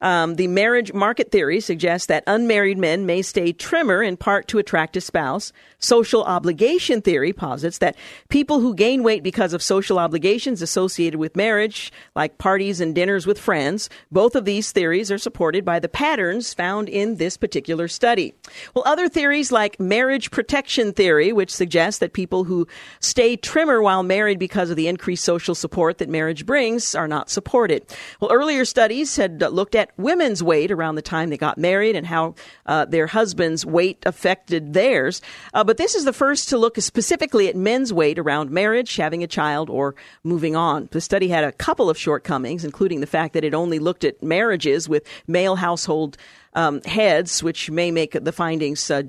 Um, 0.00 0.34
the 0.34 0.46
marriage 0.48 0.92
market 0.92 1.30
theory 1.30 1.60
suggests 1.60 2.06
that 2.06 2.24
unmarried 2.26 2.78
men 2.78 3.06
may 3.06 3.22
stay 3.22 3.52
trimmer 3.52 4.02
in 4.02 4.16
part 4.16 4.48
to 4.48 4.58
attract 4.58 4.96
a 4.96 5.00
spouse. 5.00 5.52
Social 5.78 6.24
obligation 6.24 7.02
theory 7.02 7.32
posits 7.32 7.78
that 7.78 7.96
people 8.28 8.60
who 8.60 8.74
gain 8.74 9.02
weight 9.02 9.22
because 9.22 9.52
of 9.52 9.62
social 9.62 9.98
obligations 9.98 10.62
associated 10.62 11.18
with 11.18 11.36
marriage, 11.36 11.92
like 12.14 12.38
parties 12.38 12.80
and 12.80 12.94
dinners 12.94 13.26
with 13.26 13.38
friends, 13.38 13.88
both 14.10 14.34
of 14.34 14.44
these 14.44 14.72
theories 14.72 15.10
are 15.10 15.18
supported 15.18 15.64
by 15.64 15.78
the 15.78 15.88
patterns 15.88 16.52
found 16.54 16.88
in 16.88 17.16
this 17.16 17.36
particular 17.36 17.88
study. 17.88 18.34
Well, 18.74 18.84
other 18.86 19.08
theories 19.08 19.52
like 19.52 19.80
marriage 19.80 20.30
protection 20.30 20.92
theory, 20.92 21.32
which 21.32 21.54
suggests 21.54 22.00
that 22.00 22.12
people 22.12 22.44
who 22.44 22.66
stay 23.00 23.36
trimmer 23.36 23.82
while 23.82 24.02
married 24.02 24.38
because 24.38 24.70
of 24.70 24.76
the 24.76 24.88
increased 24.88 25.24
social 25.24 25.54
support 25.54 25.98
that 25.98 26.08
marriage 26.08 26.46
brings 26.46 26.94
are 26.94 27.08
not 27.08 27.30
supported. 27.30 27.84
Well, 28.20 28.32
earlier 28.32 28.64
studies 28.64 29.16
had 29.16 29.40
looked 29.40 29.74
at 29.74 29.85
women's 29.96 30.42
weight 30.42 30.70
around 30.70 30.94
the 30.94 31.02
time 31.02 31.30
they 31.30 31.36
got 31.36 31.58
married 31.58 31.96
and 31.96 32.06
how 32.06 32.34
uh, 32.66 32.84
their 32.84 33.06
husband's 33.06 33.64
weight 33.64 34.02
affected 34.06 34.72
theirs. 34.72 35.20
Uh, 35.54 35.64
but 35.64 35.76
this 35.76 35.94
is 35.94 36.04
the 36.04 36.12
first 36.12 36.48
to 36.48 36.58
look 36.58 36.78
specifically 36.78 37.48
at 37.48 37.56
men's 37.56 37.92
weight 37.92 38.18
around 38.18 38.50
marriage, 38.50 38.96
having 38.96 39.22
a 39.22 39.26
child, 39.26 39.70
or 39.70 39.94
moving 40.24 40.56
on. 40.56 40.88
The 40.92 41.00
study 41.00 41.28
had 41.28 41.44
a 41.44 41.52
couple 41.52 41.90
of 41.90 41.98
shortcomings, 41.98 42.64
including 42.64 43.00
the 43.00 43.06
fact 43.06 43.34
that 43.34 43.44
it 43.44 43.54
only 43.54 43.78
looked 43.78 44.04
at 44.04 44.22
marriages 44.22 44.88
with 44.88 45.06
male 45.26 45.56
household 45.56 46.16
um, 46.54 46.82
heads, 46.82 47.42
which 47.42 47.70
may 47.70 47.90
make 47.90 48.12
the 48.12 48.32
findings 48.32 48.90
uh, 48.90 49.02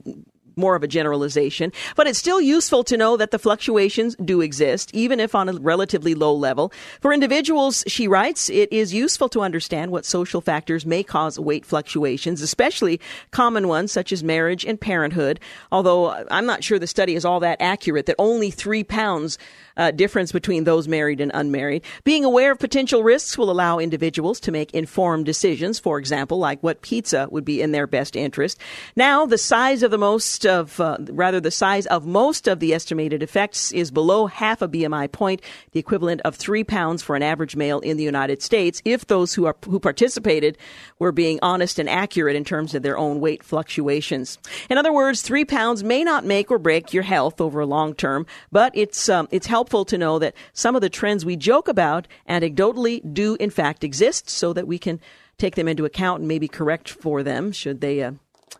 more 0.58 0.76
of 0.76 0.84
a 0.84 0.88
generalization, 0.88 1.72
but 1.96 2.08
it's 2.08 2.20
still 2.20 2.42
useful 2.42 2.84
to 2.84 2.98
know 2.98 3.18
that 3.18 3.32
the 3.32 3.40
fluctuations 3.40 4.16
do 4.24 4.42
exist, 4.42 4.90
even 4.94 5.20
if 5.20 5.36
on 5.36 5.50
a 5.50 5.54
relatively 5.54 6.16
low 6.16 6.34
level. 6.34 6.72
For 7.02 7.14
individuals, 7.14 7.84
she 7.88 8.08
writes, 8.08 8.50
it 8.50 8.72
is 8.72 8.94
useful 8.94 9.30
to 9.30 9.42
understand 9.42 9.92
what 9.92 10.06
social 10.06 10.42
factors 10.42 10.86
may 10.86 11.04
cause 11.04 11.40
weight 11.40 11.66
fluctuations, 11.66 12.42
especially 12.42 13.00
common 13.32 13.68
ones 13.68 13.92
such 13.92 14.12
as 14.12 14.24
marriage 14.24 14.66
and 14.66 14.80
parenthood. 14.80 15.40
Although 15.72 16.12
I'm 16.32 16.46
not 16.46 16.64
sure 16.64 16.80
the 16.80 16.88
study 16.88 17.16
is 17.16 17.26
all 17.26 17.40
that 17.42 17.62
accurate, 17.62 18.06
that 18.08 18.16
only 18.20 18.52
three 18.52 18.84
pounds 18.84 19.38
uh, 19.78 19.92
difference 19.92 20.32
between 20.32 20.64
those 20.64 20.88
married 20.88 21.22
and 21.22 21.32
unmarried. 21.34 21.84
Being 22.04 22.26
aware 22.26 22.52
of 22.52 22.60
potential 22.60 23.04
risks 23.04 23.38
will 23.38 23.52
allow 23.52 23.78
individuals 23.78 24.40
to 24.42 24.52
make 24.52 24.74
informed 24.74 25.26
decisions, 25.26 25.80
for 25.80 26.00
example, 26.00 26.40
like 26.40 26.62
what 26.62 26.82
pizza 26.82 27.28
would 27.30 27.46
be 27.46 27.62
in 27.62 27.72
their 27.72 27.88
best 27.88 28.16
interest. 28.16 28.60
Now, 28.96 29.26
the 29.26 29.38
size 29.38 29.84
of 29.84 29.92
the 29.92 29.98
most 29.98 30.46
of, 30.48 30.80
uh, 30.80 30.98
rather, 31.10 31.40
the 31.40 31.52
size 31.52 31.86
of 31.88 32.06
most 32.06 32.48
of 32.48 32.60
the 32.60 32.74
estimated 32.74 33.22
effects 33.22 33.72
is 33.72 33.92
below 33.92 34.28
half 34.28 34.62
a 34.62 34.68
BMI 34.68 35.12
point, 35.12 35.42
the 35.72 35.80
equivalent 35.80 36.22
of 36.22 36.36
three 36.36 36.64
pounds 36.64 37.04
for 37.04 37.16
an 37.16 37.24
average 37.24 37.56
male 37.56 37.80
in 37.82 37.98
the 37.98 38.04
United 38.04 38.42
States, 38.42 38.82
if 38.86 39.08
those 39.08 39.34
who 39.34 39.46
are 39.46 39.56
who 39.66 39.80
participated 39.80 40.58
were 41.00 41.12
being 41.12 41.40
honest 41.42 41.80
and 41.80 41.90
accurate 41.90 42.36
in 42.36 42.44
terms 42.44 42.74
of 42.74 42.84
their 42.84 42.98
own 42.98 43.20
weight 43.20 43.44
fluctuations. 43.44 44.38
In 44.70 44.78
other 44.78 44.94
words, 44.94 45.22
three 45.22 45.46
pounds 45.46 45.84
may 45.84 46.04
not 46.04 46.26
make 46.26 46.50
or 46.50 46.58
break 46.58 46.94
your 46.94 47.04
health 47.04 47.40
over 47.42 47.60
a 47.60 47.66
long 47.66 47.94
term, 47.94 48.26
but 48.52 48.72
it's 48.76 49.10
um, 49.10 49.28
it's 49.32 49.48
helpful 49.48 49.86
to 49.86 49.98
know 49.98 50.20
that 50.20 50.34
some 50.54 50.76
of 50.76 50.82
the 50.82 50.90
trends 50.90 51.26
we 51.26 51.36
joke 51.36 51.68
about 51.68 52.08
anecdotally 52.30 53.02
do 53.14 53.36
in 53.40 53.50
fact 53.50 53.84
exist 53.84 54.30
so 54.30 54.54
that 54.54 54.68
we 54.68 54.80
can 54.80 55.00
take 55.38 55.56
them 55.56 55.68
into 55.68 55.86
account 55.86 56.20
and 56.20 56.28
maybe 56.28 56.48
correct 56.48 56.90
for 56.90 57.24
them 57.24 57.52
should 57.52 57.82
they 57.82 58.02
uh, 58.02 58.12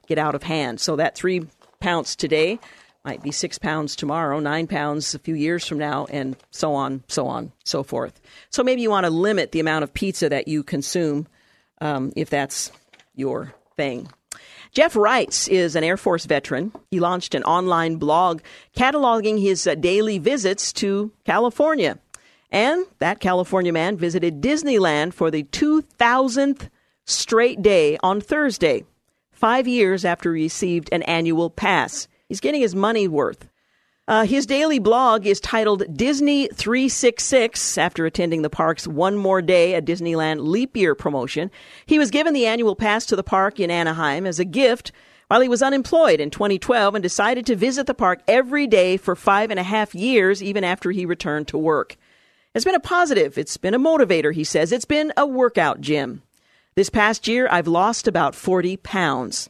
get 0.08 0.18
out 0.18 0.36
of 0.36 0.44
hand. 0.44 0.80
So 0.80 0.96
that 0.96 1.16
three 1.16 1.48
pounds 1.80 2.16
today 2.16 2.60
might 3.04 3.24
be 3.24 3.32
six 3.32 3.58
pounds 3.58 3.96
tomorrow, 3.96 4.40
nine 4.40 4.68
pounds 4.68 5.16
a 5.16 5.20
few 5.20 5.36
years 5.36 5.66
from 5.66 5.78
now, 5.78 6.06
and 6.10 6.36
so 6.52 6.74
on, 6.74 7.04
so 7.08 7.28
on, 7.28 7.52
so 7.64 7.82
forth. 7.82 8.20
So 8.50 8.64
maybe 8.64 8.82
you 8.82 8.90
want 8.90 9.06
to 9.06 9.10
limit 9.10 9.54
the 9.54 9.62
amount 9.62 9.84
of 9.84 9.94
pizza 9.94 10.28
that 10.28 10.48
you 10.48 10.62
consume 10.62 11.28
um, 11.80 12.12
if 12.16 12.30
that's 12.30 12.72
your 13.16 13.54
thing. 13.78 14.10
Jeff 14.74 14.94
Reitz 14.94 15.48
is 15.48 15.76
an 15.76 15.84
Air 15.84 15.98
Force 15.98 16.26
veteran. 16.26 16.72
He 16.92 17.00
launched 17.00 17.34
an 17.34 17.44
online 17.44 17.96
blog 17.96 18.42
cataloging 18.76 19.42
his 19.42 19.66
uh, 19.66 19.76
daily 19.76 20.20
visits 20.20 20.74
to 20.74 21.12
California. 21.26 21.98
And 22.52 22.86
that 23.00 23.20
California 23.20 23.74
man 23.74 23.98
visited 23.98 24.42
Disneyland 24.42 25.14
for 25.14 25.32
the 25.32 25.44
2000th 25.44 26.70
straight 27.06 27.62
day 27.62 27.98
on 28.04 28.22
Thursday, 28.22 28.84
five 29.38 29.68
years 29.68 30.04
after 30.04 30.34
he 30.34 30.44
received 30.44 30.90
an 30.92 31.04
annual 31.04 31.50
pass. 31.50 32.08
He's 32.28 32.40
getting 32.40 32.62
his 32.62 32.74
money 32.74 33.08
worth. 33.08 33.48
Uh, 34.08 34.26
his 34.26 34.46
daily 34.46 34.80
blog 34.80 35.26
is 35.26 35.40
titled 35.40 35.84
Disney 35.96 36.48
366 36.48 37.78
after 37.78 38.06
attending 38.06 38.42
the 38.42 38.50
park's 38.50 38.88
One 38.88 39.16
More 39.16 39.42
Day 39.42 39.76
at 39.76 39.86
Disneyland 39.86 40.48
Leap 40.48 40.76
Year 40.76 40.96
promotion. 40.96 41.52
He 41.86 42.00
was 42.00 42.10
given 42.10 42.34
the 42.34 42.48
annual 42.48 42.76
pass 42.76 43.06
to 43.08 43.16
the 43.16 43.24
park 43.24 43.60
in 43.60 43.70
Anaheim 43.70 44.26
as 44.26 44.40
a 44.40 44.46
gift 44.46 44.92
while 45.28 45.42
he 45.42 45.50
was 45.50 45.62
unemployed 45.62 46.20
in 46.20 46.30
2012 46.30 46.96
and 46.96 47.04
decided 47.04 47.46
to 47.46 47.56
visit 47.56 47.86
the 47.86 47.94
park 47.94 48.22
every 48.28 48.66
day 48.66 48.98
for 48.98 49.16
five 49.16 49.52
and 49.52 49.60
a 49.60 49.64
half 49.64 49.94
years, 49.94 50.42
even 50.42 50.64
after 50.64 50.92
he 50.92 51.06
returned 51.06 51.50
to 51.50 51.58
work. 51.58 51.96
It's 52.56 52.66
been 52.66 52.76
a 52.76 52.80
positive. 52.80 53.38
It's 53.38 53.58
been 53.58 53.76
a 53.76 53.80
motivator, 53.80 54.34
he 54.34 54.46
says. 54.46 54.72
It's 54.72 54.86
been 54.86 55.14
a 55.16 55.28
workout 55.28 55.82
gym. 55.82 56.24
This 56.78 56.92
past 56.92 57.28
year, 57.28 57.48
I've 57.50 57.66
lost 57.66 58.08
about 58.08 58.36
40 58.36 58.78
pounds. 58.78 59.50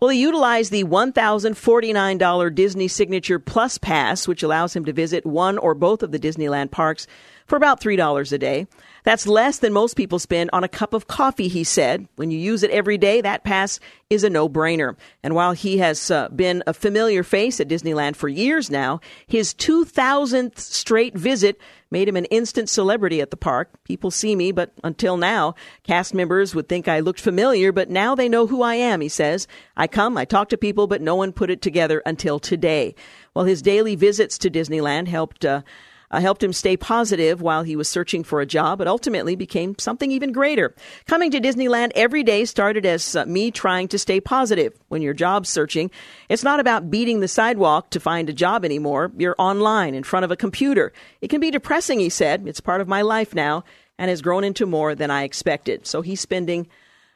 Well, 0.00 0.10
he 0.10 0.20
utilized 0.20 0.70
the 0.70 0.84
$1,049 0.84 2.54
Disney 2.54 2.88
Signature 2.88 3.38
Plus 3.38 3.78
Pass, 3.78 4.28
which 4.28 4.42
allows 4.42 4.76
him 4.76 4.84
to 4.84 4.92
visit 4.92 5.24
one 5.24 5.56
or 5.56 5.72
both 5.72 6.02
of 6.02 6.12
the 6.12 6.18
Disneyland 6.18 6.70
parks 6.70 7.06
for 7.46 7.56
about 7.56 7.80
$3 7.80 8.32
a 8.32 8.38
day. 8.38 8.66
That's 9.04 9.26
less 9.26 9.58
than 9.58 9.72
most 9.72 9.94
people 9.94 10.18
spend 10.18 10.50
on 10.52 10.64
a 10.64 10.68
cup 10.68 10.92
of 10.92 11.06
coffee, 11.06 11.48
he 11.48 11.64
said. 11.64 12.08
When 12.16 12.30
you 12.30 12.38
use 12.38 12.62
it 12.62 12.70
every 12.70 12.98
day, 12.98 13.20
that 13.20 13.44
pass 13.44 13.80
is 14.10 14.24
a 14.24 14.30
no 14.30 14.48
brainer. 14.48 14.96
And 15.22 15.34
while 15.34 15.52
he 15.52 15.78
has 15.78 16.10
uh, 16.10 16.28
been 16.28 16.62
a 16.66 16.74
familiar 16.74 17.22
face 17.22 17.60
at 17.60 17.68
Disneyland 17.68 18.16
for 18.16 18.28
years 18.28 18.70
now, 18.70 19.00
his 19.26 19.54
2000th 19.54 20.58
straight 20.58 21.16
visit 21.16 21.60
made 21.90 22.08
him 22.08 22.16
an 22.16 22.26
instant 22.26 22.68
celebrity 22.68 23.20
at 23.20 23.30
the 23.30 23.36
park. 23.36 23.70
People 23.84 24.10
see 24.10 24.36
me, 24.36 24.52
but 24.52 24.72
until 24.84 25.16
now, 25.16 25.54
cast 25.84 26.14
members 26.14 26.54
would 26.54 26.68
think 26.68 26.86
I 26.86 27.00
looked 27.00 27.20
familiar, 27.20 27.72
but 27.72 27.90
now 27.90 28.14
they 28.14 28.28
know 28.28 28.46
who 28.46 28.62
I 28.62 28.74
am, 28.74 29.00
he 29.00 29.08
says. 29.08 29.46
I 29.76 29.86
come, 29.86 30.18
I 30.18 30.24
talk 30.24 30.50
to 30.50 30.58
people, 30.58 30.86
but 30.86 31.00
no 31.00 31.14
one 31.14 31.32
put 31.32 31.50
it 31.50 31.62
together 31.62 32.02
until 32.04 32.38
today. 32.38 32.94
Well, 33.34 33.46
his 33.46 33.62
daily 33.62 33.94
visits 33.94 34.36
to 34.38 34.50
Disneyland 34.50 35.08
helped 35.08 35.44
uh, 35.44 35.62
uh, 36.10 36.20
helped 36.20 36.42
him 36.42 36.52
stay 36.52 36.76
positive 36.76 37.42
while 37.42 37.62
he 37.62 37.76
was 37.76 37.88
searching 37.88 38.24
for 38.24 38.40
a 38.40 38.46
job, 38.46 38.78
but 38.78 38.88
ultimately 38.88 39.36
became 39.36 39.78
something 39.78 40.10
even 40.10 40.32
greater. 40.32 40.74
Coming 41.06 41.30
to 41.30 41.40
Disneyland 41.40 41.92
every 41.94 42.22
day 42.22 42.44
started 42.44 42.86
as 42.86 43.16
uh, 43.16 43.24
me 43.26 43.50
trying 43.50 43.88
to 43.88 43.98
stay 43.98 44.20
positive. 44.20 44.72
When 44.88 45.02
you're 45.02 45.14
job 45.14 45.46
searching, 45.46 45.90
it's 46.28 46.44
not 46.44 46.60
about 46.60 46.90
beating 46.90 47.20
the 47.20 47.28
sidewalk 47.28 47.90
to 47.90 48.00
find 48.00 48.28
a 48.28 48.34
job 48.34 48.64
anymore. 48.64 49.12
You're 49.16 49.36
online 49.38 49.94
in 49.94 50.02
front 50.02 50.24
of 50.24 50.30
a 50.30 50.36
computer. 50.36 50.92
It 51.20 51.28
can 51.28 51.40
be 51.40 51.50
depressing, 51.50 52.00
he 52.00 52.08
said. 52.08 52.46
It's 52.46 52.60
part 52.60 52.80
of 52.80 52.88
my 52.88 53.02
life 53.02 53.34
now 53.34 53.64
and 53.98 54.08
has 54.08 54.22
grown 54.22 54.44
into 54.44 54.64
more 54.64 54.94
than 54.94 55.10
I 55.10 55.24
expected. 55.24 55.86
So 55.86 56.02
he's 56.02 56.20
spending 56.20 56.68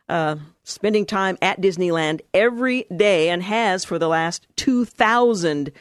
uh, 0.09 0.36
spending 0.64 1.07
time 1.07 1.38
at 1.40 1.61
Disneyland 1.61 2.20
every 2.34 2.84
day 2.95 3.30
and 3.30 3.43
has 3.43 3.84
for 3.84 3.99
the 3.99 4.09
last 4.09 4.47
2,000 4.57 5.72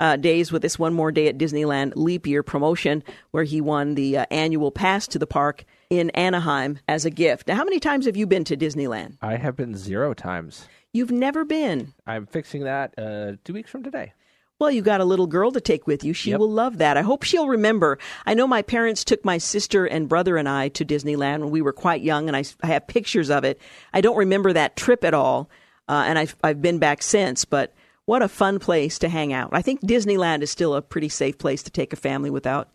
uh, 0.00 0.16
days 0.16 0.52
with 0.52 0.62
this 0.62 0.78
one 0.78 0.94
more 0.94 1.12
day 1.12 1.28
at 1.28 1.38
Disneyland 1.38 1.92
leap 1.96 2.26
year 2.26 2.42
promotion, 2.42 3.02
where 3.30 3.44
he 3.44 3.60
won 3.60 3.94
the 3.94 4.18
uh, 4.18 4.26
annual 4.30 4.70
pass 4.70 5.06
to 5.08 5.18
the 5.18 5.26
park 5.26 5.64
in 5.90 6.10
Anaheim 6.10 6.78
as 6.88 7.04
a 7.04 7.10
gift. 7.10 7.48
Now, 7.48 7.56
how 7.56 7.64
many 7.64 7.80
times 7.80 8.06
have 8.06 8.16
you 8.16 8.26
been 8.26 8.44
to 8.44 8.56
Disneyland? 8.56 9.16
I 9.22 9.36
have 9.36 9.56
been 9.56 9.76
zero 9.76 10.14
times. 10.14 10.66
You've 10.92 11.10
never 11.10 11.44
been. 11.44 11.94
I'm 12.06 12.26
fixing 12.26 12.64
that 12.64 12.94
uh, 12.98 13.32
two 13.44 13.52
weeks 13.52 13.70
from 13.70 13.82
today. 13.82 14.12
Well, 14.58 14.70
you 14.70 14.80
got 14.80 15.02
a 15.02 15.04
little 15.04 15.26
girl 15.26 15.52
to 15.52 15.60
take 15.60 15.86
with 15.86 16.02
you. 16.02 16.14
She 16.14 16.30
yep. 16.30 16.40
will 16.40 16.50
love 16.50 16.78
that. 16.78 16.96
I 16.96 17.02
hope 17.02 17.24
she'll 17.24 17.48
remember. 17.48 17.98
I 18.24 18.32
know 18.32 18.46
my 18.46 18.62
parents 18.62 19.04
took 19.04 19.22
my 19.22 19.36
sister 19.36 19.84
and 19.84 20.08
brother 20.08 20.38
and 20.38 20.48
I 20.48 20.68
to 20.70 20.84
Disneyland 20.84 21.40
when 21.40 21.50
we 21.50 21.60
were 21.60 21.74
quite 21.74 22.00
young, 22.00 22.28
and 22.28 22.36
I, 22.36 22.44
I 22.62 22.68
have 22.68 22.86
pictures 22.86 23.28
of 23.28 23.44
it. 23.44 23.60
I 23.92 24.00
don't 24.00 24.16
remember 24.16 24.54
that 24.54 24.74
trip 24.74 25.04
at 25.04 25.12
all, 25.12 25.50
uh, 25.88 26.04
and 26.06 26.18
I've, 26.18 26.34
I've 26.42 26.62
been 26.62 26.78
back 26.78 27.02
since, 27.02 27.44
but 27.44 27.74
what 28.06 28.22
a 28.22 28.28
fun 28.28 28.58
place 28.58 28.98
to 29.00 29.08
hang 29.08 29.32
out. 29.32 29.50
I 29.52 29.62
think 29.62 29.82
Disneyland 29.82 30.42
is 30.42 30.50
still 30.50 30.74
a 30.74 30.82
pretty 30.82 31.08
safe 31.08 31.38
place 31.38 31.62
to 31.64 31.70
take 31.70 31.92
a 31.92 31.96
family 31.96 32.30
without 32.30 32.70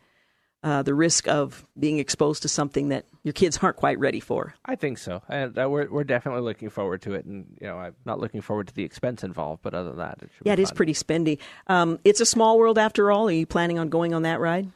uh, 0.63 0.83
the 0.83 0.93
risk 0.93 1.27
of 1.27 1.65
being 1.79 1.97
exposed 1.97 2.43
to 2.43 2.47
something 2.47 2.89
that 2.89 3.05
your 3.23 3.33
kids 3.33 3.57
aren't 3.61 3.77
quite 3.77 3.97
ready 3.97 4.19
for. 4.19 4.53
I 4.65 4.75
think 4.75 4.99
so, 4.99 5.23
and 5.27 5.57
uh, 5.57 5.67
we're 5.69 5.89
we're 5.89 6.03
definitely 6.03 6.43
looking 6.43 6.69
forward 6.69 7.01
to 7.03 7.13
it. 7.15 7.25
And 7.25 7.57
you 7.59 7.67
know, 7.67 7.77
I'm 7.77 7.95
not 8.05 8.19
looking 8.19 8.41
forward 8.41 8.67
to 8.67 8.73
the 8.73 8.83
expense 8.83 9.23
involved, 9.23 9.63
but 9.63 9.73
other 9.73 9.89
than 9.89 9.97
that, 9.97 10.19
it 10.21 10.29
yeah, 10.43 10.53
it 10.53 10.57
fun. 10.57 10.63
is 10.63 10.71
pretty 10.71 10.93
spendy. 10.93 11.39
Um, 11.67 11.97
it's 12.03 12.21
a 12.21 12.25
small 12.25 12.59
world 12.59 12.77
after 12.77 13.11
all. 13.11 13.27
Are 13.27 13.31
you 13.31 13.47
planning 13.47 13.79
on 13.79 13.89
going 13.89 14.13
on 14.13 14.21
that 14.23 14.39
ride? 14.39 14.69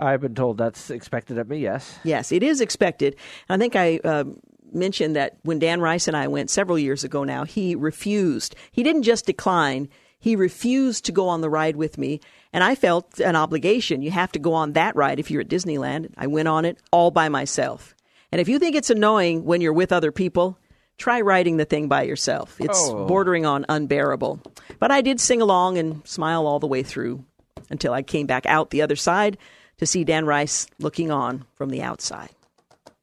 I've 0.00 0.20
been 0.20 0.34
told 0.34 0.58
that's 0.58 0.90
expected 0.90 1.38
of 1.38 1.48
me. 1.48 1.58
Yes. 1.58 1.98
Yes, 2.04 2.30
it 2.32 2.42
is 2.42 2.60
expected. 2.60 3.16
I 3.48 3.58
think 3.58 3.76
I. 3.76 4.00
Uh, 4.02 4.24
mentioned 4.72 5.16
that 5.16 5.38
when 5.42 5.58
Dan 5.58 5.80
Rice 5.80 6.08
and 6.08 6.16
I 6.16 6.28
went 6.28 6.50
several 6.50 6.78
years 6.78 7.04
ago 7.04 7.24
now, 7.24 7.44
he 7.44 7.74
refused. 7.74 8.54
He 8.70 8.82
didn't 8.82 9.04
just 9.04 9.26
decline, 9.26 9.88
he 10.18 10.36
refused 10.36 11.04
to 11.04 11.12
go 11.12 11.28
on 11.28 11.40
the 11.40 11.50
ride 11.50 11.76
with 11.76 11.98
me, 11.98 12.20
and 12.52 12.64
I 12.64 12.74
felt 12.74 13.20
an 13.20 13.36
obligation. 13.36 14.02
You 14.02 14.10
have 14.10 14.32
to 14.32 14.38
go 14.38 14.54
on 14.54 14.72
that 14.72 14.96
ride 14.96 15.18
if 15.20 15.30
you're 15.30 15.42
at 15.42 15.48
Disneyland. 15.48 16.12
I 16.16 16.26
went 16.26 16.48
on 16.48 16.64
it 16.64 16.78
all 16.90 17.10
by 17.10 17.28
myself. 17.28 17.94
And 18.32 18.40
if 18.40 18.48
you 18.48 18.58
think 18.58 18.74
it's 18.76 18.90
annoying 18.90 19.44
when 19.44 19.60
you're 19.60 19.72
with 19.72 19.92
other 19.92 20.12
people, 20.12 20.58
try 20.98 21.20
riding 21.20 21.56
the 21.56 21.64
thing 21.64 21.88
by 21.88 22.02
yourself. 22.02 22.56
It's 22.60 22.88
Oh. 22.88 23.06
bordering 23.06 23.46
on 23.46 23.64
unbearable. 23.68 24.40
But 24.78 24.90
I 24.90 25.00
did 25.00 25.20
sing 25.20 25.40
along 25.40 25.78
and 25.78 26.06
smile 26.06 26.46
all 26.46 26.58
the 26.58 26.66
way 26.66 26.82
through 26.82 27.24
until 27.70 27.92
I 27.92 28.02
came 28.02 28.26
back 28.26 28.44
out 28.46 28.70
the 28.70 28.82
other 28.82 28.96
side 28.96 29.38
to 29.78 29.86
see 29.86 30.04
Dan 30.04 30.26
Rice 30.26 30.66
looking 30.78 31.10
on 31.10 31.44
from 31.54 31.70
the 31.70 31.82
outside. 31.82 32.30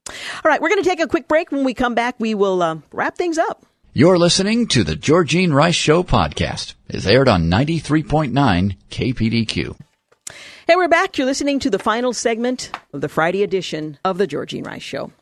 All 0.08 0.14
right, 0.52 0.62
we're 0.62 0.70
going 0.70 0.84
to 0.84 0.90
take 0.90 1.00
a 1.00 1.08
quick 1.08 1.28
break. 1.28 1.52
When 1.52 1.64
we 1.64 1.74
come 1.74 1.96
back, 1.96 2.16
we 2.20 2.36
will 2.36 2.62
uh, 2.62 2.78
wrap 2.92 3.18
things 3.18 3.38
up. 3.38 3.66
You're 3.98 4.18
listening 4.18 4.68
to 4.68 4.84
the 4.84 4.98
Georgene 4.98 5.54
Rice 5.54 5.74
Show 5.74 6.04
podcast. 6.04 6.74
It's 6.90 7.06
aired 7.06 7.30
on 7.30 7.50
93.9 7.50 8.76
KPDQ. 8.92 9.78
Hey, 10.68 10.76
we're 10.76 10.90
back. 10.90 11.18
You're 11.18 11.26
listening 11.26 11.60
to 11.60 11.70
the 11.70 11.80
final 11.80 12.12
segment 12.12 12.72
of 12.92 13.00
the 13.00 13.08
Friday 13.08 13.42
edition 13.42 13.98
of 14.04 14.18
the 14.18 14.28
Georgene 14.28 14.66
Rice 14.66 14.84
Show. 14.84 15.14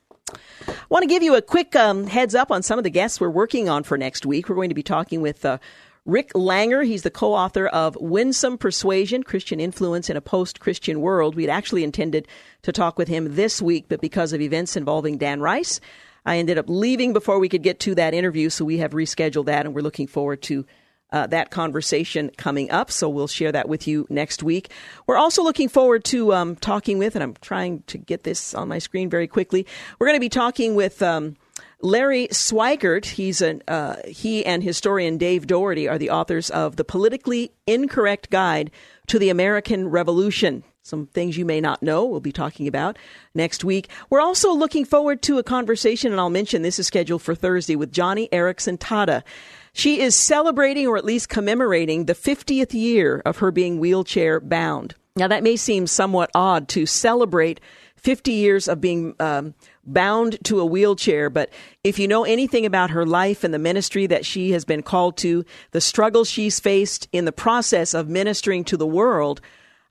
I 0.67 0.73
want 0.89 1.03
to 1.03 1.07
give 1.07 1.21
you 1.21 1.35
a 1.35 1.41
quick 1.43 1.75
um, 1.75 2.07
heads 2.07 2.33
up 2.33 2.49
on 2.49 2.63
some 2.63 2.79
of 2.79 2.83
the 2.83 2.89
guests 2.89 3.21
we're 3.21 3.29
working 3.29 3.69
on 3.69 3.83
for 3.83 3.95
next 3.95 4.25
week. 4.25 4.49
We're 4.49 4.55
going 4.55 4.69
to 4.69 4.73
be 4.75 4.81
talking 4.81 5.21
with 5.21 5.45
uh, 5.45 5.59
Rick 6.07 6.33
Langer. 6.33 6.83
He's 6.83 7.03
the 7.03 7.11
co 7.11 7.35
author 7.35 7.67
of 7.67 7.95
Winsome 8.01 8.57
Persuasion 8.57 9.21
Christian 9.21 9.59
Influence 9.59 10.09
in 10.09 10.17
a 10.17 10.21
Post 10.21 10.59
Christian 10.59 10.99
World. 10.99 11.35
We'd 11.35 11.47
actually 11.47 11.83
intended 11.83 12.27
to 12.63 12.71
talk 12.71 12.97
with 12.97 13.07
him 13.07 13.35
this 13.35 13.61
week, 13.61 13.85
but 13.87 14.01
because 14.01 14.33
of 14.33 14.41
events 14.41 14.75
involving 14.75 15.19
Dan 15.19 15.41
Rice, 15.41 15.79
I 16.25 16.37
ended 16.37 16.57
up 16.57 16.65
leaving 16.67 17.13
before 17.13 17.39
we 17.39 17.49
could 17.49 17.63
get 17.63 17.79
to 17.81 17.95
that 17.95 18.13
interview, 18.13 18.49
so 18.49 18.65
we 18.65 18.77
have 18.77 18.91
rescheduled 18.91 19.45
that, 19.45 19.65
and 19.65 19.75
we're 19.75 19.81
looking 19.81 20.07
forward 20.07 20.41
to 20.43 20.65
uh, 21.11 21.27
that 21.27 21.51
conversation 21.51 22.31
coming 22.37 22.71
up. 22.71 22.89
So 22.89 23.07
we'll 23.07 23.27
share 23.27 23.51
that 23.51 23.69
with 23.69 23.87
you 23.87 24.07
next 24.09 24.41
week. 24.41 24.71
We're 25.05 25.17
also 25.17 25.43
looking 25.43 25.69
forward 25.69 26.03
to 26.05 26.33
um, 26.33 26.55
talking 26.55 26.97
with, 26.97 27.15
and 27.15 27.23
I'm 27.23 27.35
trying 27.41 27.83
to 27.87 27.97
get 27.97 28.23
this 28.23 28.53
on 28.53 28.67
my 28.67 28.79
screen 28.79 29.09
very 29.09 29.27
quickly. 29.27 29.67
We're 29.99 30.07
going 30.07 30.17
to 30.17 30.21
be 30.21 30.29
talking 30.29 30.75
with. 30.75 31.01
Um, 31.01 31.35
Larry 31.81 32.29
Schweikart, 32.29 33.03
he's 33.03 33.41
an, 33.41 33.61
uh, 33.67 33.97
he 34.07 34.45
and 34.45 34.63
historian 34.63 35.17
Dave 35.17 35.47
Dougherty 35.47 35.89
are 35.89 35.97
the 35.97 36.11
authors 36.11 36.49
of 36.49 36.77
The 36.77 36.85
Politically 36.85 37.51
Incorrect 37.67 38.29
Guide 38.29 38.71
to 39.07 39.19
the 39.19 39.29
American 39.29 39.89
Revolution. 39.89 40.63
Some 40.85 41.07
things 41.07 41.37
you 41.37 41.45
may 41.45 41.61
not 41.61 41.81
know 41.81 42.03
we'll 42.03 42.19
be 42.19 42.33
talking 42.33 42.67
about 42.67 42.97
next 43.33 43.63
week. 43.63 43.89
We're 44.09 44.19
also 44.19 44.51
looking 44.51 44.83
forward 44.83 45.21
to 45.21 45.37
a 45.37 45.43
conversation, 45.43 46.11
and 46.11 46.19
I'll 46.19 46.29
mention 46.29 46.61
this 46.61 46.77
is 46.77 46.87
scheduled 46.87 47.21
for 47.21 47.33
Thursday 47.33 47.77
with 47.77 47.93
Joni 47.93 48.29
Eareckson 48.31 48.77
Tada. 48.77 49.23
She 49.71 50.01
is 50.01 50.13
celebrating 50.13 50.85
or 50.85 50.97
at 50.97 51.05
least 51.05 51.29
commemorating 51.29 52.03
the 52.05 52.13
50th 52.13 52.73
year 52.73 53.21
of 53.25 53.37
her 53.37 53.49
being 53.49 53.79
wheelchair 53.79 54.41
bound. 54.41 54.93
Now, 55.15 55.29
that 55.29 55.41
may 55.41 55.55
seem 55.55 55.87
somewhat 55.87 56.31
odd 56.35 56.67
to 56.69 56.85
celebrate 56.85 57.61
50 57.95 58.33
years 58.33 58.67
of 58.67 58.81
being 58.81 59.15
um, 59.21 59.53
bound 59.85 60.37
to 60.43 60.59
a 60.59 60.65
wheelchair. 60.65 61.29
But 61.29 61.49
if 61.85 61.97
you 61.97 62.09
know 62.09 62.25
anything 62.25 62.65
about 62.65 62.89
her 62.89 63.05
life 63.05 63.45
and 63.45 63.53
the 63.53 63.59
ministry 63.59 64.05
that 64.07 64.25
she 64.25 64.51
has 64.51 64.65
been 64.65 64.83
called 64.83 65.15
to, 65.17 65.45
the 65.71 65.79
struggles 65.79 66.29
she's 66.29 66.59
faced 66.59 67.07
in 67.13 67.23
the 67.23 67.31
process 67.31 67.93
of 67.93 68.09
ministering 68.09 68.65
to 68.65 68.75
the 68.75 68.85
world, 68.85 69.39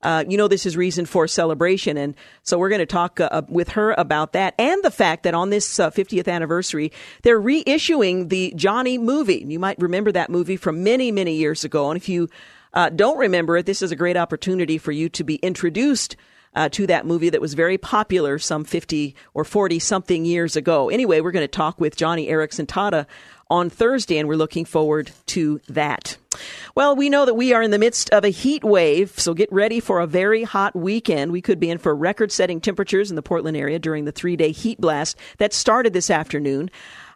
uh, 0.02 0.24
you 0.28 0.36
know 0.36 0.48
this 0.48 0.66
is 0.66 0.76
reason 0.76 1.06
for 1.06 1.26
celebration. 1.26 1.96
And 1.96 2.14
so 2.42 2.58
we're 2.58 2.68
going 2.68 2.80
to 2.80 2.86
talk 2.86 3.20
uh, 3.20 3.42
with 3.48 3.70
her 3.70 3.92
about 3.92 4.32
that 4.32 4.54
and 4.58 4.82
the 4.82 4.90
fact 4.90 5.22
that 5.22 5.34
on 5.34 5.50
this 5.50 5.78
uh, 5.78 5.90
50th 5.90 6.28
anniversary, 6.28 6.92
they're 7.22 7.40
reissuing 7.40 8.28
the 8.28 8.52
Joni 8.56 8.98
movie. 8.98 9.44
You 9.46 9.58
might 9.58 9.78
remember 9.78 10.12
that 10.12 10.30
movie 10.30 10.56
from 10.56 10.82
many, 10.82 11.12
many 11.12 11.34
years 11.34 11.64
ago. 11.64 11.90
And 11.90 11.96
if 11.96 12.08
you 12.08 12.28
uh, 12.74 12.88
don't 12.88 13.18
remember 13.18 13.56
it, 13.56 13.66
this 13.66 13.82
is 13.82 13.92
a 13.92 13.96
great 13.96 14.16
opportunity 14.16 14.78
for 14.78 14.92
you 14.92 15.08
to 15.10 15.24
be 15.24 15.36
introduced 15.36 16.16
uh, 16.54 16.68
to 16.70 16.86
that 16.86 17.06
movie 17.06 17.30
that 17.30 17.40
was 17.40 17.54
very 17.54 17.78
popular 17.78 18.38
some 18.38 18.64
50 18.64 19.14
or 19.34 19.44
40 19.44 19.78
something 19.78 20.24
years 20.24 20.56
ago. 20.56 20.88
Anyway, 20.90 21.20
we're 21.20 21.30
going 21.30 21.44
to 21.44 21.48
talk 21.48 21.80
with 21.80 21.96
Joni 21.96 22.28
Eareckson 22.28 22.66
Tada 22.66 23.06
on 23.52 23.68
Thursday, 23.68 24.16
and 24.16 24.26
we're 24.26 24.34
looking 24.34 24.64
forward 24.64 25.10
to 25.26 25.60
that. 25.68 26.16
Well, 26.74 26.96
we 26.96 27.10
know 27.10 27.26
that 27.26 27.34
we 27.34 27.52
are 27.52 27.60
in 27.60 27.70
the 27.70 27.78
midst 27.78 28.08
of 28.08 28.24
a 28.24 28.30
heat 28.30 28.64
wave, 28.64 29.12
so 29.20 29.34
get 29.34 29.52
ready 29.52 29.78
for 29.78 30.00
a 30.00 30.06
very 30.06 30.42
hot 30.42 30.74
weekend. 30.74 31.32
We 31.32 31.42
could 31.42 31.60
be 31.60 31.68
in 31.68 31.76
for 31.76 31.94
record 31.94 32.32
setting 32.32 32.62
temperatures 32.62 33.10
in 33.10 33.16
the 33.16 33.22
Portland 33.22 33.58
area 33.58 33.78
during 33.78 34.06
the 34.06 34.12
three 34.12 34.36
day 34.36 34.52
heat 34.52 34.80
blast 34.80 35.18
that 35.36 35.52
started 35.52 35.92
this 35.92 36.08
afternoon. 36.08 36.70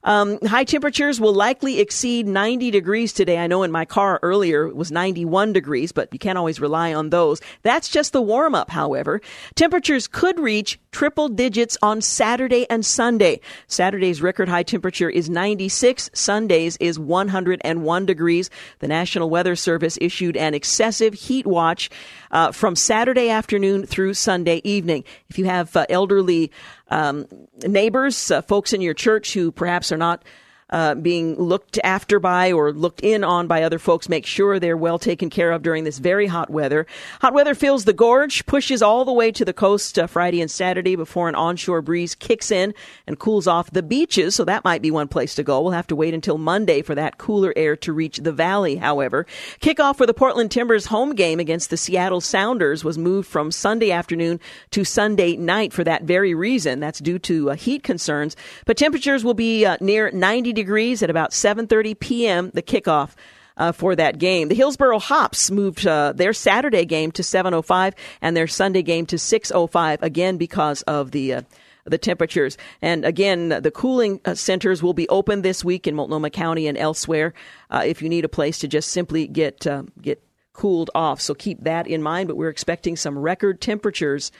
Um, 0.06 0.38
high 0.46 0.62
temperatures 0.64 1.20
will 1.20 1.34
likely 1.34 1.80
exceed 1.80 2.28
90 2.28 2.70
degrees 2.70 3.12
today. 3.12 3.38
I 3.38 3.48
know 3.48 3.64
in 3.64 3.72
my 3.72 3.84
car 3.84 4.20
earlier 4.22 4.68
it 4.68 4.76
was 4.76 4.92
91 4.92 5.52
degrees, 5.52 5.90
but 5.90 6.08
you 6.12 6.18
can't 6.20 6.38
always 6.38 6.60
rely 6.60 6.94
on 6.94 7.10
those. 7.10 7.40
That's 7.62 7.88
just 7.88 8.12
the 8.12 8.22
warm 8.22 8.54
up, 8.54 8.70
however. 8.70 9.20
Temperatures 9.56 10.06
could 10.06 10.38
reach 10.38 10.78
triple 10.92 11.28
digits 11.28 11.76
on 11.82 12.00
Saturday 12.00 12.70
and 12.70 12.86
Sunday. 12.86 13.40
Saturday's 13.66 14.22
record 14.22 14.48
high 14.48 14.62
temperature 14.62 15.10
is 15.10 15.28
96. 15.28 16.08
Sunday's 16.14 16.76
is 16.76 17.00
101 17.00 18.06
degrees. 18.06 18.48
The 18.78 18.88
National 18.88 19.28
Weather 19.28 19.56
Service 19.56 19.98
issued 20.00 20.36
an 20.36 20.54
excessive 20.54 21.14
heat 21.14 21.48
watch 21.48 21.90
uh, 22.30 22.52
from 22.52 22.76
Saturday 22.76 23.28
afternoon 23.28 23.84
through 23.86 24.14
Sunday 24.14 24.60
evening. 24.62 25.02
If 25.28 25.38
you 25.38 25.46
have 25.46 25.76
uh, 25.76 25.84
elderly 25.90 26.52
um, 26.88 27.26
neighbors, 27.66 28.30
uh, 28.30 28.42
folks 28.42 28.72
in 28.72 28.80
your 28.80 28.94
church 28.94 29.34
who 29.34 29.50
perhaps 29.50 29.92
are 29.92 29.96
not 29.96 30.24
uh, 30.70 30.94
being 30.96 31.36
looked 31.36 31.78
after 31.84 32.18
by 32.18 32.52
or 32.52 32.72
looked 32.72 33.00
in 33.00 33.22
on 33.22 33.46
by 33.46 33.62
other 33.62 33.78
folks. 33.78 34.08
Make 34.08 34.26
sure 34.26 34.58
they're 34.58 34.76
well 34.76 34.98
taken 34.98 35.30
care 35.30 35.52
of 35.52 35.62
during 35.62 35.84
this 35.84 35.98
very 35.98 36.26
hot 36.26 36.50
weather. 36.50 36.86
Hot 37.20 37.32
weather 37.32 37.54
fills 37.54 37.84
the 37.84 37.92
gorge, 37.92 38.44
pushes 38.46 38.82
all 38.82 39.04
the 39.04 39.12
way 39.12 39.30
to 39.30 39.44
the 39.44 39.52
coast 39.52 39.98
uh, 39.98 40.06
Friday 40.06 40.40
and 40.40 40.50
Saturday 40.50 40.96
before 40.96 41.28
an 41.28 41.34
onshore 41.34 41.82
breeze 41.82 42.14
kicks 42.14 42.50
in 42.50 42.74
and 43.06 43.18
cools 43.18 43.46
off 43.46 43.70
the 43.70 43.82
beaches. 43.82 44.34
So 44.34 44.44
that 44.44 44.64
might 44.64 44.82
be 44.82 44.90
one 44.90 45.08
place 45.08 45.34
to 45.36 45.44
go. 45.44 45.60
We'll 45.60 45.72
have 45.72 45.86
to 45.88 45.96
wait 45.96 46.14
until 46.14 46.38
Monday 46.38 46.82
for 46.82 46.94
that 46.96 47.18
cooler 47.18 47.52
air 47.54 47.76
to 47.76 47.92
reach 47.92 48.18
the 48.18 48.32
valley, 48.32 48.76
however. 48.76 49.26
Kickoff 49.60 49.96
for 49.96 50.06
the 50.06 50.14
Portland 50.14 50.50
Timbers 50.50 50.86
home 50.86 51.14
game 51.14 51.38
against 51.38 51.70
the 51.70 51.76
Seattle 51.76 52.20
Sounders 52.20 52.82
was 52.82 52.98
moved 52.98 53.28
from 53.28 53.52
Sunday 53.52 53.92
afternoon 53.92 54.40
to 54.72 54.84
Sunday 54.84 55.36
night 55.36 55.72
for 55.72 55.84
that 55.84 56.02
very 56.02 56.34
reason. 56.34 56.80
That's 56.80 56.98
due 56.98 57.20
to 57.20 57.50
uh, 57.50 57.54
heat 57.54 57.84
concerns. 57.84 58.34
But 58.64 58.76
temperatures 58.76 59.24
will 59.24 59.34
be 59.34 59.64
uh, 59.64 59.76
near 59.80 60.10
90 60.10 60.55
degrees 60.56 61.02
at 61.02 61.10
about 61.10 61.30
7:30 61.30 61.98
p.m. 61.98 62.50
The 62.52 62.62
kickoff. 62.62 63.14
Uh, 63.58 63.72
for 63.72 63.96
that 63.96 64.18
game, 64.18 64.48
the 64.48 64.54
Hillsboro 64.54 64.98
Hops 64.98 65.50
moved 65.50 65.86
uh, 65.86 66.12
their 66.12 66.34
Saturday 66.34 66.84
game 66.84 67.10
to 67.12 67.22
7:05 67.22 67.94
and 68.20 68.36
their 68.36 68.46
Sunday 68.46 68.82
game 68.82 69.06
to 69.06 69.16
6:05 69.16 70.02
again 70.02 70.36
because 70.36 70.82
of 70.82 71.12
the 71.12 71.32
uh, 71.32 71.42
the 71.86 71.98
temperatures. 71.98 72.58
And 72.82 73.04
again, 73.04 73.48
the 73.48 73.70
cooling 73.70 74.20
uh, 74.24 74.34
centers 74.34 74.82
will 74.82 74.92
be 74.92 75.08
open 75.08 75.42
this 75.42 75.64
week 75.64 75.86
in 75.86 75.94
Multnomah 75.94 76.30
County 76.30 76.66
and 76.66 76.76
elsewhere. 76.76 77.32
Uh, 77.70 77.82
if 77.86 78.02
you 78.02 78.08
need 78.08 78.24
a 78.24 78.28
place 78.28 78.58
to 78.58 78.68
just 78.68 78.90
simply 78.90 79.26
get 79.26 79.66
uh, 79.66 79.84
get 80.02 80.22
cooled 80.52 80.90
off, 80.94 81.20
so 81.20 81.34
keep 81.34 81.62
that 81.64 81.86
in 81.86 82.02
mind. 82.02 82.28
But 82.28 82.36
we're 82.36 82.50
expecting 82.50 82.96
some 82.96 83.18
record 83.18 83.60
temperatures 83.60 84.32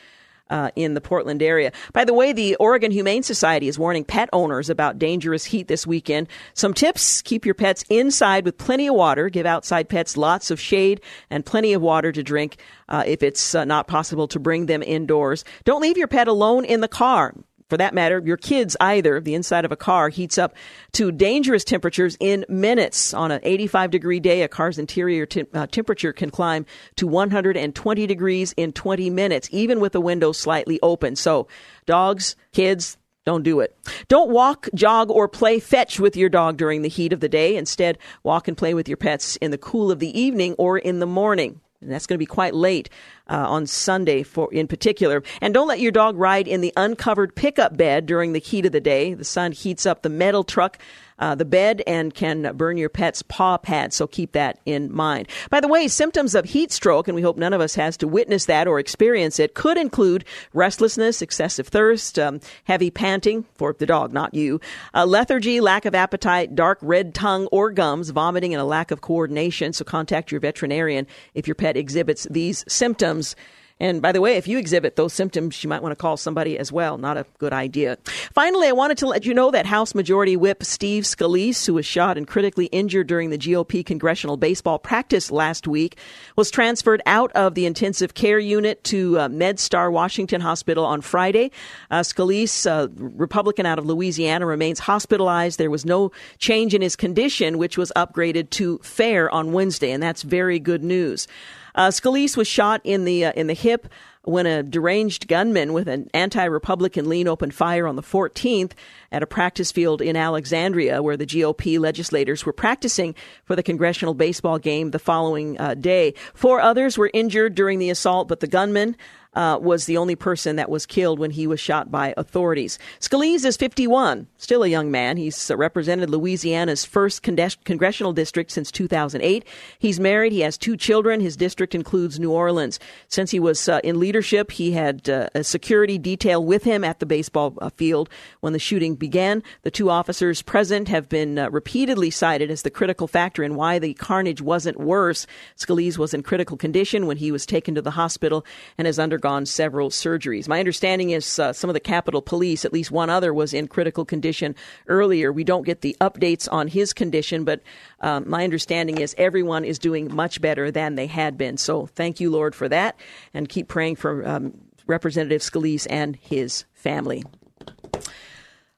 uh, 0.51 0.71
in 0.77 0.95
the 0.95 1.01
Portland 1.01 1.43
area. 1.43 1.73
By 1.93 2.05
the 2.05 2.15
way, 2.15 2.33
the 2.33 2.57
Oregon 2.57 2.91
Humane 2.91 3.23
Society 3.23 3.69
is 3.69 3.79
warning 3.79 4.05
pet 4.05 4.29
owners 4.33 4.71
about 4.71 4.99
dangerous 4.99 5.45
heat 5.45 5.69
this 5.69 5.87
weekend. 5.87 6.29
Some 6.55 6.75
tips 6.75 7.23
keep 7.23 7.45
your 7.45 7.55
pets 7.55 7.85
inside 7.89 8.45
with 8.45 8.59
plenty 8.59 8.87
of 8.87 8.95
water, 8.95 9.29
give 9.29 9.47
outside 9.47 9.89
pets 9.89 10.17
lots 10.17 10.51
of 10.51 10.61
shade 10.61 11.01
and 11.31 11.45
plenty 11.45 11.73
of 11.73 11.83
water 11.83 12.13
to 12.13 12.23
drink 12.23 12.59
uh, 12.89 13.05
if 13.07 13.23
it's 13.23 13.55
uh, 13.55 13.65
not 13.65 13.87
possible 13.87 14.29
to 14.29 14.39
bring 14.39 14.67
them 14.67 14.83
indoors. 14.83 15.45
Don't 15.65 15.83
leave 15.83 15.97
your 15.97 16.09
pet 16.09 16.29
alone 16.29 16.65
in 16.65 16.81
the 16.81 16.89
car 16.89 17.35
for 17.69 17.77
that 17.77 17.95
matter, 17.95 18.23
your 18.25 18.37
kids 18.37 18.77
either, 18.81 19.21
the 19.21 19.35
inside 19.35 19.65
of 19.65 19.73
a 19.73 19.77
car 19.77 20.09
heats 20.09 20.39
up 20.39 20.55
to 20.93 21.11
dangerous 21.11 21.65
temperatures 21.65 22.17
in 22.21 22.45
minutes. 22.49 23.13
On 23.13 23.33
an 23.33 23.41
85 23.43 23.91
degree 23.91 24.21
day, 24.21 24.43
a 24.43 24.49
car's 24.49 24.79
interior 24.79 25.27
te- 25.27 25.47
uh, 25.53 25.67
temperature 25.67 26.13
can 26.13 26.31
climb 26.31 26.65
to 26.97 27.09
120 27.09 28.07
degrees 28.07 28.55
in 28.57 28.73
20 28.73 29.11
minutes, 29.11 29.49
even 29.51 29.81
with 29.81 29.93
the 29.93 30.01
window 30.01 30.31
slightly 30.31 30.79
open. 30.83 31.17
So, 31.17 31.49
dogs, 31.87 32.37
kids, 32.53 32.99
don't 33.25 33.43
do 33.43 33.59
it. 33.59 33.77
Don't 34.07 34.31
walk, 34.31 34.69
jog, 34.73 35.11
or 35.11 35.27
play 35.27 35.59
fetch 35.59 35.99
with 35.99 36.17
your 36.17 36.29
dog 36.29 36.57
during 36.57 36.83
the 36.83 36.89
heat 36.89 37.13
of 37.13 37.19
the 37.19 37.29
day. 37.29 37.57
Instead, 37.57 37.99
walk 38.23 38.47
and 38.47 38.57
play 38.57 38.75
with 38.75 38.87
your 38.89 38.97
pets 38.97 39.35
in 39.37 39.51
the 39.51 39.59
cool 39.59 39.91
of 39.91 39.99
the 39.99 40.19
evening 40.19 40.55
or 40.59 40.79
in 40.79 41.01
the 41.01 41.07
morning 41.07 41.61
and 41.81 41.91
that's 41.91 42.07
going 42.07 42.17
to 42.17 42.19
be 42.19 42.27
quite 42.27 42.55
late 42.55 42.89
uh, 43.29 43.49
on 43.49 43.67
Sunday 43.67 44.23
for 44.23 44.53
in 44.53 44.67
particular. 44.67 45.23
And 45.41 45.55
don't 45.55 45.69
let 45.69 45.81
your 45.81 45.93
dog 45.93 46.17
ride 46.17 46.49
in 46.49 46.61
the 46.61 46.73
uncovered 46.77 47.35
pickup 47.35 47.77
bed 47.77 48.07
during 48.07 48.33
the 48.33 48.39
heat 48.39 48.67
of 48.67 48.73
the 48.73 48.81
day. 48.81 49.15
The 49.15 49.25
sun 49.25 49.53
heats 49.53 49.87
up 49.87 50.03
the 50.03 50.09
metal 50.09 50.45
truck. 50.45 50.79
Uh, 51.19 51.35
the 51.35 51.45
bed 51.45 51.83
and 51.87 52.15
can 52.15 52.55
burn 52.57 52.77
your 52.77 52.89
pet's 52.91 53.23
paw 53.23 53.57
pads, 53.57 53.97
so 53.97 54.07
keep 54.07 54.33
that 54.33 54.59
in 54.67 54.93
mind. 54.93 55.29
By 55.51 55.61
the 55.61 55.69
way, 55.69 55.89
symptoms 55.89 56.35
of 56.35 56.45
heat 56.45 56.71
stroke, 56.71 57.09
and 57.09 57.15
we 57.15 57.23
hope 57.23 57.39
none 57.39 57.55
of 57.55 57.61
us 57.61 57.75
has 57.75 57.97
to 57.99 58.09
witness 58.09 58.45
that 58.45 58.69
or 58.69 58.79
experience 58.79 59.39
it, 59.39 59.55
could 59.55 59.79
include 59.79 60.25
restlessness, 60.53 61.23
excessive 61.23 61.69
thirst, 61.69 62.19
um, 62.19 62.41
heavy 62.65 62.91
panting 62.91 63.47
for 63.55 63.73
the 63.73 63.87
dog, 63.87 64.13
not 64.13 64.35
you, 64.35 64.61
uh, 64.95 65.07
lethargy, 65.07 65.61
lack 65.61 65.87
of 65.87 65.95
appetite, 65.95 66.55
dark 66.55 66.79
red 66.83 67.15
tongue 67.15 67.47
or 67.47 67.71
gums, 67.71 68.11
vomiting, 68.11 68.53
and 68.53 68.61
a 68.61 68.65
lack 68.65 68.91
of 68.91 69.01
coordination. 69.01 69.73
So 69.73 69.85
contact 69.85 70.31
your 70.31 70.41
veterinarian 70.41 71.07
if 71.35 71.49
your 71.49 71.55
pet 71.55 71.77
exhibits 71.77 72.27
these 72.31 72.65
symptoms. 72.69 73.35
And 73.79 74.01
by 74.01 74.13
the 74.13 74.23
way, 74.23 74.37
if 74.37 74.49
you 74.49 74.59
exhibit 74.59 74.97
those 74.97 75.13
symptoms, 75.13 75.63
you 75.63 75.69
might 75.69 75.83
want 75.83 75.93
to 75.93 76.01
call 76.01 76.17
somebody 76.17 76.59
as 76.59 76.73
well. 76.73 76.97
Not 76.97 77.19
a 77.19 77.27
good 77.39 77.53
idea. 77.53 77.99
Finally, 78.33 78.69
I 78.69 78.73
wanted 78.73 78.97
to 78.99 79.07
let 79.07 79.27
you 79.27 79.35
know 79.35 79.51
that 79.51 79.67
House 79.67 79.95
Majority 79.95 80.35
Whip 80.35 80.65
Steve 80.65 81.05
Scalise, 81.05 81.67
who 81.67 81.75
was 81.75 81.85
shot 81.85 82.17
and 82.17 82.27
critically 82.27 82.67
injured 82.67 83.07
during 83.07 83.29
the 83.29 83.37
GOP 83.37 83.85
congressional 83.85 84.39
baseball 84.39 84.79
practice 84.79 85.31
last 85.31 85.69
week, 85.69 85.99
was 86.37 86.51
transferred 86.51 87.03
out 87.05 87.31
of 87.33 87.55
the 87.55 87.67
intensive 87.67 88.15
care 88.15 88.39
unit 88.39 88.83
to 88.85 89.19
uh, 89.19 89.29
MedStar 89.29 89.93
Washington 89.93 90.41
Hospital 90.41 90.87
on 90.87 91.03
Friday. 91.03 91.51
Uh, 91.91 92.01
Scalise, 92.01 92.67
uh, 92.67 92.89
Republican 92.97 93.67
out 93.67 93.79
of 93.79 93.85
Louisiana, 93.85 94.47
remains 94.47 94.79
hospitalized. 94.79 95.59
There 95.59 95.71
was 95.71 95.85
no 95.85 96.13
change 96.39 96.75
in 96.75 96.81
his 96.81 96.97
condition, 96.97 97.59
which 97.59 97.77
was 97.77 97.93
upgraded 97.95 98.49
to 98.51 98.79
fair 98.79 99.31
on 99.31 99.53
Wednesday, 99.53 99.91
and 99.91 100.03
that's 100.03 100.23
very 100.23 100.59
good 100.59 100.83
news. 100.83 101.29
Uh, 101.77 101.89
Scalise 101.89 102.37
was 102.37 102.49
shot 102.49 102.81
in 102.83 103.05
the 103.05 103.27
uh, 103.27 103.33
in 103.37 103.47
the 103.47 103.55
hip 103.55 103.87
when 104.27 104.45
a 104.45 104.63
deranged 104.63 105.29
gunman 105.29 105.73
with 105.73 105.87
an 105.87 106.11
anti-Republican 106.13 107.09
lean 107.09 107.29
opened 107.29 107.55
fire 107.55 107.87
on 107.87 107.95
the 107.95 108.03
14th 108.03 108.73
at 109.13 109.23
a 109.23 109.27
practice 109.27 109.71
field 109.71 110.03
in 110.03 110.17
Alexandria, 110.17 111.01
where 111.01 111.17
the 111.17 111.27
GOP 111.27 111.79
legislators 111.79 112.45
were 112.45 112.53
practicing 112.53 113.15
for 113.45 113.55
the 113.55 113.63
congressional 113.63 114.15
baseball 114.15 114.59
game 114.59 114.91
the 114.91 114.99
following 114.99 115.59
uh, 115.61 115.75
day. 115.75 116.13
Four 116.35 116.61
others 116.61 116.99
were 116.99 117.11
injured 117.15 117.55
during 117.55 117.79
the 117.79 117.91
assault, 117.91 118.27
but 118.27 118.41
the 118.41 118.49
gunman 118.49 118.97
uh, 119.37 119.59
was 119.61 119.85
the 119.85 119.99
only 119.99 120.17
person 120.17 120.57
that 120.57 120.71
was 120.71 120.87
killed 120.87 121.19
when 121.19 121.31
he 121.31 121.47
was 121.47 121.61
shot 121.61 121.91
by 121.91 122.15
authorities. 122.17 122.79
Scalise 123.01 123.45
is 123.45 123.57
51, 123.57 124.27
still 124.39 124.63
a 124.63 124.69
young 124.69 124.91
man. 124.91 125.19
He's 125.19 125.51
uh, 125.51 125.57
represented 125.57 126.09
Louisiana's 126.09 126.85
first 126.85 127.23
congressional 127.23 128.15
district 128.15 128.51
since 128.51 128.73
2008. 128.73 129.45
He's 129.79 130.01
married. 130.01 130.33
He 130.33 130.41
has 130.41 130.57
two 130.57 130.77
children. 130.77 131.21
His 131.21 131.37
district 131.37 131.75
includes 131.75 132.19
New 132.19 132.33
Orleans. 132.33 132.81
Since 133.09 133.31
he 133.31 133.39
was 133.39 133.69
uh, 133.69 133.81
in 133.85 134.01
leadership, 134.01 134.51
he 134.53 134.73
had 134.73 135.09
uh, 135.09 135.29
a 135.35 135.45
security 135.45 135.99
detail 135.99 136.43
with 136.43 136.65
him 136.65 136.83
at 136.83 136.99
the 136.99 137.07
baseball 137.07 137.55
uh, 137.61 137.69
field 137.71 138.09
when 138.41 138.55
the 138.55 138.59
shooting 138.59 138.95
began. 138.95 139.43
The 139.63 139.71
two 139.71 139.91
officers 139.91 140.41
present 140.41 140.89
have 140.89 141.11
been 141.11 141.39
uh, 141.39 141.51
repeatedly 141.51 142.11
cited 142.11 142.51
as 142.51 142.63
the 142.63 142.71
critical 142.71 143.07
factor 143.07 143.43
in 143.43 143.55
why 143.55 143.79
the 143.79 143.93
carnage 143.95 144.41
wasn't 144.41 144.81
worse. 144.81 145.27
Scalise 145.59 145.99
was 145.99 146.15
in 146.15 146.23
critical 146.23 146.57
condition 146.57 147.07
when 147.07 147.19
he 147.19 147.31
was 147.31 147.45
taken 147.45 147.75
to 147.75 147.83
the 147.83 147.91
hospital 147.93 148.47
and 148.79 148.87
has 148.87 148.99
undergone 148.99 149.26
undergone 149.27 149.47
several 149.47 149.91
surgeries. 149.91 150.49
My 150.49 150.59
understanding 150.59 151.11
is 151.11 151.39
uh, 151.39 151.53
some 151.53 151.69
of 151.69 151.75
the 151.75 151.81
Capitol 151.81 152.23
Police, 152.23 152.65
at 152.65 152.73
least 152.73 152.91
one 152.91 153.11
other, 153.11 153.35
was 153.35 153.53
in 153.53 153.67
critical 153.67 154.05
condition 154.05 154.55
earlier. 154.87 155.33
We 155.33 155.45
don't 155.45 155.65
get 155.67 155.81
the 155.81 155.97
updates 156.01 156.49
on 156.51 156.69
his 156.69 156.93
condition, 156.93 157.45
but 157.45 157.61
um, 158.01 158.29
my 158.29 158.45
understanding 158.45 158.99
is 158.99 159.15
everyone 159.19 159.65
is 159.65 159.79
doing 159.79 160.15
much 160.15 160.41
better 160.41 160.71
than 160.71 160.95
they 160.95 161.07
had 161.07 161.37
been. 161.37 161.57
So 161.57 161.87
thank 161.87 162.21
you, 162.21 162.31
Lord, 162.31 162.55
for 162.55 162.69
that, 162.69 162.97
and 163.35 163.49
keep 163.49 163.69
praying 163.69 163.97
for 163.97 164.27
um, 164.27 164.55
Representative 164.87 165.43
Scalise 165.43 165.87
and 165.91 166.17
his 166.17 166.65
family. 166.75 167.25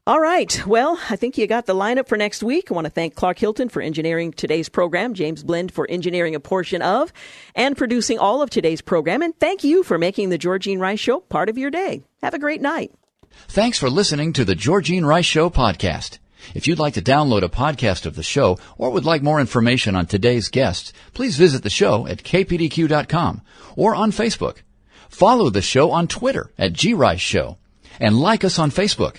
All 0.09 0.21
right. 0.21 0.67
Well, 0.67 0.99
I 1.11 1.17
think 1.17 1.37
you 1.37 1.47
got 1.47 1.67
the 1.67 1.75
lineup 1.75 2.09
for 2.09 2.17
next 2.17 2.43
week. 2.43 2.71
I 2.71 2.75
want 2.75 2.87
to 2.87 2.91
thank 2.91 3.15
Clark 3.15 3.39
Hilton 3.39 3.69
for 3.69 3.83
engineering 3.83 4.33
today's 4.33 4.71
program, 4.71 5.13
James 5.13 5.43
Blend 5.43 5.71
for 5.71 5.87
engineering 5.87 6.35
a 6.35 6.41
portion 6.41 6.81
of 6.81 7.13
and 7.55 7.77
producing 7.77 8.19
all 8.19 8.41
of 8.41 8.49
today's 8.49 8.81
program. 8.81 9.21
And 9.21 9.39
thank 9.39 9.65
you 9.65 9.83
for 9.83 9.99
making 9.99 10.31
the 10.31 10.39
Georgene 10.39 10.79
Rice 10.79 10.99
Show 10.99 11.21
part 11.21 11.51
of 11.51 11.59
your 11.59 11.71
day. 11.71 12.05
Have 12.23 12.33
a 12.33 12.39
great 12.39 12.63
night. 12.63 12.91
Thanks 13.49 13.79
for 13.79 13.91
listening 13.91 14.33
to 14.33 14.47
the 14.47 14.55
Georgene 14.55 15.05
Rice 15.05 15.27
Show 15.27 15.51
podcast. 15.51 16.17
If 16.55 16.67
you'd 16.67 16.79
like 16.79 16.95
to 16.95 17.03
download 17.03 17.43
a 17.43 17.51
podcast 17.51 18.07
of 18.07 18.17
the 18.17 18.23
show 18.23 18.57
or 18.79 18.89
would 18.89 19.05
like 19.05 19.23
more 19.23 19.41
information 19.41 19.95
on 19.95 20.07
today's 20.07 20.49
guests, 20.49 20.95
please 21.13 21.37
visit 21.37 21.63
the 21.63 21.69
show 21.69 22.07
at 22.07 22.23
kpdq.com 22.23 23.43
or 23.77 23.95
on 23.95 24.13
Facebook. 24.13 24.63
Follow 25.11 25.51
the 25.51 25.61
show 25.61 25.91
on 25.91 26.09
Twitter 26.09 26.51
at 26.57 26.73
grice 26.73 27.21
show 27.21 27.59
and 28.01 28.19
like 28.19 28.43
us 28.43 28.59
on 28.59 28.71
Facebook. 28.71 29.19